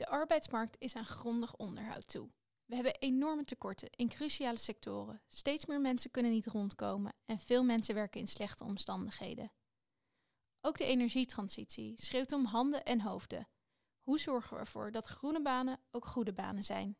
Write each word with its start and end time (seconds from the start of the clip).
De 0.00 0.06
arbeidsmarkt 0.06 0.76
is 0.78 0.96
aan 0.96 1.06
grondig 1.06 1.56
onderhoud 1.56 2.08
toe. 2.08 2.30
We 2.66 2.74
hebben 2.74 2.98
enorme 2.98 3.44
tekorten 3.44 3.90
in 3.90 4.08
cruciale 4.08 4.58
sectoren. 4.58 5.22
Steeds 5.26 5.66
meer 5.66 5.80
mensen 5.80 6.10
kunnen 6.10 6.32
niet 6.32 6.46
rondkomen 6.46 7.12
en 7.26 7.38
veel 7.38 7.64
mensen 7.64 7.94
werken 7.94 8.20
in 8.20 8.26
slechte 8.26 8.64
omstandigheden. 8.64 9.52
Ook 10.60 10.78
de 10.78 10.84
energietransitie 10.84 11.94
schreeuwt 11.96 12.32
om 12.32 12.44
handen 12.44 12.84
en 12.84 13.00
hoofden. 13.00 13.48
Hoe 14.02 14.18
zorgen 14.18 14.54
we 14.54 14.60
ervoor 14.60 14.92
dat 14.92 15.06
groene 15.06 15.42
banen 15.42 15.80
ook 15.90 16.06
goede 16.06 16.32
banen 16.32 16.64
zijn? 16.64 16.96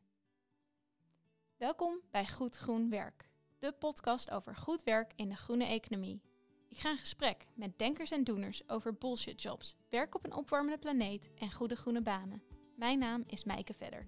Welkom 1.56 2.00
bij 2.10 2.28
Goed 2.28 2.56
Groen 2.56 2.90
Werk, 2.90 3.28
de 3.58 3.72
podcast 3.72 4.30
over 4.30 4.56
goed 4.56 4.82
werk 4.82 5.12
in 5.16 5.28
de 5.28 5.36
groene 5.36 5.64
economie. 5.64 6.22
Ik 6.68 6.78
ga 6.78 6.90
in 6.90 6.98
gesprek 6.98 7.46
met 7.54 7.78
denkers 7.78 8.10
en 8.10 8.24
doeners 8.24 8.68
over 8.68 8.94
bullshit 8.94 9.42
jobs, 9.42 9.76
werk 9.88 10.14
op 10.14 10.24
een 10.24 10.34
opwarmende 10.34 10.78
planeet 10.78 11.30
en 11.38 11.52
goede 11.52 11.76
groene 11.76 12.02
banen. 12.02 12.49
Mijn 12.80 12.98
naam 12.98 13.24
is 13.26 13.44
Mijke 13.44 13.74
Vedder. 13.74 14.06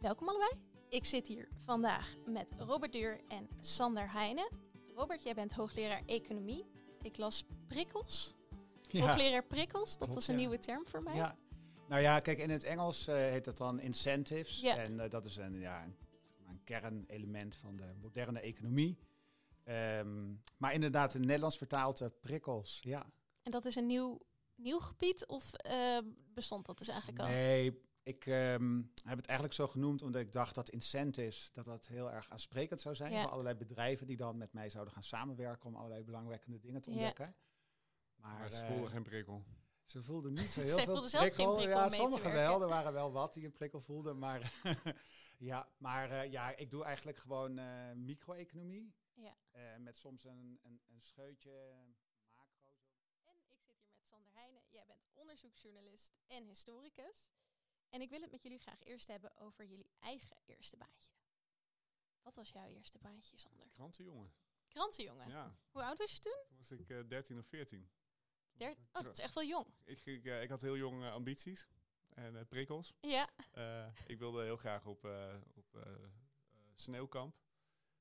Welkom 0.00 0.28
allebei. 0.28 0.50
Ik 0.88 1.04
zit 1.04 1.26
hier 1.26 1.48
vandaag 1.64 2.14
met 2.26 2.52
Robert 2.58 2.92
Duur 2.92 3.20
en 3.28 3.48
Sander 3.60 4.12
Heijnen. 4.12 4.48
Robert, 4.94 5.22
jij 5.22 5.34
bent 5.34 5.52
hoogleraar 5.52 6.02
economie. 6.06 6.66
Ik 7.02 7.16
las 7.16 7.44
prikkels. 7.66 8.34
Hoogleraar 8.92 9.44
prikkels, 9.44 9.98
dat 9.98 10.14
was 10.14 10.28
een 10.28 10.36
nieuwe 10.36 10.58
term 10.58 10.86
voor 10.86 11.02
mij. 11.02 11.14
Ja. 11.14 11.36
Nou 11.88 12.02
ja, 12.02 12.20
kijk, 12.20 12.38
in 12.38 12.50
het 12.50 12.64
Engels 12.64 13.06
eh, 13.06 13.14
heet 13.16 13.44
dat 13.44 13.56
dan 13.56 13.80
incentives. 13.80 14.60
Ja. 14.60 14.76
En 14.76 15.00
eh, 15.00 15.10
dat 15.10 15.26
is 15.26 15.36
een, 15.36 15.60
ja, 15.60 15.82
een, 15.82 15.96
een 16.60 16.64
kernelement 16.64 17.54
van 17.56 17.76
de 17.76 17.94
moderne 18.00 18.40
economie. 18.40 18.98
Ehm, 19.64 20.32
maar 20.56 20.72
inderdaad, 20.72 21.10
in 21.10 21.16
het 21.18 21.26
Nederlands 21.26 21.56
vertaald 21.58 22.00
eh, 22.00 22.08
prikkels. 22.20 22.78
Ja. 22.82 23.06
En 23.42 23.50
dat 23.50 23.64
is 23.64 23.76
een 23.76 23.86
nieuw, 23.86 24.20
nieuw 24.54 24.78
gebied 24.78 25.26
of 25.26 25.52
eh, 25.54 25.98
bestond 26.34 26.66
dat 26.66 26.78
dus 26.78 26.88
eigenlijk 26.88 27.18
al? 27.20 27.26
Nee, 27.26 27.80
ik 28.02 28.26
ehm, 28.26 28.76
heb 29.04 29.16
het 29.16 29.26
eigenlijk 29.26 29.52
zo 29.58 29.68
genoemd 29.68 30.02
omdat 30.02 30.20
ik 30.20 30.32
dacht 30.32 30.54
dat 30.54 30.68
incentives 30.68 31.52
dat 31.52 31.64
dat 31.64 31.86
heel 31.86 32.10
erg 32.10 32.30
aansprekend 32.30 32.80
zou 32.80 32.94
zijn 32.94 33.12
Ja. 33.12 33.22
voor 33.22 33.30
allerlei 33.30 33.56
bedrijven 33.56 34.06
die 34.06 34.16
dan 34.16 34.36
met 34.38 34.52
mij 34.52 34.68
zouden 34.68 34.94
gaan 34.94 35.02
samenwerken 35.02 35.68
om 35.68 35.74
allerlei 35.76 36.02
belangwekkende 36.04 36.58
dingen 36.58 36.82
te 36.82 36.90
Ja. 36.90 36.96
ontdekken. 36.96 37.34
Maar, 38.16 38.38
Maar 38.38 38.50
ze 38.50 38.60
eh, 38.62 38.70
voelden 38.70 38.90
geen 38.90 39.02
prikkel. 39.02 39.44
Ze 39.84 40.02
voelden 40.02 40.32
niet 40.32 40.48
zo 40.50 40.60
heel 40.60 40.74
Zij 40.74 40.84
veel 40.84 40.92
voelden 40.92 41.10
zelf 41.10 41.24
geen 41.24 41.32
prikkel. 41.34 41.56
prikkel 41.56 41.78
ja, 41.80 41.88
sommigen 41.88 42.32
wel. 42.32 42.62
Er 42.62 42.68
waren 42.68 42.92
wel 42.92 43.12
wat 43.12 43.34
die 43.34 43.44
een 43.44 43.52
prikkel 43.52 43.80
voelden. 43.80 44.18
Maar 44.18 44.52
ja, 45.40 45.68
maar 45.76 46.10
eh, 46.10 46.30
ja, 46.30 46.56
ik 46.56 46.70
doe 46.70 46.84
eigenlijk 46.84 47.18
gewoon 47.18 47.58
eh, 47.58 47.92
micro-economie. 47.92 48.94
Ja. 49.14 49.36
Eh, 49.50 49.76
met 49.76 49.96
soms 49.96 50.24
een, 50.24 50.58
een, 50.62 50.80
een 50.86 51.00
scheutje 51.00 51.74
macro. 52.34 52.70
En 53.24 53.36
ik 53.36 53.42
zit 53.44 53.62
hier 53.64 53.76
met 53.92 54.04
Sander 54.04 54.32
Heijnen. 54.32 54.62
Jij 54.68 54.86
bent 54.86 55.06
onderzoeksjournalist 55.14 56.18
en 56.26 56.44
historicus. 56.44 57.30
En 57.88 58.00
ik 58.00 58.10
wil 58.10 58.20
het 58.20 58.30
met 58.30 58.42
jullie 58.42 58.58
graag 58.58 58.82
eerst 58.82 59.06
hebben 59.06 59.36
over 59.36 59.64
jullie 59.66 59.90
eigen 59.98 60.36
eerste 60.46 60.76
baantje. 60.76 61.12
Wat 62.22 62.34
was 62.34 62.50
jouw 62.50 62.66
eerste 62.66 62.98
baantje, 62.98 63.38
Sander? 63.38 63.68
Krantenjongen. 63.70 64.32
Krantenjongen. 64.68 65.28
Ja, 65.28 65.56
Hoe 65.70 65.82
oud 65.82 65.98
was 65.98 66.12
je 66.12 66.18
toen? 66.20 66.44
toen 66.48 66.56
was 66.56 66.70
ik 66.70 66.90
eh 66.90 67.08
13 67.08 67.38
of 67.38 67.46
14. 67.46 67.90
Der 68.52 68.70
oh, 68.70 69.02
dat 69.02 69.18
is 69.18 69.24
echt 69.24 69.34
wel 69.34 69.44
jong. 69.44 69.66
Ik, 69.84 70.00
ik, 70.00 70.24
ik 70.24 70.48
had 70.48 70.62
heel 70.62 70.76
jong 70.76 71.04
ambities 71.04 71.68
en 72.14 72.36
eh, 72.36 72.44
prikkels. 72.48 72.94
Ja. 73.00 73.28
Eh, 73.52 73.86
ik 74.06 74.18
wilde 74.18 74.42
heel 74.44 74.56
graag 74.56 74.86
op, 74.86 75.04
eh, 75.04 75.34
op 75.54 75.86
sneeuwkamp. 76.74 77.34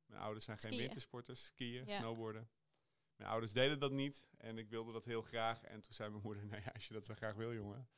Mijn 0.05 0.21
ouders 0.21 0.45
zijn 0.45 0.57
geen 0.59 0.77
wintersporters, 0.77 1.45
skiën, 1.45 1.85
Ja. 1.85 1.97
snowboarden. 1.97 2.49
Mijn 3.15 3.29
ouders 3.29 3.53
deden 3.53 3.79
dat 3.79 3.91
niet 3.91 4.27
en 4.37 4.57
ik 4.57 4.69
wilde 4.69 4.91
dat 4.91 5.05
heel 5.05 5.21
graag. 5.21 5.61
En 5.63 5.81
toen 5.81 5.93
zei 5.93 6.09
mijn 6.09 6.23
moeder, 6.23 6.45
nou 6.45 6.61
ja, 6.65 6.71
als 6.73 6.87
je 6.87 6.93
dat 6.93 7.05
zo 7.05 7.13
graag 7.13 7.35
wil, 7.35 7.53
jongen, 7.53 7.89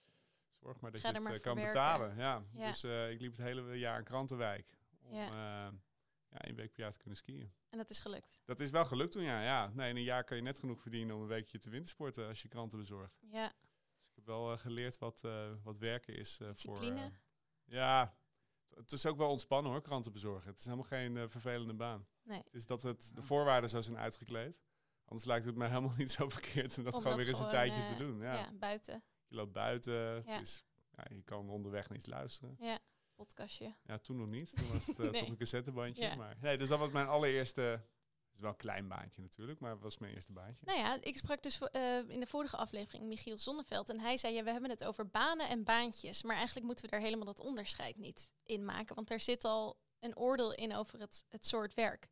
zorg 0.59 0.79
maar 0.79 0.91
dat 0.91 1.01
Ga 1.01 1.07
je 1.07 1.13
het 1.13 1.41
kan 1.41 1.55
werken. 1.55 1.73
betalen. 1.73 2.15
Ja. 2.17 2.43
Ja. 2.53 2.67
Dus 2.67 2.83
ik 3.13 3.21
liep 3.21 3.31
het 3.37 3.45
hele 3.45 3.77
jaar 3.79 3.97
in 3.97 4.03
Krantenwijk 4.03 4.73
om 5.01 5.15
Ja. 5.15 5.25
ja. 5.25 5.73
ja, 6.29 6.37
één 6.37 6.55
week 6.55 6.71
per 6.71 6.79
jaar 6.81 6.91
te 6.91 6.97
kunnen 6.97 7.17
skiën. 7.17 7.53
En 7.69 7.77
dat 7.77 7.89
is 7.89 7.99
gelukt. 7.99 8.41
Dat 8.45 8.59
is 8.59 8.69
wel 8.69 8.85
gelukt 8.85 9.11
toen, 9.11 9.23
ja. 9.23 9.41
ja. 9.43 9.67
Nee, 9.73 9.89
in 9.89 9.95
een 9.95 10.03
jaar 10.03 10.23
kan 10.23 10.37
je 10.37 10.43
net 10.43 10.59
genoeg 10.59 10.81
verdienen 10.81 11.15
om 11.15 11.21
een 11.21 11.27
weekje 11.27 11.57
te 11.59 11.69
wintersporten 11.69 12.27
als 12.27 12.41
je 12.41 12.47
kranten 12.47 12.79
bezorgt. 12.79 13.19
Ja. 13.31 13.53
Heb 14.21 14.29
wel 14.29 14.51
eh, 14.51 14.59
geleerd 14.59 14.97
wat, 14.97 15.23
eh, 15.23 15.51
wat 15.63 15.77
werken 15.77 16.15
is 16.15 16.39
eh, 16.39 16.49
voor... 16.53 16.83
Ja, 17.65 18.17
het 18.75 18.91
is 18.91 19.05
ook 19.05 19.17
wel 19.17 19.29
ontspannen 19.29 19.71
hoor, 19.71 19.81
kranten 19.81 20.11
bezorgen. 20.11 20.49
Het 20.49 20.57
is 20.59 20.63
helemaal 20.65 20.85
geen 20.85 21.29
vervelende 21.29 21.73
baan. 21.73 22.07
Nee. 22.23 22.41
Het 22.43 22.53
is 22.53 22.65
dat 22.65 22.81
het 22.81 23.15
de 23.15 23.21
voorwaarden 23.21 23.69
zo 23.69 23.81
zijn 23.81 23.97
uitgekleed. 23.97 24.61
Anders 25.05 25.25
lijkt 25.25 25.45
het 25.45 25.55
mij 25.55 25.67
helemaal 25.67 25.95
niet 25.97 26.11
zo 26.11 26.29
verkeerd 26.29 26.77
om 26.77 26.83
dat 26.83 26.93
Om 26.93 27.01
gewoon 27.01 27.17
dat 27.17 27.25
weer 27.25 27.33
eens 27.35 27.43
een 27.43 27.49
tijdje 27.49 27.87
te 27.87 27.95
doen. 28.03 28.21
Ja. 28.21 28.33
Ja, 28.33 28.51
buiten. 28.53 29.03
Je 29.27 29.35
loopt 29.35 29.51
buiten, 29.51 29.93
Ja. 29.93 30.21
het 30.31 30.41
is, 30.41 30.65
ja, 30.91 31.05
je 31.09 31.21
kan 31.21 31.49
onderweg 31.49 31.89
niets 31.89 32.05
luisteren. 32.05 32.55
Ja. 32.59 32.79
Podcastje. 33.15 33.75
Ja, 33.83 33.97
toen 33.97 34.17
nog 34.17 34.27
niet. 34.27 34.55
Toen 34.55 34.67
was 34.71 34.85
het 34.87 34.97
Nee. 34.97 35.11
toch 35.11 35.27
een 35.27 35.37
cassettebandje. 35.37 36.03
Ja. 36.03 36.15
Maar, 36.15 36.37
nee, 36.41 36.57
dus 36.57 36.69
dat 36.69 36.79
was 36.79 36.91
mijn 36.91 37.07
allereerste... 37.07 37.85
Het 38.31 38.39
is 38.39 38.45
wel 38.45 38.49
een 38.49 38.65
klein 38.65 38.87
baantje 38.87 39.21
natuurlijk, 39.21 39.59
maar 39.59 39.71
het 39.71 39.81
was 39.81 39.97
mijn 39.97 40.13
eerste 40.13 40.31
baantje. 40.33 40.65
Nou 40.65 40.79
ja, 40.79 40.97
ik 41.01 41.17
sprak 41.17 41.43
dus 41.43 41.59
eh, 41.59 42.09
in 42.09 42.19
de 42.19 42.27
vorige 42.27 42.57
aflevering 42.57 43.03
Michiel 43.05 43.37
Zonneveld. 43.37 43.89
En 43.89 43.99
hij 43.99 44.17
zei, 44.17 44.33
ja, 44.33 44.43
we 44.43 44.51
hebben 44.51 44.69
het 44.69 44.83
over 44.83 45.09
banen 45.09 45.49
en 45.49 45.63
baantjes. 45.63 46.23
Maar 46.23 46.35
eigenlijk 46.35 46.65
moeten 46.65 46.85
we 46.85 46.91
daar 46.91 46.99
helemaal 47.01 47.25
dat 47.25 47.39
onderscheid 47.39 47.97
niet 47.97 48.31
in 48.43 48.65
maken. 48.65 48.95
Want 48.95 49.07
daar 49.07 49.19
zit 49.21 49.43
al 49.43 49.79
een 49.99 50.17
oordeel 50.17 50.53
in 50.53 50.75
over 50.75 50.99
het, 50.99 51.25
het 51.27 51.45
soort 51.45 51.73
werk. 51.73 52.09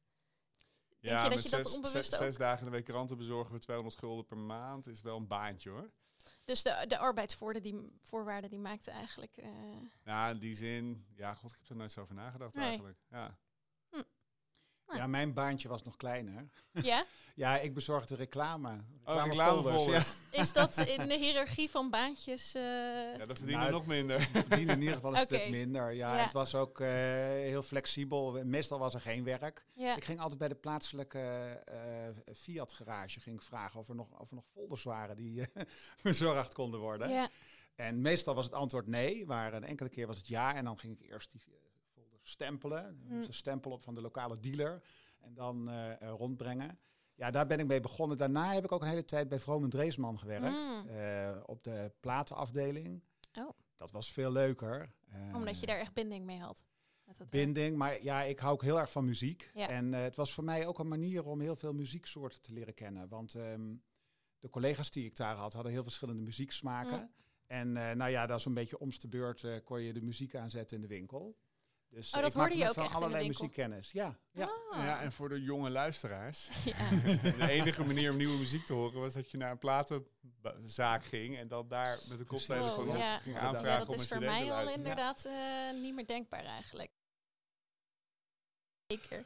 Denk 1.00 1.24
je 1.24 1.30
dat 1.30 1.44
je 1.44 1.50
dat 1.50 1.66
zes, 1.66 1.76
onbewust 1.76 2.10
zes, 2.10 2.20
zes 2.20 2.38
dagen 2.38 2.60
in 2.60 2.66
de 2.66 2.72
week 2.78 2.86
kranten 2.86 3.18
bezorgen 3.18 3.50
voor 3.50 3.60
200 3.60 3.98
gulden 3.98 4.26
per 4.26 4.38
maand 4.38 4.88
is 4.88 5.02
wel 5.02 5.18
een 5.18 5.28
baantje 5.28 5.70
hoor. 5.70 5.92
Dus 6.44 6.64
de, 6.64 6.86
de 6.88 6.98
arbeidsvoorwaarden 6.98 7.72
die, 7.72 8.00
voorwaarden 8.02 8.50
die 8.50 8.60
maakten 8.60 8.94
eigenlijk... 8.94 9.38
eh, 9.38 9.50
Ja, 10.04 10.30
in 10.30 10.40
die 10.40 10.56
zin, 10.56 11.06
ja, 11.16 11.34
god, 11.34 11.52
ik 11.52 11.58
heb 11.58 11.70
er 11.70 11.76
nooit 11.76 11.92
zo 11.92 12.02
over 12.02 12.16
nagedacht 12.16 12.54
Nee. 12.56 12.66
eigenlijk. 12.68 12.98
Ja. 13.10 13.38
Ja, 14.96 15.08
mijn 15.08 15.34
baantje 15.34 15.68
was 15.68 15.84
nog 15.84 15.96
kleiner. 15.98 16.50
ja? 16.72 17.06
Ja, 17.36 17.58
ik 17.60 17.74
bezorgde 17.74 18.16
reclame. 18.16 18.70
Oh, 18.70 18.76
reclamefolders, 19.24 19.86
reclamefolders. 19.86 20.14
Is 20.32 20.54
dat 20.54 20.78
in 20.78 21.08
de 21.08 21.18
hiërarchie 21.18 21.70
van 21.70 21.90
baantjes... 21.90 22.54
eh, 22.56 22.62
ja, 23.18 23.26
dat 23.26 23.38
verdienen 23.38 23.60
Nou, 23.60 23.72
nog 23.72 23.86
minder. 23.86 24.22
Ik 24.22 24.28
verdiende 24.34 24.74
in 24.74 24.80
ieder 24.80 24.96
geval 24.96 25.16
een 25.16 25.22
stuk 25.22 25.50
minder. 25.50 25.92
Ja, 25.94 26.16
Ja. 26.18 26.24
het 26.24 26.34
was 26.34 26.56
ook 26.56 26.80
eh, 26.80 26.88
heel 27.28 27.62
flexibel. 27.62 28.44
Meestal 28.46 28.80
was 28.80 28.94
er 28.94 29.02
geen 29.02 29.24
werk. 29.24 29.66
ja. 29.74 29.96
Ik 29.96 30.04
ging 30.04 30.20
altijd 30.20 30.40
bij 30.40 30.48
de 30.48 30.56
plaatselijke 30.56 31.20
eh, 31.66 32.36
Fiat 32.36 32.72
garage 32.72 33.20
ging 33.20 33.44
vragen 33.44 33.80
of 33.80 33.90
er 33.90 33.96
nog, 33.96 34.20
of 34.20 34.30
er 34.30 34.36
nog 34.36 34.46
folders 34.54 34.84
waren 34.84 35.16
die 35.16 35.42
eh, 35.54 35.64
bezorgd 36.04 36.54
konden 36.54 36.80
worden. 36.80 37.10
ja. 37.10 37.30
En 37.76 38.02
meestal 38.02 38.36
was 38.36 38.46
het 38.46 38.54
antwoord 38.54 38.88
nee, 38.88 39.26
maar 39.26 39.54
een 39.54 39.64
enkele 39.64 39.90
keer 39.90 40.08
was 40.08 40.18
het 40.18 40.28
ja. 40.28 40.56
En 40.56 40.64
dan 40.66 40.80
ging 40.80 41.00
ik 41.00 41.10
eerst 41.10 41.32
die 41.32 41.42
stempelen. 42.30 43.02
Mm. 43.08 43.22
Een 43.22 43.34
stempel 43.34 43.72
op 43.72 43.84
van 43.84 43.96
de 43.96 44.02
lokale 44.02 44.40
dealer. 44.40 44.82
En 45.20 45.34
dan 45.34 45.70
eh, 45.70 46.02
eh, 46.02 46.10
rondbrengen. 46.18 46.80
Ja, 47.16 47.32
daar 47.32 47.48
ben 47.48 47.60
ik 47.60 47.68
mee 47.68 47.80
begonnen. 47.80 48.18
Daarna 48.18 48.54
heb 48.54 48.64
ik 48.64 48.72
ook 48.72 48.82
een 48.82 48.88
hele 48.88 49.06
tijd 49.06 49.30
bij 49.30 49.40
Vroom 49.40 49.64
en 49.64 49.70
Dreesman 49.70 50.20
gewerkt. 50.20 50.68
Mm. 50.68 50.88
eh, 50.88 51.38
op 51.46 51.64
de 51.64 51.92
platenafdeling. 52.00 53.04
Oh. 53.40 53.50
Dat 53.78 53.92
was 53.92 54.12
veel 54.12 54.32
leuker. 54.32 54.94
Omdat 55.34 55.60
je 55.60 55.66
daar 55.66 55.78
echt 55.78 55.94
binding 55.94 56.26
mee 56.26 56.40
had. 56.40 56.66
Binding. 57.30 57.78
Maar 57.78 58.04
ja, 58.04 58.22
ik 58.22 58.40
hou 58.40 58.54
ook 58.54 58.64
heel 58.64 58.80
erg 58.80 58.92
van 58.92 59.06
muziek. 59.06 59.52
Ja. 59.54 59.70
En 59.70 59.94
het 59.94 60.16
was 60.16 60.34
voor 60.34 60.44
mij 60.44 60.68
ook 60.68 60.80
een 60.80 60.88
manier 60.88 61.26
om 61.26 61.42
heel 61.42 61.56
veel 61.56 61.74
muzieksoorten 61.74 62.42
te 62.42 62.54
leren 62.54 62.74
kennen. 62.74 63.08
Want 63.08 63.36
ehm, 63.36 63.76
de 64.40 64.50
collega's 64.50 64.92
die 64.92 65.06
ik 65.06 65.16
daar 65.16 65.36
had, 65.36 65.54
hadden 65.54 65.72
heel 65.72 65.84
verschillende 65.84 66.22
muzieksmaken. 66.22 67.00
Mm. 67.00 67.12
En 67.46 67.72
nou 67.72 68.10
ja, 68.10 68.26
dat 68.26 68.40
is 68.40 68.46
een 68.46 68.54
beetje 68.54 68.80
omste 68.80 69.08
beurt 69.08 69.64
kon 69.64 69.82
je 69.82 69.94
de 69.94 70.02
muziek 70.02 70.36
aanzetten 70.36 70.76
in 70.76 70.82
de 70.82 70.88
winkel. 70.88 71.38
Dus 71.90 72.12
Oh, 72.12 72.18
eh, 72.18 72.24
dat 72.24 72.34
hoorde 72.34 72.58
je 72.58 72.68
ook 72.68 72.74
van 72.74 72.84
echt 72.84 72.94
in 72.94 73.00
de 73.00 73.06
allerlei 73.06 73.28
muziekkennis. 73.28 73.92
Ja, 73.92 74.18
ja. 74.32 74.50
Ah. 74.72 74.84
Ja, 74.84 75.02
en 75.02 75.12
voor 75.12 75.30
de 75.30 75.42
jonge 75.42 75.70
luisteraars. 75.70 76.50
Ja. 76.66 76.90
De 77.46 77.50
enige 77.50 77.86
manier 77.86 78.12
om 78.12 78.18
nieuwe 78.18 78.38
muziek 78.38 78.66
te 78.66 78.74
horen 78.74 79.02
was 79.02 79.14
dat 79.14 79.32
je 79.32 79.38
naar 79.38 79.52
een 79.52 79.58
platenzaak 79.58 81.04
ging 81.04 81.38
en 81.38 81.48
dan 81.48 81.68
daar 81.68 82.00
met 82.10 82.20
een 82.20 82.26
koptelefoon 82.26 82.86
Wow, 82.86 82.96
op 82.96 83.02
ja. 83.02 83.18
ging 83.18 83.38
aanvragen 83.38 83.70
Ja, 83.70 83.78
dat 83.78 83.88
om 83.88 83.94
is 83.94 84.02
een 84.02 84.08
voor 84.08 84.20
mij 84.20 84.52
al 84.52 84.70
inderdaad 84.70 85.26
eh, 85.26 85.34
niet 85.82 85.94
meer 85.94 86.08
denkbaar 86.08 86.46
eigenlijk. 86.46 86.92
Zeker. 88.94 89.24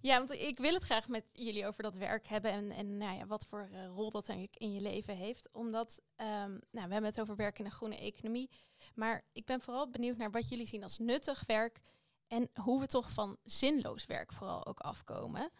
Ja, 0.00 0.18
want 0.18 0.30
ik 0.30 0.58
wil 0.58 0.74
het 0.74 0.82
graag 0.82 1.08
met 1.08 1.24
jullie 1.32 1.66
over 1.66 1.82
dat 1.82 1.94
werk 1.94 2.26
hebben 2.26 2.50
en, 2.50 2.70
en 2.70 2.96
nou 2.96 3.16
ja, 3.16 3.26
wat 3.26 3.46
voor 3.46 3.68
eh, 3.72 3.86
rol 3.86 4.10
dat 4.10 4.28
eigenlijk 4.28 4.58
in 4.58 4.72
je 4.72 4.80
leven 4.80 5.16
heeft. 5.16 5.48
Omdat, 5.52 6.00
ehm, 6.16 6.50
nou, 6.50 6.86
we 6.86 6.92
hebben 6.92 7.04
het 7.04 7.20
over 7.20 7.36
werk 7.36 7.58
in 7.58 7.64
de 7.64 7.70
groene 7.70 7.98
economie. 7.98 8.50
Maar 8.94 9.24
ik 9.32 9.44
ben 9.44 9.60
vooral 9.60 9.90
benieuwd 9.90 10.16
naar 10.16 10.30
wat 10.30 10.48
jullie 10.48 10.66
zien 10.66 10.82
als 10.82 10.98
nuttig 10.98 11.42
werk 11.46 11.80
en 12.28 12.50
hoe 12.60 12.80
we 12.80 12.86
toch 12.86 13.10
van 13.12 13.36
zinloos 13.44 14.06
werk 14.06 14.32
vooral 14.32 14.66
ook 14.66 14.80
afkomen. 14.80 15.50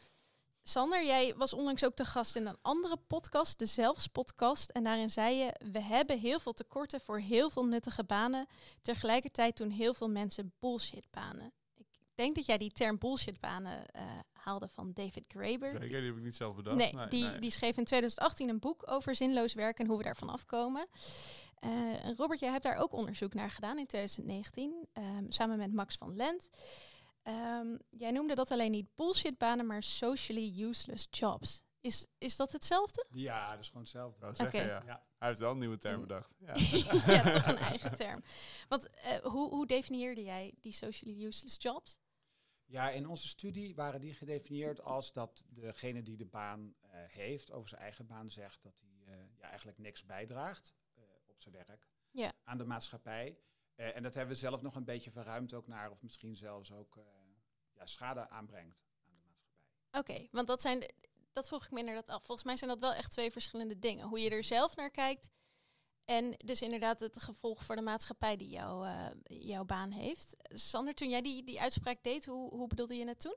Sander, 0.62 1.04
jij 1.04 1.34
was 1.36 1.52
onlangs 1.52 1.84
ook 1.84 1.94
te 1.94 2.04
gast 2.04 2.36
in 2.36 2.46
een 2.46 2.58
andere 2.62 2.96
podcast, 2.96 3.58
de 3.58 3.66
Zelfs 3.66 4.06
podcast. 4.06 4.70
En 4.70 4.84
daarin 4.84 5.10
zei 5.10 5.36
je, 5.36 5.54
we 5.72 5.80
hebben 5.80 6.18
heel 6.18 6.38
veel 6.38 6.52
tekorten 6.52 7.00
voor 7.00 7.18
heel 7.18 7.50
veel 7.50 7.64
nuttige 7.64 8.04
banen. 8.04 8.46
Tegelijkertijd 8.82 9.56
doen 9.56 9.70
heel 9.70 9.94
veel 9.94 10.08
mensen 10.08 10.52
bullshit 10.60 11.06
banen. 11.10 11.52
Ik 12.14 12.24
denk 12.24 12.34
dat 12.34 12.46
jij 12.46 12.58
die 12.58 12.70
term 12.70 12.98
bullshitbanen 12.98 13.84
uh, 13.96 14.02
haalde 14.32 14.68
van 14.68 14.92
David 14.92 15.24
Graeber. 15.28 15.70
Zeker, 15.70 15.88
die 15.88 16.06
heb 16.06 16.16
ik 16.16 16.22
niet 16.22 16.36
zelf 16.36 16.56
bedacht. 16.56 16.76
Nee, 16.76 17.08
die, 17.08 17.38
die 17.38 17.50
schreef 17.50 17.76
in 17.76 17.84
2018 17.84 18.48
een 18.48 18.58
boek 18.58 18.82
over 18.90 19.14
zinloos 19.14 19.54
werk 19.54 19.78
en 19.78 19.86
hoe 19.86 19.98
we 19.98 20.04
daarvan 20.04 20.28
afkomen. 20.28 20.86
Uh, 21.64 22.14
Robert, 22.16 22.40
jij 22.40 22.50
hebt 22.50 22.64
daar 22.64 22.76
ook 22.76 22.92
onderzoek 22.92 23.34
naar 23.34 23.50
gedaan 23.50 23.78
in 23.78 23.86
2019, 23.86 24.88
um, 24.92 25.30
samen 25.30 25.58
met 25.58 25.72
Max 25.72 25.96
van 25.96 26.16
Lent. 26.16 26.48
Um, 27.22 27.78
jij 27.90 28.10
noemde 28.10 28.34
dat 28.34 28.50
alleen 28.50 28.70
niet 28.70 28.94
bullshitbanen, 28.94 29.66
maar 29.66 29.82
socially 29.82 30.62
useless 30.62 31.06
jobs. 31.10 31.64
Is, 31.80 32.06
is 32.18 32.36
dat 32.36 32.52
hetzelfde? 32.52 33.06
Ja, 33.10 33.50
dat 33.50 33.60
is 33.60 33.66
gewoon 33.66 33.82
hetzelfde. 33.82 34.58
Ja. 34.58 34.82
ja. 34.86 35.06
Hij 35.18 35.28
heeft 35.28 35.40
wel 35.40 35.50
een 35.50 35.58
nieuwe 35.58 35.76
term 35.76 36.00
bedacht. 36.00 36.34
Ja, 36.38 36.54
ja 37.14 37.32
toch 37.32 37.46
een 37.46 37.56
eigen 37.56 37.96
term. 37.96 38.22
Want 38.68 38.88
uh, 38.88 39.16
hoe, 39.16 39.48
hoe 39.48 39.66
definieerde 39.66 40.22
jij 40.22 40.54
die 40.60 40.72
socially 40.72 41.24
useless 41.24 41.56
jobs? 41.58 41.98
Ja, 42.64 42.90
in 42.90 43.08
onze 43.08 43.28
studie 43.28 43.74
waren 43.74 44.00
die 44.00 44.14
gedefinieerd 44.14 44.82
als 44.82 45.12
dat 45.12 45.44
degene 45.46 46.02
die 46.02 46.16
de 46.16 46.26
baan 46.26 46.74
uh, 46.84 46.90
heeft, 46.92 47.52
over 47.52 47.68
zijn 47.68 47.80
eigen 47.80 48.06
baan 48.06 48.30
zegt 48.30 48.62
dat 48.62 48.78
hij 48.78 49.14
uh, 49.14 49.22
ja, 49.36 49.48
eigenlijk 49.48 49.78
niks 49.78 50.04
bijdraagt 50.04 50.74
op 51.34 51.40
zijn 51.40 51.54
werk 51.54 51.88
ja. 52.10 52.32
aan 52.44 52.58
de 52.58 52.64
maatschappij. 52.64 53.38
en 53.74 54.02
dat 54.02 54.14
hebben 54.14 54.34
we 54.34 54.40
zelf 54.40 54.62
nog 54.62 54.74
een 54.74 54.84
beetje 54.84 55.10
verruimd 55.10 55.52
ook 55.52 55.66
naar, 55.66 55.90
of 55.90 56.02
misschien 56.02 56.36
zelfs 56.36 56.72
ook 56.72 56.98
ja, 57.72 57.86
schade 57.86 58.28
aanbrengt 58.28 58.84
aan 59.06 59.14
de 59.14 59.22
maatschappij. 59.26 60.00
Oké, 60.00 60.28
want 60.30 60.46
dat 60.46 60.60
zijn 60.60 60.80
de, 60.80 60.94
dat 61.34 61.48
vroeg 61.48 61.64
ik 61.64 61.70
me 61.70 61.78
inderdaad 61.78 62.08
af. 62.08 62.24
Volgens 62.24 62.46
mij 62.46 62.56
zijn 62.56 62.70
dat 62.70 62.78
wel 62.78 62.94
echt 62.94 63.10
twee 63.10 63.30
verschillende 63.30 63.78
dingen. 63.78 64.08
Hoe 64.08 64.20
je 64.20 64.30
er 64.30 64.44
zelf 64.44 64.76
naar 64.76 64.90
kijkt. 64.90 65.30
En 66.04 66.34
dus 66.36 66.62
inderdaad 66.62 67.00
het 67.00 67.22
gevolg 67.22 67.64
voor 67.64 67.76
de 67.76 67.82
maatschappij 67.82 68.36
die 68.36 68.48
jou, 68.48 68.86
uh, 68.86 69.06
jouw 69.24 69.64
baan 69.64 69.90
heeft. 69.90 70.36
Sander, 70.48 70.94
toen 70.94 71.08
jij 71.08 71.22
die, 71.22 71.44
die 71.44 71.60
uitspraak 71.60 72.02
deed, 72.02 72.26
hoe, 72.26 72.50
hoe 72.50 72.68
bedoelde 72.68 72.96
je 72.96 73.06
het 73.06 73.20
toen? 73.20 73.36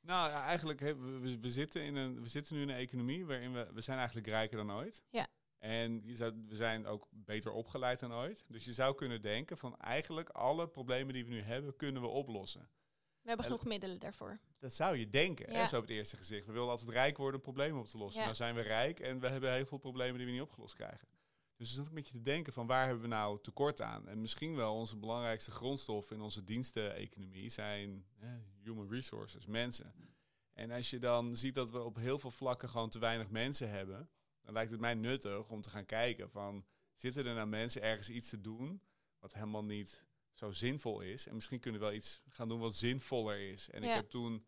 Nou, 0.00 0.30
ja, 0.30 0.44
eigenlijk, 0.44 0.80
we, 0.80 1.38
we, 1.40 1.50
zitten 1.50 1.84
in 1.84 1.96
een, 1.96 2.20
we 2.20 2.28
zitten 2.28 2.54
nu 2.54 2.62
in 2.62 2.68
een 2.68 2.76
economie 2.76 3.26
waarin 3.26 3.52
we, 3.52 3.70
we 3.72 3.80
zijn 3.80 3.98
eigenlijk 3.98 4.26
rijker 4.26 4.56
dan 4.56 4.72
ooit. 4.72 5.02
Ja. 5.10 5.26
En 5.64 6.00
je 6.04 6.14
zou, 6.14 6.44
we 6.48 6.56
zijn 6.56 6.86
ook 6.86 7.08
beter 7.10 7.52
opgeleid 7.52 8.00
dan 8.00 8.12
ooit. 8.12 8.44
Dus 8.48 8.64
je 8.64 8.72
zou 8.72 8.94
kunnen 8.94 9.22
denken 9.22 9.58
van 9.58 9.76
eigenlijk 9.76 10.28
alle 10.28 10.68
problemen 10.68 11.14
die 11.14 11.24
we 11.24 11.30
nu 11.30 11.40
hebben, 11.40 11.76
kunnen 11.76 12.02
we 12.02 12.08
oplossen. 12.08 12.68
We 13.20 13.28
hebben 13.28 13.46
genoeg 13.46 13.64
middelen 13.64 14.00
daarvoor. 14.00 14.40
Dat 14.58 14.74
zou 14.74 14.96
je 14.96 15.10
denken, 15.10 15.50
hè, 15.50 15.66
zo 15.66 15.76
op 15.76 15.82
het 15.82 15.90
eerste 15.90 16.16
gezicht. 16.16 16.46
We 16.46 16.52
willen 16.52 16.68
altijd 16.68 16.90
rijk 16.90 17.16
worden 17.16 17.34
om 17.34 17.40
problemen 17.40 17.80
op 17.80 17.86
te 17.86 17.98
lossen. 17.98 18.18
Ja. 18.18 18.24
Nou 18.24 18.36
zijn 18.36 18.54
we 18.54 18.60
rijk 18.60 19.00
en 19.00 19.20
we 19.20 19.28
hebben 19.28 19.54
heel 19.54 19.66
veel 19.66 19.78
problemen 19.78 20.16
die 20.16 20.26
we 20.26 20.32
niet 20.32 20.40
opgelost 20.40 20.74
krijgen. 20.74 21.08
Dus 21.56 21.68
het 21.68 21.76
is 21.76 21.82
ook 21.82 21.88
een 21.88 21.94
beetje 21.94 22.16
te 22.16 22.22
denken 22.22 22.52
van 22.52 22.66
waar 22.66 22.84
hebben 22.84 23.02
we 23.02 23.08
nou 23.08 23.40
tekort 23.42 23.80
aan? 23.80 24.08
En 24.08 24.20
misschien 24.20 24.56
wel 24.56 24.74
onze 24.74 24.96
belangrijkste 24.96 25.50
grondstof 25.50 26.10
in 26.10 26.20
onze 26.20 26.44
diensteneconomie 26.44 27.50
zijn 27.50 28.06
human 28.62 28.90
resources, 28.90 29.46
mensen. 29.46 29.94
En 30.52 30.70
als 30.70 30.90
je 30.90 30.98
dan 30.98 31.36
ziet 31.36 31.54
dat 31.54 31.70
we 31.70 31.82
op 31.82 31.96
heel 31.96 32.18
veel 32.18 32.30
vlakken 32.30 32.68
gewoon 32.68 32.90
te 32.90 32.98
weinig 32.98 33.30
mensen 33.30 33.70
hebben, 33.70 34.08
dan 34.44 34.54
lijkt 34.54 34.70
het 34.70 34.80
mij 34.80 34.94
nuttig 34.94 35.48
om 35.48 35.60
te 35.60 35.70
gaan 35.70 35.86
kijken 35.86 36.30
van 36.30 36.64
zitten 36.94 37.26
er 37.26 37.34
nou 37.34 37.48
mensen 37.48 37.82
ergens 37.82 38.10
iets 38.10 38.28
te 38.28 38.40
doen 38.40 38.82
wat 39.18 39.34
helemaal 39.34 39.64
niet 39.64 40.04
zo 40.32 40.52
zinvol 40.52 41.00
is. 41.00 41.26
En 41.26 41.34
misschien 41.34 41.60
kunnen 41.60 41.80
we 41.80 41.86
wel 41.86 41.96
iets 41.96 42.20
gaan 42.28 42.48
doen 42.48 42.60
wat 42.60 42.76
zinvoller 42.76 43.38
is. 43.38 43.70
En 43.70 43.82
ik 43.82 43.90
heb 43.90 44.10
toen, 44.10 44.44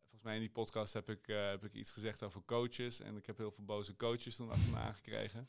volgens 0.00 0.22
mij 0.22 0.34
in 0.34 0.40
die 0.40 0.50
podcast 0.50 0.92
heb 0.92 1.10
ik, 1.10 1.28
uh, 1.28 1.48
heb 1.48 1.64
ik 1.64 1.74
iets 1.74 1.90
gezegd 1.90 2.22
over 2.22 2.42
coaches. 2.44 3.00
En 3.00 3.16
ik 3.16 3.26
heb 3.26 3.38
heel 3.38 3.50
veel 3.50 3.64
boze 3.64 3.96
coaches 3.96 4.36
toen 4.36 4.50
achter 4.50 4.70
me 4.70 4.76
aangekregen. 4.76 5.48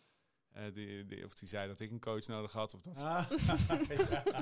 Uh, 0.56 0.74
die, 0.74 1.06
die, 1.06 1.26
of 1.26 1.34
die 1.34 1.48
zei 1.48 1.68
dat 1.68 1.80
ik 1.80 1.92
een 1.92 2.00
coach 2.00 2.28
nodig 2.28 2.52
had. 2.52 2.74
Of 2.74 2.82
dat, 2.82 2.98
ah. 2.98 3.32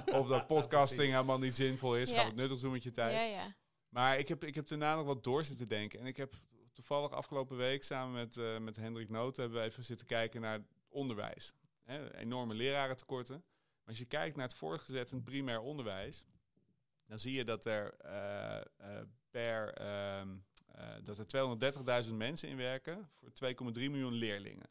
of 0.19 0.27
dat 0.27 0.47
podcasting 0.47 1.11
helemaal 1.11 1.39
niet 1.39 1.55
zinvol 1.55 1.97
is. 1.97 2.09
Ja. 2.09 2.19
Ga 2.19 2.25
het 2.25 2.35
nuttig 2.35 2.59
doen 2.59 2.71
met 2.71 2.83
je 2.83 2.91
tijd. 2.91 3.13
Ja, 3.13 3.23
ja. 3.23 3.55
Maar 3.89 4.19
ik 4.19 4.27
heb, 4.27 4.43
ik 4.43 4.55
heb 4.55 4.67
daarna 4.67 4.95
nog 4.95 5.05
wat 5.05 5.23
door 5.23 5.43
zitten 5.43 5.67
denken. 5.67 5.99
En 5.99 6.05
ik 6.05 6.17
heb 6.17 6.33
toevallig 6.73 7.11
afgelopen 7.11 7.57
week 7.57 7.83
samen 7.83 8.13
met, 8.13 8.35
uh, 8.35 8.57
met 8.57 8.75
Hendrik 8.75 9.09
Noten... 9.09 9.41
hebben 9.41 9.61
we 9.61 9.67
even 9.67 9.83
zitten 9.83 10.05
kijken 10.05 10.41
naar 10.41 10.65
onderwijs. 10.89 11.53
Enorme 12.11 12.53
lerarentekorten 12.53 13.43
als 13.85 13.97
je 13.97 14.05
kijkt 14.05 14.35
naar 14.35 14.47
het 14.47 14.55
voortgezet 14.55 15.11
en 15.11 15.23
primair 15.23 15.59
onderwijs, 15.59 16.25
dan 17.05 17.19
zie 17.19 17.33
je 17.33 17.43
dat 17.43 17.65
er 17.65 17.95
uh, 18.05 18.89
uh, 18.89 19.01
per 19.31 19.81
uh, 19.81 20.21
dat 21.03 21.17
er 21.17 22.05
230.000 22.05 22.13
mensen 22.13 22.49
in 22.49 22.57
werken 22.57 23.09
voor 23.19 23.31
2,3 23.53 23.73
miljoen 23.73 24.13
leerlingen. 24.13 24.69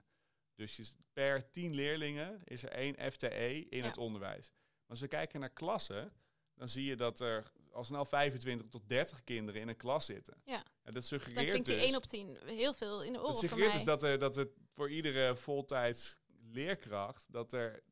Dus 0.55 0.76
je, 0.76 0.87
per 1.12 1.50
10 1.50 1.75
leerlingen 1.75 2.40
is 2.44 2.62
er 2.62 2.70
één 2.70 3.12
FTE 3.12 3.66
in 3.69 3.78
ja. 3.78 3.84
het 3.84 3.98
onderwijs. 3.98 4.50
Maar 4.50 4.88
als 4.88 5.00
we 5.00 5.08
kijken 5.08 5.40
naar 5.40 5.50
klassen, 5.50 6.12
dan 6.55 6.69
zie 6.69 6.84
je 6.84 6.96
dat 6.96 7.20
er 7.20 7.52
al 7.70 7.84
snel 7.84 8.05
25 8.05 8.69
tot 8.69 8.88
30 8.88 9.25
kinderen 9.25 9.60
in 9.60 9.69
een 9.69 9.76
klas 9.76 10.05
zitten. 10.05 10.43
Ja. 10.44 10.64
En 10.82 10.94
dat 10.94 11.05
suggereert 11.05 11.38
dan 11.38 11.46
klinkt 11.46 11.67
die 11.67 11.76
dus, 11.76 11.84
1 11.84 11.96
op 11.96 12.05
10 12.05 12.38
heel 12.44 12.75
veel 12.75 13.05
in 13.05 13.12
de 13.12 13.19
oren 13.19 13.31
Dat 13.31 13.40
suggereert 13.40 13.73
dus 13.73 13.84
dat 13.84 14.02
er, 14.02 14.19
dat 14.19 14.37
er 14.37 14.49
voor 14.75 14.90
iedere 14.90 15.37
voltijds 15.37 16.19
leerkracht 16.52 17.32
dat 17.32 17.52
er 17.52 17.82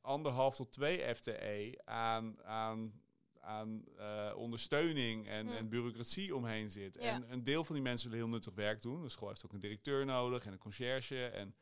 anderhalf 0.00 0.56
tot 0.56 0.72
twee 0.72 1.14
FTE 1.14 1.80
aan, 1.84 2.42
aan, 2.44 3.02
aan 3.40 3.84
uh, 3.98 4.32
ondersteuning 4.36 5.28
en, 5.28 5.48
en, 5.48 5.68
bureaucratie 5.68 6.34
omheen 6.34 6.70
zit. 6.70 6.94
Ja. 6.94 7.00
En 7.00 7.32
een 7.32 7.44
deel 7.44 7.64
van 7.64 7.74
die 7.74 7.84
mensen 7.84 8.10
willen 8.10 8.24
heel 8.24 8.34
nuttig 8.34 8.54
werk 8.54 8.80
doen. 8.80 9.02
De 9.02 9.08
school 9.08 9.28
heeft 9.28 9.44
ook 9.44 9.52
een 9.52 9.60
directeur 9.60 10.04
nodig 10.04 10.46
en 10.46 10.52
een 10.52 10.58
conciërge. 10.58 11.26
En 11.26 11.54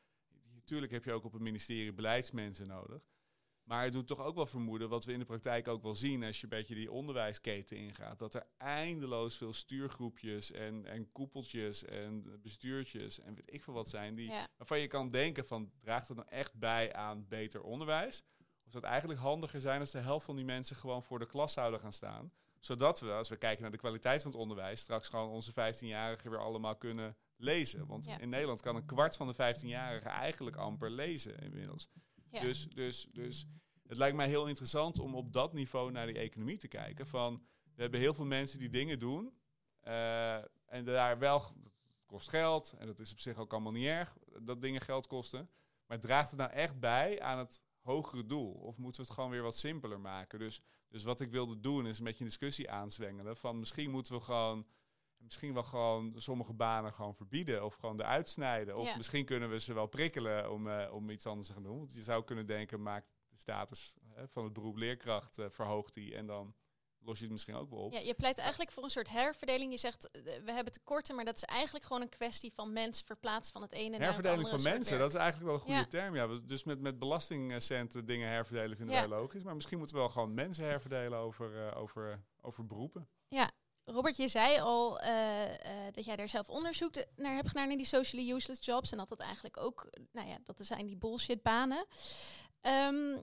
natuurlijk 0.55 0.93
heb 0.93 1.05
je 1.05 1.13
ook 1.13 1.25
op 1.25 1.33
het 1.33 1.43
ministerie 1.43 1.93
beleidsmensen 1.93 2.67
nodig. 2.67 3.03
Maar 3.69 3.83
het 3.85 3.93
doet 3.93 4.07
toch 4.07 4.21
ook 4.21 4.35
wel 4.35 4.47
vermoeden, 4.47 4.89
wat 4.89 5.05
we 5.05 5.13
in 5.13 5.19
de 5.19 5.25
praktijk 5.25 5.69
ook 5.69 5.83
wel 5.83 5.95
zien 5.95 6.25
als 6.25 6.37
je 6.37 6.43
een 6.43 6.49
beetje 6.49 6.75
die 6.75 6.93
onderwijsketen 6.93 7.77
ingaat, 7.77 8.19
dat 8.19 8.35
er 8.35 8.47
eindeloos 8.57 9.37
veel 9.37 9.53
stuurgroepjes 9.53 10.51
en, 10.53 10.87
en 10.87 11.13
koepeltjes 11.13 11.85
en 11.85 12.41
bestuurtjes 12.43 13.21
en 13.21 13.35
weet 13.35 13.55
ik 13.55 13.63
veel 13.63 13.75
wat 13.75 13.89
zijn, 13.89 14.15
die, 14.15 14.31
ja. 14.31 14.49
waarvan 14.57 14.81
je 14.81 14.87
kan 14.87 15.09
denken 15.09 15.45
van, 15.47 15.71
draagt 15.81 16.09
het 16.09 16.17
nou 16.17 16.29
echt 16.29 16.55
bij 16.55 16.93
aan 16.95 17.29
beter 17.29 17.63
onderwijs? 17.63 18.25
Of 18.39 18.75
zou 18.75 18.83
het 18.83 18.93
eigenlijk 18.93 19.21
handiger 19.21 19.61
zijn 19.61 19.81
als 19.81 19.91
de 19.91 19.99
helft 19.99 20.25
van 20.25 20.37
die 20.37 20.45
mensen 20.45 20.77
gewoon 20.77 21.03
voor 21.03 21.19
de 21.19 21.27
klas 21.27 21.53
zouden 21.53 21.81
gaan 21.81 21.93
staan? 21.93 22.33
Zodat 22.61 23.01
we, 23.01 23.13
als 23.13 23.29
we 23.29 23.37
kijken 23.37 23.63
naar 23.63 23.71
de 23.71 23.79
kwaliteit 23.79 24.23
van 24.23 24.31
het 24.31 24.41
onderwijs, 24.41 24.81
straks 24.81 25.09
gewoon 25.09 25.29
onze 25.29 25.53
15-jarigen 25.53 26.31
weer 26.31 26.41
allemaal 26.41 26.77
kunnen 26.77 27.17
lezen. 27.37 27.87
Want 27.87 28.05
Ja. 28.07 28.19
in 28.19 28.29
Nederland 28.29 28.61
kan 28.61 28.77
een 28.77 28.87
kwart 28.87 29.17
van 29.17 29.27
de 29.27 29.35
15-jarigen 29.35 30.11
eigenlijk 30.11 30.57
amper 30.57 30.91
lezen 30.91 31.39
inmiddels. 31.39 31.89
Dus, 32.31 32.69
dus, 32.69 33.09
dus 33.13 33.47
het 33.87 33.97
lijkt 33.99 34.17
mij 34.17 34.29
heel 34.29 34.47
interessant 34.47 34.99
om 34.99 35.15
op 35.15 35.33
dat 35.33 35.53
niveau 35.53 35.91
naar 35.91 36.07
die 36.07 36.19
economie 36.19 36.57
te 36.57 36.69
kijken. 36.69 37.07
Van, 37.07 37.43
we 37.75 37.83
hebben 37.83 38.01
heel 38.01 38.15
veel 38.15 38.25
mensen 38.25 38.59
die 38.59 38.69
dingen 38.71 38.99
doen. 38.99 39.33
eh, 39.81 40.37
en 40.67 40.85
daar 40.85 41.19
wel, 41.19 41.39
dat 41.63 41.87
kost 42.07 42.29
geld. 42.29 42.75
En 42.79 42.87
dat 42.87 42.99
is 42.99 43.13
op 43.13 43.19
zich 43.19 43.37
ook 43.39 43.53
allemaal 43.53 43.73
niet 43.73 43.87
erg, 43.87 44.17
dat 44.43 44.61
dingen 44.63 44.81
geld 44.81 45.07
kosten. 45.07 45.51
Maar 45.87 46.01
draagt 46.01 46.31
het 46.31 46.39
nou 46.39 46.51
echt 46.51 46.81
bij 46.81 47.21
aan 47.21 47.39
het 47.39 47.63
hogere 47.81 48.27
doel? 48.27 48.53
Of 48.53 48.79
moeten 48.79 49.01
we 49.01 49.07
het 49.07 49.17
gewoon 49.17 49.31
weer 49.31 49.43
wat 49.43 49.57
simpeler 49.57 50.01
maken? 50.01 50.39
Dus, 50.39 50.63
dus 50.89 51.03
wat 51.03 51.21
ik 51.21 51.31
wilde 51.31 51.61
doen 51.61 51.87
is 51.87 51.99
een 51.99 52.05
beetje 52.05 52.21
een 52.25 52.31
discussie 52.31 52.71
aanzwengelen. 52.71 53.37
Van 53.37 53.59
misschien 53.59 53.91
moeten 53.91 54.15
we 54.15 54.21
gewoon 54.21 54.67
misschien 55.19 55.55
wel 55.55 55.63
gewoon 55.63 56.13
sommige 56.17 56.53
banen 56.53 56.93
gewoon 56.93 57.15
verbieden 57.15 57.65
of 57.65 57.75
gewoon 57.75 58.01
eruit 58.01 58.29
snijden. 58.29 58.77
Of 58.77 58.87
Ja. 58.89 58.97
misschien 58.97 59.25
kunnen 59.25 59.51
we 59.51 59.61
ze 59.61 59.73
wel 59.73 59.87
prikkelen 59.87 60.53
om, 60.53 60.69
eh, 60.69 60.93
om 60.95 61.11
iets 61.11 61.27
anders 61.27 61.47
te 61.47 61.53
gaan 61.53 61.63
doen. 61.63 61.79
Want 61.79 61.95
je 61.95 62.03
zou 62.03 62.25
kunnen 62.25 62.47
denken, 62.47 62.83
maak 62.83 63.07
de 63.29 63.37
status 63.37 63.95
van 64.27 64.45
het 64.45 64.53
beroep 64.53 64.77
leerkracht, 64.77 65.39
eh, 65.39 65.47
verhoogt 65.49 65.95
die 65.95 66.15
en 66.15 66.27
dan 66.27 66.55
los 67.01 67.17
je 67.17 67.23
het 67.25 67.33
misschien 67.33 67.55
ook 67.55 67.71
wel 67.71 67.79
op. 67.79 67.93
Ja, 67.93 67.99
je 67.99 68.15
pleit 68.15 68.39
eigenlijk 68.39 68.71
voor 68.73 68.83
een 68.83 68.91
soort 68.91 69.09
herverdeling. 69.09 69.73
Je 69.73 69.79
zegt, 69.79 70.11
eh, 70.11 70.23
we 70.45 70.53
hebben 70.53 70.73
tekorten, 70.73 71.15
maar 71.15 71.25
dat 71.25 71.37
is 71.37 71.43
eigenlijk 71.45 71.85
gewoon 71.85 72.03
een 72.03 72.09
kwestie 72.09 72.53
van 72.53 72.73
mens 72.73 73.03
verplaatsen 73.03 73.53
van 73.53 73.63
het 73.63 73.73
ene 73.73 73.83
naar 73.89 73.93
het 73.99 74.01
Herverdeling 74.01 74.39
andere 74.43 74.55
van 74.57 74.61
soort 74.65 74.75
mensen, 74.75 74.99
werk. 74.99 75.11
dat 75.11 75.21
is 75.21 75.27
eigenlijk 75.27 75.51
wel 75.51 75.55
een 75.55 75.67
goede 75.67 75.97
Ja. 75.99 76.01
term. 76.01 76.15
Ja, 76.15 76.41
dus 76.47 76.65
met, 76.65 76.81
met 76.81 76.99
belastingcenten 76.99 78.07
dingen 78.07 78.29
herverdelen 78.29 78.77
vinden 78.77 78.95
Ja. 78.95 79.09
wij 79.09 79.19
logisch. 79.19 79.43
Maar 79.43 79.55
misschien 79.55 79.79
moeten 79.79 79.97
we 79.97 80.03
wel 80.03 80.11
gewoon 80.11 80.35
mensen 80.35 80.65
herverdelen 80.65 81.19
over, 81.19 81.75
over, 81.77 82.25
over 82.41 82.67
beroepen. 82.67 83.09
Robert, 83.91 84.17
je 84.17 84.29
zei 84.29 84.61
al 84.61 85.01
eh, 85.01 85.87
eh, 85.87 85.93
dat 85.95 86.05
jij 86.05 86.17
daar 86.17 86.29
zelf 86.29 86.49
onderzoek 86.51 86.93
de- 86.93 87.09
naar 87.17 87.35
hebt 87.35 87.49
gedaan 87.49 87.71
in 87.71 87.77
die 87.77 87.87
socially 87.87 88.33
useless 88.33 88.65
jobs. 88.65 88.93
En 88.93 88.99
dat 88.99 89.09
dat 89.09 89.21
eigenlijk 89.21 89.57
ook, 89.57 89.91
nou 90.13 90.29
ja, 90.29 90.39
dat 90.45 90.57
zijn 90.61 90.87
die 90.87 90.97
bullshit 90.97 91.43
banen. 91.43 91.87
Ehm, 92.61 93.23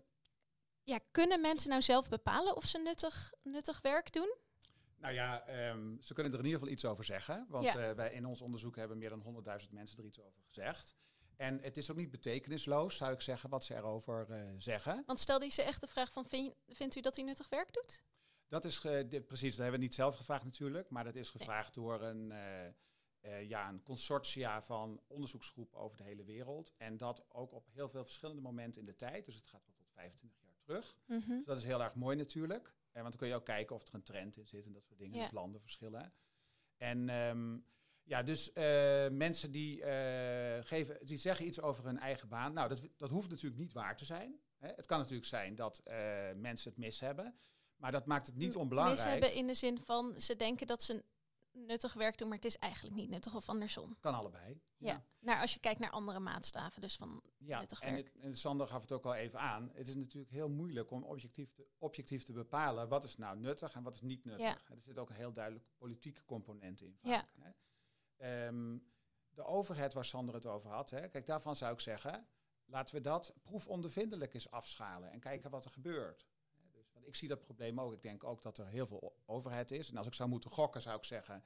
ja, 0.84 1.00
kunnen 1.12 1.42
mensen 1.42 1.70
nou 1.70 1.82
zelf 1.82 2.10
bepalen 2.10 2.56
of 2.56 2.66
ze 2.66 2.78
nuttig, 2.78 3.34
nuttig 3.44 3.82
werk 3.82 4.14
doen? 4.14 4.36
Nou 4.98 5.14
ja, 5.14 5.42
ehm, 5.46 5.96
ze 6.02 6.14
kunnen 6.14 6.32
er 6.34 6.40
in 6.40 6.46
ieder 6.46 6.60
geval 6.60 6.74
iets 6.74 6.86
over 6.86 7.04
zeggen. 7.06 7.46
Want 7.50 7.66
Ja. 7.66 7.90
eh, 7.90 7.96
wij 7.96 8.12
in 8.14 8.26
ons 8.26 8.42
onderzoek 8.42 8.76
hebben 8.76 8.98
meer 8.98 9.10
dan 9.10 9.22
100.000 9.22 9.72
mensen 9.74 9.98
er 9.98 10.06
iets 10.06 10.20
over 10.20 10.42
gezegd. 10.48 10.96
En 11.38 11.60
het 11.62 11.78
is 11.78 11.92
ook 11.92 11.98
niet 11.98 12.12
betekenisloos, 12.12 12.98
zou 12.98 13.14
ik 13.14 13.22
zeggen, 13.22 13.50
wat 13.50 13.64
ze 13.66 13.76
erover 13.76 14.28
zeggen. 14.58 15.04
Want 15.06 15.20
stelde 15.20 15.46
je 15.46 15.52
ze 15.52 15.62
echt 15.62 15.82
de 15.82 15.88
vraag 15.88 16.12
van, 16.12 16.26
vind, 16.26 16.54
vindt 16.68 16.96
u 16.96 17.02
dat 17.02 17.18
u 17.18 17.22
nuttig 17.24 17.50
werk 17.50 17.74
doet? 17.74 18.02
Dat 18.48 18.66
is 18.66 18.82
dit- 18.82 19.26
precies, 19.26 19.50
dat 19.50 19.60
hebben 19.62 19.80
we 19.80 19.86
niet 19.86 19.96
zelf 19.96 20.16
gevraagd 20.16 20.44
natuurlijk. 20.44 20.90
Maar 20.90 21.04
dat 21.04 21.16
is 21.16 21.30
gevraagd 21.30 21.74
door 21.74 22.02
een, 22.02 22.32
eh, 22.32 22.66
eh, 23.20 23.50
ja, 23.50 23.70
een 23.70 23.84
consortia 23.84 24.62
van 24.62 25.02
onderzoeksgroepen 25.08 25.80
over 25.80 25.98
de 25.98 26.04
hele 26.04 26.24
wereld. 26.24 26.74
En 26.78 26.98
dat 26.98 27.26
ook 27.28 27.52
op 27.52 27.68
heel 27.72 27.90
veel 27.90 28.04
verschillende 28.04 28.42
momenten 28.42 28.82
in 28.82 28.88
de 28.88 28.96
tijd. 28.96 29.26
Dus 29.26 29.36
het 29.36 29.48
gaat 29.48 29.66
wel 29.66 29.76
tot 29.76 29.92
25 29.92 30.40
jaar 30.42 30.58
terug. 30.60 30.98
Mhm. 31.06 31.30
Dus 31.30 31.46
dat 31.46 31.58
is 31.58 31.64
heel 31.64 31.82
erg 31.84 31.96
mooi 31.96 32.18
natuurlijk. 32.18 32.74
want 32.92 33.08
dan 33.08 33.18
kun 33.20 33.28
je 33.28 33.36
ook 33.36 33.46
kijken 33.46 33.76
of 33.76 33.88
er 33.88 33.94
een 33.94 34.04
trend 34.04 34.38
in 34.38 34.48
zit 34.48 34.66
en 34.66 34.74
dat 34.74 34.86
soort 34.86 35.00
dingen. 35.00 35.18
Ja. 35.18 35.26
Of 35.26 35.32
landen 35.32 35.62
verschillen. 35.62 36.14
En 36.78 37.10
ehm, 37.10 37.58
ja, 38.04 38.24
dus 38.24 38.52
mensen 39.12 39.52
die, 39.52 39.82
geven, 40.64 41.06
die 41.06 41.18
zeggen 41.18 41.46
iets 41.46 41.62
over 41.62 41.86
hun 41.86 42.00
eigen 42.00 42.28
baan. 42.28 42.54
Nou, 42.54 42.70
dat, 42.70 42.82
dat 42.96 43.10
hoeft 43.10 43.30
natuurlijk 43.30 43.62
niet 43.62 43.74
waar 43.74 43.98
te 43.98 44.06
zijn. 44.06 44.40
Hè. 44.58 44.68
Het 44.68 44.86
kan 44.86 45.00
natuurlijk 45.00 45.28
zijn 45.28 45.56
dat 45.56 45.82
mensen 46.36 46.70
het 46.70 46.80
mis 46.80 47.00
hebben. 47.00 47.36
Maar 47.86 47.94
dat 47.94 48.06
maakt 48.06 48.26
het 48.26 48.36
niet 48.36 48.56
onbelangrijk. 48.56 49.00
Mis 49.00 49.12
hebben 49.12 49.34
in 49.34 49.48
de 49.48 49.54
zin 49.54 49.80
van 49.80 50.22
ze 50.22 50.36
denken 50.36 50.68
dat 50.68 50.84
ze 50.84 51.04
nuttig 51.52 51.94
werk 51.94 52.18
doen, 52.18 52.28
maar 52.28 52.38
het 52.38 52.46
is 52.46 52.58
eigenlijk 52.58 52.96
niet 52.96 53.10
nuttig 53.10 53.36
of 53.36 53.50
andersom. 53.50 53.98
Kan 54.00 54.14
allebei. 54.14 54.62
Ja. 54.78 55.06
Nou, 55.20 55.42
als 55.42 55.54
je 55.54 55.60
kijkt 55.60 55.80
naar 55.80 55.90
andere 55.90 56.20
maatstaven, 56.20 56.82
dus 56.82 56.96
van 56.96 57.22
ja, 57.38 57.60
nuttig 57.60 57.82
en 57.82 57.94
werk. 57.94 58.06
Het, 58.14 58.24
en 58.24 58.38
Sander 58.38 58.68
gaf 58.68 58.82
het 58.82 58.92
ook 58.92 59.06
al 59.06 59.14
even 59.14 59.40
aan. 59.40 59.70
Het 59.74 59.88
is 59.88 59.96
natuurlijk 59.96 60.32
heel 60.32 60.50
moeilijk 60.50 60.92
om 60.92 61.04
objectief 61.04 61.52
te, 61.52 61.68
objectief 61.78 62.24
te 62.24 62.34
bepalen 62.34 62.88
wat 62.88 63.04
is 63.04 63.18
nou 63.18 63.38
nuttig 63.38 63.74
en 63.74 63.84
wat 63.84 63.96
is 63.96 64.02
niet 64.02 64.26
nuttig. 64.26 64.68
Ja. 64.68 64.76
Er 64.76 64.82
zit 64.82 64.98
ook 64.98 65.10
een 65.10 65.16
heel 65.16 65.34
duidelijk 65.34 65.66
politieke 65.78 66.26
component 66.26 66.82
in. 66.82 66.98
Vaak, 67.02 67.28
ja. 67.36 67.54
Hè. 68.18 68.48
Um, 68.48 68.94
de 69.30 69.44
overheid 69.44 69.94
waar 69.94 70.06
Sander 70.06 70.36
het 70.36 70.46
over 70.46 70.70
had, 70.70 70.90
hè, 70.90 71.10
kijk, 71.10 71.26
daarvan 71.26 71.56
zou 71.56 71.74
ik 71.74 71.80
zeggen, 71.80 72.28
laten 72.66 72.96
we 72.96 73.02
dat 73.02 73.34
proefondervindelijk 73.42 74.34
eens 74.34 74.52
afschalen 74.52 75.12
en 75.12 75.20
kijken 75.20 75.50
wat 75.52 75.66
er 75.66 75.72
gebeurt 75.72 76.28
ik 77.06 77.16
zie 77.16 77.28
dat 77.28 77.42
probleem 77.42 77.82
ook. 77.82 77.94
Ik 77.94 78.02
denk 78.02 78.24
ook 78.24 78.42
dat 78.42 78.58
er 78.58 78.68
heel 78.68 78.86
veel 78.86 79.16
overheid 79.26 79.72
is. 79.72 79.90
En 79.90 79.98
als 79.98 80.08
ik 80.08 80.14
zou 80.14 80.30
moeten 80.30 80.50
gokken, 80.50 80.82
zou 80.82 80.98
ik 80.98 81.04
zeggen, 81.04 81.44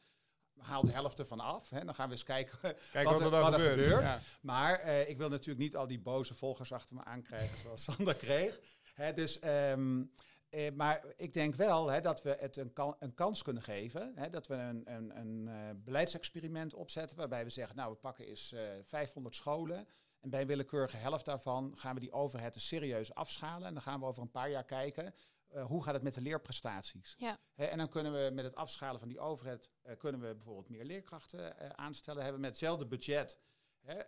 haal 0.60 0.82
de 0.82 0.92
helft 0.92 1.20
ervan 1.20 1.40
af. 1.40 1.70
Hè. 1.70 1.86
Dan 1.86 1.94
gaan 1.94 2.06
we 2.06 2.12
eens 2.12 2.24
kijken 2.24 2.58
Kijk 2.92 3.08
wat, 3.08 3.22
er, 3.22 3.30
wat 3.30 3.54
er 3.54 3.60
gebeurt. 3.60 4.22
Maar 4.42 4.80
eh, 4.80 5.10
ik 5.10 5.18
wil 5.18 5.30
natuurlijk 5.30 5.60
niet 5.60 5.76
al 5.76 5.88
die 5.88 6.00
boze 6.00 6.34
volgers 6.34 6.72
achter 6.72 6.96
me 6.96 7.04
aankrijgen 7.04 7.58
zoals 7.64 7.84
Sander 7.84 8.16
kreeg. 8.16 8.60
Hè, 8.94 9.14
dus, 9.14 9.40
ehm, 9.40 10.04
eh, 10.50 10.72
maar 10.72 11.06
ik 11.16 11.34
denk 11.34 11.56
wel 11.56 11.88
hè, 11.88 12.02
dat 12.02 12.22
we 12.22 12.36
het 12.40 12.58
een, 12.58 12.72
een 13.00 13.14
kans 13.14 13.42
kunnen 13.42 13.64
geven. 13.64 14.12
Hè, 14.16 14.30
dat 14.30 14.48
we 14.48 14.54
een, 14.54 14.94
een, 14.94 15.20
een 15.20 15.48
uh, 15.48 15.70
beleidsexperiment 15.84 16.74
opzetten 16.74 17.18
waarbij 17.18 17.44
we 17.44 17.50
zeggen, 17.50 17.76
nou 17.76 17.92
we 17.92 17.98
pakken 17.98 18.26
eens 18.26 18.56
500 18.84 19.36
scholen. 19.36 19.88
En 20.20 20.30
bij 20.30 20.42
een 20.42 20.48
willekeurige 20.48 20.98
helft 20.98 21.26
daarvan 21.26 21.74
gaan 21.78 21.94
we 21.94 22.00
die 22.00 22.12
overheid 22.12 22.62
serieus 22.62 23.14
afschalen. 23.14 23.68
En 23.68 23.74
dan 23.74 23.84
gaan 23.84 24.00
we 24.00 24.06
over 24.06 24.22
een 24.22 24.32
paar 24.32 24.50
jaar 24.50 24.66
kijken 24.66 25.14
uh, 25.56 25.66
hoe 25.66 25.84
gaat 25.84 25.94
het 25.94 26.04
met 26.04 26.14
de 26.14 26.22
leerprestaties? 26.22 27.16
Ja. 27.18 27.38
en 27.56 27.78
dan 27.78 27.90
kunnen 27.90 28.14
we 28.14 28.32
met 28.34 28.44
het 28.44 28.56
afschalen 28.56 29.00
van 29.00 29.10
die 29.10 29.20
overheid, 29.20 29.70
uh, 29.86 29.98
kunnen 29.98 30.22
we 30.22 30.36
bijvoorbeeld 30.36 30.70
meer 30.70 30.86
leerkrachten 30.86 31.40
uh, 31.62 31.70
aanstellen. 31.70 32.24
Hebben 32.24 32.42
met 32.42 32.50
hetzelfde 32.50 32.86
budget 32.86 33.40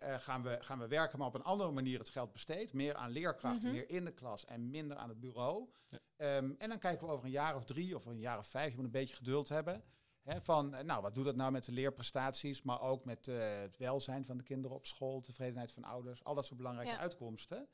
gaan, 0.02 0.44
we, 0.44 0.58
gaan 0.62 0.80
we 0.80 0.88
werken, 0.88 1.18
maar 1.18 1.28
op 1.28 1.36
een 1.36 1.44
andere 1.44 1.72
manier 1.72 2.00
het 2.00 2.10
geld 2.10 2.32
besteed. 2.32 2.74
Meer 2.74 2.96
aan 2.96 3.10
leerkrachten, 3.12 3.70
mhm. 3.70 3.78
meer 3.78 3.90
in 3.90 4.06
de 4.06 4.14
klas 4.14 4.46
en 4.46 4.70
minder 4.70 4.98
aan 4.98 5.10
het 5.10 5.20
bureau. 5.20 5.70
Ja. 5.90 6.38
Um, 6.38 6.56
en 6.58 6.70
dan 6.70 6.80
kijken 6.80 7.08
we 7.08 7.14
over 7.14 7.26
een 7.26 7.32
jaar 7.32 7.56
of 7.56 7.66
drie 7.66 7.96
of 7.96 8.06
een 8.06 8.20
jaar 8.20 8.38
of 8.38 8.48
vijf, 8.48 8.70
je 8.70 8.76
moet 8.76 8.86
een 8.86 8.92
beetje 8.92 9.16
geduld 9.16 9.50
hebben. 9.50 9.84
van, 10.24 10.70
nou, 10.70 11.02
wat 11.02 11.16
doet 11.16 11.26
dat 11.26 11.36
nou 11.36 11.52
met 11.52 11.66
de 11.66 11.72
leerprestaties, 11.72 12.62
maar 12.62 12.82
ook 12.82 13.06
met 13.06 13.26
het 13.26 13.78
welzijn 13.78 14.26
van 14.26 14.38
de 14.38 14.44
kinderen 14.44 14.78
op 14.78 14.86
school, 14.86 15.22
tevredenheid 15.22 15.72
van 15.72 15.84
ouders, 15.84 16.24
al 16.24 16.36
dat 16.36 16.46
soort 16.46 16.58
belangrijke 16.58 16.98
uitkomsten. 16.98 17.68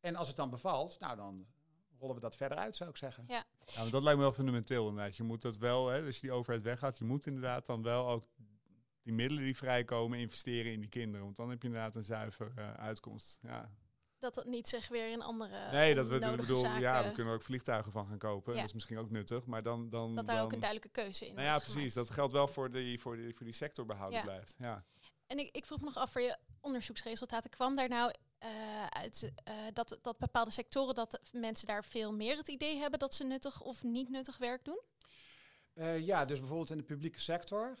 En 0.00 0.16
als 0.16 0.28
het 0.28 0.36
dan 0.36 0.50
bevalt, 0.50 1.00
nou 1.00 1.16
dan 1.16 1.46
rollen 1.98 2.14
we 2.14 2.20
dat 2.20 2.36
verder 2.36 2.58
uit, 2.58 2.76
zou 2.76 2.90
ik 2.90 2.96
zeggen. 2.96 3.24
Ja. 3.28 3.44
ja 3.64 3.82
maar 3.82 3.90
dat 3.90 4.02
lijkt 4.02 4.18
me 4.18 4.24
wel 4.24 4.32
fundamenteel 4.32 4.88
inderdaad. 4.88 5.16
Je 5.16 5.22
moet 5.22 5.42
dat 5.42 5.56
wel, 5.56 5.88
hè, 5.88 6.02
als 6.04 6.14
je 6.14 6.20
die 6.20 6.32
overheid 6.32 6.62
weggaat, 6.62 6.98
je 6.98 7.04
moet 7.04 7.26
inderdaad 7.26 7.66
dan 7.66 7.82
wel 7.82 8.08
ook 8.08 8.24
die 9.02 9.12
middelen 9.12 9.44
die 9.44 9.56
vrijkomen 9.56 10.18
investeren 10.18 10.72
in 10.72 10.80
die 10.80 10.88
kinderen. 10.88 11.24
Want 11.24 11.36
dan 11.36 11.50
heb 11.50 11.62
je 11.62 11.68
inderdaad 11.68 11.94
een 11.94 12.02
zuiver 12.02 12.52
uh, 12.58 12.72
uitkomst. 12.72 13.38
Ja. 13.42 13.70
Dat 14.18 14.34
het 14.34 14.46
niet 14.46 14.68
zich 14.68 14.88
weer 14.88 15.10
in 15.10 15.22
andere 15.22 15.70
Nee, 15.70 15.94
dat 15.94 16.08
we 16.08 16.18
bedoel, 16.36 16.56
zaken... 16.56 16.80
ja, 16.80 17.02
we 17.02 17.12
kunnen 17.12 17.32
er 17.32 17.38
ook 17.38 17.44
vliegtuigen 17.44 17.92
van 17.92 18.06
gaan 18.06 18.18
kopen. 18.18 18.52
Ja. 18.52 18.58
Dat 18.58 18.68
is 18.68 18.74
misschien 18.74 18.98
ook 18.98 19.10
nuttig, 19.10 19.46
maar 19.46 19.62
dan... 19.62 19.88
dan 19.88 20.14
dat 20.14 20.26
daar 20.26 20.36
dan, 20.36 20.44
ook 20.44 20.52
een 20.52 20.60
duidelijke 20.60 21.00
keuze 21.00 21.26
in 21.26 21.34
Nou 21.34 21.46
ja, 21.46 21.58
precies. 21.58 21.94
Dat 21.94 22.10
geldt 22.10 22.32
wel 22.32 22.48
voor 22.48 22.70
die, 22.70 23.00
voor 23.00 23.16
die, 23.16 23.34
voor 23.34 23.44
die 23.44 23.54
sector 23.54 23.86
behouden 23.86 24.22
blijft. 24.22 24.54
Ja. 24.58 24.84
En 25.26 25.38
ik, 25.38 25.48
ik 25.50 25.66
vroeg 25.66 25.78
me 25.78 25.84
nog 25.84 25.96
af 25.96 26.10
voor 26.10 26.22
je 26.22 26.36
onderzoeksresultaten. 26.60 27.50
Kwam 27.50 27.76
daar 27.76 27.88
nou 27.88 28.12
uit, 28.88 29.32
uh, 29.48 29.54
dat, 29.72 29.98
dat 30.02 30.18
bepaalde 30.18 30.50
sectoren, 30.50 30.94
dat 30.94 31.20
mensen 31.32 31.66
daar 31.66 31.84
veel 31.84 32.12
meer 32.12 32.36
het 32.36 32.48
idee 32.48 32.76
hebben 32.76 32.98
dat 32.98 33.14
ze 33.14 33.24
nuttig 33.24 33.62
of 33.62 33.82
niet 33.82 34.08
nuttig 34.08 34.36
werk 34.38 34.64
doen? 34.64 34.80
Uh, 35.74 35.98
ja, 35.98 36.24
dus 36.24 36.38
bijvoorbeeld 36.38 36.70
in 36.70 36.76
de 36.76 36.82
publieke 36.82 37.20
sector, 37.20 37.74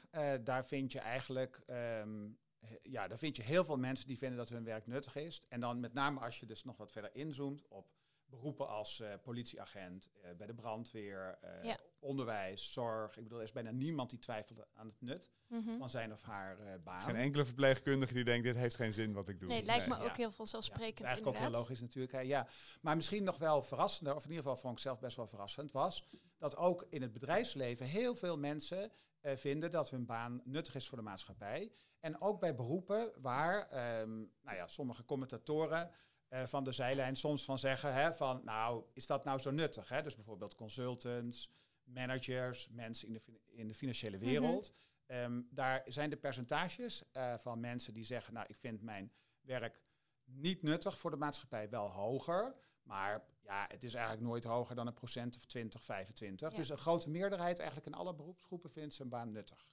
daar 0.44 0.66
vind 0.66 0.92
je 0.92 0.98
eigenlijk, 0.98 1.60
um, 1.66 2.38
ja, 2.82 3.08
daar 3.08 3.18
vind 3.18 3.36
je 3.36 3.42
heel 3.42 3.64
veel 3.64 3.76
mensen 3.76 4.06
die 4.06 4.18
vinden 4.18 4.38
dat 4.38 4.48
hun 4.48 4.64
werk 4.64 4.86
nuttig 4.86 5.16
is. 5.16 5.42
En 5.48 5.60
dan 5.60 5.80
met 5.80 5.92
name 5.92 6.20
als 6.20 6.40
je 6.40 6.46
dus 6.46 6.64
nog 6.64 6.76
wat 6.76 6.92
verder 6.92 7.14
inzoomt 7.14 7.68
op 7.68 7.97
beroepen 8.28 8.68
als 8.68 9.00
uh, 9.00 9.08
politieagent, 9.22 10.08
uh, 10.16 10.30
bij 10.36 10.46
de 10.46 10.54
brandweer, 10.54 11.38
uh, 11.64 11.74
onderwijs, 11.98 12.72
zorg. 12.72 13.16
Ik 13.16 13.22
bedoel, 13.22 13.38
er 13.38 13.44
is 13.44 13.52
bijna 13.52 13.70
niemand 13.70 14.10
die 14.10 14.18
twijfelt 14.18 14.66
aan 14.74 14.86
het 14.86 15.00
nut 15.00 15.32
mhm. 15.46 15.78
van 15.78 15.90
zijn 15.90 16.12
of 16.12 16.22
haar 16.22 16.56
baan. 16.56 16.94
Er 16.94 17.00
is 17.00 17.04
geen 17.04 17.22
enkele 17.22 17.44
verpleegkundige 17.44 18.14
die 18.14 18.24
denkt, 18.24 18.44
dit 18.44 18.56
heeft 18.56 18.76
geen 18.76 18.92
zin 18.92 19.12
wat 19.12 19.28
ik 19.28 19.40
doe. 19.40 19.48
Nee, 19.48 19.64
lijkt 19.64 19.86
me 19.86 19.98
ook 19.98 20.16
heel 20.16 20.30
vanzelfsprekend 20.30 20.98
ja, 20.98 21.04
Eigenlijk 21.04 21.36
ook 21.36 21.42
heel 21.42 21.52
logisch 21.52 21.80
natuurlijk. 21.80 22.12
Hè, 22.12 22.20
ja. 22.20 22.48
Maar 22.80 22.96
misschien 22.96 23.24
nog 23.24 23.38
wel 23.38 23.62
verrassender, 23.62 24.14
of 24.14 24.24
in 24.24 24.30
ieder 24.30 24.44
geval 24.44 24.60
vond 24.60 24.74
ik 24.74 24.82
zelf 24.82 24.98
best 24.98 25.16
wel 25.16 25.26
verrassend, 25.26 25.72
was 25.72 26.08
dat 26.38 26.56
ook 26.56 26.86
in 26.90 27.02
het 27.02 27.12
bedrijfsleven 27.12 27.86
heel 27.86 28.14
veel 28.14 28.38
mensen 28.38 28.92
vinden 29.22 29.70
dat 29.70 29.90
hun 29.90 30.06
baan 30.06 30.40
nuttig 30.44 30.74
is 30.74 30.88
voor 30.88 30.98
de 30.98 31.04
maatschappij. 31.04 31.72
En 32.00 32.20
ook 32.20 32.40
bij 32.40 32.54
beroepen 32.54 33.12
waar, 33.20 33.60
um, 34.00 34.32
nou 34.42 34.56
ja, 34.56 34.66
sommige 34.66 35.04
commentatoren 35.04 35.90
uh, 36.30 36.46
van 36.46 36.64
de 36.64 36.72
zijlijn 36.72 37.16
soms 37.16 37.44
van 37.44 37.58
zeggen 37.58 37.94
hè, 37.94 38.14
van 38.14 38.40
nou, 38.44 38.84
is 38.92 39.06
dat 39.06 39.24
nou 39.24 39.38
zo 39.38 39.50
nuttig? 39.50 39.88
Hè? 39.88 40.02
Dus 40.02 40.14
bijvoorbeeld 40.14 40.54
consultants, 40.54 41.50
managers, 41.84 42.68
mensen 42.68 43.08
in 43.08 43.12
de, 43.14 43.20
in 43.46 43.68
de 43.68 43.74
financiële 43.74 44.16
mhm. 44.16 44.26
wereld. 44.26 44.72
um, 45.06 45.48
daar 45.50 45.82
zijn 45.84 46.10
de 46.10 46.16
percentages 46.16 47.02
uh, 47.12 47.34
van 47.38 47.60
mensen 47.60 47.92
die 47.92 48.04
zeggen, 48.04 48.34
nou, 48.34 48.46
ik 48.48 48.56
vind 48.56 48.82
mijn 48.82 49.12
werk 49.40 49.80
niet 50.24 50.62
nuttig 50.62 50.98
voor 50.98 51.10
de 51.10 51.16
maatschappij 51.16 51.68
wel 51.68 51.90
hoger. 51.90 52.54
Maar 52.82 53.24
ja, 53.40 53.66
het 53.68 53.84
is 53.84 53.94
eigenlijk 53.94 54.26
nooit 54.26 54.44
hoger 54.44 54.74
dan 54.74 54.86
een 54.86 54.94
procent 54.94 55.36
of 55.36 55.44
20, 55.44 55.84
25. 55.84 56.54
Dus 56.54 56.68
een 56.68 56.78
grote 56.78 57.10
meerderheid 57.10 57.58
eigenlijk 57.58 57.88
in 57.88 57.94
alle 57.94 58.14
beroepsgroepen 58.14 58.70
vindt 58.70 58.94
zijn 58.94 59.08
baan 59.08 59.32
nuttig. 59.32 59.66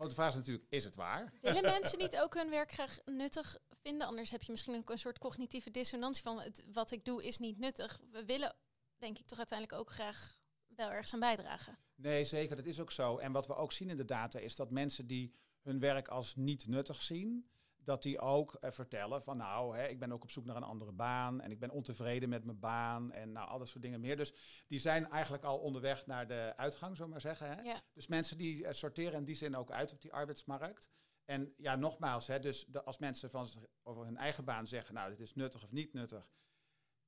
Nou, 0.00 0.12
de 0.12 0.16
grote 0.18 0.30
vraag 0.30 0.40
is 0.42 0.46
natuurlijk, 0.46 0.66
is 0.72 0.84
het 0.84 0.94
waar? 0.94 1.32
Willen 1.40 1.62
mensen 1.62 1.98
niet 1.98 2.18
ook 2.18 2.34
hun 2.34 2.50
werk 2.50 2.72
graag 2.72 2.98
nuttig 3.04 3.58
vinden. 3.82 4.06
Anders 4.06 4.30
heb 4.30 4.42
je 4.42 4.52
misschien 4.52 4.76
ook 4.76 4.90
een 4.90 4.98
soort 4.98 5.18
cognitieve 5.18 5.70
dissonantie 5.70 6.22
van 6.22 6.40
het, 6.40 6.62
wat 6.72 6.90
ik 6.90 7.04
doe 7.04 7.24
is 7.24 7.38
niet 7.38 7.58
nuttig. 7.58 8.00
We 8.10 8.24
willen, 8.24 8.56
denk 8.96 9.18
ik, 9.18 9.26
toch 9.26 9.38
uiteindelijk 9.38 9.78
ook 9.80 9.90
graag 9.90 10.40
wel 10.66 10.90
ergens 10.90 11.12
aan 11.12 11.20
bijdragen. 11.20 11.78
Nee, 11.94 12.24
zeker, 12.24 12.56
dat 12.56 12.66
is 12.66 12.80
ook 12.80 12.90
zo. 12.90 13.16
En 13.16 13.32
wat 13.32 13.46
we 13.46 13.54
ook 13.54 13.72
zien 13.72 13.90
in 13.90 13.96
de 13.96 14.04
data 14.04 14.38
is 14.38 14.56
dat 14.56 14.70
mensen 14.70 15.06
die 15.06 15.34
hun 15.60 15.80
werk 15.80 16.08
als 16.08 16.36
niet 16.36 16.66
nuttig 16.66 17.02
zien, 17.02 17.50
dat 17.82 18.02
die 18.02 18.18
ook 18.18 18.56
uh, 18.60 18.70
vertellen 18.70 19.22
van 19.22 19.36
nou, 19.36 19.76
hè, 19.76 19.86
ik 19.86 19.98
ben 19.98 20.12
ook 20.12 20.22
op 20.22 20.30
zoek 20.30 20.44
naar 20.44 20.56
een 20.56 20.62
andere 20.62 20.92
baan 20.92 21.40
en 21.40 21.50
ik 21.50 21.60
ben 21.60 21.70
ontevreden 21.70 22.28
met 22.28 22.44
mijn 22.44 22.58
baan 22.58 23.12
en 23.12 23.32
nou, 23.32 23.48
al 23.48 23.58
dat 23.58 23.68
soort 23.68 23.82
dingen 23.82 24.00
meer. 24.00 24.16
Dus 24.16 24.34
die 24.66 24.78
zijn 24.78 25.08
eigenlijk 25.08 25.44
al 25.44 25.58
onderweg 25.58 26.06
naar 26.06 26.26
de 26.26 26.52
uitgang, 26.56 26.96
zullen 26.96 27.10
maar 27.10 27.20
zeggen. 27.20 27.48
Hè? 27.48 27.62
Ja. 27.62 27.80
Dus 27.92 28.06
mensen 28.06 28.38
die 28.38 28.62
uh, 28.62 28.70
sorteren 28.70 29.18
in 29.18 29.24
die 29.24 29.34
zin 29.34 29.56
ook 29.56 29.70
uit 29.70 29.92
op 29.92 30.00
die 30.00 30.12
arbeidsmarkt. 30.12 30.90
En 31.24 31.54
ja, 31.56 31.76
nogmaals, 31.76 32.26
hè, 32.26 32.40
dus 32.40 32.64
de, 32.66 32.82
als 32.84 32.98
mensen 32.98 33.30
van 33.30 33.48
over 33.82 34.04
hun 34.04 34.16
eigen 34.16 34.44
baan 34.44 34.66
zeggen, 34.66 34.94
nou, 34.94 35.10
dit 35.10 35.20
is 35.20 35.34
nuttig 35.34 35.62
of 35.62 35.72
niet 35.72 35.92
nuttig, 35.92 36.30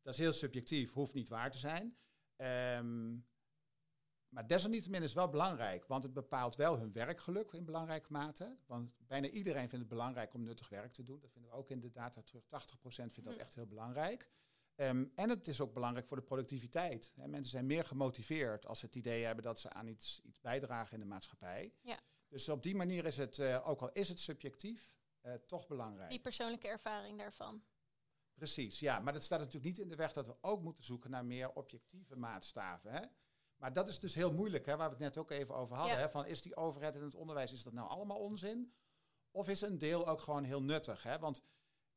dat 0.03 0.15
is 0.15 0.21
heel 0.21 0.33
subjectief, 0.33 0.93
hoeft 0.93 1.15
niet 1.15 1.29
waar 1.29 1.51
te 1.51 1.59
zijn. 1.59 1.97
Um, 2.37 3.27
maar 4.33 4.47
desalniettemin 4.47 5.03
is 5.03 5.09
het 5.09 5.19
wel 5.19 5.29
belangrijk, 5.29 5.87
want 5.87 6.03
het 6.03 6.13
bepaalt 6.13 6.57
wel 6.57 6.79
hun 6.79 6.93
werkgeluk 6.93 7.53
in 7.53 7.65
belangrijke 7.65 8.13
mate. 8.13 8.57
Want 8.67 8.91
bijna 9.07 9.29
iedereen 9.29 9.69
vindt 9.69 9.85
het 9.85 9.89
belangrijk 9.89 10.35
om 10.35 10.43
nuttig 10.43 10.69
werk 10.69 10.93
te 10.93 11.05
doen. 11.05 11.21
Dat 11.21 11.31
vinden 11.31 11.51
we 11.51 11.57
ook 11.57 11.71
in 11.71 11.81
de 11.81 11.91
data 11.91 12.23
terug. 12.23 12.45
80% 12.45 12.49
vindt 12.87 13.25
dat 13.25 13.35
hm. 13.35 13.41
echt 13.41 13.55
heel 13.55 13.67
belangrijk. 13.67 14.31
Um, 14.77 15.13
en 15.15 15.29
het 15.29 15.49
is 15.49 15.61
ook 15.61 15.73
belangrijk 15.73 16.07
voor 16.07 16.17
de 16.17 16.23
productiviteit. 16.23 17.13
Hè. 17.17 17.29
Mensen 17.29 17.51
zijn 17.51 17.67
meer 17.67 17.85
gemotiveerd 17.85 18.67
als 18.67 18.79
ze 18.79 18.87
het 18.87 18.97
idee 18.97 19.25
hebben 19.25 19.45
dat 19.45 19.61
ze 19.61 19.71
aan 19.71 19.87
iets, 19.87 20.21
iets 20.23 20.41
bijdragen 20.41 20.95
in 20.95 21.01
de 21.01 21.07
maatschappij. 21.07 21.75
Ja. 21.81 21.99
Dus 22.29 22.49
op 22.49 22.63
die 22.63 22.75
manier 22.75 23.05
is 23.05 23.17
het, 23.17 23.39
uh, 23.39 23.69
ook 23.69 23.81
al 23.81 23.93
is 23.93 24.09
het 24.09 24.21
subjectief, 24.21 24.99
uh, 25.23 25.35
toch 25.35 25.67
belangrijk. 25.67 26.11
Die 26.11 26.21
persoonlijke 26.21 26.69
ervaring 26.69 27.19
daarvan. 27.19 27.63
Precies, 28.35 28.81
ja. 28.81 29.01
Maar 29.01 29.13
dat 29.13 29.23
staat 29.23 29.39
natuurlijk 29.39 29.65
niet 29.65 29.79
in 29.79 29.89
de 29.89 29.97
weg 29.97 30.13
dat 30.13 30.27
we 30.27 30.37
ook 30.41 30.63
moeten 30.63 30.85
zoeken 30.85 31.11
naar 31.11 31.25
meer 31.25 31.53
objectieve 31.53 32.17
maatstaven. 32.17 32.93
Hè? 32.93 33.07
Maar 33.63 33.73
dat 33.73 33.89
is 33.89 33.99
dus 33.99 34.15
heel 34.15 34.33
moeilijk, 34.33 34.67
hè, 34.67 34.77
waar 34.77 34.89
we 34.89 34.95
het 34.95 35.05
net 35.05 35.19
ook 35.19 35.31
even 35.31 35.55
over 35.55 35.77
hadden. 35.77 35.99
Hè, 35.99 36.09
van 36.09 36.27
is 36.27 36.43
die 36.43 36.57
overheid 36.57 36.97
en 36.97 37.03
het 37.03 37.15
onderwijs, 37.15 37.53
is 37.53 37.63
dat 37.63 37.73
nou 37.73 37.89
allemaal 37.89 38.19
onzin? 38.19 38.73
Of 39.31 39.49
is 39.49 39.61
een 39.61 39.79
deel 39.79 40.07
ook 40.07 40.21
gewoon 40.21 40.45
heel 40.45 40.63
nuttig? 40.63 41.03
Hè? 41.03 41.19
Want 41.19 41.43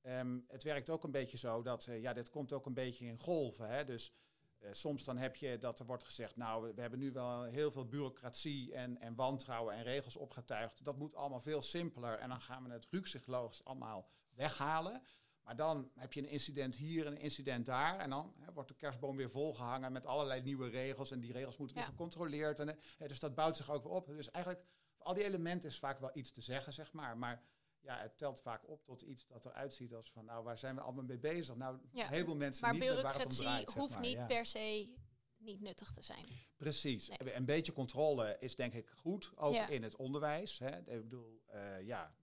um, 0.01 0.45
het 0.48 0.63
werkt 0.63 0.89
ook 0.89 1.03
een 1.03 1.12
beetje 1.12 1.38
zo 1.38 1.62
dat, 1.62 1.86
uh, 1.86 2.01
ja, 2.01 2.13
dit 2.13 2.29
komt 2.29 2.53
ook 2.53 2.65
een 2.65 2.74
beetje 2.74 3.05
in 3.05 3.19
golven. 3.19 3.67
Hè? 3.67 3.86
Dus 3.86 4.13
uh, 4.60 4.69
soms 4.72 5.03
dan 5.03 5.17
heb 5.17 5.36
je 5.36 5.57
dat 5.57 5.79
er 5.79 5.86
wordt 5.86 6.03
gezegd, 6.03 6.36
nou, 6.36 6.74
we 6.74 6.81
hebben 6.81 7.00
nu 7.00 7.12
wel 7.12 7.43
heel 7.43 7.72
veel 7.72 7.88
bureaucratie 7.88 8.74
en, 8.74 8.98
en 9.01 9.15
wantrouwen 9.15 9.74
en 9.74 9.84
regels 9.84 10.15
opgetuigd. 10.15 10.84
Dat 10.84 10.98
moet 10.98 11.15
allemaal 11.15 11.41
veel 11.41 11.62
simpeler 11.62 12.19
en 12.19 12.29
dan 12.29 12.41
gaan 12.41 12.63
we 12.63 12.72
het 12.72 12.88
rukzichtloos 12.91 13.63
allemaal 13.63 14.10
weghalen. 14.29 15.01
Maar 15.45 15.55
dan 15.55 15.91
heb 15.95 16.13
je 16.13 16.21
een 16.21 16.29
incident 16.29 16.75
hier, 16.75 17.07
een 17.07 17.17
incident 17.17 17.65
daar. 17.65 17.99
En 17.99 18.09
dan 18.09 18.33
hè, 18.39 18.53
wordt 18.53 18.69
de 18.69 18.75
kerstboom 18.75 19.15
weer 19.15 19.29
volgehangen 19.29 19.91
met 19.91 20.05
allerlei 20.05 20.41
nieuwe 20.41 20.69
regels. 20.69 21.11
En 21.11 21.19
die 21.19 21.31
regels 21.31 21.57
moeten 21.57 21.77
weer 21.77 21.85
gecontroleerd. 21.85 22.59
En, 22.59 22.77
hè, 22.97 23.07
dus 23.07 23.19
dat 23.19 23.35
bouwt 23.35 23.57
zich 23.57 23.71
ook 23.71 23.83
weer 23.83 23.91
op. 23.91 24.07
Dus 24.07 24.31
eigenlijk, 24.31 24.65
al 24.97 25.13
die 25.13 25.23
elementen 25.23 25.69
is 25.69 25.79
vaak 25.79 25.99
wel 25.99 26.09
iets 26.13 26.31
te 26.31 26.41
zeggen, 26.41 26.73
zeg 26.73 26.93
maar. 26.93 27.17
Maar 27.17 27.43
ja, 27.81 27.97
het 27.97 28.17
telt 28.17 28.41
vaak 28.41 28.69
op 28.69 28.85
tot 28.85 29.01
iets 29.01 29.27
dat 29.27 29.45
eruit 29.45 29.73
ziet 29.73 29.93
als 29.93 30.11
van, 30.11 30.25
nou, 30.25 30.43
waar 30.43 30.57
zijn 30.57 30.75
we 30.75 30.81
allemaal 30.81 31.03
mee 31.03 31.19
bezig? 31.19 31.55
Nou, 31.55 31.79
ja. 31.91 32.07
heel 32.07 32.25
veel 32.25 32.35
mensen 32.35 32.61
maar 32.61 32.73
niet 32.73 32.89
met 32.89 33.01
waar 33.01 33.19
het 33.19 33.25
om 33.25 33.29
draait. 33.29 33.73
hoeft 33.73 33.93
maar, 33.93 34.01
niet 34.01 34.27
per 34.27 34.45
se 34.45 34.93
niet 35.37 35.61
nuttig 35.61 35.91
te 35.91 36.01
zijn. 36.01 36.25
Precies. 36.57 37.09
Een 37.17 37.45
beetje 37.45 37.73
controle 37.73 38.35
is 38.39 38.55
denk 38.55 38.73
ik 38.73 38.89
goed, 38.89 39.31
ook 39.35 39.55
in 39.55 39.83
het 39.83 39.95
onderwijs. 39.95 40.59
Hè. 40.59 40.77
Ik 40.77 41.01
bedoel, 41.01 41.41
uh, 41.53 41.81
ja, 41.81 42.15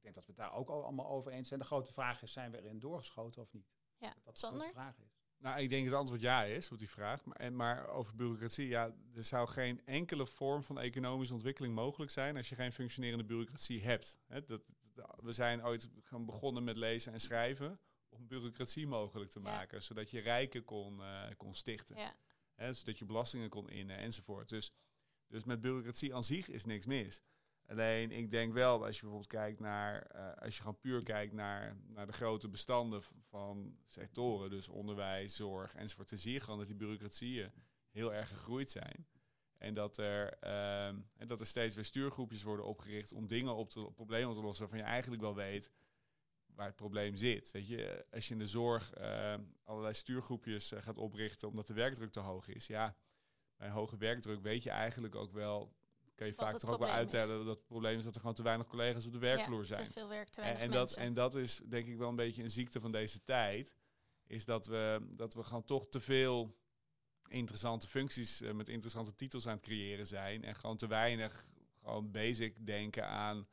ik 0.00 0.06
denk 0.06 0.14
dat 0.14 0.26
we 0.26 0.32
het 0.32 0.40
daar 0.40 0.58
ook 0.58 0.68
allemaal 0.68 1.08
over 1.08 1.32
eens 1.32 1.48
zijn. 1.48 1.60
De 1.60 1.66
grote 1.66 1.92
vraag 1.92 2.22
is, 2.22 2.32
zijn 2.32 2.50
we 2.50 2.62
erin 2.62 2.78
doorgeschoten 2.78 3.42
of 3.42 3.52
niet? 3.52 3.70
Ja, 3.96 4.14
dat 4.22 4.36
de 4.36 4.46
grote 4.46 4.70
vraag 4.72 4.98
is. 4.98 5.18
Nou, 5.38 5.60
ik 5.60 5.68
denk 5.68 5.82
dat 5.82 5.90
het 5.90 6.00
antwoord 6.00 6.20
ja 6.20 6.44
is 6.44 6.70
op 6.70 6.78
die 6.78 6.90
vraag. 6.90 7.24
Maar, 7.24 7.36
en, 7.36 7.56
maar 7.56 7.88
over 7.88 8.16
bureaucratie, 8.16 8.68
ja, 8.68 8.94
er 9.14 9.24
zou 9.24 9.48
geen 9.48 9.86
enkele 9.86 10.26
vorm 10.26 10.62
van 10.62 10.78
economische 10.78 11.34
ontwikkeling 11.34 11.74
mogelijk 11.74 12.10
zijn 12.10 12.36
als 12.36 12.48
je 12.48 12.54
geen 12.54 12.72
functionerende 12.72 13.24
bureaucratie 13.24 13.82
hebt. 13.82 14.18
dat, 14.46 14.62
we 15.16 15.32
zijn 15.32 15.64
ooit 15.64 15.88
gaan 16.02 16.24
begonnen 16.24 16.64
met 16.64 16.76
lezen 16.76 17.12
en 17.12 17.20
schrijven 17.20 17.80
om 18.08 18.26
bureaucratie 18.26 18.86
mogelijk 18.86 19.30
te 19.30 19.40
maken, 19.40 19.82
zodat 19.82 20.10
je 20.10 20.20
rijken 20.20 20.64
kon, 20.64 21.00
uh, 21.00 21.22
kon 21.36 21.54
stichten. 21.54 21.96
Ja. 21.96 22.72
zodat 22.72 22.98
je 22.98 23.04
belastingen 23.04 23.48
kon 23.48 23.70
innen 23.70 23.96
enzovoort. 23.96 24.48
Dus, 24.48 24.72
dus 25.26 25.44
met 25.44 25.60
bureaucratie 25.60 26.14
aan 26.14 26.24
zich 26.24 26.48
is 26.48 26.64
niks 26.64 26.86
mis. 26.86 27.22
Alleen 27.70 28.10
ik 28.10 28.30
denk 28.30 28.52
wel, 28.52 28.84
als 28.84 28.94
je 28.94 29.00
bijvoorbeeld 29.00 29.32
kijkt 29.32 29.60
naar, 29.60 30.10
uh, 30.14 30.42
als 30.42 30.54
je 30.56 30.62
gewoon 30.62 30.80
puur 30.80 31.02
kijkt 31.02 31.32
naar, 31.32 31.76
naar 31.86 32.06
de 32.06 32.12
grote 32.12 32.48
bestanden 32.48 33.02
van 33.28 33.76
sectoren, 33.86 34.50
dus 34.50 34.68
onderwijs, 34.68 35.36
zorg 35.36 35.74
enzovoort, 35.74 36.08
dan 36.08 36.18
zie 36.18 36.32
je 36.32 36.40
gewoon 36.40 36.58
dat 36.58 36.66
die 36.66 36.76
bureaucratieën 36.76 37.52
heel 37.90 38.14
erg 38.14 38.28
gegroeid 38.28 38.70
zijn. 38.70 39.06
En 39.58 39.74
dat 39.74 39.98
er, 39.98 40.38
en 41.16 41.26
dat 41.26 41.40
er 41.40 41.46
steeds 41.46 41.74
weer 41.74 41.84
stuurgroepjes 41.84 42.42
worden 42.42 42.66
opgericht 42.66 43.12
om 43.12 43.26
dingen 43.26 43.54
op 43.54 43.70
te, 43.70 43.90
problemen 43.94 44.28
op 44.28 44.34
te 44.34 44.42
lossen 44.42 44.68
waarvan 44.68 44.86
je 44.86 44.92
eigenlijk 44.92 45.22
wel 45.22 45.34
weet 45.34 45.70
waar 46.60 46.66
het 46.66 46.76
probleem 46.76 47.16
zit. 47.16 47.50
Weet 47.50 47.68
je, 47.68 48.06
als 48.10 48.28
je 48.28 48.32
in 48.32 48.38
de 48.38 48.46
zorg 48.46 48.98
uh, 48.98 49.34
allerlei 49.64 49.94
stuurgroepjes 49.94 50.72
uh, 50.72 50.82
gaat 50.82 50.96
oprichten 50.96 51.48
omdat 51.48 51.66
de 51.66 51.72
werkdruk 51.72 52.12
te 52.12 52.20
hoog 52.20 52.48
is, 52.48 52.66
ja, 52.66 52.96
bij 53.56 53.68
hoge 53.68 53.96
werkdruk 53.96 54.42
weet 54.42 54.62
je 54.62 54.70
eigenlijk 54.70 55.14
ook 55.14 55.32
wel 55.32 55.74
kan 56.20 56.28
je 56.28 56.34
vaak 56.34 56.58
toch 56.58 56.70
ook 56.70 56.78
wel 56.78 56.88
uittellen 56.88 57.44
dat 57.44 57.56
het 57.56 57.66
probleem 57.66 57.98
is 57.98 58.04
dat 58.04 58.14
er 58.14 58.20
gewoon 58.20 58.34
te 58.34 58.42
weinig 58.42 58.66
collega's 58.66 59.06
op 59.06 59.12
de 59.12 59.18
werkvloer 59.18 59.64
zijn. 59.64 59.86
Te 59.86 59.92
veel 59.92 60.08
werk, 60.08 60.28
te 60.28 60.40
en, 60.40 60.56
en 60.56 60.70
dat, 60.70 60.96
en 60.96 61.14
dat 61.14 61.34
is 61.34 61.56
denk 61.56 61.86
ik 61.86 61.96
wel 61.96 62.08
een 62.08 62.16
beetje 62.16 62.42
een 62.42 62.50
ziekte 62.50 62.80
van 62.80 62.92
deze 62.92 63.24
tijd. 63.24 63.74
Is 64.26 64.44
dat 64.44 64.66
we, 64.66 65.08
dat 65.10 65.34
we 65.34 65.42
gewoon 65.42 65.64
toch 65.64 65.88
te 65.88 66.00
veel 66.00 66.58
interessante 67.28 67.88
functies 67.88 68.40
uh, 68.40 68.52
met 68.52 68.68
interessante 68.68 69.14
titels 69.14 69.46
aan 69.46 69.54
het 69.54 69.62
creëren 69.62 70.06
zijn. 70.06 70.44
En 70.44 70.54
gewoon 70.54 70.76
te 70.76 70.86
weinig 70.86 71.46
gewoon 71.80 72.10
basic 72.10 72.66
denken 72.66 73.06
aan 73.06 73.48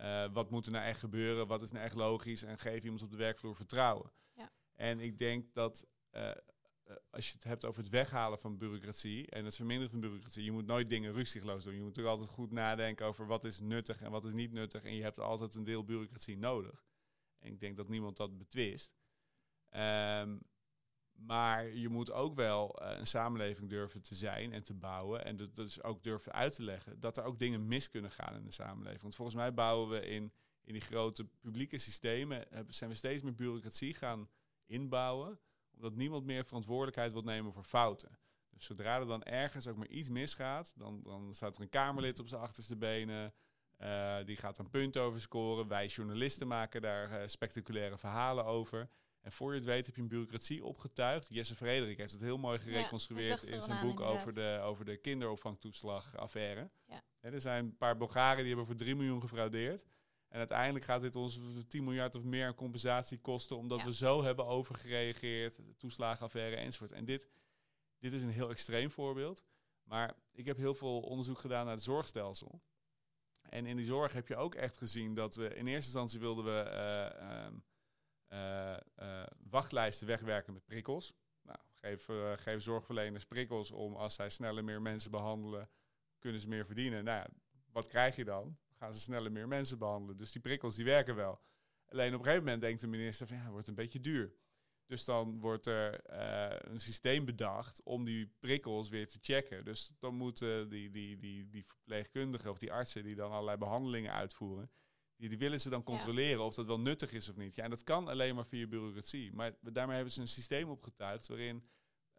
uh, 0.00 0.26
wat 0.32 0.50
moet 0.50 0.66
er 0.66 0.72
nou 0.72 0.84
echt 0.84 0.98
gebeuren, 0.98 1.46
wat 1.46 1.62
is 1.62 1.70
nou 1.70 1.84
echt 1.84 1.94
logisch 1.94 2.42
en 2.42 2.58
geef 2.58 2.82
iemand 2.82 3.02
op 3.02 3.10
de 3.10 3.16
werkvloer 3.16 3.56
vertrouwen. 3.56 4.12
Ja. 4.32 4.52
En 4.74 5.00
ik 5.00 5.18
denk 5.18 5.54
dat 5.54 5.86
uh, 6.12 6.30
eh, 6.30 6.36
als 7.10 7.26
je 7.26 7.32
het 7.32 7.44
hebt 7.44 7.64
over 7.64 7.82
het 7.82 7.90
weghalen 7.90 8.38
van 8.38 8.58
bureaucratie 8.58 9.30
en 9.30 9.44
het 9.44 9.56
verminderen 9.56 9.90
van 9.90 10.00
bureaucratie, 10.00 10.44
je 10.44 10.52
moet 10.52 10.66
nooit 10.66 10.88
dingen 10.88 11.12
rustigloos 11.12 11.64
doen. 11.64 11.72
Je 11.72 11.78
moet 11.78 11.88
natuurlijk 11.88 12.16
altijd 12.16 12.36
goed 12.36 12.50
nadenken 12.50 13.06
over 13.06 13.26
wat 13.26 13.44
is 13.44 13.60
nuttig 13.60 14.02
en 14.02 14.10
wat 14.10 14.24
is 14.24 14.34
niet 14.34 14.52
nuttig. 14.52 14.84
En 14.84 14.94
je 14.94 15.02
hebt 15.02 15.18
altijd 15.18 15.54
een 15.54 15.64
deel 15.64 15.84
bureaucratie 15.84 16.38
nodig. 16.38 16.84
En 17.38 17.52
ik 17.52 17.60
denk 17.60 17.76
dat 17.76 17.88
niemand 17.88 18.16
dat 18.16 18.38
betwist. 18.38 18.96
Um, 19.70 20.40
maar 21.12 21.68
je 21.68 21.88
moet 21.88 22.12
ook 22.12 22.34
wel 22.34 22.82
uh, 22.82 22.98
een 22.98 23.06
samenleving 23.06 23.70
durven 23.70 24.02
te 24.02 24.14
zijn 24.14 24.52
en 24.52 24.62
te 24.62 24.74
bouwen. 24.74 25.24
En 25.24 25.36
dus 25.36 25.82
ook 25.82 26.02
durven 26.02 26.32
uit 26.32 26.54
te 26.54 26.62
leggen 26.62 27.00
dat 27.00 27.16
er 27.16 27.24
ook 27.24 27.38
dingen 27.38 27.66
mis 27.66 27.90
kunnen 27.90 28.10
gaan 28.10 28.34
in 28.34 28.44
de 28.44 28.50
samenleving. 28.50 29.02
Want 29.02 29.14
volgens 29.14 29.36
mij 29.36 29.54
bouwen 29.54 29.88
we 29.88 30.06
in, 30.06 30.32
in 30.64 30.72
die 30.72 30.82
grote 30.82 31.24
publieke 31.24 31.78
systemen, 31.78 32.46
zijn 32.68 32.90
we 32.90 32.96
steeds 32.96 33.22
meer 33.22 33.34
bureaucratie 33.34 33.94
gaan 33.94 34.28
inbouwen 34.66 35.40
omdat 35.76 35.94
niemand 35.94 36.24
meer 36.24 36.44
verantwoordelijkheid 36.44 37.12
wil 37.12 37.22
nemen 37.22 37.52
voor 37.52 37.64
fouten. 37.64 38.18
Dus 38.50 38.64
zodra 38.64 38.98
er 38.98 39.06
dan 39.06 39.22
ergens 39.22 39.66
ook 39.66 39.76
maar 39.76 39.88
iets 39.88 40.08
misgaat, 40.08 40.72
dan, 40.76 41.02
dan 41.02 41.34
staat 41.34 41.56
er 41.56 41.62
een 41.62 41.68
Kamerlid 41.68 42.18
op 42.18 42.28
zijn 42.28 42.40
achterste 42.40 42.76
benen. 42.76 43.34
Uh, 43.80 44.16
die 44.24 44.36
gaat 44.36 44.58
een 44.58 44.70
punt 44.70 44.96
over 44.96 45.20
scoren. 45.20 45.68
Wij 45.68 45.86
journalisten 45.86 46.46
maken 46.46 46.82
daar 46.82 47.10
uh, 47.10 47.26
spectaculaire 47.26 47.98
verhalen 47.98 48.44
over. 48.44 48.88
En 49.20 49.32
voor 49.32 49.50
je 49.50 49.56
het 49.56 49.66
weet 49.66 49.86
heb 49.86 49.96
je 49.96 50.02
een 50.02 50.08
bureaucratie 50.08 50.64
opgetuigd. 50.64 51.28
Jesse 51.30 51.54
Frederik 51.54 51.98
heeft 51.98 52.12
het 52.12 52.20
heel 52.20 52.38
mooi 52.38 52.58
gereconstrueerd 52.58 53.42
in 53.42 53.62
zijn 53.62 53.80
boek 53.80 54.00
over 54.00 54.34
de, 54.34 54.60
over 54.62 54.84
de 54.84 54.96
kinderopvangtoeslagaffaire. 54.96 56.70
Ja. 56.86 57.02
er 57.20 57.40
zijn 57.40 57.64
een 57.64 57.76
paar 57.76 57.96
Bulgaren 57.96 58.38
die 58.38 58.46
hebben 58.46 58.66
voor 58.66 58.76
3 58.76 58.94
miljoen 58.94 59.20
gefraudeerd. 59.20 59.84
En 60.34 60.40
uiteindelijk 60.40 60.84
gaat 60.84 61.02
dit 61.02 61.16
ons 61.16 61.40
10 61.68 61.84
miljard 61.84 62.14
of 62.14 62.24
meer 62.24 62.54
compensatie 62.54 63.18
kosten, 63.18 63.56
omdat 63.56 63.82
we 63.82 63.94
zo 63.94 64.22
hebben 64.22 64.46
overgereageerd, 64.46 65.60
toeslagenaffaire 65.76 66.56
enzovoort. 66.56 66.92
En 66.92 67.04
dit, 67.04 67.28
dit 67.98 68.12
is 68.12 68.22
een 68.22 68.30
heel 68.30 68.50
extreem 68.50 68.90
voorbeeld. 68.90 69.44
Maar 69.82 70.14
ik 70.32 70.46
heb 70.46 70.56
heel 70.56 70.74
veel 70.74 71.00
onderzoek 71.00 71.38
gedaan 71.38 71.64
naar 71.64 71.74
het 71.74 71.82
zorgstelsel. 71.82 72.60
En 73.42 73.66
in 73.66 73.76
die 73.76 73.84
zorg 73.84 74.12
heb 74.12 74.28
je 74.28 74.36
ook 74.36 74.54
echt 74.54 74.76
gezien 74.76 75.14
dat 75.14 75.34
we 75.34 75.44
in 75.54 75.66
eerste 75.66 75.90
instantie 75.90 76.20
wilden 76.20 76.44
we 76.44 76.70
uh, 78.28 78.76
uh, 78.98 79.22
wachtlijsten 79.50 80.06
wegwerken 80.06 80.52
met 80.52 80.64
prikkels. 80.64 81.12
Nou, 81.42 81.58
geef, 81.72 82.08
geef 82.36 82.62
zorgverleners 82.62 83.24
prikkels 83.24 83.70
om 83.70 83.94
als 83.94 84.14
zij 84.14 84.28
sneller 84.28 84.64
meer 84.64 84.82
mensen 84.82 85.10
behandelen, 85.10 85.70
kunnen 86.18 86.40
ze 86.40 86.48
meer 86.48 86.66
verdienen. 86.66 87.04
Nou 87.04 87.18
ja, 87.18 87.28
wat 87.72 87.86
krijg 87.86 88.16
je 88.16 88.24
dan? 88.24 88.58
Gaan 88.84 88.94
ze 88.94 89.00
sneller 89.00 89.32
meer 89.32 89.48
mensen 89.48 89.78
behandelen. 89.78 90.16
Dus 90.16 90.32
die 90.32 90.40
prikkels 90.40 90.74
die 90.74 90.84
werken 90.84 91.14
wel. 91.14 91.40
Alleen 91.88 92.12
op 92.12 92.18
een 92.18 92.24
gegeven 92.24 92.44
moment 92.44 92.62
denkt 92.62 92.80
de 92.80 92.86
minister 92.86 93.26
van 93.26 93.36
ja, 93.36 93.42
het 93.42 93.52
wordt 93.52 93.68
een 93.68 93.74
beetje 93.74 94.00
duur. 94.00 94.34
Dus 94.86 95.04
dan 95.04 95.40
wordt 95.40 95.66
er 95.66 96.10
uh, 96.10 96.72
een 96.72 96.80
systeem 96.80 97.24
bedacht 97.24 97.82
om 97.82 98.04
die 98.04 98.34
prikkels 98.40 98.88
weer 98.88 99.08
te 99.08 99.18
checken. 99.20 99.64
Dus 99.64 99.92
dan 99.98 100.14
moeten 100.14 100.68
die, 100.68 100.90
die, 100.90 101.16
die, 101.16 101.48
die 101.48 101.66
verpleegkundigen 101.66 102.50
of 102.50 102.58
die 102.58 102.72
artsen 102.72 103.04
die 103.04 103.14
dan 103.14 103.30
allerlei 103.30 103.56
behandelingen 103.56 104.12
uitvoeren, 104.12 104.70
die, 105.16 105.28
die 105.28 105.38
willen 105.38 105.60
ze 105.60 105.70
dan 105.70 105.82
controleren 105.82 106.44
of 106.44 106.54
dat 106.54 106.66
wel 106.66 106.80
nuttig 106.80 107.12
is 107.12 107.28
of 107.28 107.36
niet. 107.36 107.54
Ja, 107.54 107.64
en 107.64 107.70
dat 107.70 107.84
kan 107.84 108.08
alleen 108.08 108.34
maar 108.34 108.46
via 108.46 108.66
bureaucratie. 108.66 109.32
Maar 109.32 109.54
daarmee 109.60 109.94
hebben 109.94 110.12
ze 110.12 110.20
een 110.20 110.28
systeem 110.28 110.68
opgetuigd 110.68 111.28
waarin 111.28 111.68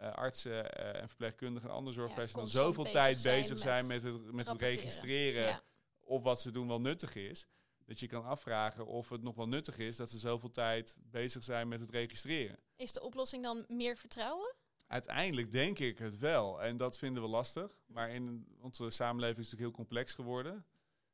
uh, 0.02 0.12
artsen 0.12 0.52
uh, 0.52 1.02
en 1.02 1.08
verpleegkundigen 1.08 1.70
en 1.70 1.76
andere 1.76 1.96
zorgpersoneel 1.96 2.46
ja, 2.46 2.52
zoveel 2.52 2.92
tijd 2.92 3.24
bezig 3.24 3.60
zijn 3.60 3.88
met, 3.88 4.02
het, 4.04 4.32
met 4.32 4.48
het 4.48 4.62
registreren. 4.62 5.44
Ja 5.44 5.64
of 6.06 6.24
wat 6.24 6.42
ze 6.42 6.52
doen 6.52 6.68
wel 6.68 6.82
nuttig 6.82 7.16
is. 7.16 7.48
Dat 7.86 8.00
je 8.00 8.08
kan 8.08 8.26
afvragen 8.26 8.86
of 8.86 9.10
het 9.10 9.22
nog 9.22 9.36
wel 9.36 9.48
nuttig 9.48 9.78
is 9.78 9.96
dat 9.96 10.10
ze 10.10 10.20
zoveel 10.20 10.52
tijd 10.52 10.98
bezig 11.02 11.44
zijn 11.44 11.68
met 11.68 11.80
het 11.80 11.90
registreren. 11.90 12.60
Is 12.76 12.92
de 12.92 13.02
oplossing 13.02 13.44
dan 13.44 13.66
meer 13.68 13.98
vertrouwen? 13.98 14.56
Uiteindelijk 14.88 15.52
denk 15.52 15.80
ik 15.80 15.98
het 15.98 16.18
wel. 16.18 16.62
En 16.64 16.78
dat 16.78 16.98
vinden 16.98 17.24
we 17.24 17.30
lastig. 17.30 17.80
Maar 17.86 18.10
in 18.10 18.48
onze 18.62 18.90
samenleving 18.90 19.46
is 19.46 19.52
het 19.52 19.60
natuurlijk 19.60 19.78
heel 19.78 19.86
complex 19.86 20.14
geworden. 20.14 20.66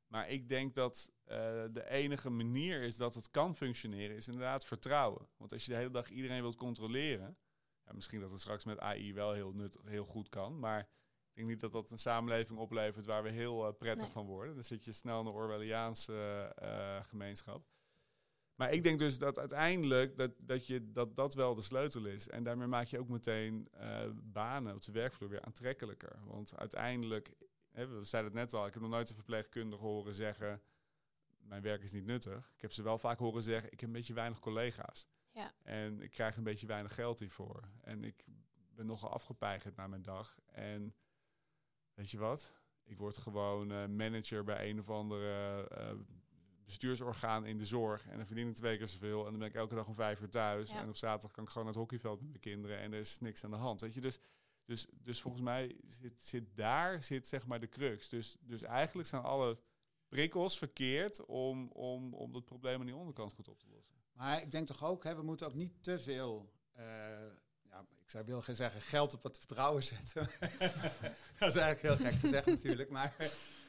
Maar 0.08 0.30
ik 0.30 0.50
denk 0.50 0.76
dat 0.76 1.12
uh, 1.24 1.36
de 1.72 1.90
enige 1.90 2.30
manier 2.30 2.82
is 2.82 2.98
dat 2.98 3.16
het 3.16 3.32
kan 3.32 3.56
functioneren, 3.56 4.16
is 4.16 4.28
inderdaad 4.28 4.66
vertrouwen. 4.66 5.28
Want 5.38 5.52
als 5.52 5.66
je 5.66 5.72
de 5.72 5.78
hele 5.78 5.92
dag 5.92 6.10
iedereen 6.10 6.42
wilt 6.42 6.56
controleren, 6.56 7.38
ja, 7.86 7.94
misschien 7.94 8.20
dat 8.20 8.32
het 8.32 8.40
straks 8.42 8.66
met 8.66 8.80
AI 8.80 9.14
wel 9.14 9.34
heel, 9.34 9.54
nut, 9.54 9.78
heel 9.86 10.06
goed 10.06 10.30
kan, 10.30 10.60
maar 10.60 10.88
ik 11.32 11.38
denk 11.38 11.48
niet 11.48 11.60
dat 11.60 11.72
dat 11.72 11.92
een 11.92 12.00
samenleving 12.00 12.60
oplevert 12.60 13.06
waar 13.06 13.24
we 13.24 13.30
heel 13.30 13.68
uh, 13.68 13.74
prettig 13.78 14.12
van 14.12 14.26
worden. 14.26 14.54
Dan 14.54 14.64
zit 14.64 14.86
je 14.86 14.92
snel 14.92 15.20
in 15.20 15.26
de 15.26 15.32
Orwelliaanse 15.32 16.54
uh, 16.62 17.02
gemeenschap. 17.02 17.66
Maar 18.56 18.72
ik 18.72 18.84
denk 18.84 19.00
dus 19.00 19.18
dat 19.18 19.40
uiteindelijk 19.40 20.18
dat, 20.18 20.32
dat, 20.38 20.68
je, 20.68 20.92
dat 20.92 21.16
dat 21.16 21.34
wel 21.34 21.56
de 21.56 21.62
sleutel 21.62 22.06
is. 22.06 22.30
En 22.30 22.44
daarmee 22.44 22.68
maak 22.68 22.86
je 22.86 23.00
ook 23.00 23.08
meteen 23.08 23.68
uh, 23.74 24.10
banen 24.14 24.76
op 24.76 24.82
de 24.82 24.92
werkvloer 24.92 25.30
weer 25.30 25.42
aantrekkelijker. 25.42 26.20
Want 26.26 26.58
uiteindelijk, 26.58 27.34
hè, 27.72 27.88
we 27.88 28.04
zeiden 28.04 28.32
het 28.32 28.42
net 28.42 28.54
al, 28.54 28.68
ik 28.68 28.74
heb 28.74 28.82
nog 28.82 28.92
nooit 28.92 29.10
een 29.10 29.16
verpleegkundige 29.16 29.84
horen 29.84 30.16
zeggen... 30.16 30.62
mijn 31.38 31.62
werk 31.62 31.84
is 31.84 31.92
niet 31.92 32.06
nuttig. 32.06 32.52
Ik 32.56 32.62
heb 32.62 32.72
ze 32.72 32.84
wel 32.84 32.98
vaak 32.98 33.18
horen 33.18 33.44
zeggen, 33.44 33.72
ik 33.72 33.80
heb 33.80 33.90
een 33.90 33.96
beetje 33.96 34.14
weinig 34.14 34.40
collega's. 34.40 35.08
Ja. 35.32 35.52
En 35.64 36.02
ik 36.02 36.12
krijg 36.12 36.38
een 36.38 36.44
beetje 36.44 36.68
weinig 36.68 36.94
geld 36.94 37.20
hiervoor. 37.20 37.64
En 37.82 38.04
ik 38.04 38.26
ben 38.76 38.86
nogal 38.86 39.10
afgepeigerd 39.10 39.76
na 39.76 39.88
mijn 39.88 40.02
dag. 40.02 40.40
En 40.46 40.96
weet 42.02 42.12
je 42.12 42.18
wat? 42.18 42.54
Ik 42.84 42.98
word 42.98 43.18
gewoon 43.18 43.72
uh, 43.72 43.86
manager 43.86 44.44
bij 44.44 44.70
een 44.70 44.80
of 44.80 44.90
andere 44.90 45.68
uh, 45.78 46.00
bestuursorgaan 46.66 47.46
in 47.46 47.58
de 47.58 47.66
zorg. 47.66 48.08
En 48.08 48.18
dan 48.18 48.26
verdien 48.26 48.48
ik 48.48 48.56
twee 48.56 48.78
keer 48.78 48.88
zoveel. 48.88 49.26
En 49.26 49.30
dan 49.30 49.40
ben 49.40 49.48
ik 49.48 49.56
elke 49.56 49.76
dag 49.76 49.88
om 49.88 49.96
vijf 49.96 50.22
uur 50.22 50.30
thuis. 50.30 50.72
En 50.72 50.90
op 50.90 50.96
zaterdag 50.96 51.32
kan 51.32 51.44
ik 51.44 51.50
gewoon 51.50 51.66
naar 51.66 51.74
het 51.74 51.84
hockeyveld 51.84 52.20
met 52.20 52.30
mijn 52.30 52.42
kinderen. 52.42 52.78
En 52.80 52.94
er 52.94 53.00
is 53.00 53.20
niks 53.20 53.44
aan 53.44 53.50
de 53.50 53.56
hand. 53.56 53.82
Weet 53.82 53.94
je, 53.94 54.02
dus, 54.02 54.20
dus, 54.66 54.88
dus 54.92 55.22
volgens 55.22 55.44
mij 55.44 55.76
zit, 55.86 56.22
zit 56.22 56.56
daar 56.56 57.04
zit 57.04 57.28
zeg 57.28 57.48
maar 57.48 57.60
de 57.60 57.70
crux. 57.70 58.10
Dus, 58.10 58.38
dus 58.40 58.62
eigenlijk 58.62 59.08
zijn 59.08 59.22
alle 59.22 59.60
prikkels 60.08 60.58
verkeerd 60.58 61.26
om, 61.26 61.68
om, 61.68 62.14
om 62.14 62.32
dat 62.32 62.46
probleem 62.46 62.80
aan 62.80 62.86
die 62.86 62.96
onderkant 62.96 63.34
goed 63.34 63.48
op 63.48 63.60
te 63.60 63.68
lossen. 63.70 63.96
Maar 64.14 64.42
ik 64.42 64.52
denk 64.52 64.68
toch 64.68 64.84
ook, 64.84 65.04
hè, 65.04 65.16
we 65.16 65.24
moeten 65.24 65.48
ook 65.48 65.54
niet 65.54 65.84
te 65.84 66.00
veel, 66.00 66.52
uh, 66.78 66.86
ja, 67.90 68.02
ik 68.04 68.10
zou 68.10 68.26
wil 68.26 68.42
gaan 68.42 68.56
zeggen, 68.56 68.82
geld 68.82 69.14
op 69.14 69.24
het 69.24 69.38
vertrouwen 69.38 69.84
zetten. 69.84 70.30
dat 71.40 71.50
is 71.50 71.56
eigenlijk 71.56 71.82
heel 71.82 71.96
gek 71.96 72.20
gezegd 72.20 72.46
natuurlijk. 72.56 72.90
Maar 72.90 73.16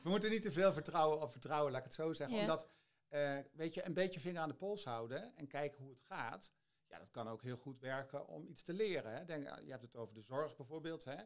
we 0.03 0.09
moeten 0.09 0.31
niet 0.31 0.42
te 0.42 0.53
veel 0.53 0.72
vertrouwen 0.72 1.20
op 1.20 1.33
vertrouwen, 1.33 1.72
laat 1.72 1.81
ik 1.81 1.87
het 1.87 1.94
zo 1.94 2.12
zeggen. 2.12 2.38
Omdat, 2.38 2.68
uh, 3.11 3.38
weet 3.53 3.75
je, 3.75 3.85
een 3.85 3.94
beetje 3.94 4.20
vinger 4.20 4.40
aan 4.40 4.48
de 4.48 4.55
pols 4.55 4.85
houden 4.85 5.37
en 5.37 5.46
kijken 5.46 5.83
hoe 5.83 5.90
het 5.90 6.03
gaat. 6.03 6.53
Ja, 6.87 6.98
dat 6.98 7.11
kan 7.11 7.29
ook 7.29 7.42
heel 7.42 7.57
goed 7.57 7.81
werken 7.81 8.27
om 8.27 8.46
iets 8.46 8.62
te 8.62 8.72
leren. 8.72 9.14
Hè. 9.14 9.25
Denk, 9.25 9.61
je 9.64 9.70
hebt 9.70 9.83
het 9.83 9.96
over 9.96 10.14
de 10.14 10.22
zorg 10.22 10.57
bijvoorbeeld. 10.57 11.05
Hè. 11.05 11.16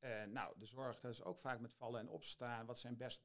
Uh, 0.00 0.24
nou, 0.32 0.54
de 0.58 0.66
zorg, 0.66 1.00
dat 1.00 1.10
is 1.10 1.22
ook 1.22 1.38
vaak 1.38 1.60
met 1.60 1.74
vallen 1.74 2.00
en 2.00 2.08
opstaan. 2.08 2.66
Wat 2.66 2.78
zijn 2.78 2.96
best 2.96 3.24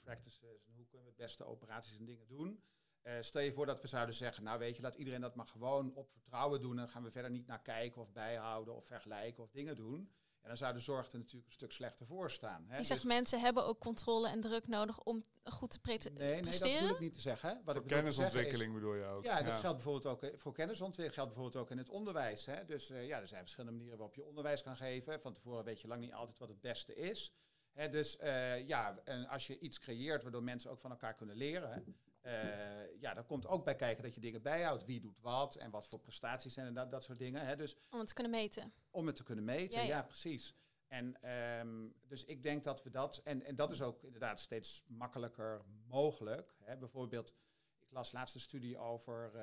practices 0.00 0.64
en 0.66 0.74
hoe 0.74 0.86
kunnen 0.86 1.06
we 1.06 1.12
het 1.16 1.26
beste 1.26 1.44
operaties 1.44 1.96
en 1.96 2.04
dingen 2.04 2.26
doen? 2.26 2.62
Uh, 3.06 3.12
stel 3.20 3.42
je 3.42 3.52
voor 3.52 3.66
dat 3.66 3.80
we 3.80 3.88
zouden 3.88 4.14
zeggen, 4.14 4.44
nou 4.44 4.58
weet 4.58 4.76
je, 4.76 4.82
laat 4.82 4.94
iedereen 4.94 5.20
dat 5.20 5.34
maar 5.34 5.46
gewoon 5.46 5.94
op 5.94 6.10
vertrouwen 6.10 6.60
doen. 6.60 6.70
En 6.70 6.76
dan 6.76 6.88
gaan 6.88 7.02
we 7.02 7.10
verder 7.10 7.30
niet 7.30 7.46
naar 7.46 7.62
kijken 7.62 8.00
of 8.00 8.12
bijhouden 8.12 8.74
of 8.74 8.84
vergelijken 8.84 9.42
of 9.42 9.50
dingen 9.50 9.76
doen. 9.76 10.10
En 10.40 10.52
dan 10.52 10.56
zou 10.56 10.72
de 10.74 10.80
zorg 10.80 11.12
er 11.12 11.18
natuurlijk 11.18 11.46
een 11.46 11.52
stuk 11.52 11.72
slechter 11.72 12.06
voor 12.06 12.30
staan. 12.30 12.64
Hè. 12.68 12.76
Je 12.76 12.84
zegt 12.84 13.00
dus 13.00 13.10
mensen 13.10 13.40
hebben 13.40 13.66
ook 13.66 13.78
controle 13.78 14.28
en 14.28 14.40
druk 14.40 14.66
nodig 14.66 15.00
om 15.00 15.24
goed 15.44 15.70
te 15.70 15.80
pre 15.80 15.98
nee, 16.12 16.32
nee, 16.32 16.40
presteren? 16.40 16.72
Nee, 16.72 16.80
dat 16.80 16.80
bedoel 16.80 16.96
ik 16.96 17.00
niet 17.00 17.14
te 17.14 17.20
zeggen. 17.20 17.62
Wat 17.64 17.76
ik 17.76 17.86
kennisontwikkeling 17.86 18.74
bedoel 18.74 18.94
je 18.94 19.04
ook. 19.04 19.24
Ja, 19.24 19.42
dat 19.42 19.52
geldt 19.52 19.76
bijvoorbeeld 19.76 20.06
ook 20.06 20.22
eh, 20.22 20.36
voor 20.36 20.52
kennisontwikkeling, 20.52 21.14
geldt 21.14 21.32
bijvoorbeeld 21.32 21.64
ook 21.64 21.70
in 21.70 21.78
het 21.78 21.88
onderwijs. 21.88 22.46
Hè. 22.46 22.64
Dus 22.64 22.90
uh, 22.90 23.06
ja, 23.06 23.20
er 23.20 23.28
zijn 23.28 23.40
verschillende 23.40 23.76
manieren 23.76 23.98
waarop 23.98 24.16
je 24.16 24.24
onderwijs 24.24 24.62
kan 24.62 24.76
geven. 24.76 25.20
Van 25.20 25.32
tevoren 25.32 25.64
weet 25.64 25.80
je 25.80 25.88
lang 25.88 26.00
niet 26.00 26.12
altijd 26.12 26.38
wat 26.38 26.48
het 26.48 26.60
beste 26.60 26.94
is. 26.94 27.32
Hè, 27.72 27.88
dus 27.88 28.16
uh, 28.20 28.66
ja, 28.66 28.98
en 29.04 29.28
als 29.28 29.46
je 29.46 29.58
iets 29.58 29.78
creëert 29.78 30.22
waardoor 30.22 30.42
mensen 30.42 30.70
ook 30.70 30.78
van 30.78 30.90
elkaar 30.90 31.14
kunnen 31.14 31.36
leren, 31.36 31.96
uh, 32.26 33.00
ja, 33.00 33.14
daar 33.14 33.24
komt 33.24 33.46
ook 33.46 33.64
bij 33.64 33.76
kijken 33.76 34.02
dat 34.02 34.14
je 34.14 34.20
dingen 34.20 34.42
bijhoudt. 34.42 34.84
Wie 34.84 35.00
doet 35.00 35.20
wat 35.20 35.56
en 35.56 35.70
wat 35.70 35.86
voor 35.86 36.00
prestaties 36.00 36.54
zijn 36.54 36.66
en 36.66 36.74
dat, 36.74 36.90
dat 36.90 37.04
soort 37.04 37.18
dingen. 37.18 37.46
Hè. 37.46 37.56
Dus, 37.56 37.76
om 37.90 37.98
het 37.98 38.08
te 38.08 38.14
kunnen 38.14 38.32
meten. 38.32 38.72
Om 38.90 39.06
het 39.06 39.16
te 39.16 39.22
kunnen 39.22 39.44
meten, 39.44 39.80
ja, 39.80 39.86
ja. 39.86 40.02
precies. 40.02 40.54
En 40.86 41.30
um, 41.58 41.94
dus 42.06 42.24
ik 42.24 42.42
denk 42.42 42.64
dat 42.64 42.82
we 42.82 42.90
dat, 42.90 43.16
en, 43.16 43.42
en 43.42 43.56
dat 43.56 43.70
is 43.70 43.82
ook 43.82 44.02
inderdaad 44.02 44.40
steeds 44.40 44.84
makkelijker 44.86 45.64
mogelijk. 45.86 46.56
Hè. 46.62 46.76
Bijvoorbeeld, 46.76 47.34
ik 47.78 47.90
las 47.90 48.12
laatst 48.12 48.34
een 48.34 48.40
studie 48.40 48.78
over 48.78 49.30
uh, 49.34 49.42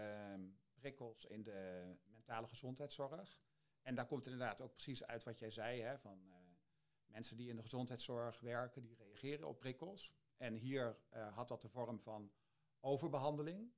prikkels 0.73 1.25
in 1.25 1.43
de 1.43 1.93
mentale 2.11 2.47
gezondheidszorg. 2.47 3.41
En 3.81 3.95
daar 3.95 4.05
komt 4.05 4.25
inderdaad 4.25 4.61
ook 4.61 4.73
precies 4.73 5.05
uit 5.05 5.23
wat 5.23 5.39
jij 5.39 5.49
zei, 5.49 5.81
hè, 5.81 5.97
van 5.97 6.19
uh, 6.27 6.35
mensen 7.05 7.37
die 7.37 7.49
in 7.49 7.55
de 7.55 7.61
gezondheidszorg 7.61 8.39
werken, 8.39 8.81
die 8.81 8.95
reageren 8.95 9.47
op 9.47 9.59
prikkels. 9.59 10.11
En 10.37 10.53
hier 10.55 10.97
uh, 11.13 11.33
had 11.33 11.47
dat 11.47 11.61
de 11.61 11.69
vorm 11.69 11.99
van 11.99 12.31
overbehandeling. 12.83 13.71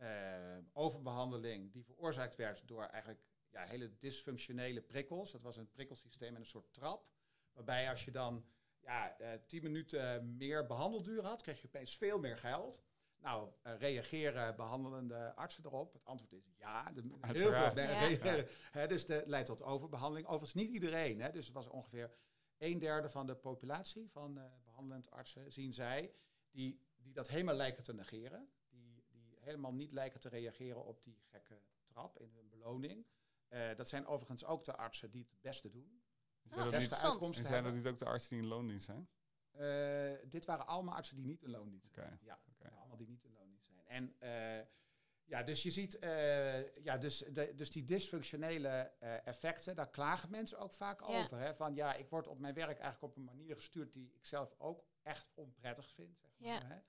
Uh, 0.00 0.58
overbehandeling 0.72 1.72
die 1.72 1.84
veroorzaakt 1.84 2.36
werd 2.36 2.68
door 2.68 2.82
eigenlijk 2.82 3.22
ja, 3.50 3.64
hele 3.64 3.96
dysfunctionele 3.96 4.82
prikkels. 4.82 5.32
Dat 5.32 5.42
was 5.42 5.56
een 5.56 5.70
prikkelsysteem 5.70 6.34
en 6.34 6.40
een 6.40 6.46
soort 6.46 6.72
trap. 6.72 7.08
Waarbij 7.52 7.90
als 7.90 8.04
je 8.04 8.10
dan 8.10 8.46
ja, 8.80 9.20
uh, 9.20 9.28
10 9.46 9.62
minuten 9.62 10.36
meer 10.36 10.66
behandelduur 10.66 11.22
had, 11.22 11.42
kreeg 11.42 11.60
je 11.60 11.66
opeens 11.66 11.96
veel 11.96 12.18
meer 12.18 12.38
geld. 12.38 12.82
Nou, 13.18 13.50
uh, 13.66 13.78
reageren 13.78 14.56
behandelende 14.56 15.34
artsen 15.34 15.64
erop? 15.64 15.92
Het 15.92 16.04
antwoord 16.04 16.32
is 16.32 16.56
ja. 16.58 16.92
De, 16.92 17.00
heel 17.20 17.52
veel 17.52 17.72
reageren. 17.74 18.46
Hè, 18.70 18.86
dus 18.86 19.06
dat 19.06 19.26
leidt 19.26 19.46
tot 19.46 19.62
overbehandeling. 19.62 20.26
Overigens 20.26 20.54
niet 20.54 20.70
iedereen. 20.70 21.20
Hè, 21.20 21.30
dus 21.30 21.44
het 21.44 21.54
was 21.54 21.68
ongeveer 21.68 22.10
een 22.58 22.78
derde 22.78 23.08
van 23.08 23.26
de 23.26 23.36
populatie 23.36 24.10
van 24.10 24.38
uh, 24.38 24.44
behandelend 24.64 25.10
artsen, 25.10 25.52
zien 25.52 25.72
zij, 25.72 26.14
die, 26.50 26.85
die 27.06 27.14
dat 27.14 27.28
helemaal 27.28 27.54
lijken 27.54 27.82
te 27.82 27.94
negeren. 27.94 28.48
Die, 28.68 29.04
die 29.08 29.36
helemaal 29.40 29.72
niet 29.72 29.92
lijken 29.92 30.20
te 30.20 30.28
reageren 30.28 30.84
op 30.84 31.02
die 31.02 31.18
gekke 31.30 31.60
trap 31.86 32.20
in 32.20 32.32
hun 32.34 32.48
beloning. 32.48 33.06
Uh, 33.48 33.74
dat 33.76 33.88
zijn 33.88 34.06
overigens 34.06 34.44
ook 34.44 34.64
de 34.64 34.76
artsen 34.76 35.10
die 35.10 35.26
het 35.30 35.40
beste 35.40 35.70
doen. 35.70 36.02
Zijn 36.42 36.70
dat 36.70 36.80
niet, 36.80 37.36
en 37.36 37.44
zijn 37.44 37.64
dat 37.64 37.74
niet 37.74 37.86
ook 37.86 37.98
de 37.98 38.04
artsen 38.04 38.30
die 38.30 38.38
in 38.38 38.46
loondienst 38.46 38.84
zijn? 38.84 39.08
Uh, 39.52 40.30
dit 40.30 40.44
waren 40.44 40.66
allemaal 40.66 40.94
artsen 40.94 41.16
die 41.16 41.24
niet 41.24 41.42
in 41.42 41.50
loondienst 41.50 41.92
zijn. 41.94 42.06
Okay. 42.06 42.18
Ja, 42.20 42.40
okay. 42.48 42.70
allemaal 42.78 42.96
die 42.96 43.08
niet 43.08 43.24
in 43.24 43.32
loondienst 43.32 43.66
zijn. 43.66 43.86
En 43.86 44.16
uh, 44.20 44.66
ja, 45.24 45.42
dus 45.42 45.62
je 45.62 45.70
ziet, 45.70 45.98
ja, 46.82 46.98
dus, 46.98 47.18
de, 47.18 47.54
dus 47.54 47.70
die 47.70 47.84
dysfunctionele 47.84 48.68
effecten, 49.24 49.76
daar 49.76 49.90
klagen 49.90 50.30
mensen 50.30 50.58
ook 50.58 50.72
vaak 50.72 51.00
ja. 51.00 51.06
over. 51.06 51.38
Hè? 51.38 51.54
Van 51.54 51.74
ja, 51.74 51.94
ik 51.94 52.08
word 52.08 52.28
op 52.28 52.38
mijn 52.38 52.54
werk 52.54 52.78
eigenlijk 52.78 53.02
op 53.02 53.16
een 53.16 53.24
manier 53.24 53.54
gestuurd 53.54 53.92
die 53.92 54.12
ik 54.14 54.24
zelf 54.24 54.54
ook 54.58 54.84
echt 55.02 55.30
onprettig 55.34 55.90
vind. 55.90 56.18
Zeg 56.18 56.30
maar, 56.38 56.48
ja. 56.48 56.66
hè? 56.66 56.80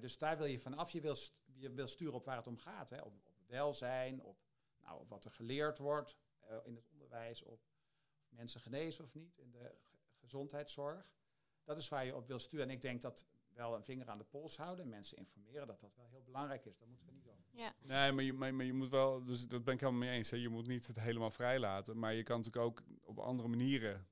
Dus 0.00 0.18
daar 0.18 0.36
wil 0.36 0.46
je 0.46 0.58
vanaf. 0.58 0.90
Je 0.90 1.00
wil, 1.00 1.16
je 1.54 1.70
wil 1.70 1.88
sturen 1.88 2.14
op 2.14 2.24
waar 2.24 2.36
het 2.36 2.46
om 2.46 2.56
gaat. 2.56 2.90
Hè? 2.90 3.00
Op, 3.00 3.14
op 3.24 3.36
welzijn, 3.46 4.22
op 4.22 4.38
nou, 4.82 5.00
op 5.00 5.08
wat 5.08 5.24
er 5.24 5.30
geleerd 5.30 5.78
wordt 5.78 6.16
uh, 6.50 6.56
in 6.64 6.74
het 6.74 6.88
onderwijs, 6.92 7.42
op 7.42 7.60
mensen 8.28 8.60
genezen 8.60 9.04
of 9.04 9.14
niet, 9.14 9.38
in 9.38 9.50
de 9.50 9.74
gezondheidszorg. 10.14 11.10
Dat 11.64 11.76
is 11.76 11.88
waar 11.88 12.04
je 12.04 12.16
op 12.16 12.26
wil 12.26 12.38
sturen. 12.38 12.66
En 12.68 12.74
ik 12.74 12.82
denk 12.82 13.02
dat 13.02 13.26
wel 13.48 13.74
een 13.74 13.84
vinger 13.84 14.08
aan 14.08 14.18
de 14.18 14.24
pols 14.24 14.56
houden 14.56 14.84
en 14.84 14.90
mensen 14.90 15.16
informeren 15.16 15.66
dat 15.66 15.80
dat 15.80 15.94
wel 15.96 16.06
heel 16.06 16.22
belangrijk 16.22 16.64
is. 16.64 16.78
Daar 16.78 16.88
moeten 16.88 17.06
we 17.06 17.12
niet 17.12 17.28
over. 17.28 17.44
Ja. 17.50 17.74
Nee, 17.80 18.12
maar 18.12 18.24
je, 18.24 18.32
maar, 18.32 18.54
maar 18.54 18.66
je 18.66 18.72
moet 18.72 18.90
wel, 18.90 19.24
dus 19.24 19.48
dat 19.48 19.64
ben 19.64 19.74
ik 19.74 19.80
helemaal 19.80 20.00
mee 20.00 20.16
eens. 20.16 20.30
Hè. 20.30 20.36
Je 20.36 20.48
moet 20.48 20.66
niet 20.66 20.86
het 20.86 21.00
helemaal 21.00 21.30
vrij 21.30 21.58
laten, 21.58 21.98
maar 21.98 22.14
je 22.14 22.22
kan 22.22 22.36
natuurlijk 22.36 22.64
ook 22.64 22.82
op 23.02 23.18
andere 23.18 23.48
manieren 23.48 24.06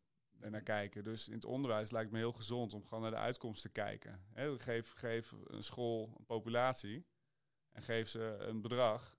naar 0.50 0.62
kijken. 0.62 1.04
Dus 1.04 1.28
in 1.28 1.34
het 1.34 1.44
onderwijs 1.44 1.90
lijkt 1.90 2.10
me 2.10 2.18
heel 2.18 2.32
gezond 2.32 2.74
om 2.74 2.84
gewoon 2.84 3.02
naar 3.02 3.10
de 3.10 3.16
uitkomsten 3.16 3.72
te 3.72 3.80
kijken. 3.80 4.24
Geef, 4.56 4.92
geef 4.92 5.34
een 5.44 5.64
school 5.64 6.14
een 6.18 6.24
populatie 6.24 7.06
en 7.72 7.82
geef 7.82 8.08
ze 8.08 8.36
een 8.38 8.60
bedrag 8.60 9.16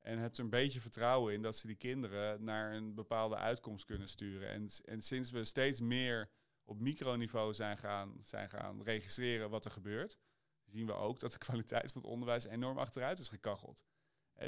en 0.00 0.18
hebt 0.18 0.38
er 0.38 0.44
een 0.44 0.50
beetje 0.50 0.80
vertrouwen 0.80 1.34
in 1.34 1.42
dat 1.42 1.56
ze 1.56 1.66
die 1.66 1.76
kinderen 1.76 2.44
naar 2.44 2.72
een 2.72 2.94
bepaalde 2.94 3.36
uitkomst 3.36 3.84
kunnen 3.84 4.08
sturen. 4.08 4.48
En, 4.48 4.68
en 4.84 5.02
sinds 5.02 5.30
we 5.30 5.44
steeds 5.44 5.80
meer 5.80 6.30
op 6.64 6.80
microniveau 6.80 7.54
zijn 7.54 7.76
gaan, 7.76 8.16
zijn 8.20 8.50
gaan 8.50 8.82
registreren 8.82 9.50
wat 9.50 9.64
er 9.64 9.70
gebeurt, 9.70 10.18
zien 10.64 10.86
we 10.86 10.92
ook 10.92 11.18
dat 11.18 11.32
de 11.32 11.38
kwaliteit 11.48 11.92
van 11.92 12.02
het 12.02 12.10
onderwijs 12.10 12.44
enorm 12.44 12.78
achteruit 12.78 13.18
is 13.18 13.28
gekacheld. 13.28 13.82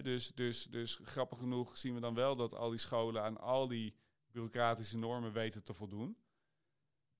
dus, 0.02 0.28
dus, 0.28 0.64
dus 0.64 1.00
grappig 1.02 1.38
genoeg 1.38 1.76
zien 1.76 1.94
we 1.94 2.00
dan 2.00 2.14
wel 2.14 2.36
dat 2.36 2.54
al 2.54 2.70
die 2.70 2.78
scholen 2.78 3.22
aan 3.22 3.38
al 3.38 3.68
die 3.68 3.94
bureaucratische 4.32 4.98
normen 4.98 5.32
weten 5.32 5.62
te 5.62 5.74
voldoen. 5.74 6.16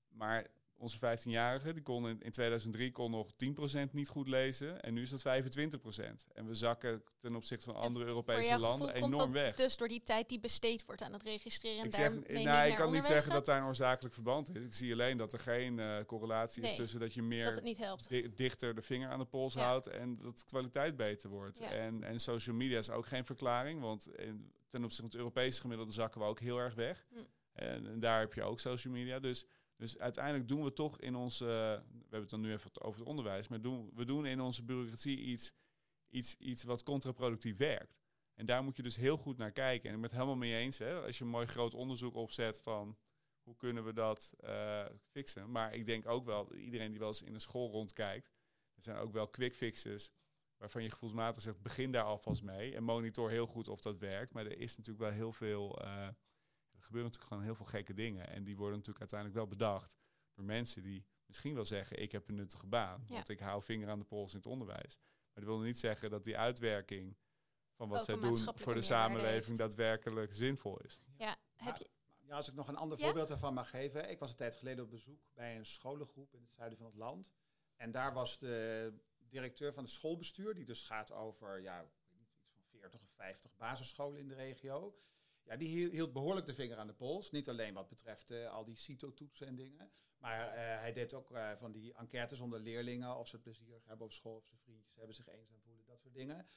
Maar 0.07 0.47
onze 0.81 0.97
15-jarige, 0.97 1.73
die 1.73 1.83
kon 1.83 2.07
in, 2.07 2.21
in 2.21 2.31
2003 2.31 2.91
kon 2.91 3.11
nog 3.11 3.31
10% 3.87 3.91
niet 3.91 4.07
goed 4.07 4.27
lezen. 4.27 4.81
En 4.81 4.93
nu 4.93 5.01
is 5.01 5.09
dat 5.09 5.21
25%. 5.21 5.23
En 6.33 6.47
we 6.47 6.53
zakken 6.53 7.03
ten 7.19 7.35
opzichte 7.35 7.65
van 7.65 7.75
andere 7.75 8.05
Europese 8.05 8.59
landen 8.59 8.93
enorm 8.93 9.31
weg. 9.31 9.55
Dus 9.55 9.77
door 9.77 9.87
die 9.87 10.03
tijd 10.03 10.29
die 10.29 10.39
besteed 10.39 10.85
wordt 10.85 11.01
aan 11.01 11.13
het 11.13 11.23
registreren. 11.23 11.79
En 11.79 11.85
ik 11.85 11.93
zeg, 11.93 12.43
nou, 12.43 12.69
ik 12.69 12.75
kan 12.75 12.91
niet 12.91 13.05
zeggen 13.05 13.25
gaat? 13.25 13.33
dat 13.33 13.45
daar 13.45 13.57
een 13.61 13.67
oorzakelijk 13.67 14.13
verband 14.13 14.55
is. 14.55 14.63
Ik 14.63 14.73
zie 14.73 14.91
alleen 14.91 15.17
dat 15.17 15.33
er 15.33 15.39
geen 15.39 15.77
uh, 15.77 15.97
correlatie 16.05 16.61
nee, 16.61 16.71
is 16.71 16.77
tussen 16.77 16.99
dat 16.99 17.13
je 17.13 17.21
meer 17.21 17.61
dat. 17.77 18.05
Di 18.07 18.33
dichter 18.35 18.75
de 18.75 18.81
vinger 18.81 19.09
aan 19.09 19.19
de 19.19 19.25
pols 19.25 19.53
ja. 19.53 19.63
houdt 19.63 19.87
en 19.87 20.17
dat 20.17 20.37
de 20.37 20.45
kwaliteit 20.45 20.95
beter 20.95 21.29
wordt. 21.29 21.57
Ja. 21.57 21.71
En, 21.71 22.03
en 22.03 22.19
social 22.19 22.55
media 22.55 22.77
is 22.77 22.89
ook 22.89 23.07
geen 23.07 23.25
verklaring, 23.25 23.81
want 23.81 24.07
in, 24.15 24.51
ten 24.71 24.83
opzichte 24.83 25.01
van 25.01 25.09
het 25.09 25.19
Europese 25.19 25.61
gemiddelde 25.61 25.91
zakken 25.91 26.21
we 26.21 26.27
ook 26.27 26.39
heel 26.39 26.57
erg 26.57 26.73
weg. 26.73 27.05
Hm. 27.09 27.17
En, 27.51 27.87
en 27.87 27.99
daar 27.99 28.19
heb 28.19 28.33
je 28.33 28.43
ook 28.43 28.59
social 28.59 28.93
media. 28.93 29.19
Dus 29.19 29.45
dus 29.81 29.97
uiteindelijk 29.97 30.47
doen 30.47 30.63
we 30.63 30.73
toch 30.73 30.99
in 30.99 31.15
onze, 31.15 31.45
we 31.45 31.99
hebben 32.01 32.19
het 32.19 32.29
dan 32.29 32.41
nu 32.41 32.51
even 32.51 32.81
over 32.81 32.99
het 32.99 33.09
onderwijs, 33.09 33.47
maar 33.47 33.61
doen, 33.61 33.91
we 33.93 34.05
doen 34.05 34.25
in 34.25 34.41
onze 34.41 34.63
bureaucratie 34.63 35.17
iets, 35.17 35.53
iets, 36.09 36.37
iets 36.37 36.63
wat 36.63 36.83
contraproductief 36.83 37.57
werkt. 37.57 37.99
En 38.35 38.45
daar 38.45 38.63
moet 38.63 38.75
je 38.75 38.83
dus 38.83 38.95
heel 38.95 39.17
goed 39.17 39.37
naar 39.37 39.51
kijken. 39.51 39.89
En 39.89 39.95
ik 39.95 40.01
ben 40.01 40.09
het 40.09 40.19
helemaal 40.19 40.35
mee 40.35 40.55
eens, 40.55 40.77
hè, 40.77 41.01
als 41.01 41.17
je 41.17 41.23
een 41.23 41.29
mooi 41.29 41.45
groot 41.45 41.73
onderzoek 41.73 42.15
opzet 42.15 42.59
van 42.59 42.97
hoe 43.43 43.55
kunnen 43.55 43.85
we 43.85 43.93
dat 43.93 44.33
uh, 44.43 44.85
fixen. 45.09 45.51
Maar 45.51 45.73
ik 45.73 45.85
denk 45.85 46.07
ook 46.07 46.25
wel, 46.25 46.53
iedereen 46.53 46.89
die 46.89 46.99
wel 46.99 47.07
eens 47.07 47.21
in 47.21 47.33
een 47.33 47.41
school 47.41 47.71
rondkijkt, 47.71 48.31
er 48.75 48.83
zijn 48.83 48.97
ook 48.97 49.11
wel 49.11 49.27
quick 49.27 49.55
fixes 49.55 50.11
waarvan 50.61 50.83
je 50.83 50.89
gevoelsmatig 50.89 51.41
zegt, 51.41 51.61
begin 51.61 51.91
daar 51.91 52.03
alvast 52.03 52.43
mee 52.43 52.75
en 52.75 52.83
monitor 52.83 53.29
heel 53.29 53.47
goed 53.47 53.67
of 53.67 53.81
dat 53.81 53.97
werkt. 53.97 54.33
Maar 54.33 54.45
er 54.45 54.57
is 54.57 54.77
natuurlijk 54.77 55.05
wel 55.05 55.13
heel 55.13 55.31
veel... 55.31 55.81
Uh, 55.81 56.07
er 56.71 56.87
gebeuren 56.87 57.11
natuurlijk 57.11 57.33
gewoon 57.33 57.43
heel 57.43 57.55
veel 57.55 57.65
gekke 57.65 57.93
dingen. 57.93 58.27
En 58.27 58.43
die 58.43 58.55
worden 58.55 58.77
natuurlijk 58.77 58.99
uiteindelijk 58.99 59.39
wel 59.39 59.47
bedacht 59.47 59.97
door 60.33 60.45
mensen 60.45 60.83
die 60.83 61.05
misschien 61.25 61.53
wel 61.53 61.65
zeggen, 61.65 62.01
ik 62.01 62.11
heb 62.11 62.27
een 62.27 62.35
nuttige 62.35 62.67
baan. 62.67 63.03
Want 63.07 63.29
ik 63.29 63.39
hou 63.39 63.63
vinger 63.63 63.89
aan 63.89 63.99
de 63.99 64.05
pols 64.05 64.31
in 64.31 64.37
het 64.37 64.47
onderwijs. 64.47 64.99
Maar 65.33 65.43
dat 65.43 65.53
wil 65.53 65.59
niet 65.59 65.79
zeggen 65.79 66.09
dat 66.09 66.23
die 66.23 66.37
uitwerking 66.37 67.17
van 67.73 67.89
wat 67.89 68.05
zij 68.05 68.15
doen 68.15 68.37
voor 68.55 68.73
de 68.73 68.81
samenleving 68.81 69.57
daadwerkelijk 69.57 70.33
zinvol 70.33 70.79
is. 70.79 71.01
Ja, 71.17 71.35
heb 71.55 71.75
je... 71.75 71.89
Ja, 72.19 72.35
als 72.35 72.47
ik 72.47 72.53
nog 72.53 72.67
een 72.67 72.75
ander 72.75 72.97
ja? 72.97 73.03
voorbeeld 73.03 73.27
daarvan 73.27 73.53
mag 73.53 73.69
geven. 73.69 74.09
Ik 74.09 74.19
was 74.19 74.29
een 74.29 74.35
tijd 74.35 74.55
geleden 74.55 74.83
op 74.83 74.89
bezoek 74.89 75.19
bij 75.33 75.57
een 75.57 75.65
scholengroep 75.65 76.33
in 76.33 76.41
het 76.41 76.51
zuiden 76.51 76.77
van 76.77 76.87
het 76.87 76.95
land. 76.95 77.33
En 77.75 77.91
daar 77.91 78.13
was 78.13 78.37
de 78.37 78.93
directeur 79.31 79.73
van 79.73 79.83
het 79.83 79.91
schoolbestuur, 79.91 80.53
die 80.53 80.65
dus 80.65 80.81
gaat 80.81 81.11
over 81.11 81.61
ja, 81.61 81.85
iets 82.09 82.51
van 82.53 82.63
40 82.63 83.01
of 83.01 83.09
50 83.09 83.55
basisscholen 83.57 84.19
in 84.19 84.27
de 84.27 84.35
regio 84.35 84.95
ja, 85.43 85.55
die 85.55 85.89
hield 85.89 86.13
behoorlijk 86.13 86.45
de 86.45 86.53
vinger 86.53 86.77
aan 86.77 86.87
de 86.87 86.93
pols. 86.93 87.31
Niet 87.31 87.49
alleen 87.49 87.73
wat 87.73 87.89
betreft 87.89 88.31
al 88.31 88.65
die 88.65 88.75
CITO-toetsen 88.75 89.47
en 89.47 89.55
dingen. 89.55 89.91
Maar 90.17 90.53
hij 90.79 90.93
deed 90.93 91.13
ook 91.13 91.31
van 91.55 91.71
die 91.71 91.93
enquêtes 91.93 92.39
onder 92.39 92.59
leerlingen. 92.59 93.17
Of 93.17 93.27
ze 93.27 93.39
plezier 93.39 93.81
hebben 93.85 94.05
op 94.05 94.13
school, 94.13 94.35
of 94.35 94.45
ze 94.45 94.57
vriendjes 94.57 94.95
hebben, 94.95 95.15
zich 95.15 95.27
eenzaam 95.27 95.59
voelen, 95.59 95.85
dat 95.85 95.99
soort 95.99 96.13
dingen. 96.13 96.47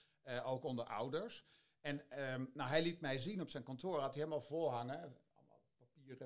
ook 0.44 0.64
onder 0.64 0.84
ouders. 0.84 1.44
En 1.80 2.10
ehm, 2.10 2.44
nou, 2.52 2.68
hij 2.68 2.82
liet 2.82 3.00
mij 3.00 3.18
zien 3.18 3.40
op 3.40 3.50
zijn 3.50 3.62
kantoor, 3.62 4.00
had 4.00 4.14
hij 4.14 4.22
helemaal 4.24 4.46
vol 4.46 4.72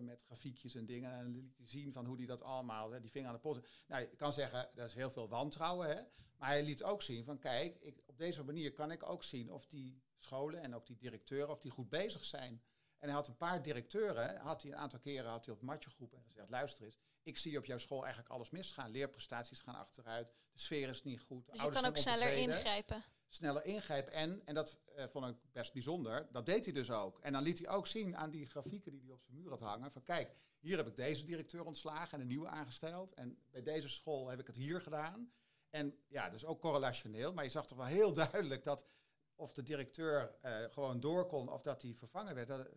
met 0.00 0.22
grafiekjes 0.22 0.74
en 0.74 0.86
dingen. 0.86 1.12
En 1.12 1.30
liet 1.30 1.56
hij 1.56 1.66
zien 1.66 1.92
van 1.92 2.06
hoe 2.06 2.16
hij 2.16 2.26
dat 2.26 2.42
allemaal, 2.42 2.90
hè, 2.90 3.00
die 3.00 3.10
vinger 3.10 3.28
aan 3.28 3.34
de 3.34 3.40
pols. 3.40 3.58
Nou, 3.86 4.00
je 4.00 4.16
kan 4.16 4.32
zeggen, 4.32 4.70
dat 4.74 4.88
is 4.88 4.94
heel 4.94 5.10
veel 5.10 5.28
wantrouwen. 5.28 5.88
Hè? 5.88 6.02
Maar 6.36 6.48
hij 6.48 6.62
liet 6.62 6.82
ook 6.82 7.02
zien 7.02 7.24
van, 7.24 7.38
kijk, 7.38 7.76
ik, 7.80 8.02
op 8.06 8.18
deze 8.18 8.44
manier 8.44 8.72
kan 8.72 8.90
ik 8.90 9.08
ook 9.08 9.24
zien 9.24 9.52
of 9.52 9.66
die 9.66 10.02
scholen 10.16 10.60
en 10.60 10.74
ook 10.74 10.86
die 10.86 10.96
directeuren, 10.96 11.50
of 11.50 11.60
die 11.60 11.70
goed 11.70 11.88
bezig 11.88 12.24
zijn. 12.24 12.62
En 12.98 13.08
hij 13.08 13.16
had 13.16 13.28
een 13.28 13.36
paar 13.36 13.62
directeuren, 13.62 14.36
had 14.36 14.62
hij 14.62 14.70
een 14.70 14.78
aantal 14.78 14.98
keren 14.98 15.30
had 15.30 15.44
hij 15.44 15.54
op 15.54 15.60
het 15.60 15.68
matje 15.68 15.90
geroepen 15.90 16.18
en 16.18 16.24
gezegd, 16.24 16.50
luister 16.50 16.84
eens, 16.84 16.98
ik 17.22 17.38
zie 17.38 17.58
op 17.58 17.64
jouw 17.64 17.78
school 17.78 18.02
eigenlijk 18.02 18.34
alles 18.34 18.50
misgaan. 18.50 18.90
Leerprestaties 18.90 19.60
gaan 19.60 19.74
achteruit, 19.74 20.32
de 20.52 20.60
sfeer 20.60 20.88
is 20.88 21.02
niet 21.02 21.20
goed. 21.20 21.46
Dus 21.46 21.62
je 21.62 21.70
kan 21.70 21.84
ook 21.84 21.96
sneller 21.96 22.36
ingrijpen 22.36 23.04
sneller 23.28 23.64
ingrijpen. 23.64 24.12
En, 24.12 24.42
en 24.44 24.54
dat 24.54 24.78
uh, 24.96 25.04
vond 25.06 25.26
ik 25.26 25.36
best 25.52 25.72
bijzonder, 25.72 26.28
dat 26.32 26.46
deed 26.46 26.64
hij 26.64 26.74
dus 26.74 26.90
ook. 26.90 27.18
En 27.20 27.32
dan 27.32 27.42
liet 27.42 27.58
hij 27.58 27.68
ook 27.68 27.86
zien 27.86 28.16
aan 28.16 28.30
die 28.30 28.46
grafieken 28.46 28.92
die 28.92 29.02
hij 29.02 29.12
op 29.12 29.22
zijn 29.22 29.36
muur 29.36 29.50
had 29.50 29.60
hangen. 29.60 29.92
Van 29.92 30.02
kijk, 30.02 30.34
hier 30.58 30.76
heb 30.76 30.86
ik 30.86 30.96
deze 30.96 31.24
directeur 31.24 31.64
ontslagen 31.64 32.12
en 32.12 32.20
een 32.20 32.26
nieuwe 32.26 32.48
aangesteld. 32.48 33.14
En 33.14 33.38
bij 33.50 33.62
deze 33.62 33.88
school 33.88 34.28
heb 34.28 34.40
ik 34.40 34.46
het 34.46 34.56
hier 34.56 34.80
gedaan. 34.80 35.32
En 35.70 35.98
ja, 36.08 36.30
dus 36.30 36.44
ook 36.44 36.60
correlationeel. 36.60 37.32
Maar 37.32 37.44
je 37.44 37.50
zag 37.50 37.66
toch 37.66 37.78
wel 37.78 37.86
heel 37.86 38.12
duidelijk 38.24 38.64
dat 38.64 38.86
of 39.34 39.52
de 39.52 39.62
directeur 39.62 40.34
uh, 40.44 40.64
gewoon 40.70 41.00
door 41.00 41.26
kon 41.26 41.48
of 41.48 41.62
dat 41.62 41.82
hij 41.82 41.94
vervangen 41.94 42.34
werd. 42.34 42.48
Dat, 42.48 42.68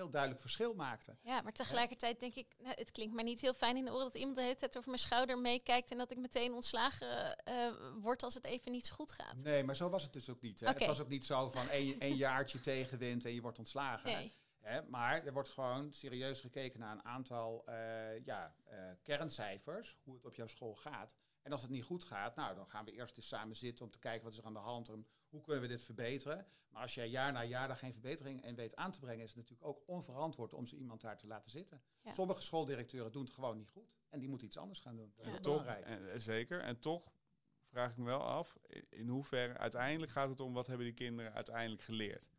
heel 0.00 0.10
duidelijk 0.10 0.40
verschil 0.40 0.74
maakte. 0.74 1.16
Ja, 1.22 1.42
maar 1.42 1.52
tegelijkertijd 1.52 2.20
denk 2.20 2.34
ik, 2.34 2.54
nou, 2.58 2.74
het 2.78 2.90
klinkt 2.90 3.14
mij 3.14 3.24
niet 3.24 3.40
heel 3.40 3.54
fijn 3.54 3.76
in 3.76 3.84
de 3.84 3.90
oren 3.90 4.04
dat 4.04 4.14
iemand 4.14 4.36
de 4.36 4.42
hele 4.42 4.54
tijd 4.54 4.76
over 4.76 4.88
mijn 4.88 5.02
schouder 5.02 5.38
meekijkt 5.38 5.90
en 5.90 5.98
dat 5.98 6.10
ik 6.10 6.18
meteen 6.18 6.52
ontslagen 6.52 7.36
uh, 7.48 7.72
word 8.00 8.22
als 8.22 8.34
het 8.34 8.44
even 8.44 8.72
niet 8.72 8.86
zo 8.86 8.94
goed 8.94 9.12
gaat. 9.12 9.42
Nee, 9.42 9.64
maar 9.64 9.76
zo 9.76 9.88
was 9.88 10.02
het 10.02 10.12
dus 10.12 10.30
ook 10.30 10.40
niet. 10.40 10.60
Hè? 10.60 10.66
Het 10.66 10.86
was 10.86 11.00
ook 11.00 11.08
niet 11.08 11.24
zo 11.24 11.48
van 11.48 11.68
één, 11.68 12.00
één 12.08 12.16
jaartje 12.16 12.60
tegenwind 12.60 13.24
en 13.24 13.34
je 13.34 13.40
wordt 13.40 13.58
ontslagen. 13.58 14.10
Nee. 14.12 14.32
Hè? 14.60 14.82
Maar 14.82 15.24
er 15.24 15.32
wordt 15.32 15.48
gewoon 15.48 15.92
serieus 15.92 16.40
gekeken 16.40 16.80
naar 16.80 16.92
een 16.92 17.04
aantal 17.04 17.64
uh, 17.68 18.24
ja, 18.24 18.54
uh, 18.72 18.78
kerncijfers, 19.02 19.96
hoe 20.02 20.14
het 20.14 20.24
op 20.24 20.34
jouw 20.34 20.46
school 20.46 20.74
gaat. 20.74 21.14
En 21.42 21.52
als 21.52 21.62
het 21.62 21.70
niet 21.70 21.84
goed 21.84 22.04
gaat, 22.04 22.36
nou, 22.36 22.54
dan 22.54 22.66
gaan 22.66 22.84
we 22.84 22.92
eerst 22.92 23.16
eens 23.16 23.28
samen 23.28 23.56
zitten 23.56 23.84
om 23.84 23.90
te 23.90 23.98
kijken 23.98 24.22
wat 24.22 24.32
is 24.32 24.38
er 24.38 24.44
aan 24.44 24.52
de 24.52 24.58
hand 24.58 24.88
en 24.88 25.06
hoe 25.30 25.40
kunnen 25.40 25.62
we 25.62 25.68
dit 25.68 25.82
verbeteren. 25.82 26.46
Maar 26.68 26.82
als 26.82 26.94
jij 26.94 27.08
jaar 27.08 27.32
na 27.32 27.44
jaar 27.44 27.68
daar 27.68 27.76
geen 27.76 27.92
verbetering 27.92 28.44
in 28.44 28.54
weet 28.54 28.76
aan 28.76 28.92
te 28.92 28.98
brengen, 28.98 29.24
is 29.24 29.34
het 29.34 29.38
natuurlijk 29.38 29.68
ook 29.68 29.82
onverantwoord 29.86 30.52
om 30.52 30.66
zo 30.66 30.76
iemand 30.76 31.00
daar 31.00 31.16
te 31.16 31.26
laten 31.26 31.50
zitten. 31.50 31.82
Sommige 32.12 32.42
schooldirecteuren 32.42 33.12
doen 33.12 33.24
het 33.24 33.32
gewoon 33.32 33.56
niet 33.56 33.70
goed 33.70 33.94
en 34.08 34.18
die 34.18 34.28
moeten 34.28 34.46
iets 34.46 34.56
anders 34.56 34.80
gaan 34.80 34.96
doen. 34.96 35.12
Dat 35.16 35.26
is 35.26 35.40
toch, 35.40 35.66
en, 35.66 36.12
eh, 36.12 36.18
zeker. 36.18 36.60
En 36.60 36.78
toch 36.78 37.12
vraag 37.60 37.90
ik 37.90 37.96
me 37.96 38.04
wel 38.04 38.22
af, 38.22 38.58
in 38.88 39.08
hoeverre 39.08 39.58
uiteindelijk 39.58 40.12
gaat 40.12 40.28
het 40.28 40.40
om 40.40 40.52
wat 40.52 40.66
hebben 40.66 40.86
die 40.86 40.94
kinderen 40.94 41.32
uiteindelijk 41.32 41.82
geleerd. 41.82 42.30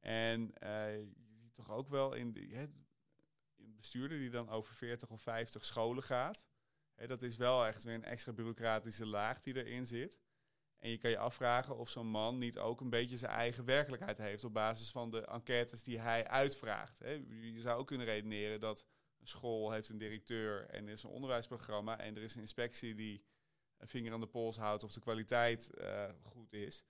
En 0.00 0.40
uh, 0.40 0.96
je 0.96 1.36
ziet 1.40 1.54
toch 1.54 1.70
ook 1.70 1.88
wel 1.88 2.14
in 2.14 2.32
de, 2.32 2.68
bestuurder 3.56 4.18
die 4.18 4.30
dan 4.30 4.48
over 4.48 4.74
40 4.74 5.10
of 5.10 5.22
50 5.22 5.64
scholen 5.64 6.02
gaat. 6.02 6.46
Hè, 6.94 7.06
dat 7.06 7.22
is 7.22 7.36
wel 7.36 7.66
echt 7.66 7.84
weer 7.84 7.94
een 7.94 8.04
extra 8.04 8.32
bureaucratische 8.32 9.06
laag 9.06 9.40
die 9.40 9.64
erin 9.64 9.86
zit. 9.86 10.18
En 10.78 10.90
je 10.90 10.98
kan 10.98 11.10
je 11.10 11.18
afvragen 11.18 11.76
of 11.76 11.88
zo'n 11.88 12.06
man 12.06 12.38
niet 12.38 12.58
ook 12.58 12.80
een 12.80 12.90
beetje 12.90 13.16
zijn 13.16 13.32
eigen 13.32 13.64
werkelijkheid 13.64 14.18
heeft 14.18 14.44
op 14.44 14.52
basis 14.52 14.90
van 14.90 15.10
de 15.10 15.26
enquêtes 15.26 15.82
die 15.82 16.00
hij 16.00 16.26
uitvraagt. 16.26 16.98
Je 17.28 17.60
zou 17.60 17.78
ook 17.78 17.86
kunnen 17.86 18.06
redeneren 18.06 18.60
dat 18.60 18.84
een 19.20 19.26
school 19.26 19.70
heeft 19.70 19.88
een 19.88 19.98
directeur 19.98 20.66
en 20.66 20.86
er 20.86 20.92
is 20.92 21.02
een 21.02 21.10
onderwijsprogramma 21.10 21.98
en 21.98 22.16
er 22.16 22.22
is 22.22 22.34
een 22.34 22.40
inspectie 22.40 22.94
die 22.94 23.24
een 23.76 23.88
vinger 23.88 24.12
aan 24.12 24.20
de 24.20 24.26
pols 24.26 24.56
houdt 24.56 24.82
of 24.82 24.92
de 24.92 25.00
kwaliteit 25.00 25.70
uh, 25.74 26.04
goed 26.22 26.52
is. 26.52 26.84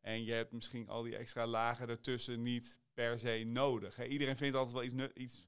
En 0.00 0.24
je 0.24 0.32
hebt 0.32 0.52
misschien 0.52 0.88
al 0.88 1.02
die 1.02 1.16
extra 1.16 1.46
lagen 1.46 1.88
ertussen 1.88 2.42
niet 2.42 2.80
per 2.94 3.18
se 3.18 3.42
nodig. 3.46 4.06
Iedereen 4.06 4.36
vindt 4.36 4.56
altijd 4.56 4.74
wel 4.74 4.84
iets, 4.84 5.14
iets 5.14 5.46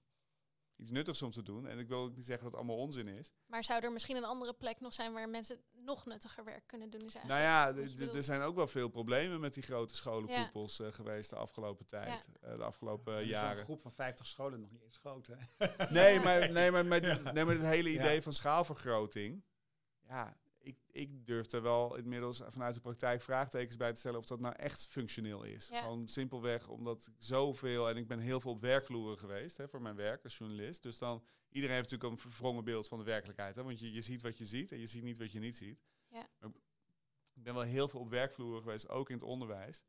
iets 0.83 0.91
nuttigs 0.91 1.23
om 1.23 1.31
te 1.31 1.43
doen. 1.43 1.67
En 1.67 1.79
ik 1.79 1.89
wil 1.89 1.99
ook 1.99 2.15
niet 2.15 2.25
zeggen 2.25 2.45
dat 2.45 2.53
het 2.53 2.61
allemaal 2.61 2.85
onzin 2.85 3.09
is. 3.09 3.33
Maar 3.47 3.65
zou 3.65 3.83
er 3.83 3.93
misschien 3.93 4.17
een 4.17 4.25
andere 4.25 4.55
plek 4.55 4.81
nog 4.81 4.95
zijn 4.95 5.13
waar 5.13 5.29
mensen 5.29 5.61
nog 5.85 6.07
nuttiger 6.07 6.45
werk 6.45 6.67
kunnen 6.67 6.91
doen? 6.91 7.01
Is 7.01 7.15
nou 7.15 7.41
ja, 7.41 7.75
er 8.15 8.23
zijn 8.23 8.43
ook 8.43 8.57
wel 8.57 8.67
veel 8.67 8.89
problemen 8.89 9.41
met 9.41 9.55
die 9.55 9.63
grote 9.63 9.95
scholenkoepels 9.95 10.77
ja. 10.77 10.85
uh, 10.85 10.93
geweest 10.93 11.31
de 11.31 11.37
afgelopen 11.37 11.87
tijd. 11.87 12.29
Uh, 12.45 12.57
de 12.57 12.65
afgelopen 12.65 13.21
uh, 13.21 13.29
jaren. 13.29 13.59
Een 13.59 13.65
groep 13.65 13.81
van 13.81 13.93
50 13.93 14.27
scholen 14.27 14.61
nog 14.61 14.71
niet 14.71 14.83
eens 14.83 14.99
groot, 14.99 15.27
hè? 15.27 15.67
nee, 15.91 16.21
maar, 16.27 16.51
nee, 16.51 16.71
maar, 16.71 16.87
met, 16.87 17.33
nee, 17.33 17.45
maar 17.45 17.55
het 17.55 17.65
hele 17.65 17.93
idee 17.93 18.23
van 18.23 18.33
schaalvergroting. 18.33 19.45
Ja, 20.09 20.37
ik, 20.63 20.77
ik 20.91 21.27
durf 21.27 21.53
er 21.53 21.63
wel 21.63 21.97
inmiddels 21.97 22.43
vanuit 22.49 22.75
de 22.75 22.81
praktijk 22.81 23.23
vraagtekens 23.23 23.77
bij 23.77 23.93
te 23.93 23.99
stellen 23.99 24.19
of 24.19 24.27
dat 24.27 24.41
nou 24.41 24.55
echt 24.57 24.87
functioneel 24.87 25.43
is. 25.43 25.71
Gewoon 25.73 26.09
simpelweg 26.09 26.69
omdat 26.69 27.07
ik 27.07 27.15
zoveel, 27.19 27.89
en 27.89 27.97
ik 27.97 28.07
ben 28.07 28.19
heel 28.19 28.41
veel 28.41 28.51
op 28.51 28.61
werkvloeren 28.61 29.19
geweest 29.19 29.57
hè, 29.57 29.69
voor 29.69 29.83
mijn 29.83 29.97
werk 29.97 30.25
als 30.25 30.37
journalist. 30.37 30.83
Dus 30.83 30.99
dan, 30.99 31.25
iedereen 31.49 31.77
heeft 31.77 31.91
natuurlijk 31.91 32.23
een 32.23 32.31
verwrongen 32.31 32.65
beeld 32.65 32.89
van 32.89 32.99
de 32.99 33.05
werkelijkheid. 33.05 33.55
Hè, 33.55 33.63
want 33.63 33.81
je, 33.81 33.93
je 33.93 34.01
ziet 34.01 34.23
wat 34.23 34.39
je 34.39 34.45
ziet 34.45 34.73
en 34.73 34.79
je 34.79 34.87
ziet 34.87 35.03
niet 35.03 35.19
wat 35.19 35.33
je 35.33 35.39
niet 35.39 35.57
ziet. 35.57 35.81
Ja. 36.09 36.29
ik 37.35 37.43
ben 37.43 37.55
wel 37.55 37.63
heel 37.63 37.89
veel 37.89 38.01
op 38.01 38.11
werkvloeren 38.11 38.63
geweest, 38.63 38.89
ook 38.89 39.09
in 39.09 39.15
het 39.15 39.25
onderwijs. 39.25 39.85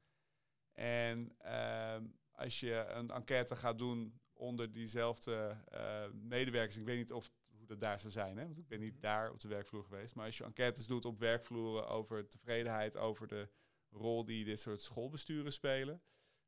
En 0.73 1.35
uh, 1.45 1.97
als 2.31 2.59
je 2.59 2.85
een 2.87 3.11
enquête 3.11 3.55
gaat 3.55 3.77
doen 3.77 4.21
onder 4.33 4.71
diezelfde 4.71 5.57
uh, 5.73 6.05
medewerkers, 6.11 6.77
ik 6.77 6.85
weet 6.85 6.97
niet 6.97 7.11
of 7.11 7.31
dat 7.73 7.89
daar 7.89 7.99
zou 7.99 8.11
zijn. 8.11 8.37
Hè? 8.37 8.45
Want 8.45 8.57
ik 8.57 8.67
ben 8.67 8.79
niet 8.79 9.01
daar 9.01 9.31
op 9.31 9.39
de 9.39 9.47
werkvloer 9.47 9.83
geweest. 9.83 10.15
Maar 10.15 10.25
als 10.25 10.37
je 10.37 10.43
enquêtes 10.43 10.87
doet 10.87 11.05
op 11.05 11.19
werkvloeren 11.19 11.87
over 11.87 12.27
tevredenheid, 12.27 12.97
over 12.97 13.27
de 13.27 13.49
rol 13.89 14.25
die 14.25 14.45
dit 14.45 14.59
soort 14.59 14.81
schoolbesturen 14.81 15.53
spelen, 15.53 16.01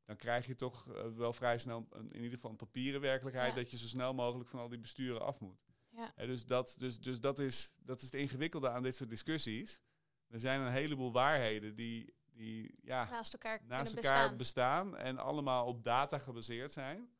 dan 0.04 0.16
krijg 0.16 0.46
je 0.46 0.54
toch 0.54 0.88
uh, 0.88 1.06
wel 1.16 1.32
vrij 1.32 1.58
snel 1.58 1.86
een, 1.90 2.10
in 2.10 2.16
ieder 2.16 2.34
geval 2.34 2.50
een 2.50 2.56
papieren 2.56 3.00
werkelijkheid 3.00 3.54
dat 3.54 3.70
je 3.70 3.78
zo 3.78 3.86
snel 3.86 4.14
mogelijk 4.14 4.48
van 4.48 4.60
al 4.60 4.68
die 4.68 4.78
besturen 4.78 5.20
af 5.20 5.40
moet. 5.40 5.64
Ja. 5.90 6.12
dus 6.16 6.46
dat, 6.46 6.74
dus, 6.78 7.00
dus 7.00 7.20
dat, 7.20 7.38
is, 7.38 7.74
dat 7.78 7.96
is 7.96 8.04
het 8.04 8.14
ingewikkelde 8.14 8.70
aan 8.70 8.82
dit 8.82 8.94
soort 8.94 9.10
discussies. 9.10 9.80
Er 10.28 10.40
zijn 10.40 10.60
een 10.60 10.72
heleboel 10.72 11.12
waarheden 11.12 11.74
die, 11.74 12.14
die 12.32 12.78
ja, 12.82 13.10
naast 13.10 13.32
elkaar, 13.32 13.60
naast 13.64 13.94
elkaar 13.94 14.36
bestaan. 14.36 14.36
bestaan 14.36 14.96
en 14.96 15.18
allemaal 15.18 15.66
op 15.66 15.84
data 15.84 16.18
gebaseerd 16.18 16.72
zijn. 16.72 17.15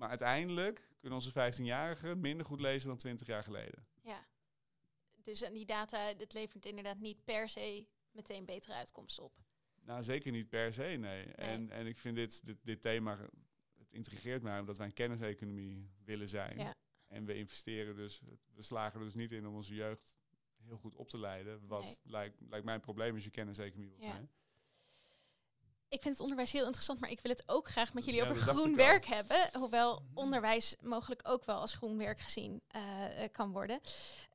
Maar 0.00 0.08
uiteindelijk 0.08 0.88
kunnen 0.98 1.18
onze 1.18 1.30
15-jarigen 1.30 2.18
minder 2.18 2.46
goed 2.46 2.60
lezen 2.60 2.88
dan 2.88 2.96
20 2.96 3.26
jaar 3.26 3.42
geleden. 3.42 3.86
Ja, 4.02 4.26
dus 5.14 5.42
en 5.42 5.52
die 5.52 5.66
data, 5.66 6.14
dat 6.14 6.32
levert 6.32 6.66
inderdaad 6.66 6.98
niet 6.98 7.24
per 7.24 7.48
se 7.48 7.86
meteen 8.10 8.44
betere 8.44 8.74
uitkomsten 8.74 9.24
op. 9.24 9.32
Nou, 9.80 10.02
zeker 10.02 10.32
niet 10.32 10.48
per 10.48 10.72
se, 10.72 10.82
nee. 10.82 11.24
En, 11.24 11.70
en 11.70 11.86
ik 11.86 11.98
vind 11.98 12.16
dit, 12.16 12.46
dit, 12.46 12.56
dit 12.62 12.80
thema, 12.80 13.18
het 13.78 13.92
intrigeert 13.92 14.42
mij 14.42 14.60
omdat 14.60 14.76
wij 14.76 14.86
een 14.86 14.92
kenniseconomie 14.92 15.90
willen 16.04 16.28
zijn. 16.28 16.58
Ja. 16.58 16.74
En 17.06 17.24
we 17.24 17.34
investeren 17.34 17.96
dus, 17.96 18.20
we 18.54 18.62
slagen 18.62 18.98
er 18.98 19.04
dus 19.04 19.14
niet 19.14 19.32
in 19.32 19.46
om 19.46 19.54
onze 19.54 19.74
jeugd 19.74 20.18
heel 20.56 20.76
goed 20.78 20.94
op 20.94 21.08
te 21.08 21.18
leiden. 21.18 21.66
Wat 21.66 22.00
lijkt, 22.04 22.40
lijkt 22.48 22.64
mij 22.64 22.74
een 22.74 22.80
probleem 22.80 23.14
als 23.14 23.24
je 23.24 23.30
kenniseconomie 23.30 23.90
wil 23.90 24.02
zijn 24.02 24.30
ik 25.90 26.02
vind 26.02 26.14
het 26.14 26.22
onderwijs 26.22 26.52
heel 26.52 26.64
interessant, 26.64 27.00
maar 27.00 27.10
ik 27.10 27.20
wil 27.20 27.32
het 27.32 27.42
ook 27.46 27.68
graag 27.68 27.94
met 27.94 28.04
jullie 28.04 28.22
over 28.22 28.36
groen 28.36 28.76
werk 28.76 29.06
hebben. 29.06 29.50
Hoewel 29.52 29.94
mhm. 29.94 30.18
onderwijs 30.18 30.76
mogelijk 30.80 31.20
ook 31.24 31.44
wel 31.44 31.60
als 31.60 31.74
groen 31.74 31.98
werk 31.98 32.20
gezien 32.20 32.62
uh, 32.76 32.82
kan 33.32 33.52
worden. 33.52 33.80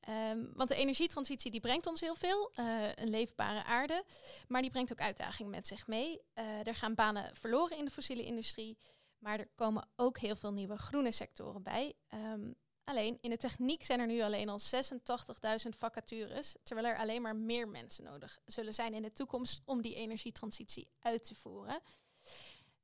Um, 0.09 0.51
want 0.53 0.69
de 0.69 0.75
energietransitie 0.75 1.51
die 1.51 1.59
brengt 1.59 1.87
ons 1.87 1.99
heel 1.99 2.15
veel, 2.15 2.51
uh, 2.59 2.91
een 2.95 3.09
leefbare 3.09 3.63
aarde. 3.63 4.03
Maar 4.47 4.61
die 4.61 4.71
brengt 4.71 4.91
ook 4.91 4.99
uitdagingen 4.99 5.51
met 5.51 5.67
zich 5.67 5.87
mee. 5.87 6.21
Uh, 6.35 6.67
er 6.67 6.75
gaan 6.75 6.95
banen 6.95 7.35
verloren 7.35 7.77
in 7.77 7.85
de 7.85 7.91
fossiele 7.91 8.23
industrie. 8.23 8.77
Maar 9.17 9.39
er 9.39 9.49
komen 9.55 9.87
ook 9.95 10.17
heel 10.17 10.35
veel 10.35 10.51
nieuwe 10.51 10.77
groene 10.77 11.11
sectoren 11.11 11.63
bij. 11.63 11.93
Um, 12.13 12.55
Alleen 12.85 13.17
in 13.21 13.29
de 13.29 13.37
techniek 13.37 13.83
zijn 13.83 13.99
er 13.99 14.07
nu 14.07 14.21
alleen 14.21 14.49
al 14.49 14.59
86.000 14.59 15.69
vacatures, 15.69 16.55
terwijl 16.63 16.87
er 16.87 16.97
alleen 16.97 17.21
maar 17.21 17.35
meer 17.35 17.67
mensen 17.67 18.03
nodig 18.03 18.39
zullen 18.45 18.73
zijn 18.73 18.93
in 18.93 19.01
de 19.01 19.13
toekomst 19.13 19.61
om 19.65 19.81
die 19.81 19.95
energietransitie 19.95 20.87
uit 20.99 21.23
te 21.23 21.35
voeren. 21.35 21.81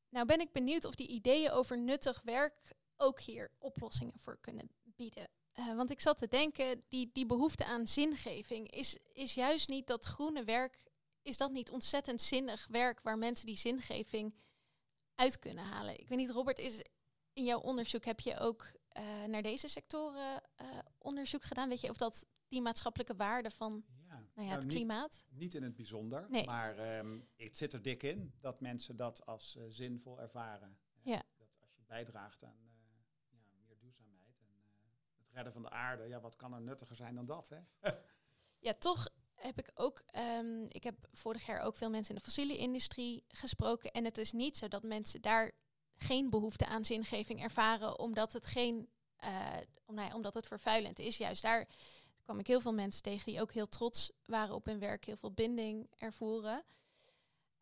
Nou 0.09 0.25
ben 0.25 0.39
ik 0.39 0.51
benieuwd 0.51 0.85
of 0.85 0.95
die 0.95 1.07
ideeën 1.07 1.51
over 1.51 1.77
nuttig 1.77 2.21
werk 2.23 2.73
ook 2.97 3.19
hier 3.19 3.51
oplossingen 3.59 4.19
voor 4.19 4.37
kunnen 4.41 4.69
bieden. 4.83 5.27
Uh, 5.59 5.75
want 5.75 5.89
ik 5.89 5.99
zat 5.99 6.17
te 6.17 6.27
denken, 6.27 6.83
die, 6.89 7.09
die 7.13 7.25
behoefte 7.25 7.65
aan 7.65 7.87
zingeving 7.87 8.71
is, 8.71 8.97
is 9.13 9.33
juist 9.33 9.69
niet 9.69 9.87
dat 9.87 10.05
groene 10.05 10.43
werk, 10.43 10.83
is 11.21 11.37
dat 11.37 11.51
niet 11.51 11.71
ontzettend 11.71 12.21
zinnig 12.21 12.67
werk 12.69 13.01
waar 13.01 13.17
mensen 13.17 13.45
die 13.45 13.57
zingeving 13.57 14.33
uit 15.15 15.39
kunnen 15.39 15.63
halen? 15.63 15.99
Ik 15.99 16.07
weet 16.07 16.17
niet, 16.17 16.29
Robert, 16.29 16.59
is 16.59 16.81
in 17.33 17.43
jouw 17.43 17.59
onderzoek 17.59 18.05
heb 18.05 18.19
je 18.19 18.39
ook 18.39 18.71
uh, 18.97 19.25
naar 19.25 19.41
deze 19.41 19.67
sectoren 19.67 20.41
uh, 20.62 20.67
onderzoek 20.97 21.43
gedaan? 21.43 21.69
Weet 21.69 21.82
je 21.82 21.89
of 21.89 21.97
dat 21.97 22.25
die 22.47 22.62
maatschappelijke 22.62 23.15
waarde 23.15 23.51
van 23.51 23.84
ja. 24.08 24.23
Nou 24.36 24.47
ja, 24.47 24.54
het 24.54 24.63
nou, 24.63 24.75
klimaat? 24.75 25.23
Niet, 25.30 25.54
in 25.54 25.63
het 25.63 25.75
bijzonder, 25.75 26.45
maar 26.45 26.97
um, 26.97 27.27
het 27.36 27.58
zit 27.58 27.73
er 27.73 27.82
dik 27.82 28.04
in 28.04 28.34
dat 28.39 28.62
mensen 28.62 28.95
dat 28.95 29.25
als 29.25 29.56
uh, 29.56 29.63
zinvol 29.67 30.19
ervaren. 30.19 30.77
Ja. 31.01 31.23
Dat 31.38 31.47
als 31.60 31.86
bijdraagt 31.86 32.43
aan 32.43 32.58
ja, 33.30 33.39
meer 33.65 33.77
duurzaamheid 33.80 34.39
en 34.39 34.54
het 35.17 35.32
redden 35.32 35.54
van 35.54 35.62
de 35.62 35.69
aarde. 35.69 36.08
Ja, 36.08 36.19
wat 36.19 36.36
kan 36.36 36.54
er 36.54 36.62
nuttiger 36.62 36.95
zijn 36.95 37.15
dan 37.15 37.25
dat? 37.25 37.49
Hè? 37.49 37.60
ja, 38.67 38.73
toch 38.73 39.08
heb 39.34 39.60
ik 39.60 39.71
ook, 39.73 40.04
um, 40.38 40.65
ik 40.69 40.84
heb 40.84 41.08
vorig 41.12 41.45
jaar 41.45 41.60
ook 41.60 41.75
veel 41.75 41.89
mensen 41.89 42.13
in 42.13 42.19
de 42.19 42.25
fossiele 42.25 42.58
industrie 42.58 43.25
gesproken. 43.27 43.91
En 43.91 44.06
het 44.06 44.17
is 44.17 44.32
niet 44.32 44.58
zo 44.58 44.67
dat 44.67 44.84
mensen 44.84 45.21
daar 45.21 45.51
geen 46.01 46.29
behoefte 46.29 46.65
aan 46.65 46.85
zingeving 46.85 47.43
ervaren, 47.43 47.99
omdat 47.99 48.33
het 48.33 48.45
geen, 48.45 48.89
uh, 49.23 49.57
om, 49.85 49.95
nou 49.95 50.07
ja, 50.07 50.15
omdat 50.15 50.33
het 50.33 50.47
vervuilend 50.47 50.99
is. 50.99 51.17
Juist 51.17 51.41
daar 51.41 51.67
kwam 52.23 52.39
ik 52.39 52.47
heel 52.47 52.61
veel 52.61 52.73
mensen 52.73 53.01
tegen 53.01 53.31
die 53.31 53.41
ook 53.41 53.51
heel 53.51 53.67
trots 53.67 54.11
waren 54.25 54.55
op 54.55 54.65
hun 54.65 54.79
werk, 54.79 55.05
heel 55.05 55.17
veel 55.17 55.31
binding 55.31 55.89
ervoeren. 55.97 56.63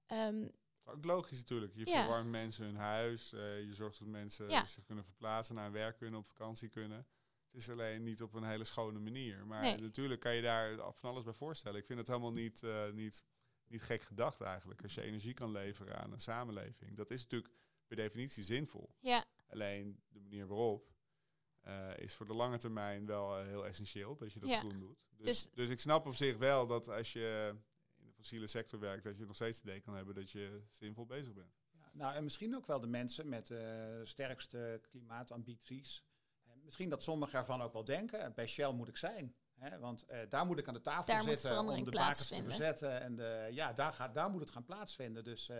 Um, 0.08 0.52
ook 0.84 1.06
logisch 1.06 1.38
natuurlijk. 1.38 1.74
Je 1.76 1.86
verwarmt 1.86 2.30
mensen 2.30 2.66
hun 2.66 2.76
huis. 2.76 3.34
Uh, 3.34 3.62
je 3.62 3.74
zorgt 3.74 4.00
dat 4.00 4.08
mensen 4.08 4.50
ja. 4.50 4.66
zich 4.66 4.84
kunnen 4.84 5.04
verplaatsen, 5.04 5.56
naar 5.56 5.72
werk 5.72 5.98
kunnen, 5.98 6.20
op 6.20 6.26
vakantie 6.26 6.70
kunnen. 6.70 7.08
Het 7.52 7.62
is 7.62 7.70
alleen 7.70 8.04
niet 8.04 8.22
op 8.22 8.34
een 8.34 8.44
hele 8.44 8.64
schone 8.64 9.00
manier. 9.00 9.46
Maar 9.46 9.82
natuurlijk 9.82 10.22
kan 10.22 10.36
je 10.36 10.42
daar 10.42 10.94
van 10.94 11.10
alles 11.10 11.24
bij 11.24 11.34
voorstellen. 11.34 11.80
Ik 11.80 11.86
vind 11.86 12.00
het 12.00 12.08
helemaal 12.08 12.32
niet, 12.32 12.62
uh, 12.64 12.90
niet, 12.90 13.24
niet 13.68 13.82
gek 13.82 14.02
gedacht 14.02 14.42
eigenlijk. 14.42 14.84
Als 14.84 14.94
je 14.94 15.02
energie 15.02 15.34
kan 15.34 15.52
leveren 15.52 15.98
aan 15.98 16.12
een 16.12 16.20
samenleving. 16.20 16.96
Dat 16.96 17.10
is 17.10 17.22
natuurlijk 17.22 17.54
per 17.90 17.98
definitie 17.98 18.44
zinvol. 18.44 18.90
Ja. 19.00 19.26
Alleen 19.48 20.00
de 20.10 20.20
manier 20.20 20.48
waarop 20.48 20.92
uh, 21.68 21.98
is 21.98 22.14
voor 22.14 22.26
de 22.26 22.34
lange 22.34 22.58
termijn 22.58 23.06
wel 23.06 23.40
uh, 23.40 23.48
heel 23.48 23.66
essentieel 23.66 24.16
dat 24.16 24.34
je 24.34 24.40
dat 24.40 24.50
ja. 24.50 24.60
groen 24.60 24.80
doet. 24.80 24.98
Dus, 25.18 25.26
dus, 25.26 25.50
dus, 25.54 25.70
ik 25.70 25.80
snap 25.80 26.06
op 26.06 26.16
zich 26.16 26.38
wel 26.38 26.68
dat 26.68 26.88
als 26.88 27.14
je 27.14 27.56
in 27.98 28.06
de 28.06 28.14
fossiele 28.14 28.48
sector 28.48 28.80
werkt, 28.80 29.04
dat 29.04 29.18
je 29.18 29.26
nog 29.26 29.36
steeds 29.36 29.58
het 29.58 29.66
idee 29.66 29.80
kan 29.80 29.96
hebben 29.96 30.16
dat 30.16 30.32
je 30.32 30.62
zinvol 30.68 31.06
bezig 31.06 31.34
bent. 31.34 31.54
Ja, 31.72 31.90
nou, 31.94 32.16
en 32.16 32.24
misschien 32.24 32.56
ook 32.56 32.68
wel 32.68 32.80
de 32.80 32.88
mensen 32.88 33.30
met 33.30 33.48
de 33.48 34.02
sterkste 34.04 34.82
klimaatambities 34.90 36.04
misschien 36.70 36.90
dat 36.90 37.04
sommigen 37.04 37.40
ervan 37.40 37.62
ook 37.62 37.74
wel 37.74 37.84
denken, 37.84 38.34
bij 38.34 38.48
Shell 38.48 38.72
moet 38.72 38.88
ik 38.88 38.98
zijn. 38.98 39.36
Hè, 39.56 39.80
want 39.80 40.06
uh, 40.12 40.20
daar 40.30 40.46
moet 40.46 40.60
ik 40.60 40.68
aan 40.68 40.74
de 40.74 40.82
tafel 40.82 41.14
daar 41.14 41.24
zitten 41.24 41.60
om 41.60 41.84
de 41.84 41.92
bakens 41.92 42.28
te 42.28 42.44
verzetten. 42.44 43.02
En 43.02 43.16
de, 43.16 43.48
ja, 43.52 43.74
daar, 43.74 43.94
gaat, 43.94 44.14
daar 44.14 44.30
moet 44.30 44.42
het 44.42 44.52
gaan 44.52 44.64
plaatsvinden. 44.64 45.24
Dus 45.24 45.50
uh, 45.50 45.58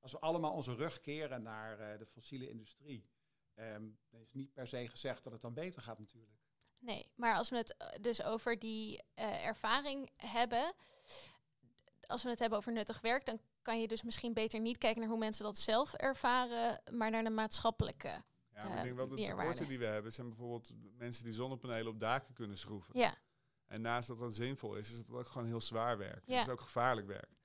als 0.00 0.12
we 0.12 0.18
allemaal 0.18 0.52
onze 0.52 0.74
rug 0.74 1.00
keren 1.00 1.42
naar 1.42 1.80
uh, 1.80 1.98
de 1.98 2.06
fossiele 2.06 2.48
industrie, 2.48 3.08
um, 3.54 3.98
dan 4.10 4.20
is 4.20 4.32
niet 4.32 4.52
per 4.52 4.66
se 4.66 4.88
gezegd 4.88 5.24
dat 5.24 5.32
het 5.32 5.42
dan 5.42 5.54
beter 5.54 5.82
gaat 5.82 5.98
natuurlijk. 5.98 6.38
Nee, 6.78 7.10
maar 7.14 7.34
als 7.34 7.50
we 7.50 7.56
het 7.56 7.76
dus 8.00 8.22
over 8.22 8.58
die 8.58 9.02
ervaring 9.16 10.10
hebben, 10.16 10.74
als 12.06 12.22
we 12.22 12.28
het 12.28 12.38
hebben 12.38 12.58
over 12.58 12.72
nuttig 12.72 13.00
werk, 13.00 13.26
dan 13.26 13.40
kan 13.62 13.80
je 13.80 13.88
dus 13.88 14.02
misschien 14.02 14.32
beter 14.32 14.60
niet 14.60 14.78
kijken 14.78 15.00
naar 15.00 15.10
hoe 15.10 15.18
mensen 15.18 15.44
dat 15.44 15.58
zelf 15.58 15.94
ervaren, 15.94 16.82
maar 16.90 17.10
naar 17.10 17.24
de 17.24 17.30
maatschappelijke 17.30 18.22
ja, 18.62 18.68
maar 18.68 18.76
ik 18.76 18.82
denk 18.84 18.96
wel 18.96 19.08
dat 19.08 19.18
de 19.18 19.24
tekorten 19.24 19.68
die 19.68 19.78
we 19.78 19.84
hebben 19.84 20.12
zijn 20.12 20.28
bijvoorbeeld 20.28 20.72
mensen 20.96 21.24
die 21.24 21.32
zonnepanelen 21.32 21.92
op 21.92 22.00
daken 22.00 22.34
kunnen 22.34 22.58
schroeven. 22.58 22.98
Ja. 22.98 23.14
En 23.66 23.80
naast 23.80 24.08
dat 24.08 24.18
dat 24.18 24.34
zinvol 24.34 24.74
is, 24.74 24.90
is 24.90 24.98
het 24.98 25.10
ook 25.10 25.26
gewoon 25.26 25.46
heel 25.46 25.60
zwaar 25.60 25.98
werk. 25.98 26.22
Ja. 26.26 26.38
Het 26.38 26.46
is 26.46 26.52
ook 26.52 26.60
gevaarlijk 26.60 27.06
werk. 27.06 27.39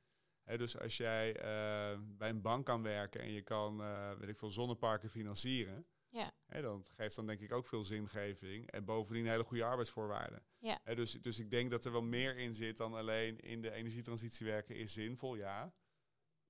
Dus 0.45 0.79
als 0.79 0.97
jij 0.97 1.29
uh, 1.29 1.99
bij 2.01 2.29
een 2.29 2.41
bank 2.41 2.65
kan 2.65 2.81
werken 2.81 3.21
en 3.21 3.31
je 3.31 3.41
kan, 3.41 3.81
uh, 3.81 4.11
weet 4.11 4.29
ik 4.29 4.37
veel, 4.37 4.51
zonneparken 4.51 5.09
financieren, 5.09 5.85
ja. 6.09 6.33
dan 6.61 6.83
geeft 6.83 7.15
dan 7.15 7.27
denk 7.27 7.39
ik 7.39 7.51
ook 7.51 7.65
veel 7.65 7.83
zingeving 7.83 8.71
en 8.71 8.85
bovendien 8.85 9.27
hele 9.27 9.43
goede 9.43 9.63
arbeidsvoorwaarden. 9.63 10.43
Ja. 10.57 10.79
dus, 10.83 11.11
dus 11.11 11.39
ik 11.39 11.49
denk 11.49 11.71
dat 11.71 11.85
er 11.85 11.91
wel 11.91 12.01
meer 12.01 12.37
in 12.37 12.53
zit 12.53 12.77
dan 12.77 12.93
alleen 12.93 13.39
in 13.39 13.61
de 13.61 13.71
energietransitie 13.71 14.45
werken 14.45 14.75
is 14.75 14.93
zinvol, 14.93 15.35
ja. 15.35 15.73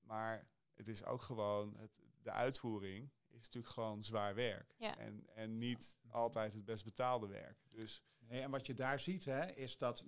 Maar 0.01 0.47
het 0.73 0.88
is 0.88 1.05
ook 1.05 1.21
gewoon 1.21 1.75
het, 1.77 1.91
de 2.21 2.31
uitvoering 2.31 3.12
is 3.29 3.45
natuurlijk 3.45 3.73
gewoon 3.73 4.03
zwaar 4.03 4.36
werk. 4.36 4.73
Ja. 4.77 4.97
En, 4.97 5.27
en 5.34 5.58
niet 5.58 5.97
altijd 6.10 6.53
het 6.53 6.65
best 6.65 6.84
betaalde 6.84 7.27
werk. 7.27 7.58
Dus 7.69 8.03
nee, 8.19 8.41
en 8.41 8.51
wat 8.51 8.65
je 8.65 8.73
daar 8.73 8.99
ziet, 8.99 9.25
hè, 9.25 9.51
is 9.51 9.77
dat 9.77 10.03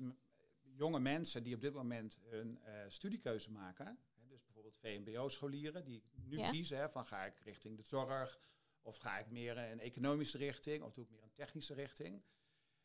jonge 0.78 1.00
mensen 1.00 1.44
die 1.44 1.56
op 1.56 1.62
dit 1.62 1.74
moment 1.74 2.18
hun 2.24 2.60
uh, 2.66 2.74
studiekeuze 2.88 3.52
maken, 3.52 3.86
hè, 3.86 3.92
dus 4.28 4.44
bijvoorbeeld 4.44 4.78
VMBO-scholieren, 4.78 5.86
die 5.86 6.04
nu 6.26 6.42
kiezen 6.50 6.78
hè, 6.78 6.90
van 6.90 7.06
ga 7.06 7.26
ik 7.26 7.40
richting 7.44 7.78
de 7.78 7.84
zorg, 7.84 8.40
of 8.82 8.98
ga 8.98 9.18
ik 9.20 9.30
meer 9.30 9.58
een 9.58 9.80
economische 9.80 10.38
richting, 10.38 10.84
of 10.84 10.94
doe 10.94 11.04
ik 11.04 11.10
meer 11.10 11.24
een 11.24 11.34
technische 11.34 11.74
richting. 11.74 12.24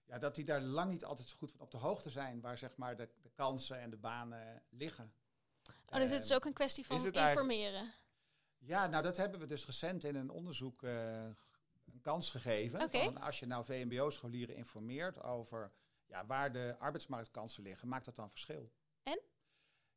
Ja, 0.05 0.18
dat 0.18 0.35
die 0.35 0.44
daar 0.44 0.61
lang 0.61 0.90
niet 0.90 1.05
altijd 1.05 1.28
zo 1.28 1.37
goed 1.37 1.50
van 1.50 1.61
op 1.61 1.70
de 1.70 1.76
hoogte 1.76 2.11
zijn 2.11 2.40
waar 2.40 2.59
zeg 2.59 2.76
maar 2.76 2.96
de, 2.96 3.09
de 3.22 3.31
kansen 3.31 3.81
en 3.81 3.90
de 3.90 3.96
banen 3.96 4.62
liggen. 4.68 5.14
Oh, 5.90 5.98
dus 5.98 6.11
het 6.11 6.22
is 6.22 6.28
ehm, 6.28 6.37
ook 6.37 6.44
een 6.44 6.52
kwestie 6.52 6.87
van 6.87 7.12
informeren. 7.14 7.92
Ja, 8.59 8.87
nou 8.87 9.02
dat 9.02 9.16
hebben 9.16 9.40
we 9.40 9.46
dus 9.46 9.66
recent 9.66 10.05
in 10.05 10.14
een 10.14 10.31
onderzoek 10.31 10.83
uh, 10.83 11.24
een 11.85 12.00
kans 12.00 12.31
gegeven. 12.31 12.90
Van 12.90 13.20
als 13.20 13.38
je 13.38 13.46
nou 13.46 13.64
VMBO-scholieren 13.64 14.57
informeert 14.57 15.22
over 15.22 15.72
ja, 16.12 16.27
waar 16.27 16.53
de 16.53 16.77
arbeidsmarktkansen 16.79 17.62
liggen, 17.62 17.88
maakt 17.88 18.05
dat 18.05 18.16
dan 18.16 18.31
verschil? 18.31 18.72
En? 19.03 19.20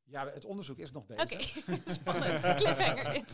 Ja, 0.03 0.27
het 0.27 0.45
onderzoek 0.45 0.77
is 0.77 0.91
nog 0.91 1.05
bezig. 1.05 1.23
Oké, 1.23 1.35
okay. 1.73 1.93
spannend. 1.93 2.55
Cliffhanger 2.55 3.25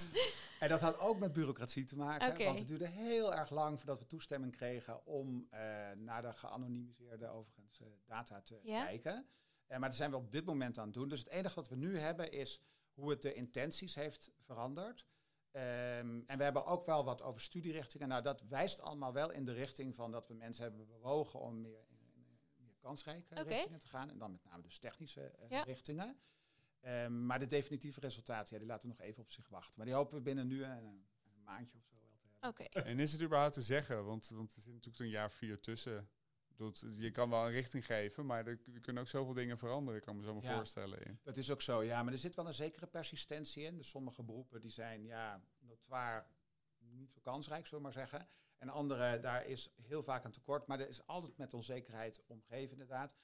En 0.60 0.70
dat 0.70 0.80
had 0.80 1.00
ook 1.00 1.20
met 1.20 1.34
bureaucratie 1.34 1.86
te 1.86 1.96
maken. 1.96 2.46
Want 2.46 2.60
het 2.60 2.68
duurde 2.68 2.88
heel 2.88 3.34
erg 3.34 3.50
lang 3.50 3.78
voordat 3.78 4.00
we 4.00 4.06
toestemming 4.06 4.56
kregen 4.56 5.06
om 5.06 5.48
uh, 5.54 5.60
naar 5.96 6.22
de 6.22 6.34
geanonimiseerde 6.34 7.28
overigens 7.28 7.80
uh, 7.82 7.88
data 8.06 8.42
te 8.42 8.60
kijken. 8.64 9.14
Uh, 9.68 9.78
maar 9.78 9.90
daar 9.90 9.94
zijn 9.94 10.12
we 10.12 10.18
op 10.18 10.32
dit 10.32 10.46
moment 10.46 10.78
aan 10.78 10.86
het 10.86 10.94
doen. 10.94 11.10
Dus 11.10 11.20
het 11.20 11.30
enige 11.30 11.56
wat 11.56 11.70
we 11.70 11.76
nu 11.76 11.98
hebben 11.98 12.32
is 12.32 12.62
hoe 12.94 13.10
het 13.10 13.22
de 13.22 13.34
intenties 13.34 13.96
heeft 13.96 14.32
veranderd. 14.38 15.06
Um, 15.54 16.24
en 16.26 16.38
we 16.38 16.44
hebben 16.44 16.66
ook 16.66 16.86
wel 16.86 17.04
wat 17.04 17.22
over 17.22 17.42
studierichtingen. 17.42 18.08
Nou, 18.08 18.22
dat 18.22 18.42
wijst 18.42 18.82
allemaal 18.82 19.14
wel 19.14 19.32
in 19.32 19.46
de 19.46 19.54
richting 19.54 19.96
van 19.96 20.12
dat 20.12 20.28
we 20.28 20.34
mensen 20.34 20.64
hebben 20.64 20.88
bewogen 20.88 21.40
om 21.40 21.62
meer, 21.62 21.86
kansrijke 22.82 23.44
richtingen 23.44 23.80
te 23.80 23.88
gaan. 23.88 24.10
En 24.10 24.18
dan 24.18 24.32
met 24.32 24.44
name 24.44 24.62
dus 24.62 24.78
technische 24.78 25.32
uh, 25.50 25.62
richtingen. 25.64 26.20
Um, 26.86 27.26
maar 27.26 27.40
de 27.40 27.46
definitieve 27.46 28.00
resultaten, 28.00 28.54
ja, 28.54 28.60
die 28.60 28.68
laten 28.68 28.90
we 28.90 28.96
nog 28.96 29.06
even 29.06 29.22
op 29.22 29.30
zich 29.30 29.50
wachten. 29.50 29.74
Maar 29.78 29.86
die 29.86 29.96
hopen 29.96 30.18
we 30.18 30.22
binnen 30.22 30.48
nu 30.48 30.64
een, 30.64 31.06
een 31.24 31.44
maandje 31.44 31.78
of 31.78 31.84
zo 31.84 31.96
wel 32.02 32.16
te 32.18 32.28
hebben. 32.28 32.50
Okay. 32.50 32.84
En 32.84 33.00
is 33.00 33.12
het 33.12 33.22
überhaupt 33.22 33.54
te 33.54 33.62
zeggen? 33.62 34.06
Want, 34.06 34.30
want 34.30 34.56
er 34.56 34.62
zit 34.62 34.74
natuurlijk 34.74 35.04
een 35.04 35.10
jaar 35.10 35.32
vier 35.32 35.60
tussen 35.60 36.10
je 36.98 37.12
kan 37.12 37.30
wel 37.30 37.46
een 37.46 37.52
richting 37.52 37.86
geven, 37.86 38.26
maar 38.26 38.48
er, 38.48 38.58
kunnen 38.82 39.02
ook 39.02 39.10
zoveel 39.10 39.34
dingen 39.34 39.58
veranderen, 39.58 40.00
ik 40.00 40.06
kan 40.06 40.18
me 40.18 40.24
zo 40.24 40.34
maar 40.34 40.56
voorstellen. 40.56 41.06
In. 41.06 41.20
Dat 41.24 41.38
is 41.38 41.52
ook 41.52 41.62
zo, 41.62 41.84
ja. 41.84 42.04
Maar 42.04 42.14
er 42.14 42.20
zit 42.20 42.36
wel 42.36 42.48
een 42.48 42.54
zekere 42.54 42.88
persistentie 42.88 43.64
in. 43.64 43.78
Dus 43.78 43.90
sommige 43.90 44.24
beroepen 44.24 44.62
die 44.62 44.72
zijn 44.72 45.06
ja, 45.06 45.42
notoir 45.60 46.26
niet 46.98 47.12
zo 47.12 47.20
kansrijk, 47.22 47.66
zullen 47.66 47.78
we 47.78 47.84
maar 47.84 48.08
zeggen. 48.08 48.28
En 48.58 48.70
andere, 48.70 49.20
daar 49.20 49.46
is 49.46 49.74
heel 49.82 50.04
vaak 50.04 50.24
een 50.24 50.32
tekort. 50.32 50.68
Maar 50.68 50.80
er 50.80 50.88
is 50.88 51.08
altijd 51.08 51.38
met 51.38 51.54
onzekerheid 51.54 52.24
omgeven, 52.28 52.72
inderdaad. 52.72 53.16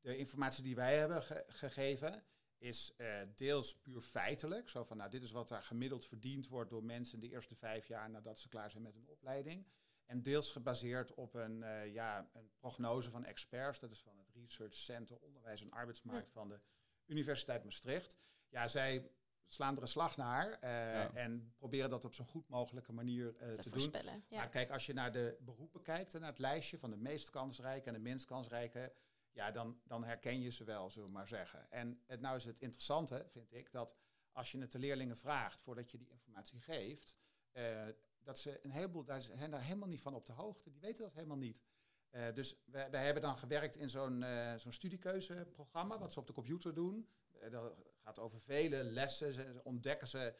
De 0.00 0.16
informatie 0.16 0.62
die 0.62 0.74
wij 0.74 0.98
hebben 0.98 1.22
gegeven 1.46 2.24
is 2.58 2.94
uh, 2.96 3.20
deels 3.34 3.78
puur 3.80 4.00
feitelijk. 4.00 4.68
Zo 4.68 4.84
van, 4.84 4.96
nou, 4.96 5.10
dit 5.10 5.22
is 5.22 5.30
wat 5.30 5.48
daar 5.48 5.62
gemiddeld 5.62 6.06
verdiend 6.06 6.48
wordt 6.48 6.70
door 6.70 6.84
mensen 6.84 7.20
de 7.20 7.28
eerste 7.28 7.54
vijf 7.54 7.86
jaar 7.86 8.10
nadat 8.10 8.38
ze 8.38 8.48
klaar 8.48 8.70
zijn 8.70 8.82
met 8.82 8.94
hun 8.94 9.06
opleiding. 9.06 9.66
En 10.06 10.22
deels 10.22 10.50
gebaseerd 10.50 11.14
op 11.14 11.34
een, 11.34 11.60
uh, 11.60 11.92
ja, 11.92 12.30
een 12.32 12.50
prognose 12.56 13.10
van 13.10 13.24
experts. 13.24 13.78
Dat 13.78 13.90
is 13.90 14.02
van 14.02 14.18
het 14.18 14.30
Research 14.34 14.74
Center 14.74 15.18
Onderwijs 15.18 15.62
en 15.62 15.70
Arbeidsmarkt 15.70 16.30
van 16.30 16.48
de 16.48 16.60
Universiteit 17.06 17.64
Maastricht. 17.64 18.16
Ja, 18.48 18.68
zij 18.68 19.10
slaan 19.52 19.76
er 19.76 19.82
een 19.82 19.88
slag 19.88 20.16
naar 20.16 20.58
uh, 20.64 21.16
en 21.16 21.54
proberen 21.58 21.90
dat 21.90 22.04
op 22.04 22.14
zo'n 22.14 22.26
goed 22.26 22.48
mogelijke 22.48 22.92
manier 22.92 23.34
uh, 23.34 23.50
te, 23.50 23.62
te 23.62 23.70
doen. 23.70 23.90
Ja. 24.28 24.36
Maar 24.36 24.48
kijk, 24.48 24.70
als 24.70 24.86
je 24.86 24.92
naar 24.92 25.12
de 25.12 25.36
beroepen 25.40 25.82
kijkt, 25.82 26.12
naar 26.12 26.28
het 26.28 26.38
lijstje 26.38 26.78
van 26.78 26.90
de 26.90 26.96
meest 26.96 27.30
kansrijke 27.30 27.86
en 27.86 27.92
de 27.92 28.00
minst 28.00 28.24
kansrijke, 28.24 28.92
ja, 29.32 29.50
dan, 29.50 29.80
dan 29.84 30.04
herken 30.04 30.40
je 30.40 30.50
ze 30.50 30.64
wel, 30.64 30.90
zullen 30.90 31.08
we 31.08 31.14
maar 31.14 31.28
zeggen. 31.28 31.70
En 31.70 32.02
het, 32.06 32.20
nou 32.20 32.36
is 32.36 32.44
het 32.44 32.60
interessante, 32.60 33.24
vind 33.28 33.52
ik, 33.52 33.72
dat 33.72 33.94
als 34.32 34.52
je 34.52 34.58
het 34.58 34.72
de 34.72 34.78
leerlingen 34.78 35.16
vraagt 35.16 35.60
voordat 35.60 35.90
je 35.90 35.98
die 35.98 36.10
informatie 36.10 36.60
geeft, 36.60 37.18
uh, 37.52 37.82
dat 38.22 38.38
ze 38.38 38.58
een 38.64 38.70
heleboel, 38.70 39.04
daar 39.04 39.22
zijn 39.22 39.50
daar 39.50 39.62
helemaal 39.62 39.88
niet 39.88 40.00
van 40.00 40.14
op 40.14 40.26
de 40.26 40.32
hoogte. 40.32 40.70
Die 40.70 40.80
weten 40.80 41.02
dat 41.02 41.12
helemaal 41.12 41.36
niet. 41.36 41.62
Uh, 42.10 42.32
dus 42.34 42.62
wij, 42.64 42.90
wij, 42.90 43.04
hebben 43.04 43.22
dan 43.22 43.36
gewerkt 43.36 43.76
in 43.76 43.90
zo'n 43.90 44.20
uh, 44.22 44.54
zo'n 44.54 44.72
studiekeuzeprogramma, 44.72 45.98
wat 45.98 46.12
ze 46.12 46.20
op 46.20 46.26
de 46.26 46.32
computer 46.32 46.74
doen. 46.74 47.08
Uh, 47.42 47.50
dat 47.50 47.82
gaat 48.02 48.18
over 48.18 48.40
vele 48.40 48.84
lessen. 48.84 49.64
Ontdekken 49.64 50.08
ze 50.08 50.34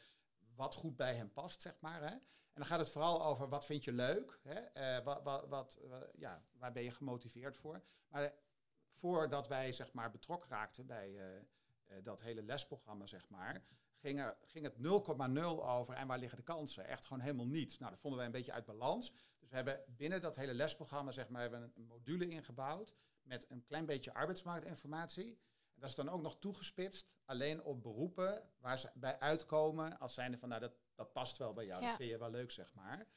wat 0.55 0.75
goed 0.75 0.95
bij 0.95 1.15
hen 1.15 1.31
past, 1.31 1.61
zeg 1.61 1.79
maar. 1.79 2.01
Hè. 2.01 2.11
En 2.53 2.59
dan 2.61 2.65
gaat 2.65 2.79
het 2.79 2.89
vooral 2.89 3.25
over 3.25 3.49
wat 3.49 3.65
vind 3.65 3.83
je 3.83 3.93
leuk, 3.93 4.39
hè? 4.43 5.03
Wat, 5.03 5.23
wat, 5.23 5.47
wat, 5.47 5.79
ja, 6.15 6.43
waar 6.51 6.71
ben 6.71 6.83
je 6.83 6.91
gemotiveerd 6.91 7.57
voor. 7.57 7.83
Maar 8.07 8.33
voordat 8.91 9.47
wij 9.47 9.71
zeg 9.71 9.93
maar, 9.93 10.11
betrokken 10.11 10.49
raakten 10.49 10.85
bij 10.85 11.19
dat 12.03 12.21
hele 12.21 12.41
lesprogramma, 12.41 13.05
zeg 13.05 13.29
maar, 13.29 13.63
ging, 14.03 14.33
ging 14.45 14.65
het 14.65 14.75
0,0 14.75 15.43
over 15.65 15.93
en 15.95 16.07
waar 16.07 16.19
liggen 16.19 16.37
de 16.37 16.43
kansen? 16.43 16.87
Echt 16.87 17.05
gewoon 17.05 17.23
helemaal 17.23 17.47
niet. 17.47 17.79
Nou, 17.79 17.91
dat 17.91 17.99
vonden 17.99 18.17
wij 18.17 18.27
een 18.27 18.35
beetje 18.35 18.51
uit 18.51 18.65
balans. 18.65 19.11
Dus 19.39 19.49
we 19.49 19.55
hebben 19.55 19.83
binnen 19.87 20.21
dat 20.21 20.35
hele 20.35 20.53
lesprogramma 20.53 21.11
zeg 21.11 21.29
maar, 21.29 21.41
hebben 21.41 21.71
een 21.75 21.85
module 21.85 22.27
ingebouwd 22.27 22.93
met 23.21 23.45
een 23.49 23.63
klein 23.63 23.85
beetje 23.85 24.13
arbeidsmarktinformatie. 24.13 25.39
Dat 25.83 25.91
is 25.91 25.97
dan 25.97 26.09
ook 26.09 26.21
nog 26.21 26.39
toegespitst 26.39 27.15
alleen 27.25 27.63
op 27.63 27.81
beroepen 27.81 28.49
waar 28.59 28.79
ze 28.79 28.89
bij 28.93 29.19
uitkomen 29.19 29.99
als 29.99 30.13
zijnde 30.13 30.37
van, 30.37 30.49
nou, 30.49 30.61
dat, 30.61 30.73
dat 30.95 31.13
past 31.13 31.37
wel 31.37 31.53
bij 31.53 31.65
jou, 31.65 31.81
dat 31.81 31.95
vind 31.95 32.09
je 32.09 32.17
wel 32.17 32.29
leuk, 32.29 32.51
zeg 32.51 32.73
maar. 32.73 33.07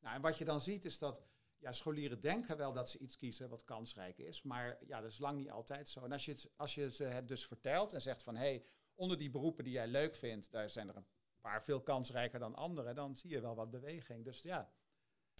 Nou, 0.00 0.14
en 0.14 0.22
wat 0.22 0.38
je 0.38 0.44
dan 0.44 0.60
ziet 0.60 0.84
is 0.84 0.98
dat 0.98 1.22
ja, 1.56 1.72
scholieren 1.72 2.20
denken 2.20 2.56
wel 2.56 2.72
dat 2.72 2.90
ze 2.90 2.98
iets 2.98 3.16
kiezen 3.16 3.48
wat 3.48 3.64
kansrijk 3.64 4.18
is, 4.18 4.42
maar 4.42 4.78
ja, 4.86 5.00
dat 5.00 5.10
is 5.10 5.18
lang 5.18 5.38
niet 5.38 5.50
altijd 5.50 5.88
zo. 5.88 6.04
En 6.04 6.12
als 6.12 6.24
je, 6.24 6.32
het, 6.32 6.50
als 6.56 6.74
je 6.74 6.90
ze 6.90 7.04
het 7.04 7.28
dus 7.28 7.46
vertelt 7.46 7.92
en 7.92 8.02
zegt 8.02 8.22
van 8.22 8.34
hé, 8.36 8.40
hey, 8.40 8.64
onder 8.94 9.18
die 9.18 9.30
beroepen 9.30 9.64
die 9.64 9.72
jij 9.72 9.88
leuk 9.88 10.14
vindt, 10.14 10.50
daar 10.50 10.70
zijn 10.70 10.88
er 10.88 10.96
een 10.96 11.06
paar 11.40 11.62
veel 11.62 11.82
kansrijker 11.82 12.38
dan 12.38 12.54
anderen, 12.54 12.94
dan 12.94 13.16
zie 13.16 13.30
je 13.30 13.40
wel 13.40 13.54
wat 13.54 13.70
beweging. 13.70 14.24
Dus 14.24 14.42
ja, 14.42 14.72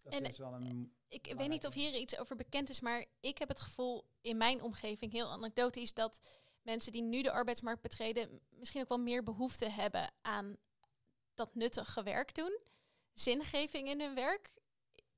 dat 0.02 0.12
En, 0.12 0.24
is 0.24 0.38
wel 0.38 0.54
een. 0.54 0.94
Ik 1.08 1.34
weet 1.36 1.48
niet 1.48 1.66
of 1.66 1.74
hier 1.74 1.94
iets 1.94 2.18
over 2.18 2.36
bekend 2.36 2.68
is, 2.68 2.80
maar 2.80 3.06
ik 3.20 3.38
heb 3.38 3.48
het 3.48 3.60
gevoel 3.60 4.04
in 4.20 4.36
mijn 4.36 4.62
omgeving, 4.62 5.12
heel 5.12 5.30
anekdotisch, 5.30 5.94
dat 5.94 6.20
mensen 6.66 6.92
die 6.92 7.02
nu 7.02 7.22
de 7.22 7.32
arbeidsmarkt 7.32 7.82
betreden 7.82 8.40
misschien 8.50 8.82
ook 8.82 8.88
wel 8.88 8.98
meer 8.98 9.22
behoefte 9.22 9.68
hebben 9.68 10.12
aan 10.22 10.56
dat 11.34 11.54
nuttige 11.54 12.02
werk 12.02 12.34
doen, 12.34 12.58
zingeving 13.12 13.88
in 13.88 14.00
hun 14.00 14.14
werk. 14.14 14.54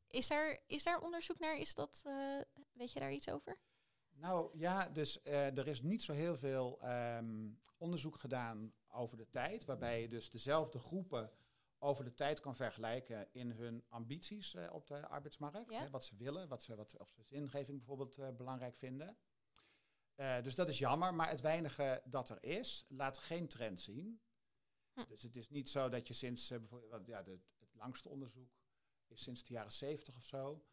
Is 0.09 0.29
daar, 0.29 0.59
is 0.67 0.83
daar 0.83 1.01
onderzoek 1.01 1.39
naar? 1.39 1.57
Is 1.57 1.75
dat, 1.75 2.03
eh, 2.07 2.41
weet 2.73 2.93
je 2.93 3.01
daar 3.01 3.13
iets 3.13 3.31
over? 3.31 3.59
Nou 4.11 4.59
ja, 4.59 4.89
dus 4.89 5.23
eh, 5.23 5.59
er 5.59 5.67
is 5.67 5.83
niet 5.83 6.03
zo 6.03 6.13
heel 6.13 6.37
veel 6.37 6.81
ehm, 6.81 7.49
onderzoek 7.77 8.19
gedaan 8.19 8.75
over 8.89 9.17
de 9.17 9.29
tijd, 9.29 9.65
waarbij 9.65 10.01
je 10.01 10.09
dus 10.09 10.31
dezelfde 10.31 10.79
groepen 10.79 11.31
over 11.79 12.05
de 12.05 12.15
tijd 12.15 12.41
kan 12.41 12.57
vergelijken 12.57 13.29
in 13.33 13.51
hun 13.51 13.85
ambities 13.89 14.55
eh, 14.55 14.73
op 14.73 14.87
de 14.87 15.07
arbeidsmarkt. 15.07 15.71
Ja. 15.71 15.81
Hè, 15.81 15.91
wat 15.91 16.05
ze 16.05 16.17
willen, 16.17 16.49
wat 16.49 16.63
ze, 16.63 16.75
wat, 16.75 16.97
of 16.99 17.11
ze 17.11 17.23
zingeving 17.23 17.79
bijvoorbeeld 17.79 18.37
belangrijk 18.37 18.77
vinden. 18.77 19.17
Eh, 20.19 20.43
dus 20.43 20.55
dat 20.55 20.69
is 20.69 20.79
jammer, 20.79 21.15
maar 21.15 21.29
het 21.29 21.41
weinige 21.41 22.03
dat 22.05 22.29
er 22.29 22.43
is, 22.45 22.85
laat 22.89 23.19
geen 23.19 23.49
trend 23.49 23.81
zien. 23.81 24.21
Hm. 24.93 25.05
Dus 25.09 25.23
het 25.23 25.37
is 25.37 25.49
niet 25.49 25.69
zo 25.69 25.89
dat 25.89 26.09
je 26.09 26.15
sinds 26.15 26.51
eh, 26.51 26.59
bijvoorbeeld, 26.59 27.07
ja, 27.07 27.23
de, 27.23 27.41
het 27.59 27.75
langste 27.75 28.09
onderzoek 28.09 28.51
is 29.07 29.23
sinds 29.23 29.43
de 29.43 29.53
jaren 29.53 29.73
70 29.73 30.17
of 30.17 30.25
zo. 30.25 30.65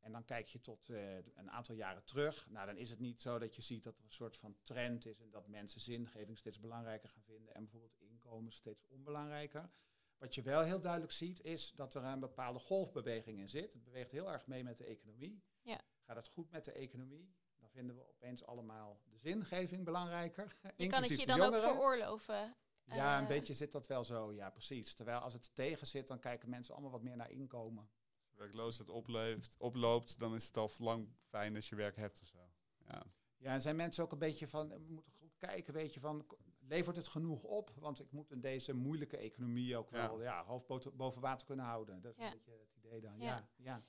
En 0.00 0.12
dan 0.12 0.24
kijk 0.24 0.46
je 0.46 0.60
tot 0.60 0.88
eh, 0.88 1.16
een 1.16 1.50
aantal 1.50 1.74
jaren 1.74 2.04
terug. 2.04 2.48
Nou, 2.48 2.66
dan 2.66 2.76
is 2.76 2.90
het 2.90 2.98
niet 2.98 3.20
zo 3.20 3.38
dat 3.38 3.56
je 3.56 3.62
ziet 3.62 3.82
dat 3.82 3.98
er 3.98 4.04
een 4.04 4.12
soort 4.12 4.36
van 4.36 4.56
trend 4.62 5.06
is 5.06 5.20
en 5.20 5.30
dat 5.30 5.48
mensen 5.48 5.80
zingeving 5.80 6.38
steeds 6.38 6.60
belangrijker 6.60 7.08
gaan 7.08 7.22
vinden 7.22 7.54
en 7.54 7.62
bijvoorbeeld 7.62 7.98
inkomen 7.98 8.52
steeds 8.52 8.86
onbelangrijker. 8.86 9.70
Wat 10.18 10.34
je 10.34 10.42
wel 10.42 10.62
heel 10.62 10.80
duidelijk 10.80 11.12
ziet, 11.12 11.40
is 11.42 11.72
dat 11.72 11.94
er 11.94 12.04
een 12.04 12.20
bepaalde 12.20 12.58
golfbeweging 12.58 13.38
in 13.38 13.48
zit. 13.48 13.72
Het 13.72 13.84
beweegt 13.84 14.10
heel 14.10 14.32
erg 14.32 14.46
mee 14.46 14.64
met 14.64 14.76
de 14.76 14.84
economie. 14.84 15.42
Ja. 15.62 15.80
Gaat 16.00 16.16
het 16.16 16.28
goed 16.28 16.50
met 16.50 16.64
de 16.64 16.72
economie, 16.72 17.34
dan 17.72 17.78
vinden 17.82 17.96
we 17.96 18.08
opeens 18.10 18.44
allemaal 18.46 19.00
de 19.10 19.18
zingeving 19.18 19.84
belangrijker. 19.84 20.56
Je 20.76 20.86
kan 20.86 21.02
het 21.02 21.20
je 21.20 21.26
dan 21.26 21.40
ook 21.40 21.56
veroorloven. 21.56 22.56
Ja, 22.84 23.16
een 23.16 23.22
Eh, 23.22 23.28
beetje 23.28 23.54
zit 23.54 23.72
dat 23.72 23.86
wel 23.86 24.04
zo, 24.04 24.32
ja 24.32 24.50
precies. 24.50 24.94
Terwijl 24.94 25.18
als 25.20 25.32
het 25.32 25.54
tegen 25.54 25.86
zit, 25.86 26.06
dan 26.06 26.18
kijken 26.18 26.48
mensen 26.50 26.72
allemaal 26.74 26.92
wat 26.92 27.02
meer 27.02 27.16
naar 27.16 27.30
inkomen. 27.30 27.88
Als 28.22 28.30
de 28.30 28.36
werkloosheid 28.36 28.88
opleeft, 28.88 29.56
oploopt, 29.58 30.18
dan 30.18 30.34
is 30.34 30.46
het 30.46 30.56
al 30.56 30.70
lang 30.78 31.08
fijn 31.28 31.54
als 31.56 31.68
je 31.68 31.76
werk 31.76 31.96
hebt 31.96 32.20
of 32.20 32.26
zo. 32.26 32.50
Ja. 32.86 33.02
Ja, 33.36 33.52
en 33.52 33.60
zijn 33.62 33.76
mensen 33.76 34.04
ook 34.04 34.12
een 34.12 34.18
beetje 34.18 34.48
van, 34.48 34.68
we 34.68 34.78
moeten 34.92 35.12
goed 35.12 35.36
kijken, 35.38 35.74
weet 35.74 35.94
je, 35.94 36.00
van, 36.00 36.26
levert 36.58 36.96
het 36.96 37.08
genoeg 37.08 37.42
op? 37.42 37.70
Want 37.78 38.00
ik 38.00 38.10
moet 38.12 38.30
in 38.30 38.40
deze 38.40 38.72
moeilijke 38.74 39.16
economie 39.16 39.76
ook 39.76 39.90
Ja. 39.90 40.08
wel 40.08 40.22
ja. 40.22 40.44
hoofd 40.44 40.66
boven- 40.66 40.96
boven 40.96 41.20
water 41.20 41.46
kunnen 41.46 41.64
houden. 41.64 42.00
Dat 42.00 42.12
is 42.16 42.18
Ja. 42.24 42.24
een 42.24 42.30
beetje 42.44 42.50
het 42.60 42.74
idee 42.84 43.00
dan. 43.00 43.18
Ja. 43.18 43.24
Ja, 43.26 43.48
ja. 43.56 43.82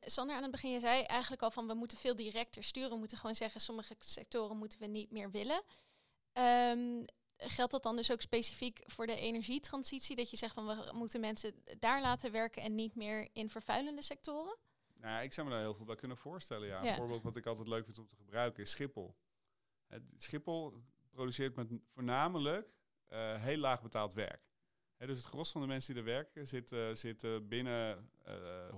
Sander, 0.00 0.36
aan 0.36 0.42
het 0.42 0.50
begin, 0.50 0.70
je 0.70 0.80
zei 0.80 1.02
eigenlijk 1.02 1.42
al 1.42 1.50
van 1.50 1.66
we 1.66 1.74
moeten 1.74 1.98
veel 1.98 2.16
directer 2.16 2.64
sturen. 2.64 2.90
We 2.90 2.96
moeten 2.96 3.18
gewoon 3.18 3.36
zeggen, 3.36 3.60
sommige 3.60 3.94
sectoren 3.98 4.56
moeten 4.56 4.80
we 4.80 4.86
niet 4.86 5.10
meer 5.10 5.30
willen. 5.30 5.62
Ehm, 6.32 7.04
geldt 7.36 7.72
dat 7.72 7.82
dan 7.82 7.96
dus 7.96 8.10
ook 8.10 8.20
specifiek 8.20 8.80
voor 8.84 9.06
de 9.06 9.16
energietransitie? 9.16 10.16
Dat 10.16 10.30
je 10.30 10.36
zegt 10.36 10.54
van 10.54 10.66
we 10.66 10.90
moeten 10.94 11.20
mensen 11.20 11.54
daar 11.78 12.00
laten 12.00 12.32
werken 12.32 12.62
en 12.62 12.74
niet 12.74 12.94
meer 12.94 13.28
in 13.32 13.50
vervuilende 13.50 14.02
sectoren? 14.02 14.56
Nou, 14.94 15.12
ja, 15.14 15.20
ik 15.20 15.32
zou 15.32 15.46
me 15.46 15.52
daar 15.52 15.62
heel 15.62 15.74
veel 15.74 15.84
bij 15.84 15.96
kunnen 15.96 16.16
voorstellen. 16.16 16.68
Ja. 16.68 16.82
Ja. 16.82 16.90
Een 16.90 16.96
voorbeeld 16.96 17.22
wat 17.22 17.36
ik 17.36 17.46
altijd 17.46 17.68
leuk 17.68 17.84
vind 17.84 17.98
om 17.98 18.06
te 18.06 18.16
gebruiken 18.16 18.62
is 18.62 18.70
Schiphol. 18.70 19.16
Schiphol 20.16 20.82
produceert 21.10 21.56
met 21.56 21.68
voornamelijk 21.94 22.68
eh, 23.06 23.42
heel 23.42 23.56
laag 23.56 23.82
betaald 23.82 24.14
werk. 24.14 24.49
Dus 25.06 25.18
het 25.18 25.26
gros 25.28 25.52
van 25.52 25.60
de 25.60 25.66
mensen 25.66 25.94
die 25.94 26.02
er 26.02 26.08
werken 26.08 26.46
zitten, 26.48 26.96
zitten 26.96 27.48
binnen 27.48 28.10
eh 28.24 28.68
130% 28.68 28.72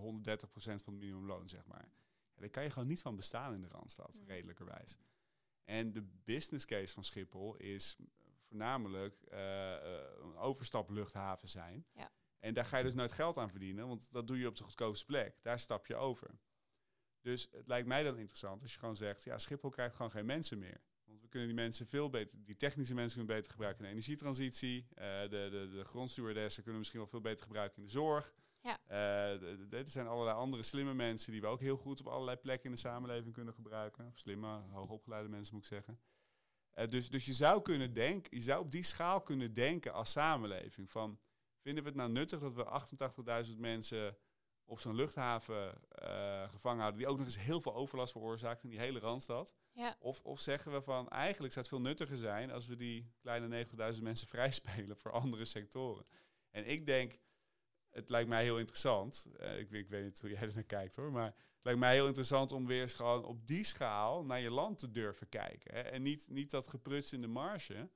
van 0.53 0.73
het 0.73 0.87
minimumloon, 0.87 1.49
zeg 1.49 1.67
maar. 1.67 1.89
Ja, 2.35 2.41
daar 2.41 2.51
kan 2.51 2.63
je 2.63 2.71
gewoon 2.71 2.89
niet 2.89 3.03
van 3.03 3.17
bestaan 3.17 3.55
in 3.55 3.61
de 3.61 3.69
Randstad, 3.69 4.15
Nee. 4.15 4.27
redelijkerwijs. 4.27 4.99
En 5.65 5.93
de 5.93 6.03
business 6.25 6.65
case 6.65 6.95
van 6.95 7.05
Schiphol 7.05 7.57
is 7.57 7.97
voornamelijk 8.49 9.23
eh, 9.23 9.75
eh, 9.75 10.05
een 10.21 10.37
overstapluchthaven 10.37 11.49
zijn. 11.49 11.87
Ja. 11.93 12.11
En 12.39 12.55
daar 12.55 12.65
ga 12.65 12.77
je 12.79 12.85
dus 12.85 12.95
nooit 12.95 13.13
geld 13.13 13.37
aan 13.37 13.51
verdienen, 13.51 13.89
want 13.89 14.13
dat 14.13 14.27
doe 14.27 14.39
je 14.39 14.47
op 14.49 14.57
de 14.57 14.63
goedkoopste 14.65 15.05
plek. 15.05 15.43
Daar 15.43 15.59
stap 15.59 15.87
je 15.87 15.97
over. 15.97 16.31
Dus 17.21 17.49
het 17.51 17.67
lijkt 17.69 17.89
mij 17.89 18.03
dan 18.03 18.19
interessant 18.19 18.63
als 18.63 18.73
je 18.73 18.79
gewoon 18.79 18.97
zegt, 18.97 19.25
ja, 19.25 19.39
Schiphol 19.39 19.71
krijgt 19.71 19.97
gewoon 19.97 20.11
geen 20.11 20.27
mensen 20.27 20.59
meer. 20.59 20.81
Kunnen 21.33 21.49
die 21.49 21.59
mensen 21.59 21.87
veel 21.87 22.11
beter, 22.11 22.39
die 22.45 22.57
technische 22.57 22.95
mensen 22.95 23.19
kunnen 23.19 23.37
beter 23.37 23.51
gebruiken 23.51 23.81
in 23.85 23.87
de 23.91 23.93
energietransitie. 23.97 24.87
Eh, 24.95 25.21
de, 25.21 25.29
de, 25.29 25.69
de 25.75 25.85
grondstewardessen 25.85 26.55
kunnen 26.63 26.73
we 26.73 26.79
misschien 26.79 26.99
wel 27.01 27.09
veel 27.09 27.21
beter 27.21 27.45
gebruiken 27.45 27.77
in 27.79 27.85
de 27.85 27.91
zorg. 27.91 28.33
Ja. 28.63 28.79
Eh, 28.87 29.41
de- 29.41 29.67
de- 29.69 29.77
er 29.77 29.87
zijn 29.89 30.07
allerlei 30.07 30.37
andere 30.37 30.63
slimme 30.63 30.95
mensen 30.95 31.33
die 31.33 31.41
we 31.41 31.47
ook 31.47 31.61
heel 31.61 31.77
goed 31.77 32.01
op 32.01 32.07
allerlei 32.07 32.37
plekken 32.37 32.65
in 32.69 32.75
de 32.75 32.81
samenleving 32.81 33.35
kunnen 33.35 33.55
gebruiken. 33.55 34.07
Of 34.07 34.19
slimme, 34.19 34.47
hoogopgeleide 34.71 35.29
mensen 35.29 35.55
moet 35.55 35.63
ik 35.65 35.69
zeggen. 35.71 36.01
Eh, 36.71 36.89
dus, 36.89 37.11
dus 37.11 37.25
je 37.25 37.35
zou 37.35 37.63
kunnen 37.63 37.93
denken, 37.93 38.37
je 38.37 38.43
zou 38.43 38.61
op 38.61 38.71
die 38.71 38.83
schaal 38.83 39.23
kunnen 39.23 39.53
denken 39.53 39.93
als 39.93 40.11
samenleving 40.11 40.91
van 40.91 41.19
vinden 41.61 41.83
we 41.83 41.89
het 41.89 41.99
nou 41.99 42.11
nuttig 42.11 42.41
dat 42.41 42.55
we 42.55 42.65
88.000 43.49 43.59
mensen 43.59 44.17
op 44.73 44.81
zo'n 44.81 44.95
luchthaven 44.95 45.89
eh, 45.89 46.49
gevangen 46.49 46.81
houden, 46.81 47.01
die 47.01 47.09
ook 47.09 47.17
nog 47.17 47.27
eens 47.27 47.39
heel 47.39 47.61
veel 47.61 47.75
overlast 47.75 48.13
veroorzaakt 48.13 48.63
in 48.63 48.69
die 48.69 48.79
hele 48.79 48.99
Randstad? 48.99 49.55
Ja. 49.73 49.97
Of, 49.99 50.21
of 50.23 50.41
zeggen 50.41 50.73
we 50.73 50.83
van 50.83 51.09
eigenlijk 51.09 51.53
zou 51.53 51.67
het 51.67 51.75
veel 51.75 51.85
nuttiger 51.85 52.17
zijn 52.17 52.51
als 52.51 52.67
we 52.67 52.77
die 52.77 53.13
kleine 53.21 53.67
90.000 53.95 54.03
mensen 54.03 54.29
vrijspelen 54.37 54.97
voor 54.97 55.13
andere 55.13 55.45
sectoren? 55.45 56.07
En 56.51 56.67
ik 56.67 56.87
denk, 56.87 57.19
het 57.91 58.11
lijkt 58.11 58.29
mij 58.29 58.43
heel 58.43 58.59
interessant. 58.59 59.27
eh, 59.39 59.59
ik, 59.59 59.71
ik 59.71 59.89
weet 59.89 60.05
niet 60.05 60.21
hoe 60.21 60.31
jij 60.31 60.41
er 60.41 60.55
naar 60.55 60.63
kijkt 60.65 60.97
hoor, 60.97 61.13
maar 61.13 61.27
het 61.27 61.63
lijkt 61.63 61.81
mij 61.81 61.95
heel 61.95 62.07
interessant 62.07 62.53
om 62.53 62.67
weer 62.67 62.81
eens 62.81 62.95
gewoon 62.95 63.25
op 63.25 63.47
die 63.47 63.65
schaal 63.65 64.25
naar 64.25 64.41
je 64.41 64.51
land 64.51 64.79
te 64.79 64.91
durven 64.91 65.29
kijken. 65.29 65.75
Hè? 65.75 65.81
En 65.81 66.03
niet, 66.03 66.27
niet 66.31 66.51
dat 66.51 66.69
gepruts 66.69 67.13
in 67.13 67.21
de 67.21 67.27
marge, 67.27 67.91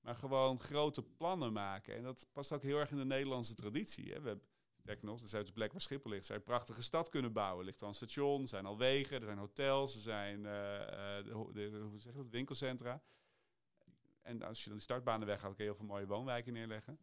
maar 0.00 0.14
gewoon 0.14 0.60
grote 0.60 1.02
plannen 1.02 1.52
maken. 1.52 1.96
En 1.96 2.02
dat 2.02 2.26
past 2.32 2.52
ook 2.52 2.62
heel 2.62 2.78
erg 2.78 2.90
in 2.90 2.96
de 2.96 3.04
Nederlandse 3.04 3.54
traditie. 3.54 4.12
Hè? 4.12 4.20
We 4.20 4.28
hebben, 4.28 4.46
sterker 4.82 5.04
nog, 5.04 5.20
de 5.20 5.52
plek 5.52 5.72
waar 5.72 5.80
Schiphol 5.80 6.10
ligt, 6.10 6.26
je 6.26 6.34
een 6.34 6.42
prachtige 6.42 6.82
stad 6.82 7.08
kunnen 7.08 7.32
bouwen. 7.32 7.64
Ligt 7.64 7.82
al 7.82 7.88
een 7.88 7.94
station, 7.94 8.48
zijn 8.48 8.66
al 8.66 8.78
wegen, 8.78 9.16
er 9.16 9.22
zijn 9.26 9.38
hotels, 9.38 9.94
er 9.94 10.00
zijn 10.00 10.46
eh, 10.46 11.18
eh, 11.18 11.24
de, 11.24 11.50
de- 11.52 11.78
hoe 11.90 12.00
zeg 12.00 12.14
dat, 12.14 12.28
winkelcentra. 12.28 13.02
En 14.22 14.42
als 14.42 14.62
je 14.62 14.68
dan 14.68 14.76
de 14.78 14.82
startbanen 14.84 15.26
weghaalt, 15.26 15.54
kun 15.54 15.64
je 15.64 15.70
heel 15.70 15.78
veel 15.78 15.88
mooie 15.88 16.06
woonwijken 16.06 16.52
neerleggen. 16.52 16.98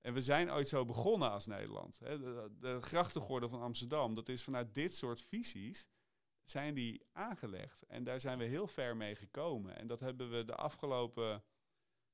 En 0.00 0.14
we 0.14 0.20
zijn 0.20 0.50
ooit 0.52 0.68
zo 0.68 0.84
begonnen 0.84 1.30
als 1.30 1.46
Nederland. 1.46 1.98
De, 1.98 2.50
de 2.60 2.80
grachtengordel 2.80 3.48
van 3.48 3.60
Amsterdam, 3.60 4.14
dat 4.14 4.28
is 4.28 4.44
vanuit 4.44 4.74
dit 4.74 4.96
soort 4.96 5.22
visies 5.22 5.86
zijn 6.44 6.74
die 6.74 7.02
aangelegd. 7.12 7.82
En 7.82 8.04
daar 8.04 8.20
zijn 8.20 8.38
we 8.38 8.44
heel 8.44 8.66
ver 8.66 8.96
mee 8.96 9.14
gekomen. 9.14 9.76
En 9.76 9.86
dat 9.86 10.00
hebben 10.00 10.30
we 10.30 10.44
de 10.44 10.54
afgelopen 10.54 11.44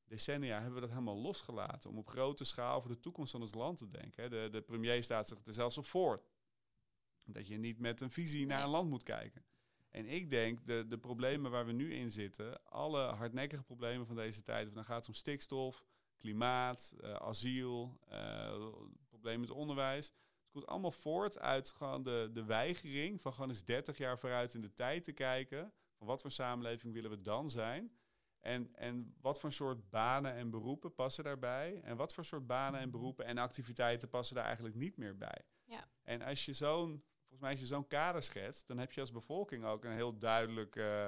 decennia 0.09 0.55
hebben 0.55 0.75
we 0.75 0.81
dat 0.81 0.91
helemaal 0.91 1.19
losgelaten. 1.19 1.91
Om 1.91 1.99
op 1.99 2.09
grote 2.09 2.45
schaal 2.45 2.81
voor 2.81 2.91
de 2.91 3.01
toekomst 3.01 3.31
van 3.31 3.41
ons 3.41 3.55
land 3.55 3.79
te 3.79 3.89
denken. 3.89 4.31
De, 4.31 4.49
de 4.51 4.63
premier 4.63 5.03
staat 5.03 5.29
zich 5.29 5.39
er 5.45 5.53
zelfs 5.53 5.79
op 5.79 5.87
voor. 5.87 6.23
Dat 7.25 7.47
je 7.49 7.57
niet 7.57 7.79
met 7.79 8.01
een 8.01 8.11
visie 8.11 8.47
naar 8.47 8.63
een 8.63 8.69
land 8.69 8.91
moet 8.91 9.03
kijken. 9.03 9.45
En 9.91 10.07
ik 10.07 10.31
denk, 10.31 10.67
de, 10.67 10.87
de 10.89 10.99
problemen 10.99 11.51
waar 11.51 11.67
we 11.67 11.73
nu 11.73 11.95
in 11.95 12.11
zitten, 12.11 12.65
alle 12.65 13.01
hardnekkige 13.01 13.63
problemen 13.63 14.07
van 14.07 14.17
deze 14.17 14.43
tijd, 14.43 14.69
of 14.69 14.75
dan 14.75 14.85
gaat 14.85 14.99
het 14.99 15.09
om 15.09 15.15
stikstof, 15.15 15.85
klimaat, 16.19 16.95
eh, 17.01 17.13
asiel, 17.13 17.99
eh, 18.09 18.69
problemen 19.09 19.41
met 19.41 19.51
onderwijs. 19.51 20.07
Het 20.07 20.51
komt 20.53 20.67
allemaal 20.67 20.91
voort 20.91 21.39
uit 21.39 21.71
gewoon 21.71 22.03
de, 22.03 22.31
de 22.33 22.45
weigering 22.45 23.21
van 23.21 23.33
gewoon 23.33 23.49
eens 23.49 23.65
30 23.65 23.99
jaar 23.99 24.19
vooruit 24.19 24.55
in 24.55 24.61
de 24.61 24.75
tijd 24.75 25.05
te 25.05 25.13
kijken. 25.13 25.73
Van 25.99 26.07
wat 26.07 26.21
voor 26.21 26.31
samenleving 26.31 26.93
willen 26.93 27.11
we 27.11 27.21
dan 27.21 27.51
zijn? 27.51 27.98
En, 28.49 28.75
en 28.75 29.15
wat 29.21 29.41
voor 29.41 29.53
soort 29.53 29.91
banen 29.91 30.35
en 30.35 30.51
beroepen 30.51 30.95
passen 30.95 31.25
daarbij? 31.25 31.81
En 31.83 31.97
wat 31.97 32.15
voor 32.15 32.25
soort 32.25 32.47
banen 32.47 32.81
en 32.81 32.91
beroepen 32.91 33.25
en 33.25 33.39
activiteiten 33.39 34.09
passen 34.09 34.37
daar 34.37 34.45
eigenlijk 34.45 34.75
niet 34.75 34.97
meer 34.97 35.17
bij? 35.17 35.45
Ja. 35.65 35.89
En 36.03 36.23
als 36.23 36.45
je 36.45 36.53
zo'n, 36.53 37.03
volgens 37.19 37.41
mij 37.41 37.51
als 37.51 37.61
je 37.61 37.67
zo'n 37.67 37.87
kader 37.87 38.23
schetst, 38.23 38.67
dan 38.67 38.79
heb 38.79 38.93
je 38.93 39.01
als 39.01 39.13
bevolking 39.13 39.65
ook 39.65 39.85
een 39.85 39.93
heel 39.93 40.19
duidelijk 40.19 40.77
eh, 40.77 41.07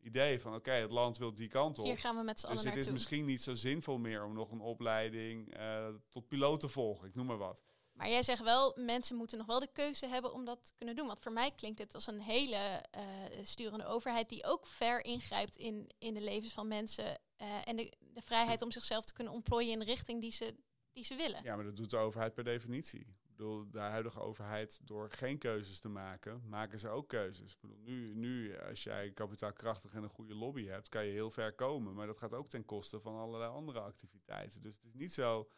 idee 0.00 0.40
van 0.40 0.54
oké, 0.54 0.70
het 0.70 0.90
land 0.90 1.18
wil 1.18 1.34
die 1.34 1.48
kant 1.48 1.78
op. 1.78 1.84
Hier 1.84 1.98
gaan 1.98 2.16
we 2.16 2.22
met 2.22 2.40
z'n 2.40 2.46
Dus 2.46 2.58
allen 2.58 2.70
het 2.70 2.86
is 2.86 2.92
misschien 2.92 3.24
niet 3.24 3.42
zo 3.42 3.54
zinvol 3.54 3.98
meer 3.98 4.24
om 4.24 4.32
nog 4.32 4.50
een 4.50 4.60
opleiding 4.60 5.54
eh, 5.54 5.88
tot 6.08 6.28
piloot 6.28 6.60
te 6.60 6.68
volgen, 6.68 7.08
ik 7.08 7.14
noem 7.14 7.26
maar 7.26 7.38
wat. 7.38 7.62
Maar 7.92 8.08
jij 8.08 8.22
zegt 8.22 8.42
wel, 8.42 8.72
mensen 8.76 9.16
moeten 9.16 9.38
nog 9.38 9.46
wel 9.46 9.60
de 9.60 9.72
keuze 9.72 10.06
hebben 10.06 10.32
om 10.32 10.44
dat 10.44 10.64
te 10.64 10.72
kunnen 10.74 10.96
doen. 10.96 11.06
Want 11.06 11.20
voor 11.20 11.32
mij 11.32 11.50
klinkt 11.50 11.78
het 11.78 11.94
als 11.94 12.06
een 12.06 12.20
hele 12.20 12.82
eh, 12.90 13.02
sturende 13.42 13.84
overheid 13.86 14.28
die 14.28 14.44
ook 14.44 14.66
ver 14.66 15.04
ingrijpt 15.04 15.56
in, 15.56 15.90
in 15.98 16.14
de 16.14 16.20
levens 16.20 16.52
van 16.52 16.68
mensen. 16.68 17.18
eh, 17.36 17.68
en 17.68 17.76
de, 17.76 17.92
de 17.98 18.22
vrijheid 18.22 18.62
om 18.62 18.70
zichzelf 18.70 19.04
te 19.04 19.12
kunnen 19.12 19.32
ontplooien 19.32 19.72
in 19.72 19.78
de 19.78 19.84
richting 19.84 20.20
die 20.20 20.32
ze, 20.32 20.54
die 20.92 21.04
ze 21.04 21.14
willen. 21.14 21.42
Ja, 21.42 21.56
maar 21.56 21.64
dat 21.64 21.76
doet 21.76 21.90
de 21.90 21.96
overheid 21.96 22.34
per 22.34 22.44
definitie. 22.44 23.00
Ik 23.00 23.38
bedoel, 23.38 23.70
de 23.70 23.78
huidige 23.78 24.20
overheid, 24.20 24.80
door 24.84 25.10
geen 25.10 25.38
keuzes 25.38 25.80
te 25.80 25.88
maken, 25.88 26.42
maken 26.48 26.78
ze 26.78 26.88
ook 26.88 27.08
keuzes. 27.08 27.52
Ik 27.52 27.60
bedoel, 27.60 27.78
nu, 27.78 28.14
nu, 28.14 28.58
als 28.60 28.82
jij 28.82 29.10
kapitaalkrachtig 29.10 29.94
en 29.94 30.02
een 30.02 30.08
goede 30.08 30.34
lobby 30.34 30.66
hebt, 30.66 30.88
kan 30.88 31.06
je 31.06 31.12
heel 31.12 31.30
ver 31.30 31.52
komen. 31.54 31.94
Maar 31.94 32.06
dat 32.06 32.18
gaat 32.18 32.34
ook 32.34 32.48
ten 32.48 32.64
koste 32.64 33.00
van 33.00 33.16
allerlei 33.16 33.50
andere 33.50 33.80
activiteiten. 33.80 34.60
Dus 34.60 34.74
het 34.74 34.84
is 34.84 34.94
niet 34.94 35.12
zo 35.12 35.48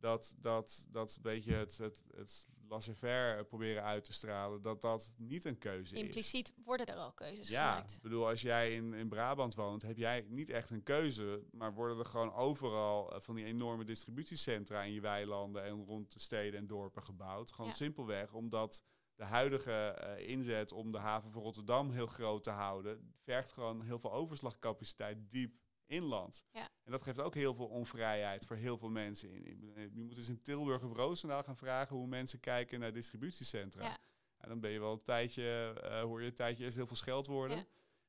dat, 0.00 0.36
dat, 0.40 0.86
dat 0.90 1.14
een 1.16 1.22
beetje 1.22 1.52
het, 1.52 1.78
het, 1.78 2.04
het 2.16 2.48
laissez-faire 2.68 3.44
proberen 3.44 3.82
uit 3.82 4.04
te 4.04 4.12
stralen, 4.12 4.62
dat 4.62 4.80
dat 4.80 5.12
niet 5.16 5.44
een 5.44 5.58
keuze 5.58 5.94
is. 5.94 6.00
Impliciet 6.00 6.54
worden 6.64 6.86
er 6.86 6.94
al 6.94 7.12
keuzes 7.12 7.48
ja, 7.48 7.70
gemaakt. 7.70 7.94
ik 7.96 8.02
bedoel, 8.02 8.28
als 8.28 8.42
jij 8.42 8.74
in, 8.74 8.94
in 8.94 9.08
Brabant 9.08 9.54
woont, 9.54 9.82
heb 9.82 9.96
jij 9.96 10.26
niet 10.28 10.50
echt 10.50 10.70
een 10.70 10.82
keuze, 10.82 11.44
maar 11.50 11.74
worden 11.74 11.98
er 11.98 12.04
gewoon 12.04 12.32
overal 12.32 13.12
eh, 13.12 13.20
van 13.20 13.34
die 13.34 13.44
enorme 13.44 13.84
distributiecentra 13.84 14.82
in 14.82 14.92
je 14.92 15.00
weilanden 15.00 15.64
en 15.64 15.84
rond 15.84 16.12
de 16.12 16.20
steden 16.20 16.60
en 16.60 16.66
dorpen 16.66 17.02
gebouwd. 17.02 17.52
Gewoon 17.52 17.72
simpelweg 17.72 18.32
omdat 18.32 18.82
de 19.14 19.24
huidige 19.24 19.98
uh, 20.18 20.28
inzet 20.28 20.72
om 20.72 20.92
de 20.92 20.98
haven 20.98 21.30
van 21.30 21.42
Rotterdam 21.42 21.90
heel 21.90 22.06
groot 22.06 22.42
te 22.42 22.50
houden, 22.50 23.14
vergt 23.18 23.52
gewoon 23.52 23.82
heel 23.82 23.98
veel 23.98 24.12
overslagcapaciteit 24.12 25.30
diep 25.30 25.54
inland. 25.86 26.44
Ja. 26.52 26.68
En 26.84 26.90
dat 26.92 27.02
geeft 27.02 27.20
ook 27.20 27.34
heel 27.34 27.54
veel 27.54 27.66
onvrijheid 27.66 28.46
voor 28.46 28.56
heel 28.56 28.78
veel 28.78 28.88
mensen. 28.88 29.42
Je 29.42 29.90
moet 29.94 30.16
eens 30.16 30.28
in 30.28 30.42
Tilburg 30.42 30.82
of 30.82 30.92
Roosendaal 30.92 31.42
gaan 31.42 31.56
vragen 31.56 31.96
hoe 31.96 32.06
mensen 32.06 32.40
kijken 32.40 32.80
naar 32.80 32.92
distributiecentra. 32.92 33.82
Ja. 33.82 33.98
En 34.36 34.48
dan 34.48 34.60
ben 34.60 34.70
je 34.70 34.80
wel 34.80 34.92
een 34.92 35.02
tijdje, 35.02 35.74
uh, 35.84 36.00
hoor 36.00 36.20
je 36.20 36.26
een 36.26 36.34
tijdje 36.34 36.64
eerst 36.64 36.76
heel 36.76 36.86
veel 36.86 36.96
scheldwoorden. 36.96 37.56
Ja. 37.56 37.64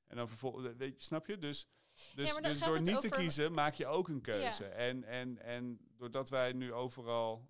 En 0.07 0.15
dan 0.15 0.27
vervolgens, 0.27 0.75
snap 0.97 1.27
je? 1.27 1.37
Dus, 1.37 1.67
dus, 2.15 2.29
ja, 2.33 2.41
dus 2.41 2.59
door 2.59 2.81
niet 2.81 2.99
te 2.99 3.09
kiezen 3.09 3.53
maak 3.53 3.73
je 3.73 3.87
ook 3.87 4.07
een 4.07 4.21
keuze. 4.21 4.65
En, 4.65 5.03
en, 5.03 5.37
en 5.37 5.79
doordat 5.97 6.29
wij 6.29 6.53
nu 6.53 6.73
overal 6.73 7.49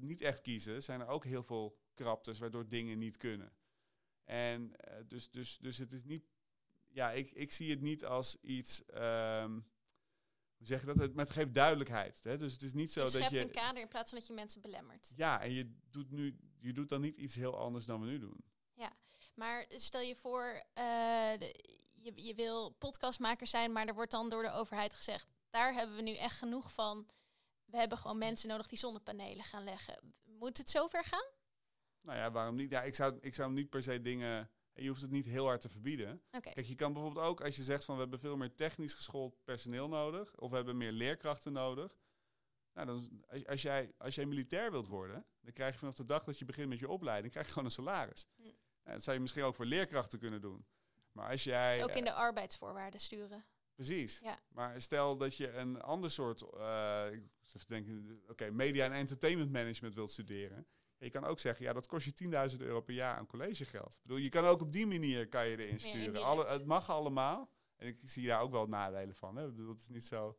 niet 0.00 0.20
echt 0.20 0.40
kiezen, 0.40 0.82
zijn 0.82 1.00
er 1.00 1.06
ook 1.06 1.24
heel 1.24 1.42
veel 1.42 1.78
kraptes 1.94 2.38
waardoor 2.38 2.68
dingen 2.68 2.98
niet 2.98 3.16
kunnen. 3.16 3.52
En 4.24 4.62
uh, 4.62 4.94
dus, 5.06 5.30
dus, 5.30 5.58
dus 5.58 5.78
het 5.78 5.92
is 5.92 6.04
niet 6.04 6.33
ja, 6.94 7.10
ik, 7.10 7.30
ik 7.30 7.52
zie 7.52 7.70
het 7.70 7.80
niet 7.80 8.04
als 8.04 8.36
iets. 8.40 8.82
Um, 8.94 9.66
hoe 10.56 10.66
zeg 10.66 10.80
je 10.80 10.86
dat? 10.86 10.96
Het, 10.96 11.14
maar 11.14 11.24
het 11.24 11.34
geeft 11.34 11.54
duidelijkheid. 11.54 12.24
Hè? 12.24 12.36
Dus 12.36 12.52
het 12.52 12.62
is 12.62 12.72
niet 12.72 12.92
zo 12.92 13.04
je 13.04 13.10
dat 13.10 13.30
je. 13.30 13.40
een 13.40 13.50
kader 13.50 13.82
in 13.82 13.88
plaats 13.88 14.10
van 14.10 14.18
dat 14.18 14.26
je 14.26 14.34
mensen 14.34 14.60
belemmert. 14.60 15.12
Ja, 15.16 15.40
en 15.40 15.52
je 15.52 15.76
doet 15.90 16.10
nu, 16.10 16.38
je 16.58 16.72
doet 16.72 16.88
dan 16.88 17.00
niet 17.00 17.16
iets 17.16 17.34
heel 17.34 17.58
anders 17.58 17.84
dan 17.84 18.00
we 18.00 18.06
nu 18.06 18.18
doen. 18.18 18.44
Ja, 18.74 18.92
maar 19.34 19.64
stel 19.68 20.00
je 20.00 20.16
voor, 20.16 20.62
uh, 20.78 20.84
de, 21.38 21.76
je, 21.92 22.12
je 22.14 22.34
wil 22.34 22.70
podcastmaker 22.70 23.46
zijn, 23.46 23.72
maar 23.72 23.86
er 23.86 23.94
wordt 23.94 24.10
dan 24.10 24.28
door 24.28 24.42
de 24.42 24.52
overheid 24.52 24.94
gezegd: 24.94 25.28
daar 25.50 25.74
hebben 25.74 25.96
we 25.96 26.02
nu 26.02 26.14
echt 26.16 26.38
genoeg 26.38 26.72
van. 26.72 27.06
We 27.64 27.76
hebben 27.76 27.98
gewoon 27.98 28.18
mensen 28.18 28.48
nodig 28.48 28.66
die 28.66 28.78
zonnepanelen 28.78 29.44
gaan 29.44 29.64
leggen. 29.64 30.14
Moet 30.22 30.58
het 30.58 30.70
zover 30.70 31.04
gaan? 31.04 31.26
Nou 32.00 32.18
ja, 32.18 32.30
waarom 32.30 32.54
niet? 32.54 32.70
Ja, 32.70 32.82
ik 32.82 32.94
zou, 32.94 33.18
ik 33.20 33.34
zou 33.34 33.52
niet 33.52 33.70
per 33.70 33.82
se 33.82 34.00
dingen 34.00 34.50
en 34.74 34.82
je 34.82 34.88
hoeft 34.88 35.00
het 35.00 35.10
niet 35.10 35.26
heel 35.26 35.44
hard 35.44 35.60
te 35.60 35.68
verbieden. 35.68 36.22
Kijk, 36.40 36.66
je 36.66 36.74
kan 36.74 36.92
bijvoorbeeld 36.92 37.26
ook 37.26 37.40
als 37.40 37.56
je 37.56 37.62
zegt 37.62 37.84
van 37.84 37.94
we 37.94 38.00
hebben 38.00 38.18
veel 38.18 38.36
meer 38.36 38.54
technisch 38.54 38.94
geschoold 38.94 39.44
personeel 39.44 39.88
nodig, 39.88 40.36
of 40.36 40.50
we 40.50 40.56
hebben 40.56 40.76
meer 40.76 40.92
leerkrachten 40.92 41.52
nodig. 41.52 41.98
Nou, 42.72 42.86
dan, 42.86 43.24
als, 43.28 43.46
als, 43.46 43.62
jij, 43.62 43.92
als 43.98 44.14
jij 44.14 44.26
militair 44.26 44.70
wilt 44.70 44.86
worden, 44.86 45.24
dan 45.40 45.52
krijg 45.52 45.72
je 45.72 45.78
vanaf 45.78 45.94
de 45.94 46.04
dag 46.04 46.24
dat 46.24 46.38
je 46.38 46.44
begint 46.44 46.68
met 46.68 46.78
je 46.78 46.88
opleiding, 46.88 47.32
krijg 47.32 47.46
je 47.46 47.52
gewoon 47.52 47.68
een 47.68 47.74
salaris. 47.74 48.26
Hm. 48.36 48.42
Nou, 48.42 48.56
dat 48.96 49.02
zou 49.02 49.16
je 49.16 49.22
misschien 49.22 49.42
ook 49.42 49.54
voor 49.54 49.66
leerkrachten 49.66 50.18
kunnen 50.18 50.40
doen. 50.40 50.66
Maar 51.12 51.30
als 51.30 51.44
jij. 51.44 51.74
Dus 51.74 51.84
ook 51.84 51.96
in 51.96 52.04
de 52.04 52.12
arbeidsvoorwaarden 52.12 53.00
sturen. 53.00 53.44
Precies. 53.74 54.18
Ja. 54.18 54.40
Maar 54.48 54.80
stel 54.80 55.16
dat 55.16 55.36
je 55.36 55.52
een 55.52 55.80
ander 55.80 56.10
soort, 56.10 56.42
uh, 56.54 57.06
ik 57.52 57.68
denken, 57.68 58.22
oké, 58.28 58.50
media 58.50 58.84
en 58.84 58.92
entertainment 58.92 59.52
management 59.52 59.94
wilt 59.94 60.10
studeren. 60.10 60.66
Je 61.04 61.10
kan 61.10 61.24
ook 61.24 61.40
zeggen, 61.40 61.64
ja, 61.64 61.72
dat 61.72 61.86
kost 61.86 62.04
je 62.04 62.50
10.000 62.50 62.56
euro 62.58 62.80
per 62.80 62.94
jaar 62.94 63.16
aan 63.16 63.26
collegegeld. 63.26 63.94
Ik 63.94 64.02
bedoel, 64.02 64.16
je 64.16 64.28
kan 64.28 64.44
ook 64.44 64.60
op 64.60 64.72
die 64.72 64.86
manier 64.86 65.28
kan 65.28 65.48
je 65.48 65.58
erin 65.58 65.78
sturen. 65.78 66.22
Alle, 66.22 66.46
het 66.46 66.64
mag 66.64 66.90
allemaal. 66.90 67.50
En 67.76 67.86
ik 67.86 68.00
zie 68.04 68.26
daar 68.26 68.40
ook 68.40 68.50
wel 68.50 68.66
nadelen 68.66 69.14
van. 69.14 69.36
Hè. 69.36 69.46
Ik 69.46 69.56
bedoel, 69.56 69.72
het 69.72 69.80
is 69.80 69.88
niet 69.88 70.04
zo... 70.04 70.38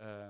Uh, 0.00 0.28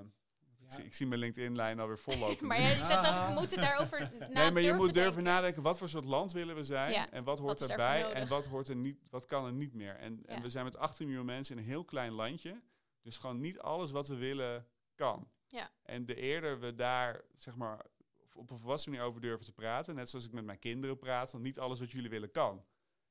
ik, 0.65 0.71
zie, 0.71 0.85
ik, 0.85 0.95
zie, 0.95 1.07
mijn 1.07 1.21
LinkedIn-lijn 1.21 1.81
alweer 1.81 1.99
vollopen. 1.99 2.47
maar 2.49 2.61
jij 2.61 2.85
zegt 2.85 3.03
dat 3.03 3.27
we 3.27 3.33
moeten 3.35 3.61
daarover 3.61 4.01
nadenken. 4.01 4.33
Nee, 4.33 4.51
maar 4.51 4.62
je 4.62 4.73
moet 4.73 4.95
durven 4.95 5.23
nadenken, 5.23 5.62
wat 5.62 5.79
voor 5.79 5.89
soort 5.89 6.05
land 6.05 6.33
willen 6.33 6.55
we 6.55 6.65
zijn? 6.65 7.11
En 7.11 7.25
wat 7.25 7.39
hoort 7.39 7.71
erbij? 7.71 8.12
En 8.12 8.29
wat, 8.29 8.47
hoort 8.47 8.69
er 8.69 8.77
niet, 8.77 8.99
wat 9.11 9.25
kan 9.25 9.47
er 9.47 9.53
niet 9.53 9.75
meer? 9.75 9.97
En, 9.97 10.23
ja. 10.27 10.35
en 10.35 10.43
we 10.43 10.49
zijn 10.49 10.65
met 10.65 10.77
18 10.77 11.07
miljoen 11.07 11.27
mensen 11.27 11.57
in 11.57 11.62
een 11.62 11.69
heel 11.69 11.85
klein 11.85 12.12
landje. 12.12 12.62
Dus 13.03 13.19
gewoon 13.19 13.41
niet 13.41 13.59
alles 13.59 13.91
wat 13.91 14.09
we 14.09 14.17
willen 14.17 14.67
kan. 14.95 15.29
Ja. 15.47 15.71
En 15.83 16.07
de 16.07 16.15
eerder 16.15 16.61
we 16.61 16.75
daar, 16.75 17.25
zeg 17.35 17.57
maar, 17.57 17.87
op 18.35 18.51
een 18.51 18.59
volwassen 18.59 18.91
manier 18.91 19.07
over 19.07 19.20
durven 19.20 19.47
te 19.47 19.53
praten. 19.53 19.95
Net 19.95 20.11
zoals 20.11 20.24
ik 20.24 20.32
met 20.32 20.45
mijn 20.45 20.59
kinderen 20.59 20.99
praat. 20.99 21.32
Want 21.32 21.45
niet 21.45 21.59
alles 21.59 21.78
wat 21.78 21.91
jullie 21.91 22.11
willen 22.11 22.30
kan. 22.30 22.64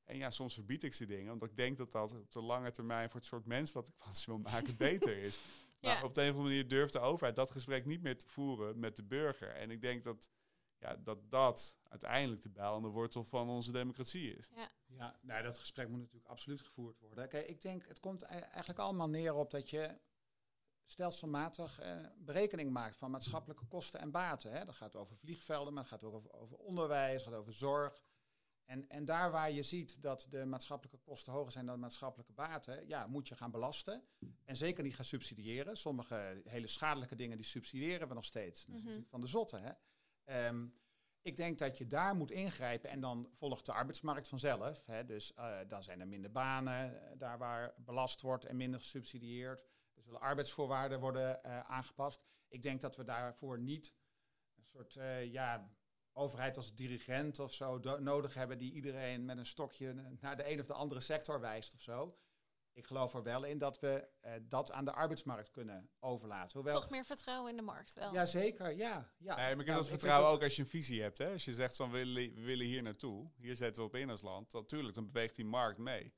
En 0.04 0.16
ja, 0.16 0.30
soms 0.30 0.54
verbied 0.54 0.82
ik 0.82 0.94
ze 0.94 1.06
dingen. 1.06 1.32
Omdat 1.32 1.50
ik 1.50 1.56
denk 1.56 1.76
dat 1.76 1.92
dat 1.92 2.12
op 2.12 2.32
de 2.32 2.42
lange 2.42 2.70
termijn 2.70 3.10
voor 3.10 3.20
het 3.20 3.28
soort 3.28 3.46
mens 3.46 3.72
wat 3.72 3.86
ik 3.86 3.94
van 3.96 4.14
ze 4.14 4.30
wil 4.30 4.38
maken 4.38 4.76
beter 4.88 5.16
is. 5.16 5.40
Maar 5.80 6.04
op 6.04 6.14
de 6.14 6.20
een 6.22 6.30
of 6.30 6.36
andere 6.36 6.54
manier 6.54 6.68
durft 6.68 6.92
de 6.92 6.98
overheid 6.98 7.36
dat 7.36 7.50
gesprek 7.50 7.84
niet 7.84 8.02
meer 8.02 8.18
te 8.18 8.26
voeren 8.26 8.78
met 8.78 8.96
de 8.96 9.02
burger. 9.02 9.48
En 9.48 9.70
ik 9.70 9.80
denk 9.80 10.04
dat 10.04 10.30
ja, 10.78 10.96
dat, 10.96 11.30
dat 11.30 11.76
uiteindelijk 11.88 12.42
de 12.42 12.48
bijl 12.48 12.74
aan 12.74 12.82
de 12.82 12.88
wortel 12.88 13.24
van 13.24 13.48
onze 13.48 13.72
democratie 13.72 14.36
is. 14.36 14.50
Ja, 14.54 14.70
ja 14.86 15.18
nou, 15.22 15.42
dat 15.42 15.58
gesprek 15.58 15.88
moet 15.88 16.00
natuurlijk 16.00 16.26
absoluut 16.26 16.62
gevoerd 16.62 16.98
worden. 16.98 17.28
Kijk, 17.28 17.48
ik 17.48 17.60
denk, 17.60 17.86
het 17.86 18.00
komt 18.00 18.22
e-, 18.22 18.26
eigenlijk 18.26 18.78
allemaal 18.78 19.08
neer 19.08 19.34
op 19.34 19.50
dat 19.50 19.70
je 19.70 19.98
stelselmatig 20.86 21.78
eh, 21.78 21.96
berekening 22.18 22.70
maakt 22.70 22.96
van 22.96 23.10
maatschappelijke 23.10 23.66
kosten 23.66 24.00
en 24.00 24.10
baten. 24.10 24.52
Hè. 24.52 24.64
Dat 24.64 24.74
gaat 24.74 24.96
over 24.96 25.16
vliegvelden, 25.16 25.72
maar 25.72 25.82
het 25.82 25.92
gaat 25.92 26.04
ook 26.04 26.14
over, 26.14 26.32
over 26.32 26.56
onderwijs, 26.56 27.24
het 27.24 27.32
gaat 27.32 27.40
over 27.40 27.52
zorg. 27.52 28.02
En, 28.64 28.88
en 28.88 29.04
daar 29.04 29.30
waar 29.30 29.50
je 29.50 29.62
ziet 29.62 30.02
dat 30.02 30.26
de 30.30 30.44
maatschappelijke 30.44 30.98
kosten 30.98 31.32
hoger 31.32 31.52
zijn 31.52 31.66
dan 31.66 31.74
de 31.74 31.80
maatschappelijke 31.80 32.32
baten, 32.32 32.88
ja, 32.88 33.06
moet 33.06 33.28
je 33.28 33.36
gaan 33.36 33.50
belasten. 33.50 34.02
En 34.44 34.56
zeker 34.56 34.84
niet 34.84 34.94
gaan 34.94 35.04
subsidiëren. 35.04 35.76
Sommige 35.76 36.42
hele 36.44 36.66
schadelijke 36.66 37.16
dingen 37.16 37.36
die 37.36 37.46
subsidiëren 37.46 38.08
we 38.08 38.14
nog 38.14 38.24
steeds. 38.24 38.66
Dat 38.66 38.76
is 38.76 38.82
mhm. 38.82 39.02
van 39.06 39.20
de 39.20 39.26
zotte. 39.26 39.56
Hè? 39.56 39.72
Ehm, 40.24 40.66
ik 41.22 41.36
denk 41.36 41.58
dat 41.58 41.78
je 41.78 41.86
daar 41.86 42.16
moet 42.16 42.30
ingrijpen 42.30 42.90
en 42.90 43.00
dan 43.00 43.28
volgt 43.32 43.66
de 43.66 43.72
arbeidsmarkt 43.72 44.28
vanzelf. 44.28 44.86
Hè? 44.86 45.04
Dus 45.04 45.32
uh, 45.38 45.58
dan 45.68 45.82
zijn 45.82 46.00
er 46.00 46.08
minder 46.08 46.30
banen, 46.30 47.10
eh, 47.10 47.18
daar 47.18 47.38
waar 47.38 47.74
belast 47.76 48.20
wordt 48.20 48.44
en 48.44 48.56
minder 48.56 48.80
gesubsidieerd. 48.80 49.64
Zullen 50.04 50.20
arbeidsvoorwaarden 50.20 51.00
worden 51.00 51.40
uh, 51.46 51.60
aangepast. 51.60 52.24
Ik 52.48 52.62
denk 52.62 52.80
dat 52.80 52.96
we 52.96 53.04
daarvoor 53.04 53.58
niet 53.58 53.94
een 54.56 54.64
soort 54.64 54.94
uh, 54.94 55.32
ja, 55.32 55.70
overheid 56.12 56.56
als 56.56 56.74
dirigent 56.74 57.38
of 57.38 57.52
zo 57.52 57.78
nodig 57.98 58.34
hebben 58.34 58.58
die 58.58 58.72
iedereen 58.72 59.24
met 59.24 59.38
een 59.38 59.46
stokje 59.46 59.92
naar 60.20 60.36
de 60.36 60.50
een 60.50 60.60
of 60.60 60.66
de 60.66 60.72
andere 60.74 61.00
sector 61.00 61.40
wijst 61.40 61.74
of 61.74 61.80
zo. 61.80 62.18
Ik 62.72 62.86
geloof 62.86 63.14
er 63.14 63.22
wel 63.22 63.44
in 63.44 63.58
dat 63.58 63.80
we 63.80 64.08
uh, 64.22 64.32
dat 64.42 64.72
aan 64.72 64.84
de 64.84 64.92
arbeidsmarkt 64.92 65.50
kunnen 65.50 65.90
overlaten. 65.98 66.58
Hoewel, 66.58 66.80
Toch 66.80 66.90
meer 66.90 67.04
vertrouwen 67.04 67.50
in 67.50 67.56
de 67.56 67.62
markt 67.62 67.94
wel. 67.94 68.12
Jazeker, 68.12 68.76
ja. 68.76 69.12
ja. 69.18 69.36
Nee, 69.36 69.54
maar 69.54 69.60
ik 69.60 69.66
heb 69.66 69.76
dat 69.76 69.88
vertrouwen 69.88 70.30
ook 70.30 70.42
als 70.42 70.56
je 70.56 70.62
een 70.62 70.68
visie 70.68 71.02
hebt. 71.02 71.18
Hè? 71.18 71.32
Als 71.32 71.44
je 71.44 71.54
zegt 71.54 71.76
van 71.76 71.90
we 71.90 71.96
willen, 71.96 72.34
we 72.34 72.42
willen 72.42 72.66
hier 72.66 72.82
naartoe, 72.82 73.30
hier 73.36 73.56
zetten 73.56 73.82
we 73.82 73.88
op 73.88 73.94
in 73.94 74.10
als 74.10 74.22
land. 74.22 74.52
Natuurlijk, 74.52 74.94
dan 74.94 75.06
beweegt 75.06 75.36
die 75.36 75.44
markt 75.44 75.78
mee. 75.78 76.14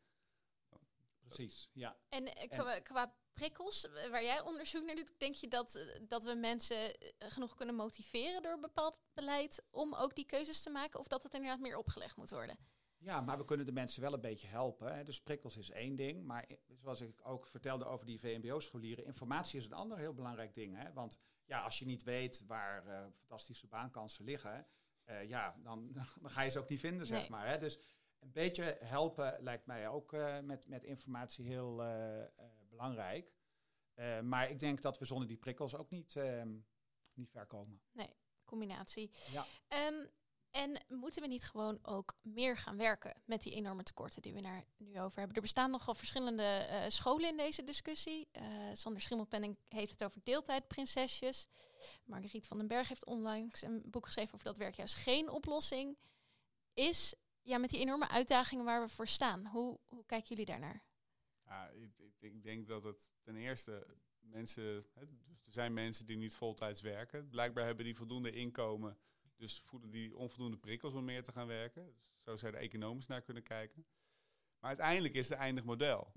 Precies, 1.20 1.70
ja. 1.72 1.96
En, 2.08 2.48
qua, 2.48 2.80
qua 2.80 3.14
prikkels 3.36 3.90
eh, 3.90 4.10
waar 4.10 4.22
jij 4.22 4.40
onderzoek 4.40 4.84
naar 4.84 4.94
doet, 4.94 5.12
denk 5.18 5.34
je 5.34 5.48
dat, 5.48 5.74
eh, 5.74 5.84
dat 6.08 6.24
we 6.24 6.34
mensen 6.34 6.98
eh, 6.98 7.08
genoeg 7.18 7.54
kunnen 7.54 7.74
motiveren 7.74 8.42
door 8.42 8.58
bepaald 8.58 8.98
beleid 9.14 9.62
om 9.70 9.94
ook 9.94 10.14
die 10.14 10.26
keuzes 10.26 10.62
te 10.62 10.70
maken? 10.70 11.00
Of 11.00 11.06
dat 11.06 11.22
het 11.22 11.34
inderdaad 11.34 11.60
meer 11.60 11.76
opgelegd 11.76 12.16
moet 12.16 12.30
worden? 12.30 12.58
Ja, 12.98 13.20
maar 13.20 13.38
we 13.38 13.44
kunnen 13.44 13.66
de 13.66 13.72
mensen 13.72 14.02
wel 14.02 14.12
een 14.12 14.20
beetje 14.20 14.46
helpen. 14.46 14.94
Hè. 14.94 15.04
Dus 15.04 15.22
prikkels 15.22 15.56
is 15.56 15.70
één 15.70 15.96
ding. 15.96 16.24
Maar 16.24 16.46
zoals 16.82 17.00
ik 17.00 17.20
ook 17.22 17.46
vertelde 17.46 17.84
over 17.84 18.06
die 18.06 18.20
VMBO-scholieren, 18.20 19.04
informatie 19.04 19.58
is 19.58 19.64
een 19.64 19.72
ander 19.72 19.98
heel 19.98 20.14
belangrijk 20.14 20.54
ding. 20.54 20.76
Hè. 20.76 20.92
Want 20.92 21.18
ja, 21.44 21.60
als 21.60 21.78
je 21.78 21.84
niet 21.84 22.02
weet 22.02 22.44
waar 22.46 22.86
uh, 22.86 23.04
fantastische 23.18 23.66
baankansen 23.66 24.24
liggen, 24.24 24.66
uh, 25.04 25.28
ja, 25.28 25.54
dan, 25.62 25.92
dan 26.20 26.30
ga 26.30 26.42
je 26.42 26.50
ze 26.50 26.58
ook 26.58 26.68
niet 26.68 26.80
vinden, 26.80 27.06
zeg 27.06 27.28
maar. 27.28 27.48
Hè. 27.48 27.58
Dus 27.58 27.78
een 28.18 28.32
beetje 28.32 28.76
helpen 28.80 29.36
lijkt 29.40 29.66
mij 29.66 29.88
ook 29.88 30.12
uh, 30.12 30.40
met, 30.40 30.68
met 30.68 30.84
informatie 30.84 31.44
heel 31.44 31.82
belangrijk. 32.76 33.34
Uh, 33.94 34.20
maar 34.20 34.50
ik 34.50 34.58
denk 34.58 34.82
dat 34.82 34.98
we 34.98 35.04
zonder 35.04 35.28
die 35.28 35.36
prikkels 35.36 35.74
ook 35.76 35.90
niet, 35.90 36.14
uh, 36.14 36.42
niet 37.14 37.30
ver 37.30 37.46
komen. 37.46 37.80
Nee, 37.92 38.16
combinatie. 38.44 39.10
Ja. 39.30 39.46
Um, 39.88 40.10
en 40.50 40.84
moeten 40.88 41.22
we 41.22 41.28
niet 41.28 41.44
gewoon 41.44 41.78
ook 41.82 42.18
meer 42.22 42.56
gaan 42.56 42.76
werken 42.76 43.22
met 43.24 43.42
die 43.42 43.52
enorme 43.52 43.82
tekorten 43.82 44.22
die 44.22 44.32
we 44.32 44.40
daar 44.40 44.64
nu 44.76 45.00
over 45.00 45.18
hebben? 45.18 45.36
Er 45.36 45.42
bestaan 45.42 45.70
nogal 45.70 45.94
verschillende 45.94 46.68
uh, 46.70 46.84
scholen 46.88 47.28
in 47.28 47.36
deze 47.36 47.64
discussie. 47.64 48.28
Sander 48.72 49.00
Schimmelpenning 49.00 49.58
heeft 49.68 49.90
het 49.90 50.04
over 50.04 50.20
deeltijdprinsesjes. 50.24 51.46
Margriet 52.04 52.46
van 52.46 52.58
den 52.58 52.66
Berg 52.66 52.88
heeft 52.88 53.06
onlangs 53.06 53.62
een 53.62 53.82
boek 53.84 54.06
geschreven 54.06 54.34
over 54.34 54.46
dat 54.46 54.56
werk 54.56 54.74
juist 54.74 54.94
geen 54.94 55.28
oplossing 55.28 55.98
is. 56.74 57.14
Ja, 57.42 57.58
met 57.58 57.70
die 57.70 57.80
enorme 57.80 58.08
uitdagingen 58.08 58.64
waar 58.64 58.82
we 58.82 58.88
voor 58.88 59.08
staan. 59.08 59.46
Hoe, 59.46 59.78
hoe 59.88 60.06
kijken 60.06 60.28
jullie 60.28 60.44
daarnaar? 60.44 60.84
Ja, 61.46 61.68
ik, 61.68 61.98
ik, 61.98 62.14
ik, 62.20 62.42
denk 62.42 62.66
dat 62.66 62.84
het 62.84 63.12
ten 63.22 63.36
eerste 63.36 63.86
mensen, 64.20 64.86
hè, 64.92 65.06
dus 65.06 65.44
er 65.44 65.52
zijn 65.52 65.72
mensen 65.72 66.06
die 66.06 66.16
niet 66.16 66.36
voltijds 66.36 66.80
werken. 66.80 67.28
Blijkbaar 67.28 67.64
hebben 67.64 67.84
die 67.84 67.96
voldoende 67.96 68.30
inkomen 68.30 68.98
Dus 69.36 69.60
voelen 69.64 69.90
die 69.90 70.16
onvoldoende 70.16 70.56
prikkels 70.56 70.94
om 70.94 71.04
meer 71.04 71.22
te 71.22 71.32
gaan 71.32 71.46
werken. 71.46 71.94
Dus 71.94 72.14
zo 72.20 72.36
zou 72.36 72.52
je 72.52 72.58
er 72.58 72.64
economisch 72.64 73.06
naar 73.06 73.22
kunnen 73.22 73.42
kijken. 73.42 73.86
Maar 74.58 74.70
uiteindelijk 74.70 75.14
is 75.14 75.28
het 75.28 75.38
eindig 75.38 75.64
model. 75.64 76.12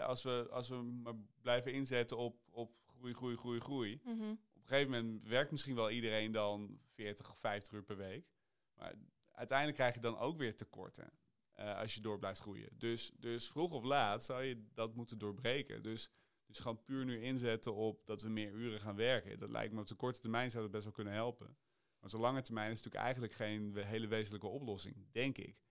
als, 0.00 0.22
we, 0.22 0.46
als 0.50 0.68
we 0.68 0.76
maar 0.76 1.16
blijven 1.40 1.72
inzetten 1.72 2.16
op, 2.16 2.36
op 2.50 2.72
groei, 2.86 3.14
groei, 3.14 3.36
groei, 3.36 3.60
groei. 3.60 4.00
Mhm. 4.04 4.30
Op 4.30 4.62
een 4.62 4.68
gegeven 4.68 4.90
moment 4.90 5.24
werkt 5.24 5.50
misschien 5.50 5.74
wel 5.74 5.90
iedereen 5.90 6.32
dan 6.32 6.80
40 6.84 7.30
of 7.30 7.38
50 7.38 7.72
uur 7.72 7.82
per 7.82 7.96
week. 7.96 8.26
Maar 8.74 8.94
uiteindelijk 9.30 9.76
krijg 9.76 9.94
je 9.94 10.00
dan 10.00 10.18
ook 10.18 10.38
weer 10.38 10.56
tekorten. 10.56 11.12
Eh, 11.54 11.78
als 11.78 11.94
je 11.94 12.00
door 12.00 12.18
blijft 12.18 12.40
groeien. 12.40 12.68
Dus, 12.78 13.12
dus 13.16 13.48
vroeg 13.48 13.72
of 13.72 13.82
laat 13.82 14.24
zou 14.24 14.42
je 14.42 14.66
dat 14.74 14.94
moeten 14.94 15.18
doorbreken. 15.18 15.82
Dus, 15.82 16.10
dus 16.46 16.58
gewoon 16.58 16.82
puur 16.84 17.04
nu 17.04 17.22
inzetten 17.22 17.74
op 17.74 18.06
dat 18.06 18.22
we 18.22 18.28
meer 18.28 18.52
uren 18.52 18.80
gaan 18.80 18.96
werken. 18.96 19.38
Dat 19.38 19.50
lijkt 19.50 19.72
me 19.72 19.80
op 19.80 19.86
de 19.86 19.94
korte 19.94 20.20
termijn 20.20 20.50
zou 20.50 20.62
dat 20.62 20.72
best 20.72 20.84
wel 20.84 20.92
kunnen 20.92 21.12
helpen. 21.12 21.46
Maar 21.46 22.12
op 22.12 22.18
de 22.18 22.18
lange 22.18 22.42
termijn 22.42 22.70
is 22.70 22.76
het 22.82 22.84
natuurlijk 22.84 23.04
eigenlijk 23.04 23.34
geen 23.34 23.86
hele 23.86 24.06
wezenlijke 24.06 24.46
oplossing, 24.46 25.06
denk 25.12 25.38
ik. 25.38 25.62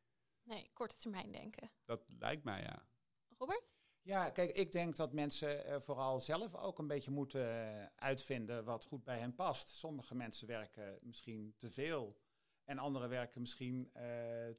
Nee, 0.44 0.70
korte 0.74 0.98
termijn 0.98 1.32
denken. 1.32 1.72
Dat 1.86 2.10
lijkt 2.20 2.44
mij 2.44 2.62
ja. 2.62 2.88
Robert? 3.38 3.74
Ja, 4.02 4.30
kijk, 4.30 4.52
ik 4.52 4.72
denk 4.72 4.96
dat 4.96 5.14
mensen 5.14 5.66
eh, 5.66 5.80
vooral 5.80 6.20
zelf 6.20 6.56
ook 6.56 6.80
een 6.80 6.88
beetje 6.88 7.12
moeten 7.12 7.68
eh, 7.68 7.86
uitvinden 7.96 8.64
wat 8.64 8.86
goed 8.86 9.04
bij 9.04 9.20
hen 9.20 9.36
past. 9.36 9.70
Sommige 9.70 10.16
mensen 10.16 10.48
werken 10.48 11.00
misschien 11.02 11.54
te 11.58 11.70
veel 11.70 12.18
en 12.64 12.78
anderen 12.78 13.10
werken 13.10 13.42
misschien 13.42 13.90
eh, 13.94 14.04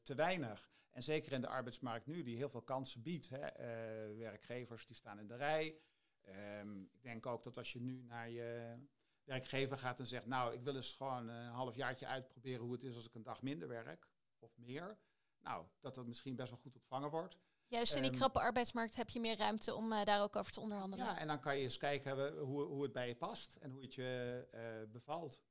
te 0.03 0.15
weinig. 0.15 0.73
En 0.95 1.03
zeker 1.03 1.33
in 1.33 1.41
de 1.41 1.49
arbeidsmarkt 1.49 2.07
nu, 2.07 2.23
die 2.23 2.37
heel 2.37 2.49
veel 2.49 2.63
kansen 2.63 3.03
biedt. 3.03 3.29
Hè. 3.29 3.39
eh, 3.39 4.17
werkgevers 4.19 4.87
die 4.87 4.97
staan 4.97 5.19
in 5.19 5.27
de 5.27 5.37
rij. 5.37 5.79
Ehm, 6.23 6.81
ik 6.81 7.03
denk 7.03 7.27
ook 7.27 7.43
dat 7.43 7.57
als 7.57 7.73
je 7.73 7.81
nu 7.81 8.03
naar 8.03 8.31
je 8.31 8.77
werkgever 9.25 9.79
gaat 9.79 9.99
en 9.99 10.07
zegt, 10.07 10.27
nou, 10.27 10.55
ik 10.55 10.63
wil 10.63 10.77
eens 10.77 10.93
gewoon 10.93 11.29
een 11.29 11.51
halfjaartje 11.51 12.07
uitproberen 12.07 12.61
hoe 12.65 12.73
het 12.73 12.85
is 12.85 12.95
als 12.95 13.07
ik 13.07 13.15
een 13.15 13.23
dag 13.23 13.43
minder 13.43 13.69
werk 13.69 14.09
of 14.39 14.57
meer. 14.57 14.99
Nou, 15.41 15.67
dat 15.81 15.95
dat 15.95 16.07
misschien 16.07 16.37
best 16.37 16.51
wel 16.51 16.59
goed 16.59 16.75
ontvangen 16.75 17.11
wordt. 17.11 17.39
Juist 17.67 17.95
in 17.95 18.03
die 18.03 18.11
Ehm, 18.11 18.19
krappe 18.19 18.41
arbeidsmarkt 18.41 18.95
heb 18.95 19.09
je 19.09 19.21
meer 19.21 19.37
ruimte 19.37 19.75
om 19.75 19.93
eh, 19.93 20.05
daar 20.05 20.23
ook 20.23 20.37
over 20.37 20.53
te 20.53 20.61
onderhandelen. 20.61 21.05
Ja, 21.05 21.19
en 21.19 21.27
dan 21.27 21.41
kan 21.41 21.57
je 21.57 21.63
eens 21.63 21.77
kijken 21.77 22.39
hoe, 22.39 22.63
hoe 22.63 22.83
het 22.83 22.93
bij 22.93 23.09
je 23.09 23.15
past 23.15 23.57
en 23.57 23.71
hoe 23.71 23.83
het 23.83 23.95
je 23.95 24.47
eh, 24.51 24.91
bevalt. 24.93 25.43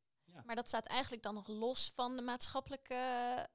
Maar 0.45 0.55
dat 0.55 0.67
staat 0.67 0.85
eigenlijk 0.85 1.23
dan 1.23 1.33
nog 1.33 1.47
los 1.47 1.91
van 1.93 2.15
de 2.15 2.21
maatschappelijke 2.21 2.93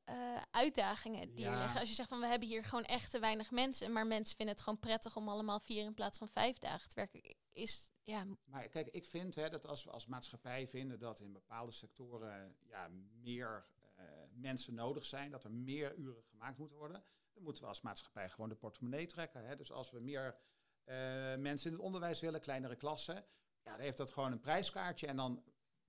eh, 0.05 0.15
uitdagingen 0.51 1.35
die 1.35 1.47
er 1.47 1.57
liggen. 1.57 1.81
Als 1.81 1.89
je 1.89 1.95
zegt 1.95 2.09
van 2.09 2.21
we 2.21 2.27
hebben 2.27 2.49
hier 2.49 2.65
gewoon 2.65 2.85
echt 2.85 3.11
te 3.11 3.19
weinig 3.19 3.51
mensen, 3.51 3.93
maar 3.93 4.07
mensen 4.07 4.37
vinden 4.37 4.55
het 4.55 4.65
gewoon 4.65 4.79
prettig 4.79 5.17
om 5.17 5.29
allemaal 5.29 5.61
vier 5.61 5.85
in 5.85 5.95
plaats 5.95 6.19
van 6.19 6.29
vijf 6.29 6.59
dagen 6.59 6.89
te 6.89 6.95
werken, 6.95 7.35
is 7.53 7.91
ja, 8.09 8.27
Maar 8.45 8.69
kijk, 8.69 8.89
ik 8.89 9.07
vind 9.07 9.35
hè, 9.35 9.49
dat 9.49 9.67
als 9.67 9.85
we 9.85 9.91
als 9.91 10.07
maatschappij 10.07 10.69
vinden 10.69 10.99
dat 10.99 11.21
in 11.21 11.33
bepaalde 11.33 11.73
sectoren 11.73 12.57
ja, 12.69 12.89
meer 13.21 13.67
eh, 13.97 14.05
mensen 14.33 14.75
nodig 14.75 15.07
zijn, 15.07 15.31
dat 15.31 15.45
er 15.45 15.53
meer 15.53 15.97
uren 15.97 16.23
gemaakt 16.23 16.59
moeten 16.59 16.77
worden, 16.77 17.05
dan 17.33 17.43
moeten 17.43 17.63
we 17.63 17.69
als 17.69 17.81
maatschappij 17.81 18.29
gewoon 18.29 18.49
de 18.49 18.55
portemonnee 18.55 19.07
trekken. 19.07 19.47
Hè. 19.47 19.57
Dus 19.57 19.73
als 19.73 19.91
we 19.91 20.01
meer 20.01 20.39
eh, 20.85 20.97
mensen 21.37 21.71
in 21.71 21.77
het 21.77 21.85
onderwijs 21.85 22.21
willen, 22.21 22.41
kleinere 22.41 22.77
klassen, 22.77 23.25
ja, 23.63 23.71
dan 23.71 23.81
heeft 23.81 23.97
dat 23.97 24.13
gewoon 24.13 24.33
een 24.33 24.41
prijskaartje 24.41 25.07
en 25.07 25.17
dan 25.17 25.43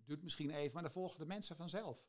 duurt 0.10 0.22
het 0.22 0.24
misschien 0.24 0.50
even, 0.52 0.74
maar 0.74 0.84
dan 0.84 0.92
volgen 0.92 1.20
de 1.20 1.26
mensen 1.26 1.56
vanzelf. 1.56 2.06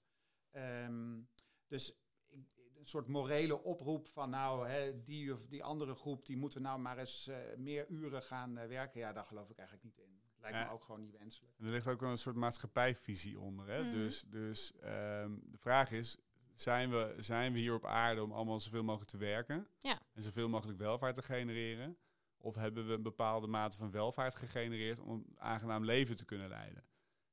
Ehm, 0.51 1.21
dus 1.67 1.91
ik- 2.29 2.49
een 2.79 2.87
soort 2.87 3.09
morele 3.09 3.63
oproep 3.63 4.07
van 4.09 4.31
nou, 4.31 4.69
hè, 4.69 5.03
die 5.03 5.33
of 5.33 5.47
die 5.47 5.65
andere 5.65 5.95
groep, 5.95 6.27
die 6.27 6.37
moeten 6.37 6.63
nou 6.63 6.79
maar 6.81 6.99
eens 6.99 7.27
eh, 7.27 7.37
meer 7.57 7.89
uren 7.89 8.23
gaan 8.23 8.59
eh, 8.59 8.69
werken. 8.69 9.01
Ja, 9.01 9.13
daar 9.13 9.25
geloof 9.25 9.51
ik 9.51 9.57
eigenlijk 9.59 9.87
niet 9.89 9.99
in. 10.07 10.21
Het 10.33 10.41
lijkt 10.41 10.57
Ja. 10.57 10.65
me 10.65 10.71
ook 10.73 10.85
gewoon 10.85 11.01
niet 11.01 11.19
wenselijk. 11.19 11.55
En 11.59 11.65
er 11.65 11.71
ligt 11.71 11.87
ook 11.87 12.01
wel 12.01 12.11
een 12.11 12.19
soort 12.19 12.37
maatschappijvisie 12.37 13.41
onder. 13.41 13.69
Hè? 13.69 13.83
Mhm. 13.83 13.93
Dus, 13.93 14.23
dus 14.29 14.73
ehm, 14.79 15.39
de 15.43 15.59
vraag 15.59 15.91
is, 15.91 16.17
zijn 16.53 16.91
we, 16.91 17.15
zijn 17.19 17.53
we 17.53 17.59
hier 17.59 17.75
op 17.75 17.85
aarde 17.85 18.23
om 18.23 18.33
allemaal 18.33 18.61
zoveel 18.61 18.83
mogelijk 18.85 19.11
te 19.11 19.17
werken? 19.17 19.69
Ja. 19.79 20.01
En 20.15 20.23
zoveel 20.23 20.49
mogelijk 20.49 20.79
welvaart 20.79 21.15
te 21.15 21.23
genereren? 21.23 21.97
Of 22.39 22.55
hebben 22.55 22.87
we 22.87 22.93
een 22.93 23.03
bepaalde 23.03 23.47
mate 23.47 23.77
van 23.77 23.91
welvaart 23.91 24.35
gegenereerd 24.35 24.99
om 25.01 25.11
een 25.11 25.41
aangenaam 25.41 25.85
leven 25.85 26.17
te 26.17 26.25
kunnen 26.25 26.49
leiden? 26.49 26.85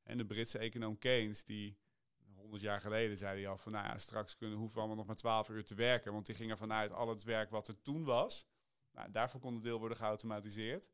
En 0.08 0.18
de 0.18 0.26
Britse 0.26 0.58
econoom 0.58 0.98
Keynes, 0.98 1.44
die 1.44 1.78
100 2.36 2.62
jaar 2.62 2.82
geleden 2.82 3.18
zei 3.18 3.42
hij 3.42 3.50
al 3.50 3.58
van, 3.58 3.72
nou 3.72 3.86
ja, 3.86 3.98
straks 3.98 4.36
kunnen, 4.36 4.58
hoeven 4.58 4.76
we 4.76 4.80
allemaal 4.80 4.98
nog 4.98 5.08
maar 5.08 5.16
12 5.16 5.50
uur 5.50 5.66
te 5.66 5.76
werken. 5.76 6.14
Want 6.14 6.26
die 6.26 6.36
ging 6.36 6.52
ervan 6.52 6.74
uit, 6.74 6.92
al 6.92 7.10
het 7.10 7.24
werk 7.24 7.50
wat 7.50 7.68
er 7.68 7.82
toen 7.82 8.04
was, 8.04 8.48
nou, 8.92 9.12
daarvoor 9.12 9.40
kon 9.40 9.56
een 9.56 9.62
deel 9.62 9.80
worden 9.80 9.98
geautomatiseerd. 9.98 10.90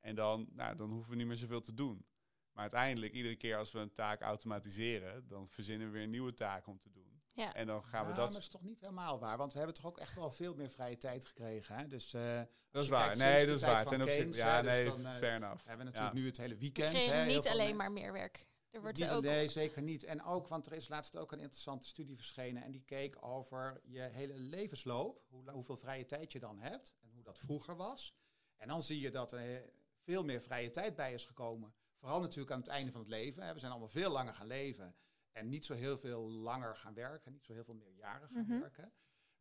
En 0.00 0.14
dan, 0.14 0.48
nou, 0.52 0.76
dan 0.76 0.90
hoeven 0.90 1.10
we 1.10 1.16
niet 1.16 1.26
meer 1.26 1.36
zoveel 1.36 1.60
te 1.60 1.74
doen. 1.74 2.06
Maar 2.52 2.62
uiteindelijk, 2.62 3.12
iedere 3.12 3.36
keer 3.36 3.56
als 3.56 3.72
we 3.72 3.78
een 3.78 3.92
taak 3.92 4.20
automatiseren, 4.20 5.28
dan 5.28 5.48
verzinnen 5.48 5.86
we 5.86 5.98
weer 5.98 6.08
nieuwe 6.08 6.34
taak 6.34 6.66
om 6.66 6.78
te 6.78 6.90
doen. 6.90 7.07
Ja. 7.38 7.54
En 7.54 7.66
dan 7.66 7.84
gaan 7.84 8.04
we 8.04 8.10
Ja, 8.10 8.16
dat. 8.16 8.24
maar 8.24 8.32
dat 8.34 8.42
is 8.42 8.48
toch 8.48 8.62
niet 8.62 8.80
helemaal 8.80 9.18
waar, 9.18 9.36
want 9.36 9.52
we 9.52 9.58
hebben 9.58 9.76
toch 9.76 9.86
ook 9.86 9.98
echt 9.98 10.14
wel 10.14 10.30
veel 10.30 10.54
meer 10.54 10.70
vrije 10.70 10.98
tijd 10.98 11.24
gekregen. 11.24 11.76
Hè? 11.76 11.86
Dus, 11.86 12.14
eh, 12.14 12.40
dat 12.70 12.82
is 12.82 12.88
waar. 12.88 13.04
kijkt 13.04 13.18
Nee, 13.18 13.46
dat 13.46 13.56
is 13.56 13.62
waar. 13.62 13.86
Ten 13.86 14.02
opzichte. 14.02 14.36
Ja, 14.36 14.62
dus 14.62 14.70
nee, 14.70 14.84
dan, 14.86 15.06
eh, 15.06 15.14
fair 15.14 15.34
enough. 15.34 15.62
We 15.62 15.68
hebben 15.68 15.86
natuurlijk 15.86 16.14
Ja. 16.14 16.20
nu 16.20 16.26
het 16.26 16.36
hele 16.36 16.54
We 16.54 16.60
weekend. 16.60 16.96
hè, 17.04 17.26
niet 17.26 17.48
alleen 17.48 17.76
maar 17.76 17.92
meer 17.92 18.12
werk. 18.12 18.46
Er 18.70 18.80
wordt 18.80 18.98
Niet- 18.98 19.08
er 19.08 19.14
ook 19.14 19.22
Nee, 19.22 19.48
zeker 19.48 19.82
niet. 19.82 20.04
En 20.04 20.22
ook, 20.22 20.48
want 20.48 20.66
er 20.66 20.72
is 20.72 20.88
laatst 20.88 21.16
ook 21.16 21.32
een 21.32 21.38
interessante 21.40 21.86
studie 21.86 22.16
verschenen. 22.16 22.62
En 22.62 22.70
die 22.70 22.82
keek 22.84 23.16
over 23.20 23.80
je 23.84 24.00
hele 24.00 24.34
levensloop. 24.38 25.22
Hoe, 25.28 25.50
hoeveel 25.50 25.76
vrije 25.76 26.06
tijd 26.06 26.32
je 26.32 26.38
dan 26.40 26.58
hebt. 26.58 26.94
En 27.02 27.10
hoe 27.10 27.22
dat 27.22 27.38
vroeger 27.38 27.76
was. 27.76 28.14
En 28.56 28.68
dan 28.68 28.82
zie 28.82 29.00
je 29.00 29.10
dat 29.10 29.32
er 29.32 29.70
veel 30.04 30.24
meer 30.24 30.40
vrije 30.40 30.70
tijd 30.70 30.94
bij 30.96 31.12
is 31.14 31.24
gekomen. 31.24 31.74
Vooral 31.94 32.20
natuurlijk 32.20 32.50
aan 32.50 32.58
het 32.58 32.68
einde 32.68 32.92
van 32.92 33.00
het 33.00 33.10
leven. 33.10 33.42
hè. 33.42 33.52
We 33.52 33.58
zijn 33.58 33.70
allemaal 33.70 33.88
veel 33.88 34.10
langer 34.10 34.34
gaan 34.34 34.46
leven. 34.46 34.94
En 35.38 35.48
niet 35.48 35.64
zo 35.64 35.74
heel 35.74 35.98
veel 35.98 36.30
langer 36.30 36.76
gaan 36.76 36.94
werken. 36.94 37.32
Niet 37.32 37.44
zo 37.44 37.52
heel 37.52 37.64
veel 37.64 37.74
meer 37.74 37.92
jaren 37.96 38.28
gaan 38.28 38.42
Mhm. 38.46 38.60
werken. 38.60 38.92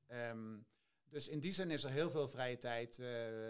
Ehm, 0.07 0.57
dus 1.09 1.27
in 1.27 1.39
die 1.39 1.51
zin 1.51 1.71
is 1.71 1.83
er 1.83 1.91
heel 1.91 2.09
veel 2.09 2.27
vrije 2.27 2.57
tijd 2.57 2.99
eh, 2.99 3.07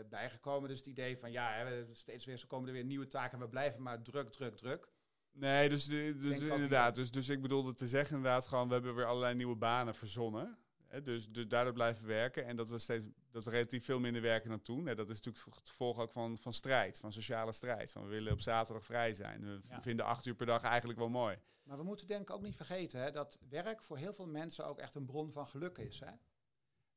bijgekomen. 0.09 0.69
Dus 0.69 0.77
het 0.77 0.87
idee 0.87 1.17
van 1.17 1.31
ja, 1.31 1.51
hè, 1.53 1.85
we- 1.85 1.93
steeds 1.93 2.25
weer 2.25 2.37
zo 2.37 2.47
komen 2.47 2.67
er 2.67 2.73
weer 2.73 2.83
nieuwe 2.83 3.07
taken. 3.07 3.39
We 3.39 3.49
blijven 3.49 3.81
maar 3.81 4.01
druk, 4.01 4.29
druk, 4.31 4.55
druk. 4.57 4.87
Nee, 5.31 5.69
dus, 5.69 5.85
de- 5.85 6.17
dus 6.17 6.39
inderdaad. 6.39 6.95
Dus, 6.95 7.11
dus 7.11 7.29
ik 7.29 7.41
bedoelde 7.41 7.73
te 7.73 7.87
zeggen 7.87 8.15
inderdaad 8.15 8.47
gewoon, 8.47 8.67
we 8.67 8.73
hebben 8.73 8.95
weer 8.95 9.05
allerlei 9.05 9.35
nieuwe 9.35 9.55
banen 9.55 9.95
verzonnen. 9.95 10.57
Hè, 10.87 11.01
dus 11.01 11.29
de, 11.29 11.47
daardoor 11.47 11.73
blijven 11.73 12.07
werken. 12.07 12.45
En 12.45 12.55
dat 12.55 12.69
we 12.69 12.79
steeds 12.79 13.05
dat 13.31 13.43
we 13.43 13.49
relatief 13.49 13.85
veel 13.85 13.99
minder 13.99 14.21
werken 14.21 14.49
dan 14.49 14.61
toen. 14.61 14.85
Hè, 14.85 14.95
dat 14.95 15.09
is 15.09 15.21
natuurlijk 15.21 15.55
het 15.55 15.69
gevolg 15.69 15.99
ook 15.99 16.11
van, 16.11 16.37
van 16.37 16.53
strijd, 16.53 16.99
van 16.99 17.13
sociale 17.13 17.51
strijd. 17.51 17.91
Van 17.91 18.03
we 18.03 18.09
willen 18.09 18.33
op 18.33 18.41
zaterdag 18.41 18.85
vrij 18.85 19.13
zijn. 19.13 19.41
We 19.43 19.59
Ja. 19.69 19.81
vinden 19.81 20.05
acht 20.05 20.25
uur 20.25 20.35
per 20.35 20.45
dag 20.45 20.63
eigenlijk 20.63 20.99
wel 20.99 21.09
mooi. 21.09 21.37
Maar 21.63 21.77
we 21.77 21.83
moeten 21.83 22.07
denk 22.07 22.21
ik 22.21 22.35
ook 22.35 22.41
niet 22.41 22.55
vergeten 22.55 22.99
hè, 23.01 23.11
dat 23.11 23.39
werk 23.49 23.81
voor 23.83 23.97
heel 23.97 24.13
veel 24.13 24.27
mensen 24.27 24.65
ook 24.65 24.79
echt 24.79 24.95
een 24.95 25.05
bron 25.05 25.31
van 25.31 25.47
geluk 25.47 25.77
is. 25.77 25.99
Hè? 25.99 26.11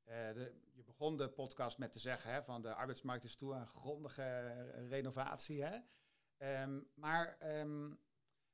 Eh, 0.05 0.35
de, 0.35 0.53
je 0.73 0.83
begon 0.83 1.17
de 1.17 1.29
podcast 1.29 1.79
met 1.79 1.93
te 1.93 1.99
zeggen 1.99 2.33
hè, 2.33 2.43
van 2.43 2.63
de 2.63 2.75
arbeidsmarkt 2.75 3.25
is 3.25 3.37
toe 3.37 3.55
aan 3.55 3.67
grondige 3.69 4.53
renovatie. 4.89 5.63
Hè? 5.65 5.77
Ehm, 6.37 6.81
maar 6.95 7.37
ehm, 7.39 7.91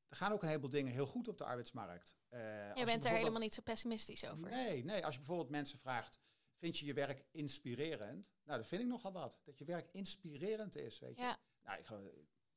er 0.09 0.17
gaan 0.17 0.33
ook 0.33 0.43
een 0.43 0.49
heleboel 0.49 0.71
dingen 0.71 0.93
heel 0.93 1.07
goed 1.07 1.29
op 1.29 1.39
de 1.39 1.45
arbeidsmarkt. 1.45 2.17
Eh, 2.29 2.41
als 2.41 2.49
je 2.49 2.49
Je 2.49 2.59
bent 2.65 2.79
er 2.79 2.85
bijvoorbeeld- 2.85 3.17
helemaal 3.19 3.41
niet 3.41 3.55
zo 3.55 3.63
pessimistisch 3.63 4.25
over. 4.25 4.51
Nee, 4.51 4.85
nee, 4.85 5.05
als 5.05 5.13
je 5.13 5.19
bijvoorbeeld 5.21 5.51
mensen 5.51 5.79
vraagt, 5.79 6.19
vind 6.57 6.79
je 6.79 6.87
je 6.87 6.93
werk 6.95 7.25
inspirerend? 7.31 8.33
Nou, 8.45 8.59
dat 8.59 8.69
vind 8.69 8.83
ik 8.83 8.87
nogal 8.89 9.13
wat. 9.13 9.39
Dat 9.45 9.59
je 9.59 9.65
werk 9.65 9.89
inspirerend 9.93 10.77
is, 10.77 10.99
weet 10.99 11.17
je. 11.17 11.23
Ja. 11.23 11.39
Nou, 11.63 11.79
ik, 11.79 11.87
geloof, 11.87 12.05
ik 12.05 12.11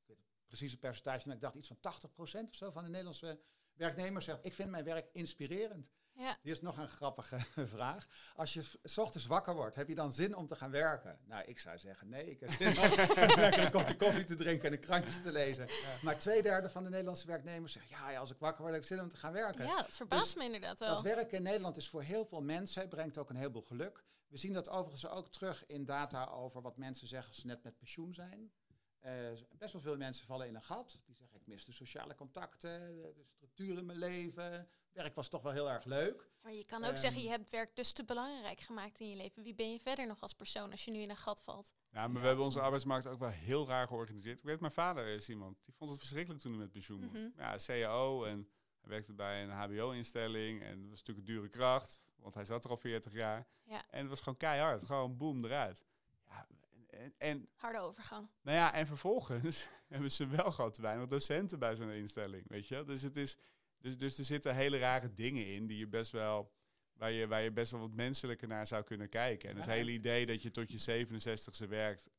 weet 0.05 0.17
het 0.17 0.25
precieze 0.47 0.77
percentage, 0.77 1.27
maar 1.27 1.35
ik 1.35 1.41
dacht 1.41 1.55
iets 1.55 1.67
van 1.67 1.79
80% 1.79 2.49
of 2.49 2.55
zo 2.55 2.71
van 2.71 2.83
de 2.83 2.89
Nederlandse 2.89 3.39
werknemers 3.73 4.25
zegt, 4.25 4.45
ik 4.45 4.53
vind 4.53 4.69
mijn 4.69 4.83
werk 4.83 5.09
inspirerend. 5.13 5.91
Ja. 6.19 6.37
Hier 6.41 6.51
is 6.51 6.61
nog 6.61 6.77
een 6.77 6.89
grappige 6.89 7.39
vraag. 7.75 8.07
Als 8.35 8.53
je 8.53 8.61
s 8.83 8.97
ochtends 8.97 9.27
wakker 9.27 9.55
wordt, 9.55 9.75
heb 9.75 9.87
je 9.87 9.95
dan 9.95 10.11
zin 10.11 10.35
om 10.35 10.47
te 10.47 10.55
gaan 10.55 10.71
werken? 10.71 11.19
Nou, 11.25 11.43
ik 11.45 11.59
zou 11.59 11.77
zeggen 11.77 12.09
nee. 12.09 12.29
Ik 12.29 12.39
heb 12.39 12.51
zin 12.51 12.67
om 12.67 12.95
lekker 13.41 13.65
een 13.65 13.71
kopje 13.71 13.95
koffie 13.95 14.23
te 14.23 14.35
drinken 14.35 14.67
en 14.67 14.73
een 14.73 14.79
krantje 14.79 15.21
te 15.21 15.31
lezen. 15.31 15.67
Maar 16.01 16.19
twee 16.19 16.41
derde 16.41 16.69
van 16.69 16.83
de 16.83 16.89
Nederlandse 16.89 17.27
werknemers 17.27 17.73
zegt, 17.73 17.89
ja, 17.89 18.11
ja, 18.11 18.19
als 18.19 18.31
ik 18.31 18.37
wakker 18.39 18.61
word, 18.61 18.73
heb 18.73 18.81
ik 18.81 18.87
zin 18.87 19.01
om 19.01 19.09
te 19.09 19.17
gaan 19.17 19.33
werken. 19.33 19.65
ja, 19.65 19.81
dat 19.81 19.95
verbaast 19.95 20.23
Dus 20.23 20.35
me 20.35 20.43
inderdaad 20.43 20.79
wel. 20.79 20.93
Dat 20.93 21.01
werken 21.01 21.37
in 21.37 21.43
Nederland 21.43 21.77
is 21.77 21.89
voor 21.89 22.01
heel 22.01 22.25
veel 22.25 22.41
mensen, 22.41 22.89
brengt 22.89 23.17
ook 23.17 23.29
een 23.29 23.35
heleboel 23.35 23.61
geluk. 23.61 24.03
We 24.27 24.37
zien 24.37 24.53
dat 24.53 24.69
overigens 24.69 25.07
ook 25.07 25.27
terug 25.27 25.65
in 25.65 25.85
data 25.85 26.25
over 26.25 26.61
wat 26.61 26.77
mensen 26.77 27.07
zeggen 27.07 27.29
als 27.29 27.39
ze 27.39 27.47
net 27.47 27.63
met 27.63 27.77
pensioen 27.77 28.13
zijn. 28.13 28.51
Eh, 28.99 29.13
best 29.57 29.73
wel 29.73 29.81
veel 29.81 29.97
mensen 29.97 30.25
vallen 30.25 30.47
in 30.47 30.55
een 30.55 30.61
gat. 30.61 30.99
Die 31.05 31.15
zeggen, 31.15 31.37
ik 31.37 31.47
mis 31.47 31.65
de 31.65 31.71
sociale 31.71 32.15
contacten, 32.15 32.95
de 33.15 33.25
structuur 33.25 33.77
in 33.77 33.85
mijn 33.85 33.97
leven. 33.97 34.69
Werk 34.93 35.15
was 35.15 35.29
toch 35.29 35.41
wel 35.41 35.51
heel 35.51 35.69
erg 35.69 35.85
leuk. 35.85 36.27
Maar 36.41 36.53
je 36.53 36.65
kan 36.65 36.83
ook 36.83 36.89
Ehm, 36.91 36.99
zeggen, 36.99 37.21
je 37.21 37.29
hebt 37.29 37.49
werk 37.49 37.75
dus 37.75 37.93
te 37.93 38.03
belangrijk 38.05 38.59
gemaakt 38.59 38.99
in 38.99 39.09
je 39.09 39.15
leven. 39.15 39.43
Wie 39.43 39.55
ben 39.55 39.71
je 39.71 39.79
verder 39.79 40.07
nog 40.07 40.21
als 40.21 40.33
persoon 40.33 40.71
als 40.71 40.85
je 40.85 40.91
nu 40.91 40.99
in 40.99 41.09
een 41.09 41.17
gat 41.17 41.41
valt? 41.41 41.71
Ja, 41.91 42.07
maar 42.07 42.21
we 42.21 42.27
hebben 42.27 42.45
onze 42.45 42.61
arbeidsmarkt 42.61 43.07
ook 43.07 43.19
wel 43.19 43.29
heel 43.29 43.67
raar 43.67 43.87
georganiseerd. 43.87 44.37
Ik 44.37 44.43
weet, 44.43 44.59
mijn 44.59 44.71
vader 44.71 45.07
is 45.07 45.29
iemand, 45.29 45.57
die 45.65 45.73
vond 45.73 45.89
het 45.89 45.99
verschrikkelijk 45.99 46.41
toen 46.41 46.51
hij 46.51 46.59
met 46.61 46.71
pensioen 46.71 46.99
moest. 46.99 47.13
Mhm. 47.13 47.29
Ja, 47.37 47.55
CAO 47.65 48.23
en 48.23 48.49
hij 48.79 48.89
werkte 48.89 49.13
bij 49.13 49.43
een 49.43 49.49
hbo-instelling 49.49 50.61
en 50.61 50.79
dat 50.79 50.89
was 50.89 50.99
natuurlijk 50.99 51.27
een 51.27 51.33
dure 51.33 51.49
kracht, 51.49 52.03
want 52.15 52.33
hij 52.33 52.45
zat 52.45 52.63
er 52.63 52.69
al 52.69 52.77
40 52.77 53.13
jaar. 53.13 53.47
Ja. 53.63 53.83
En 53.89 53.99
het 53.99 54.09
was 54.09 54.19
gewoon 54.19 54.37
keihard, 54.37 54.83
gewoon 54.83 55.17
boem 55.17 55.45
eruit. 55.45 55.85
Ja, 56.27 56.47
en, 56.89 57.13
en, 57.17 57.49
Harde 57.55 57.79
overgang. 57.79 58.27
nou 58.41 58.57
ja, 58.57 58.73
en 58.73 58.87
vervolgens 58.87 59.67
hebben 59.87 60.11
ze 60.11 60.27
wel 60.27 60.51
gewoon 60.51 60.71
te 60.71 60.81
weinig 60.81 61.07
docenten 61.07 61.59
bij 61.59 61.75
zo'n 61.75 61.89
instelling, 61.91 62.47
weet 62.47 62.67
je. 62.67 62.83
Dus 62.83 63.01
het 63.01 63.15
is, 63.15 63.37
Dus, 63.79 63.97
dus 63.97 64.17
er 64.17 64.25
zitten 64.25 64.55
hele 64.55 64.77
rare 64.77 65.13
dingen 65.13 65.45
in 65.47 65.67
die 65.67 65.77
je 65.77 65.87
best 65.87 66.11
wel, 66.11 66.51
waar, 66.93 67.11
je, 67.11 67.27
waar 67.27 67.41
je 67.41 67.51
best 67.51 67.71
wel 67.71 67.81
wat 67.81 67.91
menselijker 67.93 68.47
naar 68.47 68.67
zou 68.67 68.83
kunnen 68.83 69.09
kijken. 69.09 69.49
En 69.49 69.57
het 69.57 69.65
hele 69.65 69.91
idee 69.91 70.25
dat 70.25 70.41
je 70.41 70.51
tot 70.51 70.71
je 70.71 71.05
67ste 71.07 71.67
werkt, 71.67 72.09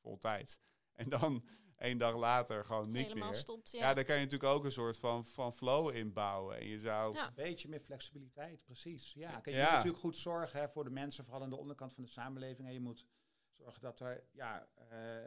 vol 0.00 0.18
tijd. 0.18 0.60
En 0.94 1.08
dan 1.08 1.44
één 1.76 1.98
dag 1.98 2.16
later 2.16 2.64
gewoon 2.64 2.88
niet 2.90 3.06
Helemaal 3.06 3.28
meer. 3.28 3.38
stopt. 3.38 3.70
Ja. 3.70 3.78
Ja. 3.78 3.94
daar 3.94 4.04
kan 4.04 4.14
je 4.16 4.22
natuurlijk 4.22 4.52
ook 4.52 4.64
een 4.64 4.72
soort 4.72 4.98
van, 4.98 5.24
van 5.24 5.52
flow 5.52 5.96
inbouwen. 5.96 6.58
En 6.58 6.66
je 6.66 6.78
zou... 6.78 7.14
Ja. 7.16 7.26
Een 7.26 7.34
beetje 7.34 7.68
meer 7.68 7.80
flexibiliteit, 7.80 8.64
precies. 8.64 9.12
Ja, 9.12 9.30
kijk, 9.30 9.44
je 9.44 9.50
Ja. 9.50 9.62
moet 9.62 9.70
natuurlijk 9.72 9.98
goed 10.02 10.16
zorgen 10.16 10.60
hè, 10.60 10.68
voor 10.68 10.84
de 10.84 10.90
mensen, 10.90 11.24
vooral 11.24 11.42
aan 11.42 11.50
de 11.50 11.56
onderkant 11.56 11.92
van 11.94 12.02
de 12.04 12.10
samenleving. 12.10 12.68
En 12.68 12.74
je 12.74 12.80
moet 12.80 13.06
zorgen 13.56 13.80
dat 13.80 14.00
er, 14.00 14.24
ja, 14.32 14.68
eh, 14.74 15.22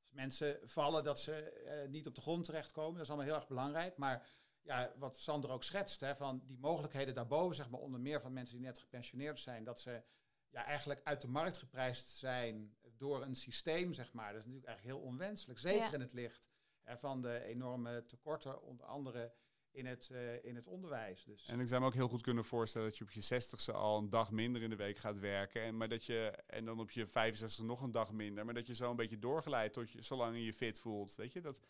als 0.00 0.12
mensen 0.12 0.58
vallen, 0.62 1.04
dat 1.04 1.20
ze 1.20 1.34
eh, 1.34 1.88
niet 1.88 2.06
op 2.06 2.14
de 2.14 2.20
grond 2.20 2.44
terechtkomen. 2.44 2.92
Dat 2.92 3.02
is 3.02 3.08
allemaal 3.08 3.26
heel 3.26 3.36
erg 3.36 3.46
belangrijk. 3.48 3.96
Maar 3.96 4.28
ja, 4.62 4.92
wat 4.98 5.18
Sander 5.18 5.50
ook 5.50 5.64
schetst, 5.64 6.00
hè, 6.00 6.16
van 6.16 6.42
die 6.46 6.58
mogelijkheden 6.58 7.14
daarboven, 7.14 7.56
zeg 7.56 7.70
maar, 7.70 7.80
onder 7.80 8.00
meer 8.00 8.20
van 8.20 8.32
mensen 8.32 8.56
die 8.56 8.64
net 8.66 8.78
gepensioneerd 8.78 9.40
zijn, 9.40 9.64
dat 9.64 9.80
ze 9.80 10.02
ja, 10.50 10.64
eigenlijk 10.64 11.00
uit 11.04 11.20
de 11.20 11.28
markt 11.28 11.56
geprijsd 11.56 12.08
zijn 12.08 12.76
door 12.96 13.22
een 13.22 13.36
systeem, 13.36 13.92
zeg 13.92 14.12
maar. 14.12 14.28
Dat 14.32 14.38
is 14.38 14.44
natuurlijk 14.46 14.66
eigenlijk 14.68 14.98
heel 14.98 15.06
onwenselijk. 15.08 15.58
Zeker 15.58 15.80
Ja. 15.80 15.92
in 15.92 16.00
het 16.00 16.12
licht 16.12 16.50
hè, 16.82 16.98
van 16.98 17.22
de 17.22 17.44
enorme 17.44 18.04
tekorten, 18.06 18.62
onder 18.62 18.86
andere 18.86 19.32
in 19.70 19.86
het, 19.86 20.10
eh, 20.10 20.44
in 20.44 20.54
het 20.56 20.66
onderwijs. 20.66 21.24
Dus. 21.24 21.48
En 21.48 21.60
ik 21.60 21.68
zou 21.68 21.80
me 21.80 21.86
ook 21.86 21.94
heel 21.94 22.08
goed 22.08 22.22
kunnen 22.22 22.44
voorstellen 22.44 22.88
dat 22.88 22.98
je 22.98 23.04
op 23.04 23.10
je 23.10 23.20
60ste 23.20 23.72
al 23.72 23.98
een 23.98 24.10
dag 24.10 24.30
minder 24.30 24.62
in 24.62 24.70
de 24.70 24.76
week 24.76 24.98
gaat 24.98 25.18
werken. 25.18 25.62
En, 25.62 25.76
maar 25.76 25.88
dat 25.88 26.04
je, 26.04 26.20
en 26.46 26.64
dan 26.64 26.80
op 26.80 26.90
je 26.90 27.06
65 27.06 27.64
nog 27.64 27.82
een 27.82 27.92
dag 27.92 28.12
minder. 28.12 28.44
Maar 28.44 28.54
dat 28.54 28.66
je 28.66 28.74
zo 28.74 28.90
een 28.90 28.96
beetje 28.96 29.18
doorgeleid 29.18 29.72
tot 29.72 29.90
je, 29.90 30.02
zolang 30.02 30.36
je 30.36 30.44
je 30.44 30.54
fit 30.54 30.80
voelt. 30.80 31.14
Weet 31.14 31.32
je, 31.32 31.40
dat, 31.40 31.60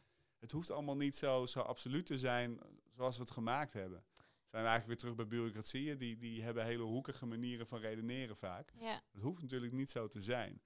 het 0.43 0.53
hoeft 0.53 0.71
allemaal 0.71 0.97
niet 0.97 1.17
zo, 1.17 1.47
zo 1.47 1.61
absoluut 1.61 2.07
te 2.07 2.19
zijn 2.19 2.61
zoals 2.95 3.17
we 3.17 3.23
het 3.23 3.31
gemaakt 3.33 3.73
hebben. 3.73 4.05
Zijn 4.47 4.63
we 4.63 4.69
eigenlijk 4.69 4.87
weer 4.87 4.97
terug 4.97 5.15
bij 5.15 5.27
bureaucratieën. 5.27 5.99
Die, 5.99 6.17
die 6.17 6.43
hebben 6.43 6.65
hele 6.65 6.83
hoekige 6.83 7.27
manieren 7.27 7.67
van 7.67 7.79
redeneren 7.79 8.37
vaak. 8.37 8.73
Ja. 8.79 9.03
Het 9.13 9.23
hoeft 9.23 9.43
natuurlijk 9.43 9.73
niet 9.73 9.91
zo 9.91 10.09
te 10.09 10.21
zijn. 10.21 10.63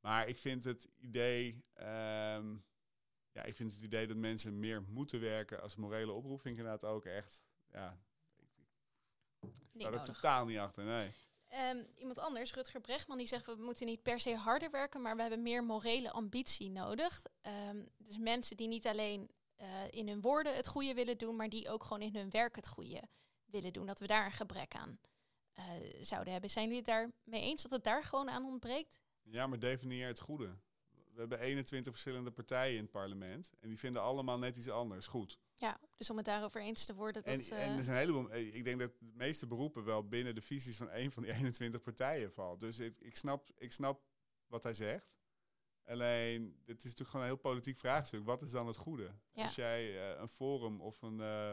Maar 0.00 0.28
ik 0.28 0.36
vind 0.36 0.64
het 0.64 0.88
idee. 0.98 1.64
ehm, 1.72 2.56
ja, 3.32 3.42
ik 3.42 3.56
vind 3.56 3.72
het 3.72 3.82
idee 3.82 4.06
dat 4.06 4.16
mensen 4.16 4.58
meer 4.58 4.82
moeten 4.82 5.20
werken 5.20 5.62
als 5.62 5.76
morele 5.76 6.12
oproep, 6.12 6.40
vind 6.40 6.54
ik 6.54 6.60
inderdaad 6.64 6.90
ook 6.90 7.04
echt. 7.04 7.44
Ja, 7.70 7.98
ik, 9.40 9.48
ik 9.72 9.80
sta 9.80 9.92
er 9.92 10.02
totaal 10.04 10.46
niet 10.46 10.58
achter. 10.58 10.84
Nee. 10.84 11.10
Ehm, 11.52 11.82
iemand 11.98 12.18
anders, 12.18 12.54
Rutger 12.54 12.80
Brechtman, 12.80 13.18
die 13.18 13.26
zegt 13.26 13.46
we 13.46 13.54
moeten 13.58 13.86
niet 13.86 14.02
per 14.02 14.20
se 14.20 14.34
harder 14.34 14.70
werken, 14.70 15.02
maar 15.02 15.16
we 15.16 15.20
hebben 15.20 15.42
meer 15.42 15.64
morele 15.64 16.10
ambitie 16.10 16.70
nodig. 16.70 17.22
Ehm, 17.40 17.82
dus 17.96 18.18
mensen 18.18 18.56
die 18.56 18.68
niet 18.68 18.86
alleen 18.86 19.30
eh, 19.56 19.68
in 19.90 20.08
hun 20.08 20.20
woorden 20.20 20.56
het 20.56 20.66
goede 20.66 20.94
willen 20.94 21.18
doen, 21.18 21.36
maar 21.36 21.48
die 21.48 21.68
ook 21.68 21.82
gewoon 21.82 22.02
in 22.02 22.16
hun 22.16 22.30
werk 22.30 22.56
het 22.56 22.68
goede 22.68 23.02
willen 23.44 23.72
doen. 23.72 23.86
Dat 23.86 23.98
we 23.98 24.06
daar 24.06 24.26
een 24.26 24.32
gebrek 24.32 24.74
aan 24.74 24.98
eh, 25.52 25.64
zouden 26.00 26.32
hebben. 26.32 26.50
Zijn 26.50 26.64
jullie 26.64 26.80
het 26.80 26.88
daarmee 26.88 27.42
eens 27.42 27.62
dat 27.62 27.70
het 27.70 27.84
daar 27.84 28.04
gewoon 28.04 28.30
aan 28.30 28.44
ontbreekt? 28.44 29.00
Ja, 29.22 29.46
maar 29.46 29.58
definieer 29.58 30.06
het 30.06 30.20
goede. 30.20 30.56
We 30.90 31.20
hebben 31.20 31.40
21 31.40 31.92
verschillende 31.92 32.30
partijen 32.30 32.76
in 32.76 32.82
het 32.82 32.90
parlement. 32.90 33.50
En 33.60 33.68
die 33.68 33.78
vinden 33.78 34.02
allemaal 34.02 34.38
net 34.38 34.56
iets 34.56 34.68
anders 34.68 35.06
goed. 35.06 35.38
Ja, 35.62 35.80
dus 35.96 36.10
om 36.10 36.16
het 36.16 36.26
daarover 36.26 36.60
eens 36.60 36.84
te 36.84 36.94
worden. 36.94 37.22
Dat, 37.22 37.32
En, 37.32 37.40
eh, 37.56 37.66
en 37.66 37.76
er 37.76 37.84
zijn 37.84 37.96
een 37.96 38.02
heleboel. 38.02 38.30
eh, 38.30 38.54
Ik 38.54 38.64
denk 38.64 38.80
dat 38.80 38.90
de 38.98 39.10
meeste 39.14 39.46
beroepen 39.46 39.84
wel 39.84 40.08
binnen 40.08 40.34
de 40.34 40.40
visies 40.40 40.76
van 40.76 40.88
één 40.90 41.12
van 41.12 41.22
die 41.22 41.32
21 41.38 41.82
partijen 41.82 42.32
valt. 42.32 42.60
Dus 42.60 42.78
ik, 42.78 42.96
ik, 42.98 43.16
snap, 43.16 43.50
ik 43.56 43.72
snap 43.72 44.02
wat 44.46 44.62
hij 44.62 44.72
zegt. 44.72 45.10
Alleen, 45.84 46.60
het 46.64 46.76
is 46.78 46.82
natuurlijk 46.84 47.10
gewoon 47.10 47.24
een 47.26 47.32
heel 47.32 47.40
politiek 47.40 47.78
vraagstuk. 47.78 48.24
Wat 48.24 48.42
is 48.42 48.50
dan 48.50 48.66
het 48.66 48.76
goede? 48.76 49.14
Ja. 49.32 49.42
Als 49.42 49.54
jij 49.54 50.12
eh, 50.12 50.20
een 50.20 50.28
Forum 50.28 50.80
of 50.80 51.02
een 51.02 51.20
eh, 51.20 51.52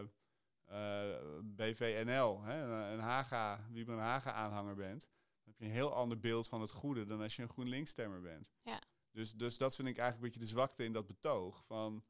eh, 0.66 1.20
BVNL, 1.43 2.41
hè, 2.43 2.64
een, 2.64 2.91
een 2.93 2.99
Haga, 2.99 3.68
wie 3.72 3.88
een 3.88 3.97
Haga-aanhanger 3.97 4.76
bent, 4.76 5.01
dan 5.01 5.43
heb 5.53 5.57
je 5.60 5.66
een 5.66 5.72
heel 5.72 5.93
ander 5.93 6.20
beeld 6.20 6.47
van 6.47 6.62
het 6.62 6.72
goede 6.72 7.05
dan 7.05 7.22
als 7.22 7.36
je 7.36 7.41
een 7.41 7.49
GroenLinks-stemmer 7.49 8.22
bent. 8.22 8.51
Ja. 8.64 8.82
Dus, 9.12 9.34
dus 9.34 9.57
dat 9.57 9.76
vind 9.76 9.88
ik 9.88 9.97
eigenlijk 9.97 10.26
een 10.26 10.32
beetje 10.32 10.47
de 10.53 10.60
zwakte 10.60 10.84
in 10.84 10.93
dat 10.93 11.07
betoog. 11.07 11.64
Van, 11.66 12.03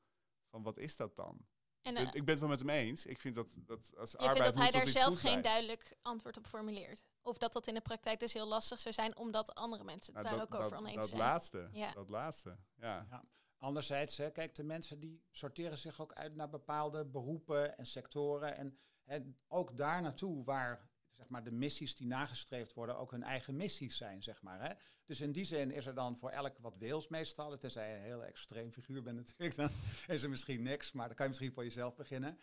van 0.49 0.63
wat 0.63 0.77
is 0.77 0.95
dat 0.95 1.15
dan? 1.15 1.47
En, 1.81 1.95
Ik- 1.97 2.07
eh, 2.07 2.13
ik 2.13 2.25
ben 2.25 2.29
het 2.29 2.39
wel 2.39 2.49
met 2.49 2.59
hem 2.59 2.69
eens. 2.69 3.05
Ik 3.05 3.19
vind 3.19 3.35
dat, 3.35 3.55
dat 3.57 3.91
als 3.97 4.11
je 4.11 4.17
arbeid 4.17 4.37
vindt 4.37 4.55
dat 4.55 4.63
hij 4.63 4.71
daar 4.71 4.87
zelf 4.89 5.19
geen 5.19 5.29
zijn. 5.31 5.41
duidelijk 5.41 5.97
antwoord 6.01 6.37
op 6.37 6.47
formuleert? 6.47 7.03
Of 7.21 7.37
dat 7.37 7.53
dat 7.53 7.67
in 7.67 7.73
de 7.73 7.81
praktijk 7.81 8.19
dus 8.19 8.33
heel 8.33 8.47
lastig 8.47 8.79
zou 8.79 8.93
zijn, 8.93 9.17
omdat 9.17 9.55
andere 9.55 9.83
mensen 9.83 10.13
het 10.13 10.23
Nou, 10.23 10.35
daar 10.37 10.45
dat, 10.47 10.55
ook 10.55 10.59
over 10.63 10.71
dat, 10.77 10.79
oneens 10.79 10.95
dat 10.99 11.07
zijn? 11.07 11.21
laatste. 11.21 11.69
Ja. 11.71 11.91
Dat 11.91 12.09
laatste. 12.09 12.57
Ja. 12.75 13.23
Anderzijds, 13.57 14.17
hè, 14.17 14.31
kijk, 14.31 14.55
de 14.55 14.63
mensen 14.63 14.99
die 14.99 15.23
sorteren 15.31 15.77
zich 15.77 16.01
ook 16.01 16.13
uit 16.13 16.35
naar 16.35 16.49
bepaalde 16.49 17.05
beroepen 17.05 17.77
en 17.77 17.85
sectoren. 17.85 18.55
En 18.57 18.77
hè, 19.03 19.19
ook 19.47 19.77
daar 19.77 20.01
naartoe 20.01 20.43
waar 20.43 20.88
zeg 21.19 21.29
maar, 21.29 21.43
de 21.43 21.51
missies 21.51 21.95
die 21.95 22.07
nagestreefd 22.07 22.73
worden 22.73 22.97
ook 22.97 23.11
hun 23.11 23.23
eigen 23.23 23.55
missies 23.55 23.97
zijn. 23.97 24.23
Zeg 24.23 24.41
maar, 24.41 24.61
hè. 24.61 24.73
Dus 25.05 25.21
in 25.21 25.31
die 25.31 25.43
zin 25.43 25.71
is 25.71 25.85
er 25.85 25.93
dan 25.93 26.17
voor 26.17 26.29
elk 26.29 26.57
wat 26.57 26.77
wils 26.77 27.07
meestal. 27.07 27.57
Tenzij 27.57 27.89
je 27.89 27.95
een 27.95 28.01
heel 28.01 28.23
extreem 28.23 28.71
figuur 28.71 29.01
bent 29.01 29.17
natuurlijk, 29.17 29.55
dan 29.55 29.69
is 30.15 30.23
er 30.23 30.29
misschien 30.29 30.61
niks. 30.61 30.91
Maar 30.91 31.07
dan 31.07 31.15
kan 31.15 31.25
je 31.25 31.31
misschien 31.31 31.53
voor 31.53 31.63
jezelf 31.63 31.95
beginnen. 31.95 32.39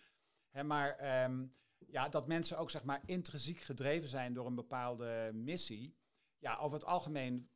Hè, 0.50 0.64
maar 0.64 0.90
ehm, 0.90 1.46
ja, 1.78 2.08
dat 2.08 2.26
mensen 2.26 2.58
ook 2.58 2.70
zeg 2.70 2.84
maar, 2.84 3.02
intrinsiek 3.06 3.60
gedreven 3.60 4.08
zijn 4.08 4.32
door 4.32 4.46
een 4.46 4.54
bepaalde 4.54 5.30
missie. 5.34 5.96
Ja, 6.38 6.56
over 6.56 6.78
het 6.78 6.86
algemeen 6.86 7.50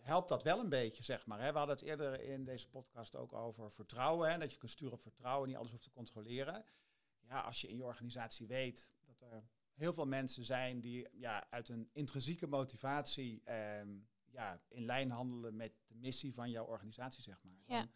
helpt 0.00 0.28
dat 0.28 0.42
wel 0.42 0.58
een 0.58 0.68
beetje, 0.68 1.02
zeg 1.02 1.26
maar. 1.26 1.40
Hè. 1.40 1.52
We 1.52 1.58
hadden 1.58 1.76
het 1.76 1.84
eerder 1.84 2.20
in 2.20 2.44
deze 2.44 2.68
podcast 2.68 3.16
ook 3.16 3.32
over 3.32 3.72
vertrouwen. 3.72 4.30
Hè, 4.30 4.38
dat 4.38 4.52
je 4.52 4.58
kunt 4.58 4.70
sturen 4.70 4.94
op 4.94 5.02
vertrouwen, 5.02 5.48
niet 5.48 5.56
alles 5.56 5.70
hoeft 5.70 5.82
te 5.82 5.90
controleren. 5.90 6.64
Ja, 7.20 7.40
als 7.40 7.60
je 7.60 7.68
in 7.68 7.76
je 7.76 7.84
organisatie 7.84 8.46
weet 8.46 8.92
dat 9.00 9.20
er 9.20 9.48
heel 9.78 9.92
veel 9.92 10.06
mensen 10.06 10.44
zijn 10.44 10.80
die 10.80 11.08
ja, 11.12 11.50
uit 11.50 11.68
een 11.68 11.90
intrinsieke 11.92 12.46
motivatie 12.46 13.42
ehm, 13.44 13.98
ja, 14.24 14.60
in 14.68 14.84
lijn 14.84 15.10
handelen 15.10 15.56
met 15.56 15.72
de 15.86 15.94
missie 15.94 16.34
van 16.34 16.50
jouw 16.50 16.64
organisatie, 16.64 17.22
zeg 17.22 17.42
maar. 17.42 17.62
Ja. 17.66 17.78
Dan, 17.78 17.90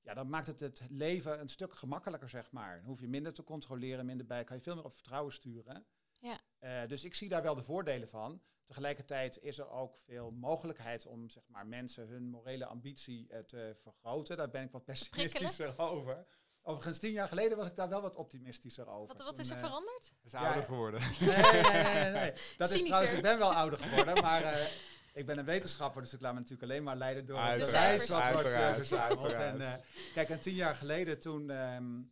ja, 0.00 0.14
dan 0.14 0.28
maakt 0.28 0.46
het 0.46 0.60
het 0.60 0.86
leven 0.90 1.40
een 1.40 1.48
stuk 1.48 1.72
gemakkelijker, 1.72 2.28
zeg 2.28 2.52
maar. 2.52 2.76
Dan 2.76 2.86
hoef 2.86 3.00
je 3.00 3.08
minder 3.08 3.32
te 3.32 3.44
controleren, 3.44 4.06
minder 4.06 4.26
bij, 4.26 4.44
kan 4.44 4.56
je 4.56 4.62
veel 4.62 4.74
meer 4.74 4.84
op 4.84 4.94
vertrouwen 4.94 5.32
sturen. 5.32 5.86
Ja. 6.18 6.40
Eh, 6.58 6.86
dus 6.86 7.04
ik 7.04 7.14
zie 7.14 7.28
daar 7.28 7.42
wel 7.42 7.54
de 7.54 7.62
voordelen 7.62 8.08
van. 8.08 8.42
Tegelijkertijd 8.64 9.38
is 9.38 9.58
er 9.58 9.68
ook 9.68 9.98
veel 9.98 10.30
mogelijkheid 10.30 11.06
om 11.06 11.28
zeg 11.28 11.48
maar, 11.48 11.66
mensen 11.66 12.08
hun 12.08 12.28
morele 12.28 12.66
ambitie 12.66 13.28
eh, 13.28 13.40
te 13.40 13.72
vergroten. 13.74 14.36
Daar 14.36 14.50
ben 14.50 14.62
ik 14.62 14.70
wat 14.70 14.84
pessimistischer 14.84 15.78
over. 15.90 16.26
Overigens, 16.68 16.98
tien 16.98 17.12
jaar 17.12 17.28
geleden 17.28 17.56
was 17.56 17.66
ik 17.66 17.76
daar 17.76 17.88
wel 17.88 18.02
wat 18.02 18.16
optimistischer 18.16 18.86
over. 18.88 19.06
Wat, 19.06 19.24
wat 19.24 19.34
Toen, 19.34 19.44
is 19.44 19.50
er 19.50 19.56
eh, 19.56 19.62
veranderd? 19.62 20.12
Is 20.22 20.34
ouder 20.34 20.56
Ja. 20.56 20.62
geworden. 20.62 21.00
Nee, 21.20 21.62
nee, 21.62 21.92
nee, 21.94 22.10
nee. 22.10 22.32
Dat 22.56 22.70
is 22.70 22.82
trouwens, 22.84 23.12
ik 23.12 23.22
ben 23.22 23.38
wel 23.38 23.54
ouder 23.54 23.78
geworden, 23.78 24.22
maar 24.22 24.42
eh, 24.42 24.66
ik 25.12 25.26
ben 25.26 25.38
een 25.38 25.44
wetenschapper, 25.44 26.02
dus 26.02 26.12
ik 26.12 26.20
laat 26.20 26.32
me 26.32 26.38
natuurlijk 26.38 26.70
alleen 26.70 26.82
maar 26.82 26.96
leiden 26.96 27.26
door 27.26 27.38
het 27.38 27.60
bewijs 27.60 28.08
wat 28.08 28.32
wordt 28.32 28.48
eh, 28.48 28.74
verzameld. 28.74 29.30
En, 29.32 29.80
kijk, 30.14 30.28
en 30.28 30.40
tien 30.40 30.54
jaar 30.54 30.74
geleden 30.74 31.20
toen, 31.20 31.50
ehm, 31.50 32.02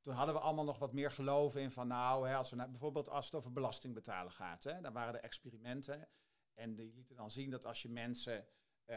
toen 0.00 0.14
hadden 0.14 0.34
we 0.34 0.40
allemaal 0.40 0.64
nog 0.64 0.78
wat 0.78 0.92
meer 0.92 1.10
geloof 1.10 1.56
in 1.56 1.70
van 1.70 1.86
nou, 1.86 2.28
hè, 2.28 2.36
als 2.36 2.50
we 2.50 2.56
nou, 2.56 2.70
bijvoorbeeld 2.70 3.08
als 3.08 3.24
het 3.24 3.34
over 3.34 3.52
belasting 3.52 3.94
betalen 3.94 4.32
gaat, 4.32 4.64
hè, 4.64 4.80
dan 4.80 4.92
waren 4.92 5.14
er 5.14 5.20
experimenten 5.20 6.08
en 6.54 6.74
die 6.74 6.92
lieten 6.94 7.16
dan 7.16 7.30
zien 7.30 7.50
dat 7.50 7.66
als 7.66 7.82
je 7.82 7.88
mensen 7.88 8.46
eh, 8.84 8.96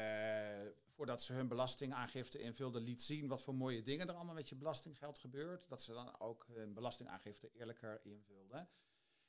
voordat 1.00 1.24
ze 1.24 1.34
hun 1.34 1.48
belastingaangifte 1.48 2.40
invulden, 2.40 2.82
liet 2.82 3.02
zien 3.02 3.28
wat 3.28 3.42
voor 3.42 3.56
mooie 3.56 3.82
dingen 3.82 4.08
er 4.08 4.16
allemaal 4.16 4.34
met 4.34 4.50
je 4.50 4.56
belastinggeld 4.56 5.20
gebeurt, 5.20 5.70
dat 5.70 5.82
ze 5.82 5.94
dan 5.94 6.20
ook 6.20 6.46
hun 6.52 6.74
belastingaangifte 6.74 7.52
eerlijker 7.52 8.00
invulden. 8.04 8.70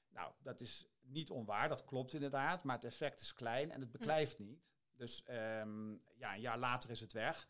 Nou, 0.09 0.33
dat 0.43 0.61
is 0.61 0.87
niet 1.01 1.31
onwaar, 1.31 1.69
dat 1.69 1.85
klopt 1.85 2.13
inderdaad, 2.13 2.65
maar 2.65 2.75
het 2.75 2.85
effect 2.85 3.21
is 3.21 3.35
klein 3.35 3.71
en 3.71 3.81
het 3.81 3.91
beklijft 3.91 4.39
niet. 4.39 4.69
Dus 4.97 5.23
ehm, 5.23 5.91
ja, 6.15 6.35
een 6.35 6.41
jaar 6.41 6.59
later 6.59 6.91
is 6.91 7.01
het 7.01 7.13
weg. 7.13 7.49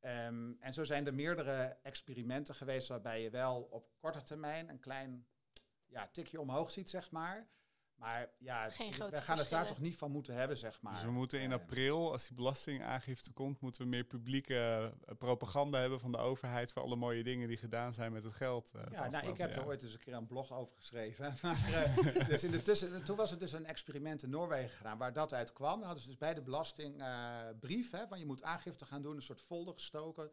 Ehm, 0.00 0.52
en 0.60 0.74
zo 0.74 0.84
zijn 0.84 1.06
er 1.06 1.14
meerdere 1.14 1.78
experimenten 1.82 2.54
geweest 2.54 2.88
waarbij 2.88 3.22
je 3.22 3.30
wel 3.30 3.62
op 3.62 3.90
korte 3.98 4.22
termijn 4.22 4.68
een 4.68 4.80
klein 4.80 5.26
ja, 5.86 6.08
tikje 6.08 6.40
omhoog 6.40 6.70
ziet, 6.70 6.90
zeg 6.90 7.10
maar. 7.10 7.48
Maar 8.00 8.28
ja, 8.38 8.68
we 9.10 9.22
gaan 9.22 9.38
het 9.38 9.50
daar 9.50 9.66
toch 9.66 9.80
niet 9.80 9.96
van 9.96 10.10
moeten 10.10 10.34
hebben, 10.34 10.56
zeg 10.56 10.80
maar. 10.80 10.92
Dus 10.92 11.02
we 11.02 11.10
moeten 11.10 11.40
in 11.40 11.52
april, 11.52 12.12
als 12.12 12.26
die 12.26 12.36
belastingaangifte 12.36 13.32
komt, 13.32 13.60
moeten 13.60 13.82
we 13.82 13.88
meer 13.88 14.04
publieke 14.04 14.92
eh, 15.06 15.14
propaganda 15.18 15.78
hebben 15.78 16.00
van 16.00 16.12
de 16.12 16.18
overheid 16.18 16.72
voor 16.72 16.82
alle 16.82 16.96
mooie 16.96 17.22
dingen 17.22 17.48
die 17.48 17.56
gedaan 17.56 17.94
zijn 17.94 18.12
met 18.12 18.24
het 18.24 18.34
geld. 18.34 18.70
eh, 18.74 18.80
het 18.80 18.92
Ja, 18.92 19.10
nou, 19.10 19.26
ik 19.26 19.38
heb 19.38 19.56
er 19.56 19.66
ooit 19.66 19.82
eens 19.82 19.92
een 19.92 19.98
keer 19.98 20.14
een 20.14 20.26
blog 20.26 20.52
over 20.52 20.76
geschreven. 20.76 21.34
Maar, 21.42 21.72
eh, 21.72 22.28
dus 22.28 22.44
in 22.44 22.50
de 22.50 22.62
tussen, 22.62 23.04
toen 23.04 23.16
was 23.16 23.30
er 23.30 23.38
dus 23.38 23.52
een 23.52 23.66
experiment 23.66 24.22
in 24.22 24.30
Noorwegen 24.30 24.76
gedaan 24.76 24.98
waar 24.98 25.12
dat 25.12 25.32
uit 25.32 25.52
kwam. 25.52 25.74
Dan 25.78 25.82
hadden 25.82 26.02
ze 26.02 26.08
dus 26.08 26.18
bij 26.18 26.34
de 26.34 26.42
belastingbrief, 26.42 27.90
hè, 27.90 28.06
van 28.06 28.18
je 28.18 28.26
moet 28.26 28.42
aangifte 28.42 28.84
gaan 28.84 29.02
doen, 29.02 29.16
een 29.16 29.22
soort 29.22 29.40
folder 29.40 29.74
gestoken. 29.74 30.30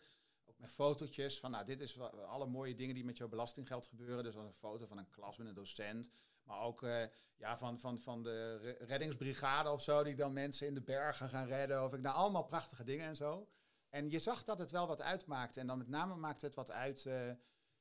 Met 0.57 0.69
fotootjes 0.69 1.39
van, 1.39 1.51
nou, 1.51 1.65
dit 1.65 1.81
is 1.81 1.99
alle 1.99 2.45
mooie 2.45 2.75
dingen 2.75 2.95
die 2.95 3.05
met 3.05 3.17
jouw 3.17 3.27
belastinggeld 3.27 3.87
gebeuren. 3.87 4.23
Dus 4.23 4.35
een 4.35 4.53
foto 4.53 4.85
van 4.85 4.97
een 4.97 5.09
klas 5.09 5.37
met 5.37 5.47
een 5.47 5.53
docent. 5.53 6.09
Maar 6.43 6.59
ook 6.59 6.83
eh, 6.83 7.05
ja, 7.35 7.57
van, 7.57 7.79
van, 7.79 7.99
van 7.99 8.23
de 8.23 8.57
re- 8.57 8.85
reddingsbrigade 8.85 9.69
of 9.71 9.81
zo, 9.81 10.03
die 10.03 10.15
dan 10.15 10.33
mensen 10.33 10.67
in 10.67 10.73
de 10.73 10.81
bergen 10.81 11.29
gaan 11.29 11.47
redden. 11.47 11.83
Of 11.83 11.93
ik, 11.93 12.01
nou, 12.01 12.15
allemaal 12.15 12.45
prachtige 12.45 12.83
dingen 12.83 13.05
en 13.05 13.15
zo. 13.15 13.49
En 13.89 14.09
je 14.09 14.19
zag 14.19 14.43
dat 14.43 14.59
het 14.59 14.71
wel 14.71 14.87
wat 14.87 15.01
uitmaakte. 15.01 15.59
En 15.59 15.67
dan 15.67 15.77
met 15.77 15.87
name 15.87 16.15
maakte 16.15 16.45
het 16.45 16.55
wat 16.55 16.71
uit 16.71 17.05
eh, 17.05 17.31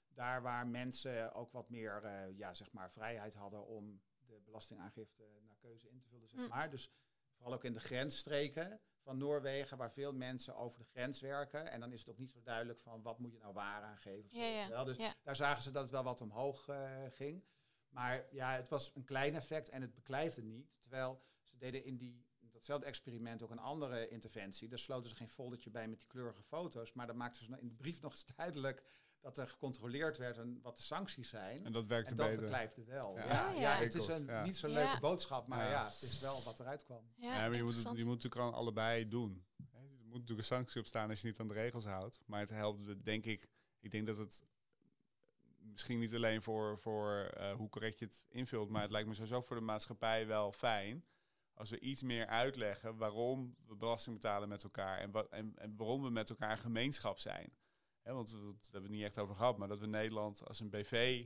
daar 0.09 0.43
waar 0.43 0.67
mensen 0.67 1.33
ook 1.35 1.53
wat 1.53 1.69
meer 1.69 2.05
uh, 2.05 2.39
ja, 2.39 2.55
zeg 2.55 2.73
maar 2.73 2.93
vrijheid 2.93 3.35
hadden 3.35 3.67
om 3.67 4.01
de 4.27 4.41
belastingaangifte 4.45 5.23
naar 5.47 5.57
keuze 5.57 5.89
in 5.89 6.01
te 6.01 6.09
vullen. 6.09 6.29
Zeg 6.29 6.41
mm. 6.41 6.49
maar. 6.49 6.71
Dus 6.71 6.91
vooral 7.35 7.55
ook 7.55 7.65
in 7.65 7.73
de 7.73 7.81
grensstreken 7.81 8.81
van 9.07 9.19
Noorwegen, 9.19 9.77
waar 9.77 9.93
veel 9.93 10.13
mensen 10.13 10.57
over 10.57 10.79
de 10.79 10.85
grens 10.85 11.21
werken. 11.21 11.71
En 11.71 11.81
dan 11.81 11.93
is 11.93 12.01
het 12.01 12.11
ook 12.11 12.19
niet 12.19 12.31
zo 12.31 12.43
duidelijk 12.43 12.79
van 12.79 13.03
wat 13.03 13.19
moet 13.19 13.33
je 13.33 13.39
nou 13.39 13.53
waar 13.53 13.83
aangeven. 13.83 14.39
Ja, 14.39 14.47
ja. 14.47 14.85
Dus 14.85 14.97
daar 15.23 15.37
zagen 15.37 15.63
ze 15.63 15.71
dat 15.71 15.83
het 15.83 15.91
wel 15.91 16.05
wat 16.05 16.21
omhoog 16.21 16.69
uh, 16.69 16.91
ging. 17.11 17.45
Maar 17.89 18.27
ja, 18.31 18.53
het 18.53 18.69
was 18.69 18.91
een 18.95 19.05
klein 19.05 19.35
effect 19.35 19.69
en 19.69 19.83
het 19.83 19.95
beklijfde 19.95 20.43
niet. 20.43 20.75
Terwijl 20.81 21.23
ze 21.43 21.57
deden 21.57 21.85
in 21.85 21.97
die 21.97 22.27
datzelfde 22.41 22.87
experiment 22.87 23.43
ook 23.43 23.51
een 23.51 23.59
andere 23.59 24.09
interventie. 24.09 24.69
Daar 24.69 24.79
sloten 24.79 25.11
ze 25.11 25.17
geen 25.17 25.29
foldertje 25.29 25.71
bij 25.71 25.89
met 25.89 25.99
die 25.99 26.09
kleurige 26.09 26.43
foto's. 26.43 26.93
Maar 26.93 27.07
dan 27.07 27.17
maakten 27.17 27.45
ze 27.45 27.61
in 27.61 27.69
de 27.69 27.75
brief 27.75 28.01
nog 28.01 28.13
eens 28.13 28.27
duidelijk 28.37 28.83
dat 29.21 29.39
er 29.39 29.47
gecontroleerd 29.47 30.19
werd 30.19 30.39
en 30.39 30.61
wat 30.63 30.77
de 30.77 30.83
sancties 30.83 31.29
zijn. 31.29 31.65
En 31.65 31.73
dat 31.73 31.87
werkte 31.87 32.11
en 32.11 32.17
dat 32.17 32.27
beter. 32.27 32.43
beklijfde 32.43 32.85
wel. 32.85 33.17
Ja, 33.17 33.51
ja, 33.51 33.77
het 33.77 33.95
is 33.95 34.07
een 34.07 34.43
niet 34.43 34.57
zo 34.57 34.69
leuke 34.69 35.01
boodschap, 35.01 35.49
maar 35.49 35.69
ja. 35.69 35.85
het 35.85 36.03
is 36.03 36.21
wel 36.21 36.43
wat 36.43 36.61
eruit 36.61 36.85
kwam. 36.85 37.11
Ja, 37.17 37.31
maar 37.31 37.55
je 37.55 37.63
moet, 37.63 37.75
het, 37.75 37.97
je 37.97 38.05
moet 38.05 38.23
natuurlijk 38.23 38.55
allebei 38.55 39.09
doen. 39.09 39.47
Er 39.57 40.13
moet 40.13 40.13
natuurlijk 40.13 40.39
een 40.39 40.57
sanctie 40.57 40.81
op 40.81 40.87
staan 40.87 41.09
als 41.09 41.21
je 41.21 41.27
niet 41.27 41.41
aan 41.41 41.49
de 41.49 41.55
regels 41.55 41.85
houdt. 41.85 42.21
Maar 42.27 42.41
het 42.41 42.51
helpt, 42.51 43.05
denk 43.05 43.25
ik, 43.25 43.49
ik 43.81 43.91
denk 43.91 44.07
dat 44.07 44.17
het 44.17 44.45
misschien 45.59 45.99
niet 45.99 46.15
alleen 46.15 46.43
voor, 46.43 46.79
voor 46.79 47.35
uh, 47.39 47.53
hoe 47.53 47.69
correct 47.69 47.99
je 47.99 48.05
het 48.05 48.27
invult, 48.29 48.69
maar 48.69 48.83
het 48.83 48.91
lijkt 48.91 49.09
me 49.09 49.15
sowieso 49.15 49.41
voor 49.41 49.57
de 49.57 49.63
maatschappij 49.63 50.27
wel 50.27 50.53
fijn 50.53 51.05
als 51.57 51.71
we 51.71 51.81
iets 51.81 52.03
meer 52.03 52.27
uitleggen 52.27 52.97
waarom 52.97 53.57
we 53.67 53.77
belasting 53.77 54.17
betalen 54.17 54.49
met 54.49 54.63
elkaar 54.63 54.99
en, 54.99 55.11
wat, 55.11 55.29
en, 55.29 55.53
en 55.57 55.77
waarom 55.77 56.03
we 56.03 56.11
met 56.11 56.31
elkaar 56.31 56.51
een 56.51 56.59
gemeenschap 56.59 57.19
zijn. 57.19 57.53
Want 58.15 58.31
we, 58.31 58.55
dat 58.61 58.69
hebben 58.73 58.91
we 58.91 58.97
niet 58.97 59.05
echt 59.05 59.19
over 59.19 59.35
gehad, 59.35 59.59
maar 59.59 59.69
dat 59.69 59.79
we 59.79 59.87
Nederland 59.87 60.47
als 60.47 60.61
een 60.61 60.71
BV 60.71 61.25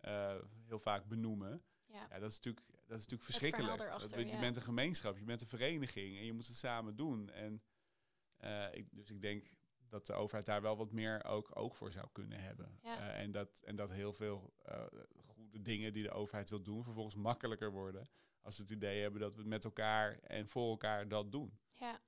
uh, 0.00 0.34
heel 0.66 0.78
vaak 0.78 1.04
benoemen. 1.04 1.62
Ja. 1.86 2.06
ja. 2.10 2.18
dat, 2.18 2.30
is 2.30 2.36
natuurlijk, 2.36 2.66
dat 2.66 2.98
is 2.98 3.06
natuurlijk 3.08 3.22
verschrikkelijk. 3.22 3.78
dat, 3.78 4.30
je 4.30 4.38
bent 4.40 4.56
een 4.56 4.62
gemeenschap, 4.62 5.18
je 5.18 5.24
bent 5.24 5.40
een 5.40 5.46
vereniging 5.46 6.16
en 6.16 6.24
je 6.24 6.32
moet 6.32 6.46
het 6.46 6.56
samen 6.56 6.96
doen. 6.96 7.30
En, 7.30 7.62
uh, 8.40 8.74
ik, 8.74 8.86
dus 8.90 9.10
ik 9.10 9.20
denk 9.20 9.44
dat 9.88 10.06
de 10.06 10.12
overheid 10.12 10.46
daar 10.46 10.62
wel 10.62 10.76
wat 10.76 10.92
meer 10.92 11.24
ook 11.24 11.50
oog 11.54 11.76
voor 11.76 11.92
zou 11.92 12.06
kunnen 12.12 12.40
hebben. 12.40 12.78
Uh, 12.84 13.18
en, 13.18 13.30
dat, 13.30 13.60
en 13.64 13.76
dat 13.76 13.90
heel 13.90 14.12
veel 14.12 14.54
goede 15.26 15.62
dingen 15.62 15.92
die 15.92 16.02
de 16.02 16.10
overheid 16.10 16.50
wil 16.50 16.62
doen, 16.62 16.84
vervolgens 16.84 17.14
makkelijker 17.14 17.70
worden. 17.70 18.08
Als 18.40 18.56
we 18.56 18.62
het 18.62 18.72
idee 18.72 19.02
hebben 19.02 19.20
dat 19.20 19.34
we 19.34 19.42
met 19.42 19.64
elkaar 19.64 20.18
en 20.18 20.48
voor 20.48 20.70
elkaar 20.70 21.08
dat 21.08 21.32
doen. 21.32 21.58
Ja. 21.72 22.00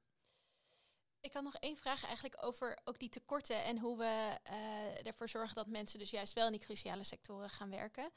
Ik 1.25 1.33
had 1.33 1.43
nog 1.43 1.55
één 1.55 1.77
vraag 1.77 2.05
eigenlijk 2.05 2.37
over 2.41 2.79
ook 2.85 2.99
die 2.99 3.09
tekorten 3.09 3.64
en 3.64 3.79
hoe 3.79 3.99
we 3.99 4.39
uh, 4.51 5.07
ervoor 5.07 5.29
zorgen 5.29 5.55
dat 5.55 5.66
mensen 5.66 5.99
dus 5.99 6.11
juist 6.11 6.33
wel 6.33 6.47
in 6.47 6.53
die 6.53 6.61
cruciale 6.61 7.03
sectoren 7.03 7.51
gaan 7.51 7.70
werken. 7.70 8.11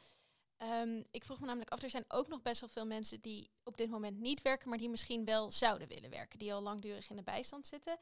Um, 0.58 1.04
ik 1.12 1.26
vroeg 1.26 1.40
me 1.40 1.46
namelijk 1.46 1.72
af, 1.72 1.84
er 1.84 1.90
zijn 1.90 2.06
ook 2.08 2.28
nog 2.28 2.42
best 2.42 2.62
wel 2.62 2.70
veel 2.70 2.86
mensen 2.86 3.22
die 3.22 3.50
op 3.64 3.78
dit 3.78 3.90
moment 3.90 4.20
niet 4.20 4.42
werken, 4.42 4.70
maar 4.70 4.78
die 4.78 4.90
misschien 4.90 5.26
wel 5.26 5.52
zouden 5.52 5.88
willen 5.88 6.10
werken, 6.10 6.40
die 6.40 6.54
al 6.54 6.62
langdurig 6.62 7.10
in 7.10 7.16
de 7.16 7.24
bijstand 7.24 7.68
zitten. 7.68 7.98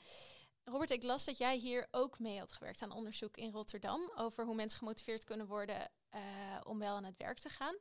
Robert, 0.63 0.91
ik 0.91 1.03
las 1.03 1.25
dat 1.25 1.37
jij 1.37 1.57
hier 1.57 1.87
ook 1.91 2.19
mee 2.19 2.39
had 2.39 2.51
gewerkt 2.51 2.81
aan 2.81 2.91
onderzoek 2.91 3.37
in 3.37 3.51
Rotterdam 3.51 4.11
over 4.15 4.45
hoe 4.45 4.55
mensen 4.55 4.79
gemotiveerd 4.79 5.23
kunnen 5.23 5.47
worden 5.47 5.91
uh, 6.15 6.21
om 6.63 6.79
wel 6.79 6.95
aan 6.95 7.03
het 7.03 7.17
werk 7.17 7.39
te 7.39 7.49
gaan. 7.49 7.75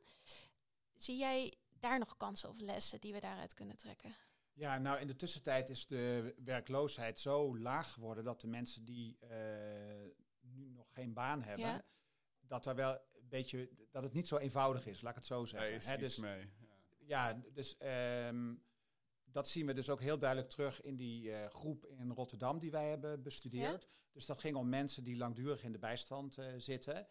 Zie 0.96 1.16
jij 1.16 1.54
daar 1.80 1.98
nog 1.98 2.16
kansen 2.16 2.48
of 2.48 2.58
lessen 2.58 3.00
die 3.00 3.12
we 3.12 3.20
daaruit 3.20 3.54
kunnen 3.54 3.76
trekken? 3.76 4.16
Ja, 4.54 4.78
nou 4.78 4.98
in 4.98 5.06
de 5.06 5.16
tussentijd 5.16 5.68
is 5.68 5.86
de 5.86 6.34
werkloosheid 6.44 7.20
zo 7.20 7.58
laag 7.58 7.92
geworden 7.92 8.24
dat 8.24 8.40
de 8.40 8.46
mensen 8.46 8.84
die 8.84 9.18
uh, 9.20 9.28
nu 10.40 10.68
nog 10.68 10.92
geen 10.92 11.12
baan 11.12 11.42
hebben, 11.42 11.84
dat 12.40 12.66
er 12.66 12.74
wel 12.74 12.92
een 12.92 13.28
beetje 13.28 13.70
dat 13.90 14.02
het 14.02 14.12
niet 14.12 14.28
zo 14.28 14.36
eenvoudig 14.36 14.86
is, 14.86 15.00
laat 15.00 15.10
ik 15.10 15.18
het 15.18 15.26
zo 15.26 15.44
zeggen. 15.44 15.68
Nee, 15.68 15.78
is 15.78 15.86
He, 15.86 15.98
dus, 15.98 16.16
mee. 16.16 16.50
Ja, 16.98 17.28
ja 17.28 17.42
dus 17.52 17.76
um, 18.28 18.64
dat 19.24 19.48
zien 19.48 19.66
we 19.66 19.72
dus 19.72 19.90
ook 19.90 20.00
heel 20.00 20.18
duidelijk 20.18 20.50
terug 20.50 20.80
in 20.80 20.96
die 20.96 21.28
uh, 21.28 21.46
groep 21.46 21.86
in 21.86 22.10
Rotterdam 22.10 22.58
die 22.58 22.70
wij 22.70 22.88
hebben 22.88 23.22
bestudeerd. 23.22 23.88
Dus 24.12 24.26
dat 24.26 24.38
ging 24.38 24.56
om 24.56 24.68
mensen 24.68 25.04
die 25.04 25.16
langdurig 25.16 25.62
in 25.62 25.72
de 25.72 25.78
bijstand 25.78 26.38
uh, 26.38 26.46
zitten. 26.56 27.08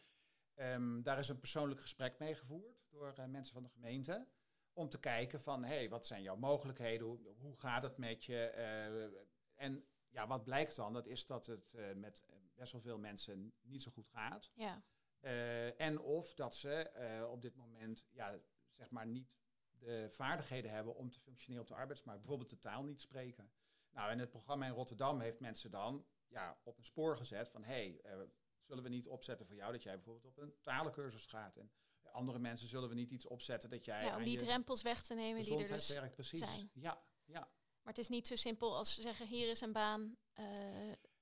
Um, 0.56 1.04
daar 1.04 1.20
is 1.20 1.30
een 1.30 1.39
persoonlijk 1.39 1.82
gesprek 1.82 2.20
mee 2.20 2.36
gevoerd 2.36 2.86
door 2.89 3.14
mensen 3.28 3.54
van 3.54 3.64
de 3.64 3.70
gemeente 3.70 4.28
om 4.74 4.89
te 4.89 4.99
kijken 4.99 5.41
van, 5.41 5.63
hé, 5.63 5.76
hey, 5.76 5.89
wat 5.89 6.07
zijn 6.07 6.21
jouw 6.21 6.36
mogelijkheden? 6.36 7.07
Hoe, 7.07 7.19
hoe 7.38 7.59
gaat 7.59 7.84
het 7.84 7.97
met 7.97 8.26
je? 8.26 8.53
Uh, 8.55 9.19
en 9.55 9.86
ja, 10.09 10.28
wat 10.28 10.43
blijkt 10.43 10.76
dan? 10.76 10.93
Dat 10.93 11.07
is 11.07 11.26
dat 11.26 11.45
het 11.45 11.74
uh, 11.74 11.93
met 11.95 12.26
best 12.55 12.71
wel 12.71 12.82
veel 12.82 12.97
mensen 12.97 13.53
niet 13.61 13.82
zo 13.82 13.91
goed 13.91 14.07
gaat. 14.07 14.51
Ja. 14.53 14.84
Uh, 15.21 15.82
en 15.82 15.99
of 15.99 16.34
dat 16.34 16.55
ze 16.55 16.91
op 17.32 17.41
dit 17.41 17.55
moment, 17.55 18.07
ja, 18.11 18.39
zeg 18.71 18.89
maar 18.89 19.07
niet 19.07 19.36
de 19.69 20.09
vaardigheden 20.09 20.71
hebben 20.71 20.95
om 20.95 21.11
te 21.11 21.19
functioneren 21.19 21.63
op 21.63 21.69
de 21.69 21.76
arbeidsmarkt. 21.76 22.19
Bijvoorbeeld 22.19 22.49
de 22.49 22.59
taal 22.59 22.84
niet 22.84 23.01
spreken. 23.01 23.51
Nou, 23.89 24.11
en 24.11 24.19
het 24.19 24.30
programma 24.30 24.65
in 24.65 24.74
Rotterdam 24.74 25.19
heeft 25.19 25.39
mensen 25.39 25.71
dan 25.71 26.05
ja, 26.28 26.57
op 26.63 26.78
een 26.78 26.86
spoor 26.86 27.17
gezet 27.17 27.49
van, 27.49 27.63
hé, 27.63 27.99
hey, 28.01 28.30
zullen 28.61 28.84
we 28.84 28.89
niet 28.89 29.07
opzetten 29.07 29.45
voor 29.45 29.55
jou 29.55 29.71
dat 29.71 29.84
jij 29.84 29.95
bijvoorbeeld 29.95 30.26
op 30.26 30.38
een 30.38 30.55
talencursus 30.61 31.26
gaat? 31.26 31.57
En 31.57 31.71
andere 32.14 32.39
mensen 32.39 32.68
zullen 32.68 32.89
we 32.89 32.95
niet 32.95 33.11
iets 33.11 33.26
opzetten 33.26 33.70
dat 33.70 33.86
jij. 33.86 34.03
Ja, 34.03 34.18
om 34.18 34.24
die 34.24 34.38
drempels 34.38 34.82
weg 34.82 35.03
te 35.03 35.14
nemen 35.14 35.43
die 35.43 35.57
er 35.57 35.68
dus 35.68 35.93
werkt, 35.93 36.14
precies. 36.14 36.39
zijn. 36.39 36.70
Ja, 36.74 37.03
ja. 37.26 37.39
Maar 37.82 37.93
het 37.93 37.97
is 37.97 38.07
niet 38.07 38.28
zo 38.28 38.36
simpel 38.36 38.76
als 38.76 38.95
zeggen: 38.95 39.28
hier 39.28 39.49
is 39.49 39.61
een 39.61 39.72
baan. 39.72 40.18
Uh... 40.39 40.45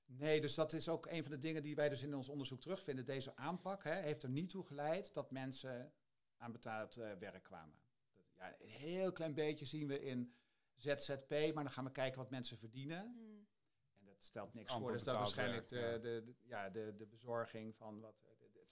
Nee, 0.04 0.40
dus 0.40 0.54
dat 0.54 0.72
is 0.72 0.88
ook 0.88 1.06
een 1.06 1.22
van 1.22 1.32
de 1.32 1.38
dingen 1.38 1.62
die 1.62 1.74
wij 1.74 1.88
dus 1.88 2.02
in 2.02 2.14
ons 2.14 2.28
onderzoek 2.28 2.60
terugvinden. 2.60 3.04
Deze 3.04 3.36
aanpak 3.36 3.84
hè, 3.84 4.00
heeft 4.00 4.22
er 4.22 4.30
niet 4.30 4.50
toe 4.50 4.64
geleid 4.64 5.14
dat 5.14 5.30
mensen 5.30 5.92
aan 6.36 6.52
betaald 6.52 6.96
uh, 6.96 7.12
werk 7.12 7.42
kwamen. 7.42 7.80
Ja, 8.36 8.54
een 8.58 8.68
heel 8.68 9.12
klein 9.12 9.34
beetje 9.34 9.64
zien 9.64 9.88
we 9.88 10.00
in 10.00 10.34
ZZP, 10.74 11.30
maar 11.30 11.64
dan 11.64 11.70
gaan 11.70 11.84
we 11.84 11.92
kijken 11.92 12.18
wat 12.18 12.30
mensen 12.30 12.58
verdienen. 12.58 13.12
Hmm. 13.14 13.46
En 13.98 14.04
dat 14.04 14.22
stelt 14.22 14.54
niks 14.54 14.72
voor. 14.72 14.92
Dus 14.92 15.02
dat 15.02 15.16
waarschijnlijk 15.16 15.68
de, 15.68 15.98
de, 16.02 16.22
de, 16.24 16.34
ja, 16.42 16.70
de, 16.70 16.94
de 16.96 17.06
bezorging 17.06 17.76
van 17.76 18.00
wat 18.00 18.26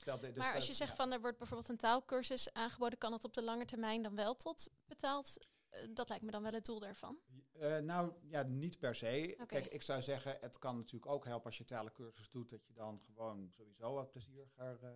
dus 0.05 0.35
maar 0.35 0.55
als 0.55 0.67
je 0.67 0.75
zegt 0.75 0.97
van 0.97 1.13
er 1.13 1.21
wordt 1.21 1.39
bijvoorbeeld 1.39 1.69
een 1.69 1.77
taalkursus 1.77 2.53
aangeboden, 2.53 2.99
kan 2.99 3.11
dat 3.11 3.25
op 3.25 3.35
de 3.35 3.43
lange 3.43 3.65
termijn 3.65 4.03
dan 4.03 4.15
wel 4.15 4.35
tot 4.35 4.69
betaald? 4.87 5.37
Uh, 5.73 5.81
dat 5.95 6.09
lijkt 6.09 6.25
me 6.25 6.31
dan 6.31 6.43
wel 6.43 6.53
het 6.53 6.65
doel 6.65 6.81
daarvan. 6.81 7.19
Uh, 7.61 7.79
nou 7.79 8.13
ja, 8.23 8.43
niet 8.43 8.79
per 8.79 8.95
se. 8.95 9.45
Kijk, 9.47 9.67
ik 9.67 9.83
zou 9.83 10.03
zeggen, 10.03 10.37
het 10.41 10.59
kan 10.59 10.77
natuurlijk 10.77 11.13
ook 11.13 11.25
helpen 11.25 11.47
als 11.47 11.59
je 11.59 11.65
taalencursus 11.65 12.31
doet, 12.31 12.51
dat 12.51 12.67
je 12.67 12.73
dan 12.73 13.01
gewoon 13.01 13.51
sowieso 13.57 13.95
wat 13.95 14.11
plezieriger 14.11 14.79
uh, 14.83 14.91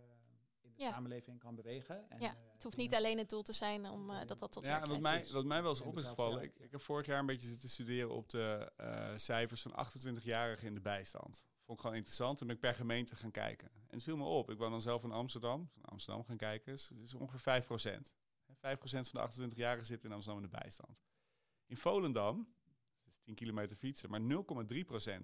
in 0.61 0.73
de 0.75 0.83
samenleving 0.83 1.39
kan 1.39 1.55
bewegen. 1.55 2.11
En, 2.11 2.21
ja, 2.21 2.35
het 2.53 2.63
hoeft 2.63 2.77
niet 2.77 2.95
alleen 2.95 3.19
het 3.19 3.29
doel 3.29 3.43
te 3.43 3.53
zijn 3.53 3.87
om 3.87 4.27
dat 4.27 4.39
dat 4.39 4.53
tot 4.53 4.65
Ja, 4.65 4.87
wat 4.87 5.01
mij, 5.01 5.27
wat 5.33 5.45
mij 5.45 5.63
wel 5.63 5.71
eens 5.71 5.81
op 5.81 5.99
is 5.99 6.05
gevallen, 6.05 6.43
ik, 6.43 6.55
ik, 6.55 6.71
heb 6.71 6.81
vorig 6.81 7.07
jaar 7.07 7.19
een 7.19 7.27
beetje 7.27 7.49
zitten 7.49 7.69
studeren 7.69 8.11
op 8.11 8.29
de 8.29 8.73
cijfers 9.17 9.63
van 9.63 9.87
28-jarigen 9.87 10.67
in 10.67 10.75
de 10.75 10.81
bijstand. 10.81 11.47
Vond 11.65 11.79
ik 11.79 11.85
gewoon 11.85 11.97
interessant. 11.97 12.41
En 12.41 12.47
ben 12.47 12.55
ik 12.55 12.63
per 12.63 12.75
gemeente 12.75 13.17
gaan 13.17 13.31
kijken. 13.31 13.69
En 13.69 13.95
het 13.95 14.03
viel 14.03 14.17
me 14.17 14.25
op. 14.25 14.51
Ik 14.51 14.59
woon 14.59 14.71
dan 14.71 14.81
zelf 14.81 15.05
in 15.05 15.13
Amsterdam. 15.13 15.71
In 15.77 15.85
Amsterdam 15.85 16.25
gaan 16.25 16.37
kijken. 16.37 16.73
Is, 16.73 16.91
is 17.03 17.15
ongeveer 17.15 17.63
5%. 17.63 18.15
5% 18.47 18.57
van 18.57 19.03
de 19.13 19.51
28-jarigen 19.51 19.87
zitten 19.87 20.09
in 20.09 20.15
Amsterdam 20.15 20.43
in 20.45 20.51
de 20.51 20.59
bijstand. 20.59 21.03
In 21.67 21.77
Volendam, 21.77 22.55
is 23.07 23.19
10 23.23 23.35
kilometer 23.35 23.77
fietsen, 23.77 24.11
maar 24.11 24.21
0,3% 24.21 24.27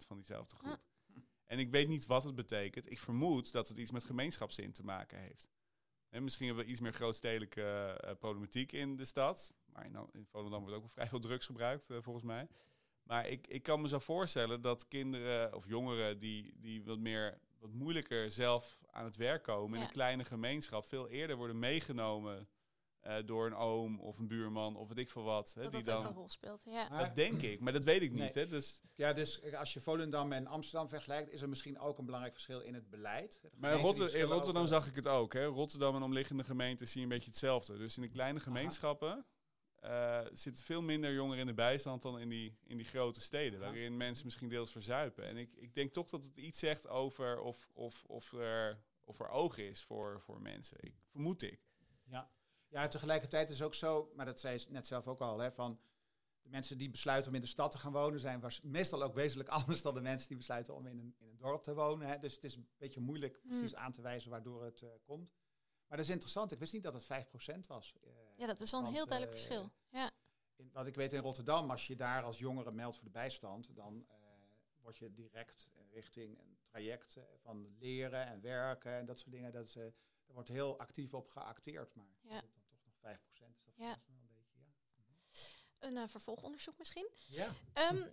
van 0.06 0.16
diezelfde 0.16 0.56
groep. 0.56 0.80
En 1.44 1.58
ik 1.58 1.70
weet 1.70 1.88
niet 1.88 2.06
wat 2.06 2.24
het 2.24 2.34
betekent. 2.34 2.90
Ik 2.90 2.98
vermoed 2.98 3.52
dat 3.52 3.68
het 3.68 3.78
iets 3.78 3.90
met 3.90 4.04
gemeenschapszin 4.04 4.72
te 4.72 4.84
maken 4.84 5.18
heeft. 5.18 5.50
En 6.08 6.22
misschien 6.24 6.46
hebben 6.46 6.64
we 6.64 6.70
iets 6.70 6.80
meer 6.80 6.92
grootstedelijke 6.92 8.00
uh, 8.04 8.10
problematiek 8.18 8.72
in 8.72 8.96
de 8.96 9.04
stad. 9.04 9.52
Maar 9.64 9.84
in, 9.84 10.08
in, 10.12 10.26
Volendam 10.26 10.60
wordt 10.60 10.74
ook 10.74 10.80
wel 10.80 10.90
vrij 10.90 11.08
veel 11.08 11.20
drugs 11.20 11.46
gebruikt, 11.46 11.90
uh, 11.90 11.98
volgens 12.00 12.24
mij. 12.24 12.48
Maar 13.10 13.28
ik, 13.28 13.46
ik 13.46 13.62
kan 13.62 13.80
me 13.80 13.88
zo 13.88 13.98
voorstellen 13.98 14.60
dat 14.60 14.88
kinderen 14.88 15.54
of 15.54 15.66
jongeren 15.66 16.18
die, 16.18 16.54
die 16.56 16.84
wat 16.84 16.98
meer 16.98 17.38
wat 17.58 17.72
moeilijker 17.72 18.30
zelf 18.30 18.78
aan 18.90 19.04
het 19.04 19.16
werk 19.16 19.42
komen 19.42 19.78
in 19.78 19.84
een 19.84 19.92
kleine 19.92 20.24
gemeenschap, 20.24 20.86
veel 20.86 21.08
eerder 21.08 21.36
worden 21.36 21.58
meegenomen 21.58 22.48
uh, 23.02 23.14
door 23.24 23.46
een 23.46 23.54
oom 23.54 24.00
of 24.00 24.18
een 24.18 24.28
buurman 24.28 24.76
of 24.76 24.88
weet 24.88 24.98
ik 24.98 25.10
veel 25.10 25.22
wat. 25.22 25.52
Hè, 25.54 25.62
dat 25.62 25.72
die 25.72 25.82
dat 25.82 25.94
dan 25.94 26.06
een 26.06 26.12
rol 26.12 26.28
speelt. 26.28 26.64
Ja. 26.64 26.88
Dat 26.88 27.14
denk 27.14 27.42
ik, 27.42 27.60
maar 27.60 27.72
dat 27.72 27.84
weet 27.84 28.02
ik 28.02 28.12
niet. 28.12 28.34
Hè, 28.34 28.46
dus 28.46 28.82
ja, 28.94 29.12
dus 29.12 29.54
als 29.54 29.72
je 29.72 29.80
Volendam 29.80 30.32
en 30.32 30.46
Amsterdam 30.46 30.88
vergelijkt, 30.88 31.30
is 31.30 31.42
er 31.42 31.48
misschien 31.48 31.78
ook 31.78 31.98
een 31.98 32.04
belangrijk 32.04 32.34
verschil 32.34 32.60
in 32.60 32.74
het 32.74 32.90
beleid. 32.90 33.40
Maar 33.54 33.72
in, 33.72 34.14
in 34.14 34.22
Rotterdam 34.22 34.66
zag 34.66 34.86
ik 34.86 34.94
het 34.94 35.06
ook. 35.06 35.32
Hè. 35.32 35.44
Rotterdam 35.44 35.94
en 35.96 36.02
omliggende 36.02 36.44
gemeenten 36.44 36.88
zie 36.88 37.00
je 37.00 37.06
een 37.06 37.12
beetje 37.12 37.30
hetzelfde. 37.30 37.78
Dus 37.78 37.96
in 37.96 38.02
de 38.02 38.08
kleine 38.08 38.40
gemeenschappen 38.40 39.24
uh, 39.84 40.20
zitten 40.32 40.64
veel 40.64 40.82
minder 40.82 41.12
jongeren 41.12 41.40
in 41.40 41.46
de 41.46 41.54
bijstand 41.54 42.02
dan 42.02 42.18
in 42.18 42.28
die, 42.28 42.58
in 42.66 42.76
die 42.76 42.86
grote 42.86 43.20
steden, 43.20 43.60
waarin 43.60 43.96
mensen 43.96 44.24
misschien 44.24 44.48
deels 44.48 44.70
verzuipen. 44.72 45.24
En 45.24 45.36
ik, 45.36 45.54
ik 45.56 45.74
denk 45.74 45.92
toch 45.92 46.08
dat 46.08 46.24
het 46.24 46.36
iets 46.36 46.58
zegt 46.58 46.88
over 46.88 47.40
of, 47.40 47.70
of, 47.72 48.04
of, 48.04 48.32
er, 48.32 48.82
of 49.04 49.20
er 49.20 49.28
oog 49.28 49.58
is 49.58 49.82
voor, 49.82 50.20
voor 50.20 50.40
mensen. 50.40 50.76
Ik, 50.80 50.94
vermoed 51.10 51.42
ik. 51.42 51.60
Ja. 52.04 52.30
ja, 52.68 52.88
tegelijkertijd 52.88 53.50
is 53.50 53.62
ook 53.62 53.74
zo, 53.74 54.12
maar 54.14 54.26
dat 54.26 54.40
zei 54.40 54.58
ze 54.58 54.70
net 54.70 54.86
zelf 54.86 55.08
ook 55.08 55.20
al, 55.20 55.38
hè, 55.38 55.52
van 55.52 55.80
de 56.42 56.48
mensen 56.48 56.78
die 56.78 56.90
besluiten 56.90 57.30
om 57.30 57.36
in 57.36 57.42
de 57.42 57.46
stad 57.46 57.70
te 57.70 57.78
gaan 57.78 57.92
wonen 57.92 58.20
zijn 58.20 58.40
was 58.40 58.60
meestal 58.60 59.02
ook 59.02 59.14
wezenlijk 59.14 59.48
anders 59.58 59.82
dan 59.82 59.94
de 59.94 60.00
mensen 60.00 60.28
die 60.28 60.36
besluiten 60.36 60.74
om 60.74 60.86
in 60.86 60.98
een, 60.98 61.14
in 61.18 61.28
een 61.28 61.36
dorp 61.36 61.62
te 61.62 61.74
wonen. 61.74 62.08
Hè. 62.08 62.18
Dus 62.18 62.34
het 62.34 62.44
is 62.44 62.56
een 62.56 62.68
beetje 62.76 63.00
moeilijk 63.00 63.38
Hmm. 63.42 63.50
precies 63.58 63.74
aan 63.74 63.92
te 63.92 64.02
wijzen 64.02 64.30
waardoor 64.30 64.64
het 64.64 64.82
eh, 64.82 64.88
komt. 65.02 65.32
Maar 65.86 65.98
dat 65.98 66.06
is 66.06 66.12
interessant. 66.12 66.52
Ik 66.52 66.58
wist 66.58 66.72
niet 66.72 66.82
dat 66.82 66.94
het 66.94 67.04
5% 67.04 67.66
was. 67.66 67.94
Eh, 68.00 68.10
Ja, 68.40 68.46
dat 68.46 68.60
is 68.60 68.70
wel 68.70 68.80
een 68.80 68.86
want, 68.86 68.96
heel 68.96 69.06
duidelijk 69.06 69.38
eh, 69.38 69.42
verschil. 69.44 69.70
Ja, 69.88 70.10
in, 70.56 70.70
wat 70.72 70.86
ik 70.86 70.94
weet 70.94 71.12
in 71.12 71.20
Rotterdam, 71.20 71.70
als 71.70 71.86
je 71.86 71.96
daar 71.96 72.22
als 72.22 72.38
jongere 72.38 72.72
meldt 72.72 72.96
voor 72.96 73.04
de 73.04 73.10
bijstand, 73.10 73.74
dan 73.74 74.06
eh, 74.08 74.16
word 74.80 74.96
je 74.96 75.12
direct 75.12 75.70
eh, 75.74 75.92
richting 75.92 76.38
een 76.38 76.58
traject 76.62 77.16
van 77.36 77.76
leren 77.78 78.26
en 78.26 78.40
werken 78.40 78.92
en 78.92 79.06
dat 79.06 79.18
soort 79.18 79.32
dingen. 79.32 79.52
Dat 79.52 79.66
is, 79.66 79.72
daar 79.72 79.92
wordt 80.34 80.48
heel 80.48 80.78
actief 80.78 81.14
op 81.14 81.28
geacteerd, 81.28 81.94
maar 81.94 82.06
Ja. 82.20 82.40
dat 82.40 82.54
dan 82.54 82.64
toch 82.68 82.84
nog 82.84 82.94
5% 82.98 83.56
is 83.56 83.64
dat 83.64 83.74
Ja. 83.76 83.92
een 83.92 84.28
beetje, 84.34 84.58
ja. 84.58 85.86
een 85.86 85.96
eh, 85.96 86.08
vervolgonderzoek 86.08 86.78
misschien. 86.78 87.08
Ja. 87.28 87.48
Ehm, 87.72 88.06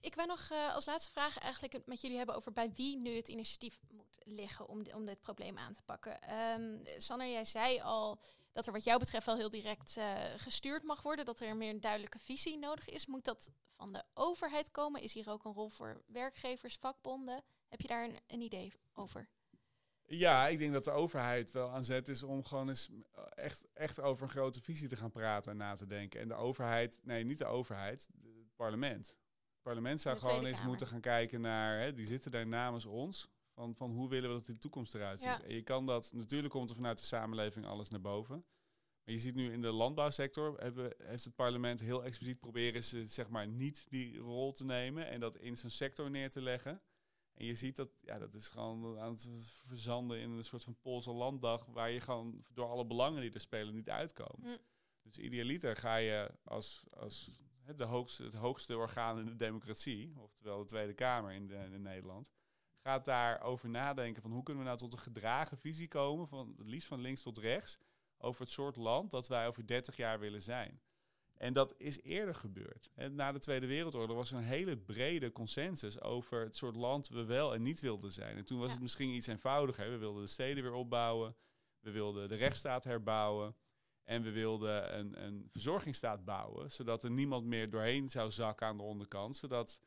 ik 0.00 0.14
wil 0.14 0.26
nog 0.26 0.50
als 0.50 0.86
laatste 0.86 1.10
vraag 1.10 1.38
eigenlijk 1.38 1.72
het 1.72 1.86
met 1.86 2.00
jullie 2.00 2.16
hebben 2.16 2.34
over 2.34 2.52
bij 2.52 2.72
wie 2.72 2.96
nu 2.96 3.10
het 3.16 3.28
initiatief 3.28 3.80
moet 3.90 4.18
liggen 4.22 4.68
om, 4.68 4.86
om 4.92 5.04
dit 5.06 5.20
probleem 5.20 5.58
aan 5.58 5.72
te 5.72 5.82
pakken. 5.82 6.22
Ehm 6.22 6.78
Sanne, 6.98 7.30
jij 7.30 7.44
zei 7.44 7.80
al 7.80 8.20
dat 8.52 8.66
er 8.66 8.72
wat 8.72 8.84
jou 8.84 8.98
betreft 8.98 9.26
wel 9.26 9.36
heel 9.36 9.50
direct 9.50 9.96
eh, 9.96 10.24
gestuurd 10.36 10.82
mag 10.82 11.02
worden, 11.02 11.24
dat 11.24 11.40
er 11.40 11.56
meer 11.56 11.70
een 11.70 11.80
duidelijke 11.80 12.18
visie 12.18 12.58
nodig 12.58 12.88
is. 12.88 13.06
Moet 13.06 13.24
dat 13.24 13.50
van 13.76 13.92
de 13.92 14.04
overheid 14.14 14.70
komen? 14.70 15.02
Is 15.02 15.12
hier 15.12 15.30
ook 15.30 15.44
een 15.44 15.52
rol 15.52 15.68
voor 15.68 16.02
werkgevers, 16.06 16.76
vakbonden? 16.76 17.42
Heb 17.68 17.80
je 17.80 17.88
daar 17.88 18.04
een, 18.04 18.18
een 18.26 18.40
idee 18.40 18.72
over? 18.92 19.28
Ja, 20.04 20.48
ik 20.48 20.58
denk 20.58 20.72
dat 20.72 20.84
de 20.84 20.90
overheid 20.90 21.50
wel 21.50 21.70
aan 21.70 21.84
zet 21.84 22.08
is 22.08 22.22
om 22.22 22.44
gewoon 22.44 22.68
eens 22.68 22.88
eh, 22.88 23.24
echt, 23.34 23.66
echt 23.72 24.00
over 24.00 24.22
een 24.22 24.30
grote 24.30 24.62
visie 24.62 24.88
te 24.88 24.96
gaan 24.96 25.10
praten 25.10 25.50
en 25.50 25.56
na 25.56 25.74
te 25.74 25.86
denken. 25.86 26.20
En 26.20 26.28
de 26.28 26.34
overheid, 26.34 27.00
nee, 27.02 27.24
niet 27.24 27.38
de 27.38 27.44
overheid, 27.44 28.08
het 28.22 28.56
parlement. 28.56 29.06
Het 29.06 29.62
parlement 29.62 30.00
zou 30.00 30.16
gewoon 30.16 30.44
eens 30.44 30.62
moeten 30.62 30.86
gaan 30.86 31.00
kijken 31.00 31.40
naar, 31.40 31.80
hè, 31.80 31.92
die 31.92 32.06
zitten 32.06 32.30
daar 32.30 32.46
namens 32.46 32.86
ons, 32.86 33.28
van, 33.60 33.74
van 33.74 33.90
hoe 33.90 34.08
willen 34.08 34.28
we 34.28 34.36
dat 34.36 34.48
in 34.48 34.54
de 34.54 34.60
toekomst 34.60 34.94
eruit 34.94 35.18
ziet. 35.18 35.28
Ja. 35.28 35.42
En 35.42 35.54
je 35.54 35.62
kan 35.62 35.86
dat, 35.86 36.12
natuurlijk 36.14 36.52
komt 36.52 36.70
er 36.70 36.76
vanuit 36.76 36.98
de 36.98 37.04
samenleving 37.04 37.66
alles 37.66 37.88
naar 37.88 38.00
boven. 38.00 38.44
Maar 39.04 39.14
je 39.14 39.20
ziet 39.20 39.34
nu 39.34 39.52
in 39.52 39.62
de 39.62 39.70
landbouwsector, 39.72 40.60
hebben, 40.60 40.94
heeft 40.98 41.24
het 41.24 41.34
parlement 41.34 41.80
heel 41.80 42.04
expliciet 42.04 42.40
proberen 42.40 42.84
ze 42.84 43.06
zeg 43.06 43.28
maar 43.28 43.48
niet 43.48 43.86
die 43.90 44.18
rol 44.18 44.52
te 44.52 44.64
nemen 44.64 45.08
en 45.08 45.20
dat 45.20 45.36
in 45.36 45.56
zo'n 45.56 45.70
sector 45.70 46.10
neer 46.10 46.30
te 46.30 46.40
leggen. 46.40 46.82
En 47.34 47.46
je 47.46 47.54
ziet 47.54 47.76
dat, 47.76 47.88
ja, 48.00 48.18
dat 48.18 48.34
is 48.34 48.48
gewoon 48.48 48.98
aan 48.98 49.12
het 49.12 49.28
verzanden 49.66 50.20
in 50.20 50.30
een 50.30 50.44
soort 50.44 50.64
van 50.64 50.80
Poolse 50.80 51.12
landdag, 51.12 51.64
waar 51.66 51.90
je 51.90 52.00
gewoon 52.00 52.44
door 52.52 52.68
alle 52.68 52.86
belangen 52.86 53.20
die 53.20 53.32
er 53.32 53.40
spelen 53.40 53.74
niet 53.74 53.90
uitkomen. 53.90 54.50
Hm. 54.50 54.56
Dus 55.02 55.18
idealiter 55.18 55.76
ga 55.76 55.96
je 55.96 56.30
als, 56.44 56.84
als 56.90 57.30
de 57.76 57.84
hoogste, 57.84 58.24
het 58.24 58.34
hoogste 58.34 58.76
orgaan 58.76 59.18
in 59.18 59.26
de 59.26 59.36
democratie, 59.36 60.12
oftewel 60.16 60.58
de 60.58 60.64
Tweede 60.64 60.94
Kamer 60.94 61.32
in, 61.32 61.46
de, 61.46 61.68
in 61.72 61.82
Nederland, 61.82 62.30
gaat 62.82 63.04
daarover 63.04 63.68
nadenken 63.68 64.22
van 64.22 64.30
hoe 64.30 64.42
kunnen 64.42 64.62
we 64.62 64.68
nou 64.68 64.80
tot 64.80 64.92
een 64.92 64.98
gedragen 64.98 65.58
visie 65.58 65.88
komen, 65.88 66.26
van 66.28 66.54
het 66.58 66.68
liefst 66.68 66.88
van 66.88 67.00
links 67.00 67.22
tot 67.22 67.38
rechts, 67.38 67.78
over 68.18 68.40
het 68.40 68.50
soort 68.50 68.76
land 68.76 69.10
dat 69.10 69.28
wij 69.28 69.46
over 69.46 69.66
30 69.66 69.96
jaar 69.96 70.18
willen 70.18 70.42
zijn. 70.42 70.80
En 71.36 71.52
dat 71.52 71.74
is 71.76 72.00
eerder 72.02 72.34
gebeurd. 72.34 72.90
Na 73.10 73.32
de 73.32 73.38
Tweede 73.38 73.66
Wereldoorlog 73.66 74.16
was 74.16 74.30
er 74.30 74.36
een 74.36 74.44
hele 74.44 74.76
brede 74.76 75.32
consensus 75.32 76.00
over 76.00 76.40
het 76.40 76.56
soort 76.56 76.76
land 76.76 77.08
we 77.08 77.24
wel 77.24 77.54
en 77.54 77.62
niet 77.62 77.80
wilden 77.80 78.12
zijn. 78.12 78.36
En 78.36 78.44
toen 78.44 78.58
was 78.58 78.66
Ja. 78.66 78.72
het 78.72 78.82
misschien 78.82 79.10
iets 79.10 79.26
eenvoudiger. 79.26 79.90
We 79.90 79.96
wilden 79.96 80.22
de 80.22 80.28
steden 80.28 80.62
weer 80.62 80.72
opbouwen, 80.72 81.36
we 81.80 81.90
wilden 81.90 82.28
de 82.28 82.34
rechtsstaat 82.34 82.84
herbouwen. 82.84 83.56
En 84.04 84.22
we 84.22 84.30
wilden 84.30 84.98
een, 84.98 85.24
een 85.24 85.48
verzorgingsstaat 85.50 86.24
bouwen, 86.24 86.70
zodat 86.70 87.02
er 87.02 87.10
niemand 87.10 87.44
meer 87.44 87.70
doorheen 87.70 88.08
zou 88.08 88.30
zakken 88.30 88.66
aan 88.66 88.76
de 88.76 88.82
onderkant. 88.82 89.36
Zodat 89.36 89.80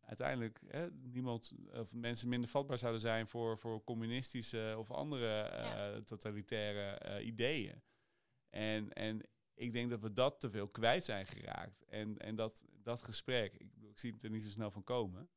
uiteindelijk 0.00 0.60
hè, 0.66 0.90
niemand 0.90 1.52
of 1.72 1.94
mensen 1.94 2.28
minder 2.28 2.48
vatbaar 2.50 2.78
zouden 2.78 3.00
zijn 3.00 3.26
voor, 3.26 3.58
voor 3.58 3.84
communistische 3.84 4.74
of 4.78 4.90
andere 4.90 5.40
eh, 5.40 5.64
Ja. 5.64 6.00
totalitaire 6.02 6.98
eh, 6.98 7.26
ideeën. 7.26 7.82
En, 8.50 8.92
en 8.92 9.20
ik 9.54 9.72
denk 9.72 9.90
dat 9.90 10.00
we 10.00 10.12
dat 10.12 10.40
te 10.40 10.50
veel 10.50 10.68
kwijt 10.68 11.04
zijn 11.04 11.26
geraakt. 11.26 11.84
En, 11.84 12.18
en 12.18 12.34
dat, 12.34 12.64
dat 12.82 13.02
gesprek, 13.02 13.54
ik, 13.54 13.70
ik 13.80 13.98
zie 13.98 14.12
het 14.12 14.22
er 14.22 14.30
niet 14.30 14.42
zo 14.42 14.48
snel 14.48 14.70
van 14.70 14.84
komen. 14.84 15.28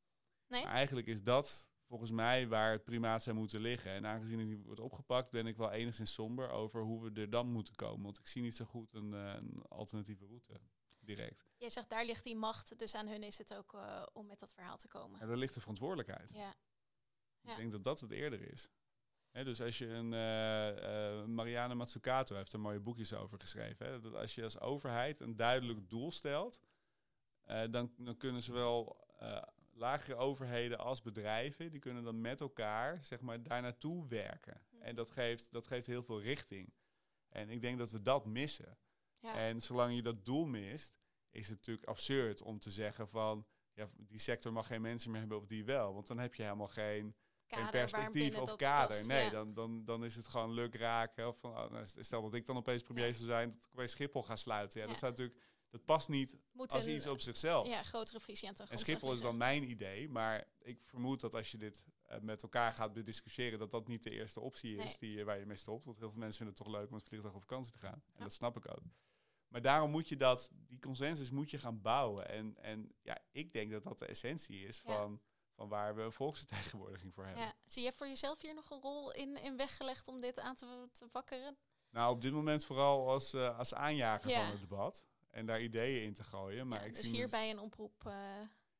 Nee? 0.46 0.62
Maar 0.64 0.72
eigenlijk 0.72 1.06
is 1.06 1.22
dat 1.22 1.70
volgens 1.86 2.10
mij 2.10 2.48
waar 2.48 2.72
het 2.72 2.84
primaat 2.84 3.22
zou 3.22 3.36
moeten 3.36 3.60
liggen. 3.60 3.90
En 3.90 4.06
aangezien 4.06 4.38
het 4.38 4.48
niet 4.48 4.64
wordt 4.64 4.80
opgepakt, 4.80 5.30
ben 5.30 5.46
ik 5.46 5.56
wel 5.56 5.70
enigszins 5.70 6.12
somber 6.12 6.50
over 6.50 6.82
hoe 6.82 7.02
we 7.10 7.20
er 7.20 7.30
dan 7.30 7.46
moeten 7.52 7.74
komen. 7.74 8.02
Want 8.02 8.18
ik 8.18 8.26
zie 8.26 8.42
niet 8.42 8.56
zo 8.56 8.64
goed 8.64 8.94
een, 8.94 9.14
eh, 9.14 9.34
een 9.34 9.62
alternatieve 9.68 10.26
route 10.26 10.60
direct. 11.08 11.46
Jij 11.56 11.70
zegt 11.70 11.88
daar 11.88 12.04
ligt 12.04 12.24
die 12.24 12.36
macht, 12.36 12.78
dus 12.78 12.94
aan 12.94 13.08
hun 13.08 13.22
is 13.22 13.38
het 13.38 13.54
ook 13.54 13.74
eh, 13.74 14.06
om 14.12 14.26
met 14.26 14.38
dat 14.38 14.52
verhaal 14.52 14.76
te 14.76 14.88
komen. 14.88 15.20
En 15.20 15.28
daar 15.28 15.36
ligt 15.36 15.54
de 15.54 15.60
verantwoordelijkheid. 15.60 16.30
Ja, 16.32 16.56
Ja. 17.40 17.50
Ik 17.50 17.56
denk 17.56 17.72
dat 17.72 17.84
dat 17.84 18.00
het 18.00 18.10
eerder 18.10 18.52
is. 18.52 18.70
Dus 19.32 19.60
als 19.60 19.78
je 19.78 19.86
een 19.86 20.12
eh, 20.12 21.18
eh, 21.20 21.24
Mariana 21.24 21.74
Mazzucato 21.74 22.34
heeft 22.36 22.52
er 22.52 22.60
mooie 22.60 22.80
boekjes 22.80 23.14
over 23.14 23.40
geschreven. 23.40 23.86
Hè, 23.86 24.00
dat 24.00 24.14
als 24.14 24.34
je 24.34 24.42
als 24.42 24.60
overheid 24.60 25.20
een 25.20 25.36
duidelijk 25.36 25.90
doel 25.90 26.12
stelt, 26.12 26.60
dan, 27.44 27.92
dan 27.96 28.16
kunnen 28.16 28.42
zowel 28.42 29.06
lagere 29.78 30.16
overheden 30.16 30.78
als 30.78 31.02
bedrijven, 31.02 31.70
die 31.70 31.80
kunnen 31.80 32.04
dan 32.04 32.20
met 32.20 32.40
elkaar 32.40 33.04
zeg 33.04 33.20
maar, 33.20 33.42
daar 33.42 33.62
naartoe 33.62 34.06
werken. 34.06 34.62
Mhm. 34.70 34.82
En 34.82 34.94
dat 34.94 35.10
geeft, 35.10 35.52
dat 35.52 35.66
geeft 35.66 35.86
heel 35.86 36.02
veel 36.02 36.20
richting. 36.20 36.72
En 37.28 37.50
ik 37.50 37.60
denk 37.60 37.78
dat 37.78 37.90
we 37.90 38.02
dat 38.02 38.26
missen. 38.26 38.78
ja. 39.20 39.34
En 39.34 39.60
zolang 39.60 39.94
je 39.94 40.02
dat 40.02 40.24
doel 40.24 40.46
mist, 40.46 40.97
is 41.38 41.48
het 41.48 41.56
natuurlijk 41.56 41.88
absurd 41.88 42.42
om 42.42 42.58
te 42.58 42.70
zeggen 42.70 43.08
van 43.08 43.46
ja, 43.72 43.88
die 43.96 44.18
sector 44.18 44.52
mag 44.52 44.66
geen 44.66 44.80
mensen 44.80 45.10
meer 45.10 45.20
hebben 45.20 45.38
of 45.38 45.46
die 45.46 45.64
wel. 45.64 45.94
Want 45.94 46.06
dan 46.06 46.18
heb 46.18 46.34
je 46.34 46.42
helemaal 46.42 46.68
geen, 46.68 47.16
perspectief 47.70 48.38
of 48.38 48.56
kader. 48.56 48.96
past, 48.96 49.08
nee, 49.08 49.24
ja. 49.24 49.30
dan, 49.30 49.54
dan, 49.54 49.84
dan 49.84 50.04
is 50.04 50.16
het 50.16 50.26
gewoon 50.26 50.52
luk 50.52 50.74
raken. 50.74 51.28
Of 51.28 51.38
van, 51.38 51.50
oh, 51.50 51.70
nou, 51.70 51.86
stel 51.86 52.22
dat 52.22 52.34
ik 52.34 52.46
dan 52.46 52.56
opeens 52.56 52.82
premier 52.82 53.06
Ja. 53.06 53.12
zou 53.12 53.24
zijn, 53.24 53.50
dat 53.50 53.62
ik 53.62 53.68
opeens 53.72 53.92
Schiphol 53.92 54.22
ga 54.22 54.36
sluiten. 54.36 54.80
Ja, 54.80 54.86
Ja. 54.86 54.90
Dat, 54.92 55.00
zou 55.00 55.10
natuurlijk, 55.10 55.40
dat 55.70 55.84
past 55.84 56.08
niet 56.08 56.36
Moet 56.52 56.72
als 56.72 56.84
een, 56.84 56.94
iets 56.94 57.06
op 57.06 57.20
zichzelf. 57.20 57.66
ja, 57.66 57.82
grotere 57.82 58.20
visie 58.20 58.48
En 58.68 58.78
Schiphol 58.78 59.12
is 59.12 59.20
dan 59.20 59.36
mijn 59.36 59.70
idee, 59.70 60.08
maar 60.08 60.48
ik 60.62 60.82
vermoed 60.82 61.20
dat 61.20 61.34
als 61.34 61.50
je 61.50 61.58
dit 61.58 61.84
eh, 62.04 62.20
met 62.20 62.42
elkaar 62.42 62.72
gaat 62.72 62.92
bediscussiëren, 62.92 63.58
dat 63.58 63.70
dat 63.70 63.88
niet 63.88 64.02
de 64.02 64.10
eerste 64.10 64.40
optie 64.40 64.76
is 64.76 64.98
die, 64.98 65.18
eh, 65.18 65.24
waar 65.24 65.38
je 65.38 65.46
mee 65.46 65.56
stopt. 65.56 65.84
Want 65.84 65.98
heel 65.98 66.10
veel 66.10 66.18
mensen 66.18 66.36
vinden 66.36 66.54
het 66.56 66.64
toch 66.64 66.74
leuk 66.74 66.88
om 66.88 66.94
met 66.94 67.08
vliegtuig 67.08 67.34
op 67.34 67.40
vakantie 67.40 67.72
te 67.72 67.78
gaan. 67.78 68.02
En 68.14 68.22
dat 68.22 68.32
snap 68.32 68.56
ik 68.56 68.68
ook. 68.70 68.82
Maar 69.48 69.62
daarom 69.62 69.90
moet 69.90 70.08
je 70.08 70.16
dat, 70.16 70.50
die 70.66 70.78
consensus 70.78 71.30
moet 71.30 71.50
je 71.50 71.58
gaan 71.58 71.80
bouwen. 71.80 72.28
En, 72.28 72.56
en 72.62 72.92
ja, 73.02 73.18
ik 73.30 73.52
denk 73.52 73.70
dat 73.70 73.82
dat 73.82 73.98
de 73.98 74.06
essentie 74.06 74.66
is 74.66 74.76
Ja. 74.84 74.94
van, 74.94 75.20
van 75.54 75.68
waar 75.68 75.94
we 75.94 76.02
een 76.02 76.12
volksvertegenwoordiging 76.12 77.14
voor 77.14 77.24
hebben. 77.24 77.42
Ja. 77.42 77.54
Zie 77.66 77.82
je 77.84 77.92
voor 77.92 78.06
jezelf 78.06 78.40
hier 78.40 78.54
nog 78.54 78.70
een 78.70 78.80
rol 78.80 79.12
in, 79.12 79.36
in 79.36 79.56
weggelegd 79.56 80.08
om 80.08 80.20
dit 80.20 80.38
aan 80.38 80.54
te, 80.54 80.88
te 80.92 81.08
wakkeren? 81.12 81.56
Nou, 81.90 82.14
op 82.14 82.20
dit 82.22 82.32
moment 82.32 82.64
vooral 82.64 83.08
als, 83.08 83.32
eh, 83.32 83.58
als 83.58 83.74
aanjager 83.74 84.30
Ja. 84.30 84.42
van 84.42 84.50
het 84.50 84.60
debat. 84.60 85.06
En 85.28 85.46
daar 85.46 85.62
ideeën 85.62 86.02
in 86.02 86.14
te 86.14 86.24
gooien. 86.24 86.68
Maar 86.68 86.80
Ja, 86.80 86.84
ik 86.86 86.94
dus 86.94 87.02
zie 87.02 87.14
hierbij 87.14 87.50
een 87.50 87.58
oproep. 87.58 88.06
eh, 88.06 88.12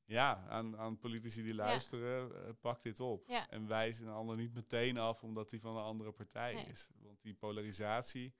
Ja, 0.04 0.44
aan, 0.48 0.78
aan 0.78 0.98
politici 0.98 1.42
die 1.42 1.54
luisteren, 1.54 2.44
eh, 2.46 2.52
pak 2.60 2.82
dit 2.82 3.00
op. 3.00 3.28
En 3.48 3.66
wijs 3.66 3.98
een 4.00 4.08
ander 4.08 4.36
niet 4.36 4.54
meteen 4.54 4.98
af 4.98 5.22
omdat 5.22 5.50
hij 5.50 5.60
van 5.60 5.76
een 5.76 5.82
andere 5.82 6.12
partij 6.12 6.54
Nee. 6.54 6.64
is. 6.66 6.88
Want 6.94 7.22
die 7.22 7.34
polarisatie, 7.34 8.34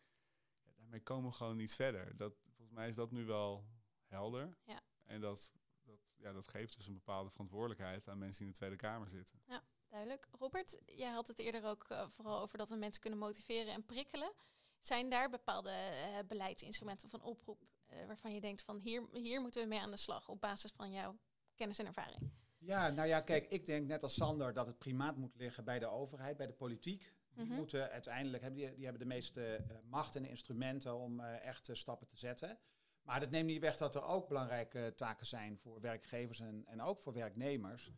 daarmee 0.89 1.07
komen 1.07 1.30
we 1.30 1.36
gewoon 1.36 1.57
niet 1.57 1.74
verder. 1.74 2.16
Dat, 2.16 2.34
volgens 2.45 2.76
mij 2.76 2.89
is 2.89 2.95
dat 2.95 3.11
nu 3.11 3.24
wel 3.24 3.64
helder. 4.07 4.57
Ja. 4.64 4.80
En 5.05 5.20
dat, 5.20 5.53
dat, 5.82 5.99
ja, 6.16 6.32
dat 6.32 6.49
geeft 6.49 6.76
dus 6.76 6.86
een 6.86 6.95
bepaalde 6.95 7.30
verantwoordelijkheid 7.30 8.09
aan 8.09 8.18
mensen 8.18 8.39
die 8.39 8.47
in 8.47 8.53
de 8.53 8.59
Tweede 8.59 8.76
Kamer 8.76 9.09
zitten. 9.09 9.41
duidelijk. 9.89 10.28
Robert, 10.30 10.78
jij 10.84 11.11
had 11.11 11.28
het 11.28 11.39
eerder 11.39 11.64
ook 11.64 11.84
eh, 11.84 12.09
vooral 12.09 12.41
over 12.41 12.59
dat 12.59 12.68
we 12.68 12.76
mensen 12.76 13.01
kunnen 13.01 13.18
motiveren 13.18 13.72
en 13.72 13.84
prikkelen. 13.84 14.32
Zijn 14.80 15.11
daar 15.11 15.30
bepaalde 15.30 15.70
eh, 15.70 16.18
beleidsinstrumenten 16.26 17.09
van 17.09 17.22
oproep 17.22 17.66
eh, 17.86 18.07
waarvan 18.07 18.34
je 18.34 18.41
denkt 18.41 18.62
van 18.62 18.78
hier, 18.78 19.09
hier 19.12 19.41
moeten 19.41 19.62
we 19.62 19.68
mee 19.68 19.80
aan 19.80 19.91
de 19.91 19.97
slag 19.97 20.28
op 20.28 20.41
basis 20.41 20.72
van 20.72 20.93
jouw 20.93 21.18
kennis 21.55 21.78
en 21.78 21.86
ervaring? 21.86 22.30
Ja, 22.59 22.89
nou 22.89 23.09
ja, 23.09 23.20
kijk, 23.20 23.51
ik 23.51 23.66
denk 23.66 23.86
net 23.86 24.03
als 24.03 24.14
Sander 24.14 24.53
dat 24.53 24.66
het 24.66 24.78
primaat 24.78 25.16
moet 25.16 25.34
liggen 25.34 25.64
bij 25.64 25.78
de 25.78 25.86
overheid, 25.86 26.36
bij 26.36 26.47
de 26.47 26.53
politiek. 26.53 27.12
Die 27.39 27.47
Mhm. 27.47 27.57
moeten 27.57 27.91
uiteindelijk 27.91 28.43
hebben, 28.43 28.61
die, 28.61 28.74
die 28.74 28.84
hebben 28.84 29.03
de 29.03 29.14
meeste 29.14 29.55
eh, 29.57 29.76
macht 29.84 30.16
en 30.16 30.24
instrumenten 30.24 30.95
om 30.97 31.20
eh, 31.20 31.45
echt 31.47 31.68
eh, 31.68 31.74
stappen 31.74 32.07
te 32.07 32.16
zetten. 32.18 32.59
Maar 33.03 33.20
dat 33.20 33.30
neemt 33.30 33.47
niet 33.47 33.61
weg 33.61 33.76
dat 33.76 33.95
er 33.95 34.03
ook 34.03 34.28
belangrijke 34.28 34.93
taken 34.97 35.26
zijn 35.26 35.59
voor 35.59 35.80
werkgevers 35.80 36.41
en, 36.41 36.66
en 36.66 36.80
ook 36.80 37.01
voor 37.01 37.12
werknemers. 37.12 37.93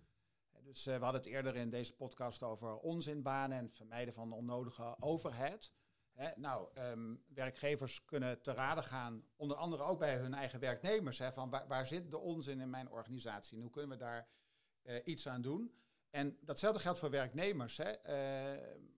Dus 0.63 0.85
we 0.85 0.91
hadden 0.91 1.21
het 1.21 1.27
eerder 1.27 1.57
in 1.57 1.71
deze 1.71 1.97
podcast 1.97 2.43
over 2.43 2.77
onzinbanen 2.79 3.59
en 3.59 3.65
het 3.65 3.77
vermijden 3.77 4.15
van 4.15 4.33
onnodige 4.33 4.97
overheid. 4.99 5.73
Hè, 6.13 6.31
nou, 6.37 6.69
ehm, 6.75 7.15
werkgevers 7.35 8.05
kunnen 8.05 8.43
te 8.43 8.53
raden 8.53 8.85
gaan, 8.85 9.25
onder 9.37 9.57
andere 9.57 9.83
ook 9.83 9.99
bij 9.99 10.17
hun 10.17 10.35
eigen 10.35 10.61
werknemers. 10.61 11.19
Hè, 11.19 11.33
van 11.33 11.51
waar, 11.51 11.69
waar 11.69 11.87
zit 11.87 12.11
de 12.11 12.19
onzin 12.19 12.61
in 12.61 12.71
mijn 12.71 12.91
organisatie 12.91 13.57
en 13.57 13.63
hoe 13.63 13.71
kunnen 13.71 13.91
we 13.91 13.97
daar 13.97 14.29
iets 15.05 15.29
aan 15.29 15.43
doen? 15.43 15.75
En 16.11 16.39
datzelfde 16.41 16.81
geldt 16.81 16.99
voor 16.99 17.11
werknemers. 17.11 17.77
Hè. 17.77 17.91
Eh, 17.91 18.55
je 18.87 18.90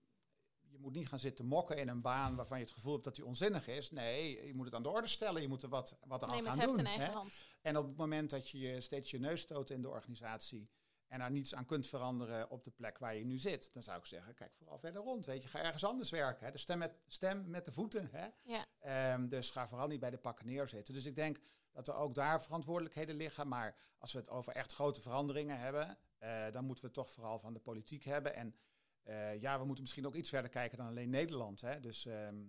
moet 0.83 0.93
niet 0.93 1.07
gaan 1.07 1.19
zitten 1.19 1.45
mokken 1.45 1.77
in 1.77 1.87
een 1.87 2.01
baan 2.01 2.35
waarvan 2.35 2.57
je 2.57 2.63
het 2.63 2.73
gevoel 2.73 2.91
hebt 2.91 3.03
dat 3.03 3.15
die 3.15 3.25
onzinnig 3.25 3.67
is. 3.67 3.91
Nee, 3.91 4.45
je 4.45 4.53
moet 4.53 4.65
het 4.65 4.75
aan 4.75 4.83
de 4.83 4.89
orde 4.89 5.07
stellen. 5.07 5.41
Je 5.41 5.47
moet 5.47 5.63
er 5.63 5.69
wat, 5.69 5.97
wat 6.05 6.23
aan 6.23 6.43
gaan 6.43 6.59
doen. 6.59 6.85
hè. 6.85 7.11
hand. 7.11 7.33
En 7.61 7.77
op 7.77 7.87
het 7.87 7.97
moment 7.97 8.29
dat 8.29 8.49
je 8.49 8.81
steeds 8.81 9.11
je 9.11 9.19
neus 9.19 9.41
stoot 9.41 9.69
in 9.69 9.81
de 9.81 9.89
organisatie 9.89 10.71
en 11.07 11.19
daar 11.19 11.31
niets 11.31 11.55
aan 11.55 11.65
kunt 11.65 11.87
veranderen 11.87 12.49
op 12.49 12.63
de 12.63 12.71
plek 12.71 12.97
waar 12.97 13.15
je 13.15 13.25
nu 13.25 13.37
zit, 13.37 13.73
dan 13.73 13.83
zou 13.83 13.97
ik 13.97 14.05
zeggen, 14.05 14.33
kijk 14.33 14.53
vooral 14.55 14.79
verder 14.79 15.01
rond. 15.01 15.25
Weet 15.25 15.43
je, 15.43 15.49
ga 15.49 15.59
ergens 15.63 15.83
anders 15.83 16.09
werken. 16.09 16.45
Hè. 16.45 16.51
De 16.51 16.57
stem 16.57 16.77
met, 16.77 16.95
stem 17.07 17.49
met 17.49 17.65
de 17.65 17.71
voeten. 17.71 18.09
Hè. 18.11 18.27
Ja. 18.43 18.65
Ehm, 18.79 19.27
dus 19.27 19.49
ga 19.49 19.67
vooral 19.67 19.87
niet 19.87 19.99
bij 19.99 20.09
de 20.09 20.17
pakken 20.17 20.45
neerzitten. 20.45 20.93
Dus 20.93 21.05
ik 21.05 21.15
denk 21.15 21.39
dat 21.71 21.87
er 21.87 21.93
ook 21.93 22.15
daar 22.15 22.43
verantwoordelijkheden 22.43 23.15
liggen. 23.15 23.47
Maar 23.47 23.75
als 23.97 24.11
we 24.11 24.19
het 24.19 24.29
over 24.29 24.53
echt 24.53 24.73
grote 24.73 25.01
veranderingen 25.01 25.59
hebben, 25.59 25.97
eh, 26.17 26.51
dan 26.51 26.65
moeten 26.65 26.83
we 26.83 26.89
het 26.89 26.99
toch 26.99 27.11
vooral 27.11 27.39
van 27.39 27.53
de 27.53 27.59
politiek 27.59 28.03
hebben. 28.03 28.35
En 28.35 28.55
eh, 29.03 29.41
ja, 29.41 29.59
we 29.59 29.65
moeten 29.65 29.83
misschien 29.83 30.07
ook 30.07 30.15
iets 30.15 30.29
verder 30.29 30.51
kijken 30.51 30.77
dan 30.77 30.87
alleen 30.87 31.09
Nederland. 31.09 31.61
Hè. 31.61 31.79
Dus 31.79 32.05
ehm, 32.05 32.43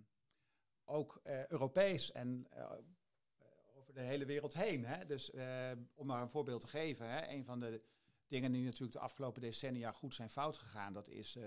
ook 0.84 1.20
eh, 1.22 1.46
Europees 1.46 2.12
en 2.12 2.46
eh, 2.50 2.70
over 3.76 3.94
de 3.94 4.00
hele 4.00 4.24
wereld 4.24 4.55
heen. 4.55 4.84
Hè. 4.84 5.07
Dus 5.07 5.30
om 5.94 6.07
maar 6.07 6.22
een 6.22 6.30
voorbeeld 6.30 6.61
te 6.61 6.66
geven, 6.66 7.09
hè, 7.09 7.28
een 7.28 7.44
van 7.44 7.61
de 7.61 7.82
dingen 8.26 8.52
die 8.52 8.64
natuurlijk 8.64 8.92
de 8.92 8.98
afgelopen 8.98 9.40
decennia 9.40 9.92
goed 9.92 10.14
zijn 10.14 10.30
fout 10.30 10.57
gegaan, 10.57 10.92
dat 10.92 11.09
is 11.09 11.38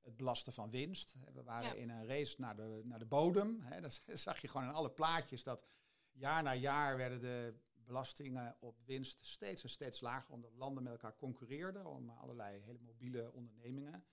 het 0.00 0.16
belasten 0.16 0.52
van 0.52 0.70
winst. 0.70 1.14
We 1.32 1.42
waren 1.42 1.68
Ja. 1.68 1.74
in 1.82 1.90
een 1.90 2.06
race 2.06 2.34
naar 2.40 2.56
de, 2.56 2.80
naar 2.84 2.98
de 2.98 3.06
bodem. 3.06 3.60
Hè. 3.60 3.80
Dat 3.80 3.92
zag 4.14 4.38
je 4.38 4.48
gewoon 4.48 4.66
in 4.68 4.74
alle 4.74 4.90
plaatjes 4.90 5.42
dat 5.42 5.66
jaar 6.12 6.42
na 6.42 6.54
jaar 6.54 6.96
werden 6.96 7.20
de 7.20 7.54
belastingen 7.74 8.56
op 8.60 8.78
winst 8.84 9.26
steeds 9.26 9.62
en 9.62 9.68
steeds 9.68 10.00
lager, 10.00 10.32
omdat 10.32 10.52
landen 10.54 10.82
met 10.82 10.92
elkaar 10.92 11.16
concurreerden 11.16 11.86
om 11.86 12.08
allerlei 12.08 12.60
hele 12.60 12.78
mobiele 12.78 13.32
ondernemingen. 13.32 14.04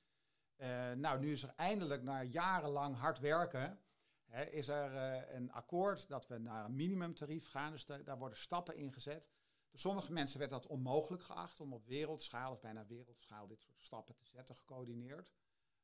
Eh, 0.55 0.91
nou, 0.91 1.19
nu 1.19 1.31
is 1.31 1.43
er 1.43 1.53
eindelijk 1.55 2.03
na 2.03 2.23
jarenlang 2.23 2.97
hard 2.97 3.19
werken, 3.19 3.79
hè, 4.25 4.43
is 4.43 4.67
er 4.67 4.95
eh, 4.95 5.35
een 5.35 5.51
akkoord 5.51 6.07
dat 6.07 6.27
we 6.27 6.37
naar 6.37 6.65
een 6.65 6.75
minimumtarief 6.75 7.47
gaan. 7.47 7.71
Dus 7.71 7.85
da- 7.85 7.97
daar 7.97 8.17
worden 8.17 8.37
stappen 8.37 8.75
in 8.75 8.93
gezet. 8.93 9.29
Door 9.69 9.79
sommige 9.79 10.11
mensen 10.11 10.39
werd 10.39 10.51
dat 10.51 10.67
onmogelijk 10.67 11.23
geacht 11.23 11.59
om 11.59 11.73
op 11.73 11.85
wereldschaal 11.85 12.51
of 12.51 12.59
bijna 12.59 12.85
wereldschaal 12.85 13.47
dit 13.47 13.61
soort 13.61 13.83
stappen 13.83 14.15
te 14.15 14.25
zetten, 14.25 14.55
gecoördineerd. 14.55 15.33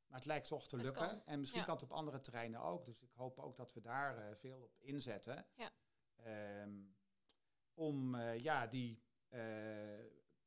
Maar 0.06 0.18
het 0.18 0.26
lijkt 0.26 0.48
toch 0.48 0.68
te 0.68 0.76
lukken. 0.76 1.26
En 1.26 1.38
misschien 1.38 1.60
ja. 1.60 1.66
kan 1.66 1.74
het 1.74 1.84
op 1.84 1.92
andere 1.92 2.20
terreinen 2.20 2.60
ook. 2.60 2.84
Dus 2.84 3.00
ik 3.00 3.10
hoop 3.12 3.38
ook 3.38 3.56
dat 3.56 3.72
we 3.72 3.80
daar 3.80 4.16
eh, 4.16 4.34
veel 4.34 4.58
op 4.58 4.76
inzetten. 4.78 5.46
Ja. 5.54 5.70
Ehm, 6.16 6.80
om 7.74 8.16
ja, 8.20 8.66
die 8.66 9.02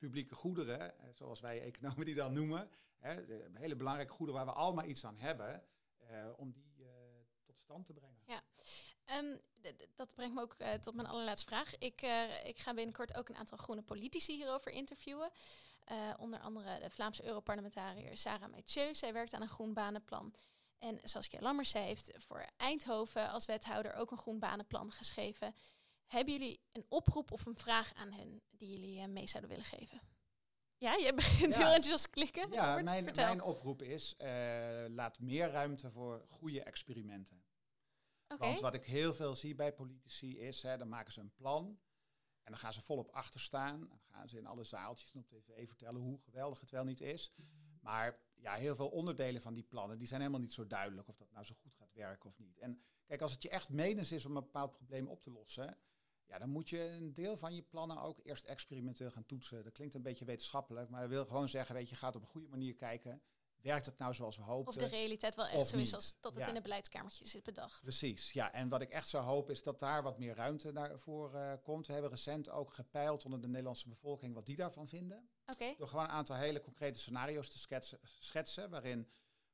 publieke 0.02 0.36
goederen, 0.36 0.94
zoals 1.10 1.40
wij 1.40 1.62
economen 1.72 2.06
die 2.06 2.16
dan 2.16 2.34
noemen, 2.34 2.70
hè, 3.00 3.14
hele 3.54 3.76
belangrijke 3.76 4.14
goederen 4.14 4.44
waar 4.44 4.54
we 4.54 4.60
allemaal 4.60 4.86
iets 4.86 5.06
aan 5.06 5.18
hebben, 5.18 5.64
eh, 5.98 6.30
om 6.36 6.52
die 6.52 6.84
eh, 6.84 6.90
tot 7.46 7.60
stand 7.60 7.86
te 7.86 7.94
brengen. 7.94 8.22
Ehm, 9.06 9.36
d- 9.62 9.78
d- 9.80 9.88
dat 9.96 10.14
brengt 10.16 10.36
me 10.36 10.42
ook 10.42 10.54
eh, 10.58 10.74
tot 10.74 10.96
mijn 10.96 11.08
allerlaatste 11.08 11.48
vraag. 11.48 11.78
Ik, 11.78 12.02
ik 12.44 12.60
ga 12.60 12.74
binnenkort 12.74 13.16
ook 13.16 13.30
een 13.30 13.36
aantal 13.36 13.58
groene 13.58 13.82
politici 13.82 14.36
hierover 14.36 14.72
interviewen. 14.72 15.32
Onder 16.18 16.40
andere 16.40 16.80
de 16.80 16.90
Vlaamse 16.90 17.24
Europarlementariër 17.26 18.18
Sarah 18.18 18.52
Mathieu. 18.52 18.96
Zij 18.96 19.14
werkt 19.14 19.34
aan 19.34 19.42
een 19.42 19.48
groen 19.48 19.74
banenplan. 19.74 20.34
En 20.80 21.00
Saskia 21.04 21.40
Lammers, 21.42 21.74
heeft 21.74 22.12
voor 22.18 22.46
Eindhoven 22.58 23.30
als 23.30 23.46
wethouder 23.46 23.94
ook 23.94 24.12
een 24.12 24.18
groen 24.18 24.40
banenplan 24.40 24.92
geschreven. 24.92 25.56
Hebben 26.12 26.34
jullie 26.34 26.62
een 26.72 26.86
oproep 26.88 27.32
of 27.32 27.46
een 27.46 27.56
vraag 27.56 27.94
aan 27.94 28.12
hen 28.12 28.42
die 28.50 28.70
jullie 28.70 29.00
eh, 29.00 29.08
mee 29.08 29.28
zouden 29.28 29.50
willen 29.50 29.66
geven? 29.66 30.02
Ja, 30.78 30.94
je 30.96 31.14
begint 31.22 31.54
Ja. 31.54 31.60
heel 31.60 31.68
enthousiast 31.74 32.10
klikken. 32.10 32.52
Ja, 32.52 32.68
Robert, 32.68 32.86
mijn, 32.86 33.04
vertel. 33.04 33.26
mijn 33.26 33.42
oproep 33.42 33.82
is, 33.82 34.16
eh, 34.18 34.86
laat 34.88 35.20
meer 35.20 35.50
ruimte 35.50 35.92
voor 35.92 36.24
goede 36.28 36.64
experimenten. 36.64 37.44
Want 38.38 38.60
wat 38.60 38.74
ik 38.74 38.84
heel 38.84 39.14
veel 39.14 39.36
zie 39.36 39.56
bij 39.56 39.74
politici 39.74 40.40
is, 40.40 40.62
hè, 40.62 40.78
dan 40.78 40.90
maken 40.90 41.14
ze 41.14 41.20
een 41.20 41.34
plan 41.34 41.80
en 42.44 42.52
dan 42.52 42.58
gaan 42.58 42.74
ze 42.74 42.82
volop 42.82 43.10
achter 43.10 43.40
staan. 43.40 43.80
Dan 43.88 44.00
gaan 44.00 44.30
ze 44.30 44.38
in 44.38 44.46
alle 44.46 44.64
zaaltjes 44.64 45.14
en 45.14 45.20
op 45.20 45.28
tv 45.28 45.68
vertellen 45.68 46.02
hoe 46.02 46.20
geweldig 46.20 46.60
het 46.60 46.70
wel 46.70 46.84
niet 46.84 47.02
is. 47.02 47.34
Maar 47.82 48.18
ja, 48.36 48.54
heel 48.54 48.76
veel 48.76 48.90
onderdelen 48.90 49.42
van 49.42 49.54
die 49.54 49.64
plannen, 49.64 49.98
die 49.98 50.08
zijn 50.08 50.20
helemaal 50.20 50.42
niet 50.42 50.54
zo 50.54 50.68
duidelijk 50.68 51.08
of 51.08 51.18
dat 51.18 51.32
nou 51.32 51.46
zo 51.46 51.56
goed 51.62 51.76
gaat 51.76 51.94
werken 51.94 52.30
of 52.30 52.40
niet. 52.40 52.58
En 52.60 52.82
kijk, 53.06 53.22
als 53.22 53.32
het 53.32 53.42
je 53.42 53.50
echt 53.50 53.70
menens 53.70 54.12
is 54.12 54.26
om 54.26 54.36
een 54.36 54.44
bepaald 54.44 54.72
probleem 54.72 55.08
op 55.08 55.22
te 55.22 55.32
lossen, 55.32 55.78
ja, 56.32 56.38
dan 56.38 56.50
moet 56.50 56.70
je 56.70 56.88
een 56.90 57.14
deel 57.14 57.38
van 57.38 57.56
je 57.56 57.62
plannen 57.62 58.02
ook 58.02 58.20
eerst 58.24 58.46
experimenteel 58.46 59.12
gaan 59.12 59.26
toetsen. 59.26 59.64
Dat 59.64 59.74
klinkt 59.74 59.94
een 59.94 60.02
beetje 60.02 60.26
wetenschappelijk, 60.26 60.90
maar 60.90 61.02
dat 61.02 61.10
wil 61.10 61.26
gewoon 61.26 61.50
zeggen, 61.50 61.76
weet 61.76 61.90
je, 61.90 61.96
gaat 61.96 62.16
op 62.16 62.22
een 62.22 62.28
goede 62.28 62.48
manier 62.48 62.74
kijken. 62.76 63.22
Werkt 63.62 63.86
het 63.86 63.98
nou 63.98 64.14
zoals 64.14 64.38
we 64.38 64.44
hopen? 64.44 64.68
Of 64.68 64.76
de 64.76 64.86
realiteit 64.86 65.36
wel 65.36 65.46
echt 65.46 65.68
zo 65.68 65.78
is 65.78 65.94
als 65.94 66.16
dat 66.20 66.32
het 66.32 66.42
Ja. 66.42 66.48
in 66.48 66.54
de 66.54 66.62
beleidskamertjes 66.62 67.36
is 67.36 67.42
bedacht. 67.42 67.82
Precies, 67.82 68.32
ja. 68.34 68.52
En 68.54 68.70
wat 68.70 68.82
ik 68.82 68.90
echt 68.90 69.08
zou 69.08 69.24
hopen 69.24 69.54
is 69.54 69.64
dat 69.64 69.80
daar 69.80 70.04
wat 70.04 70.18
meer 70.20 70.36
ruimte 70.36 70.72
naar 70.72 71.00
voor 71.00 71.36
eh, 71.36 71.54
komt. 71.64 71.88
We 71.88 71.94
hebben 71.94 72.12
recent 72.12 72.50
ook 72.50 72.74
gepeild 72.74 73.26
onder 73.26 73.42
de 73.42 73.48
Nederlandse 73.48 73.88
bevolking 73.90 74.34
wat 74.34 74.46
die 74.46 74.56
daarvan 74.56 74.88
vinden. 74.88 75.30
Door 75.78 75.88
gewoon 75.88 76.04
een 76.04 76.10
aantal 76.10 76.36
hele 76.36 76.62
concrete 76.62 77.00
scenario's 77.00 77.50
te 77.50 77.60
schetsen, 77.60 78.00
schetsen 78.04 78.70
waarin 78.70 79.10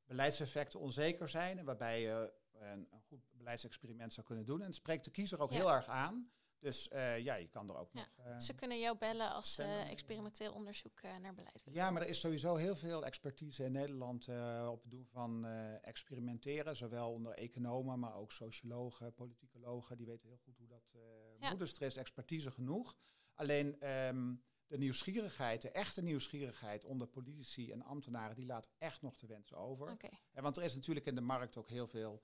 beleidseffecten 0.05 0.79
onzeker 0.79 1.29
zijn 1.29 1.57
en 1.57 1.65
waarbij 1.65 2.01
je 2.01 2.33
een, 2.53 2.87
een 2.91 3.01
goed 3.01 3.19
beleidsexperiment 3.31 4.13
zou 4.13 4.25
kunnen 4.25 4.45
doen. 4.45 4.59
En 4.59 4.65
het 4.65 4.75
spreekt 4.75 5.03
de 5.05 5.11
kiezer 5.11 5.39
ook 5.39 5.51
Ja. 5.51 5.57
heel 5.57 5.71
erg 5.71 5.87
aan. 5.87 6.31
Dus 6.59 6.87
eh, 6.87 7.19
ja, 7.19 7.35
je 7.35 7.47
kan 7.47 7.69
er 7.69 7.75
ook 7.77 7.89
Ja. 7.93 7.99
nog... 7.99 8.25
eh, 8.25 8.39
Ze 8.39 8.53
kunnen 8.53 8.79
jou 8.79 8.97
bellen 8.97 9.31
als 9.33 9.45
ze 9.53 9.61
stemmen. 9.61 9.87
experimenteel 9.87 10.53
onderzoek 10.53 10.99
eh, 11.01 11.17
naar 11.17 11.33
beleid 11.33 11.63
willen. 11.63 11.79
Ja, 11.79 11.91
maar 11.91 12.01
er 12.01 12.07
is 12.07 12.19
sowieso 12.19 12.55
heel 12.55 12.75
veel 12.75 13.05
expertise 13.05 13.63
in 13.63 13.71
Nederland 13.71 14.27
eh, 14.27 14.67
op 14.71 14.81
het 14.81 14.91
doen 14.91 15.05
van 15.05 15.45
eh, 15.45 15.87
experimenteren. 15.87 16.75
Zowel 16.75 17.11
onder 17.13 17.33
economen, 17.33 17.99
maar 17.99 18.15
ook 18.15 18.31
sociologen, 18.31 19.13
politicologen. 19.13 19.97
Die 19.97 20.05
weten 20.05 20.27
heel 20.27 20.37
goed 20.43 20.57
hoe 20.57 20.67
dat 20.67 20.91
eh 20.93 21.01
Ja. 21.39 21.49
moet. 21.49 21.59
Dus 21.59 21.75
er 21.75 21.81
is 21.81 21.95
expertise 21.97 22.51
genoeg. 22.51 22.97
Alleen 23.33 23.79
ehm, 23.79 24.35
de 24.67 24.77
nieuwsgierigheid, 24.77 25.61
de 25.61 25.71
echte 25.71 26.01
nieuwsgierigheid 26.01 26.85
onder 26.85 27.07
politici 27.07 27.71
en 27.71 27.81
ambtenaren, 27.83 28.35
die 28.35 28.45
laat 28.45 28.69
echt 28.77 29.01
nog 29.01 29.17
te 29.17 29.25
wensen 29.27 29.57
over. 29.57 29.91
Oké. 29.91 30.09
En 30.31 30.43
want 30.43 30.57
er 30.57 30.63
is 30.63 30.75
natuurlijk 30.75 31.05
in 31.05 31.15
de 31.15 31.21
markt 31.21 31.57
ook 31.57 31.69
heel 31.69 31.87
veel 31.87 32.23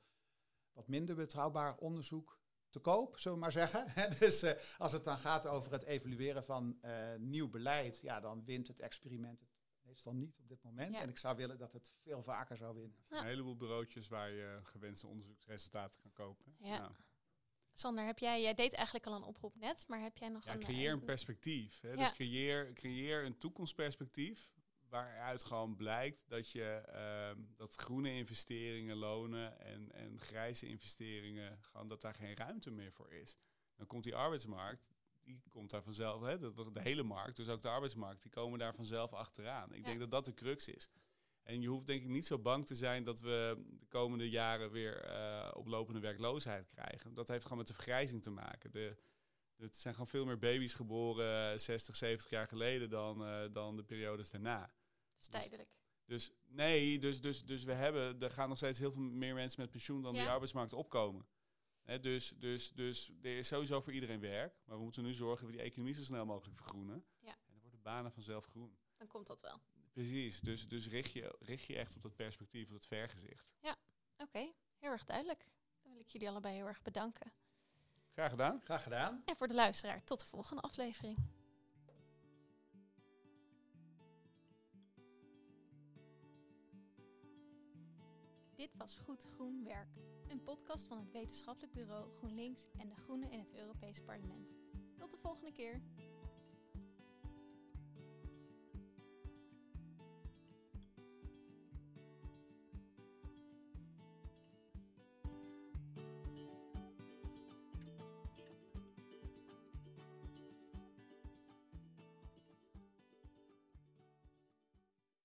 wat 0.72 0.88
minder 0.88 1.16
betrouwbaar 1.16 1.78
onderzoek 1.78 2.42
te 2.74 2.80
koop, 2.80 3.20
zullen 3.20 3.38
we 3.38 3.44
maar 3.44 3.52
zeggen. 3.52 3.88
dus 4.20 4.42
eh, 4.42 4.60
als 4.78 4.92
het 4.92 5.04
dan 5.04 5.18
gaat 5.18 5.48
over 5.48 5.72
het 5.72 5.84
evalueren 5.84 6.44
van 6.44 6.78
eh, 6.82 7.16
nieuw 7.18 7.50
beleid, 7.50 8.00
ja, 8.02 8.20
dan 8.20 8.46
wint 8.46 8.68
het 8.68 8.80
experiment 8.80 9.40
het 9.40 9.50
meestal 9.84 10.14
niet 10.14 10.40
op 10.40 10.48
dit 10.48 10.64
moment. 10.64 10.96
Ja. 10.96 11.02
En 11.02 11.10
ik 11.10 11.18
zou 11.18 11.36
willen 11.36 11.58
dat 11.58 11.74
het 11.74 11.96
veel 12.02 12.24
vaker 12.24 12.58
zou 12.58 12.74
winnen. 12.74 12.98
Er 13.00 13.06
zijn 13.06 13.22
een 13.22 13.28
heleboel 13.28 13.58
bureautjes 13.58 14.08
waar 14.08 14.32
je 14.32 14.60
gewenste 14.64 15.08
onderzoeksresultaten 15.08 16.00
kan 16.02 16.12
kopen. 16.14 16.56
Ja. 16.60 16.92
Sander, 17.72 18.06
heb 18.06 18.20
jij, 18.20 18.42
jij 18.42 18.54
deed 18.54 18.74
eigenlijk 18.74 19.06
al 19.06 19.16
een 19.16 19.24
oproep 19.24 19.56
net, 19.56 19.88
maar 19.88 20.02
heb 20.02 20.18
jij 20.18 20.30
nog 20.30 20.46
Ja, 20.46 20.54
een... 20.54 20.60
creëer 20.60 20.88
eh, 20.88 20.94
een 20.94 21.04
perspectief. 21.04 21.82
Hè? 21.82 21.90
Ja. 21.90 21.96
Dus 21.96 22.12
creëer, 22.12 22.74
creëer 22.74 23.26
een 23.26 23.38
toekomstperspectief 23.38 24.52
waaruit 24.94 25.44
gewoon 25.44 25.76
blijkt 25.76 26.26
dat 26.30 26.50
je 26.52 26.64
ehm, 26.64 27.42
dat 27.56 27.76
groene 27.76 28.14
investeringen 28.14 28.96
lonen 28.96 29.60
en, 29.60 29.92
en 29.92 30.20
grijze 30.20 30.68
investeringen, 30.68 31.58
gewoon 31.62 31.88
dat 31.88 32.02
daar 32.02 32.14
geen 32.16 32.36
ruimte 32.36 32.72
meer 32.72 32.92
voor 32.92 33.12
is. 33.14 33.38
Dan 33.76 33.88
komt 33.88 34.04
die 34.04 34.16
arbeidsmarkt, 34.16 34.92
die 35.24 35.42
komt 35.50 35.70
daar 35.70 35.84
vanzelf, 35.84 36.22
hè, 36.22 36.40
de, 36.40 36.72
de 36.74 36.82
hele 36.82 37.04
markt, 37.04 37.36
dus 37.36 37.50
ook 37.50 37.62
de 37.62 37.70
arbeidsmarkt, 37.70 38.22
die 38.22 38.32
komen 38.32 38.60
daar 38.60 38.76
vanzelf 38.76 39.14
achteraan. 39.14 39.74
Ik 39.74 39.80
Ja. 39.80 39.86
denk 39.86 40.00
dat 40.00 40.12
dat 40.12 40.26
de 40.26 40.34
crux 40.34 40.68
is. 40.68 40.90
En 41.44 41.62
je 41.62 41.68
hoeft 41.68 41.88
denk 41.88 42.02
ik 42.02 42.08
niet 42.10 42.26
zo 42.26 42.40
bang 42.40 42.66
te 42.66 42.76
zijn 42.76 43.04
dat 43.04 43.20
we 43.20 43.64
de 43.80 43.86
komende 43.88 44.30
jaren 44.30 44.72
weer 44.72 45.02
eh, 45.02 45.52
oplopende 45.54 46.00
werkloosheid 46.00 46.68
krijgen. 46.68 47.14
Dat 47.14 47.28
heeft 47.28 47.44
gewoon 47.44 47.58
met 47.58 47.68
de 47.68 47.74
vergrijzing 47.74 48.22
te 48.24 48.30
maken. 48.30 48.72
De, 48.72 48.98
het 49.58 49.76
zijn 49.76 49.94
gewoon 49.94 50.10
veel 50.10 50.26
meer 50.26 50.40
baby's 50.40 50.74
geboren 50.74 51.60
60, 51.60 51.96
70 51.96 52.30
jaar 52.30 52.48
geleden 52.48 52.90
dan, 52.90 53.26
eh, 53.26 53.44
dan 53.52 53.76
de 53.76 53.84
periodes 53.84 54.30
daarna. 54.30 54.74
Is 55.24 55.30
tijdelijk. 55.30 55.70
Dus 56.06 56.32
nee, 56.46 57.00
dus, 57.00 57.22
dus, 57.22 57.46
dus 57.46 57.64
we 57.64 57.74
hebben, 57.74 58.22
er 58.22 58.32
gaan 58.32 58.50
nog 58.50 58.58
steeds 58.58 58.80
heel 58.80 58.92
veel 58.92 59.02
meer 59.02 59.34
mensen 59.34 59.62
met 59.62 59.70
pensioen 59.70 60.02
dan 60.02 60.14
die 60.14 60.22
Ja. 60.24 60.32
arbeidsmarkt 60.32 60.74
opkomen. 60.74 61.26
Hè, 61.82 62.00
dus, 62.00 62.30
dus, 62.30 62.72
dus 62.72 63.12
er 63.22 63.38
is 63.38 63.48
sowieso 63.48 63.82
voor 63.82 63.94
iedereen 63.94 64.20
werk. 64.20 64.62
Maar 64.66 64.78
we 64.78 64.84
moeten 64.84 65.04
nu 65.04 65.14
zorgen 65.14 65.46
dat 65.46 65.56
we 65.56 65.58
die 65.62 65.66
economie 65.66 65.94
zo 65.94 66.04
snel 66.04 66.26
mogelijk 66.26 66.58
vergroenen. 66.58 67.06
Ja. 67.20 67.32
En 67.32 67.52
dan 67.54 67.62
worden 67.62 67.82
banen 67.82 68.12
vanzelf 68.12 68.46
groen. 68.46 68.78
Dan 68.98 69.08
komt 69.08 69.28
dat 69.28 69.42
wel. 69.42 69.60
Precies, 69.94 70.40
dus, 70.40 70.68
dus 70.68 70.88
richt, 70.88 71.12
je, 71.12 71.36
richt 71.40 71.66
je 71.66 71.76
echt 71.78 71.96
op 71.96 72.02
dat 72.02 72.16
perspectief, 72.16 72.68
op 72.68 72.74
dat 72.74 72.86
vergezicht. 72.86 73.52
Oké, 74.18 74.52
heel 74.80 74.92
erg 74.92 75.04
duidelijk. 75.04 75.48
Dan 75.82 75.92
wil 75.92 76.02
ik 76.02 76.08
jullie 76.08 76.30
allebei 76.30 76.56
heel 76.56 76.68
erg 76.68 76.82
bedanken. 76.82 77.34
Graag 78.14 78.30
gedaan. 78.30 78.62
Graag 78.64 78.84
gedaan. 78.84 79.22
En 79.26 79.36
voor 79.36 79.48
de 79.48 79.54
luisteraar, 79.54 80.04
tot 80.04 80.20
de 80.20 80.26
volgende 80.26 80.62
aflevering. 80.62 81.18
Dit 88.64 88.76
was 88.78 88.96
Goed 88.96 89.26
Groen 89.34 89.64
Werk, 89.64 89.90
een 90.28 90.44
podcast 90.44 90.88
van 90.88 90.98
het 90.98 91.12
wetenschappelijk 91.12 91.74
bureau 91.74 92.10
GroenLinks 92.18 92.68
en 92.78 92.90
de 92.90 92.96
Groenen 92.96 93.32
in 93.32 93.40
het 93.40 93.54
Europees 93.56 94.02
Parlement. 94.02 94.48
Tot 94.98 95.12
de 95.12 95.18
volgende 95.18 95.52
keer. 95.52 95.82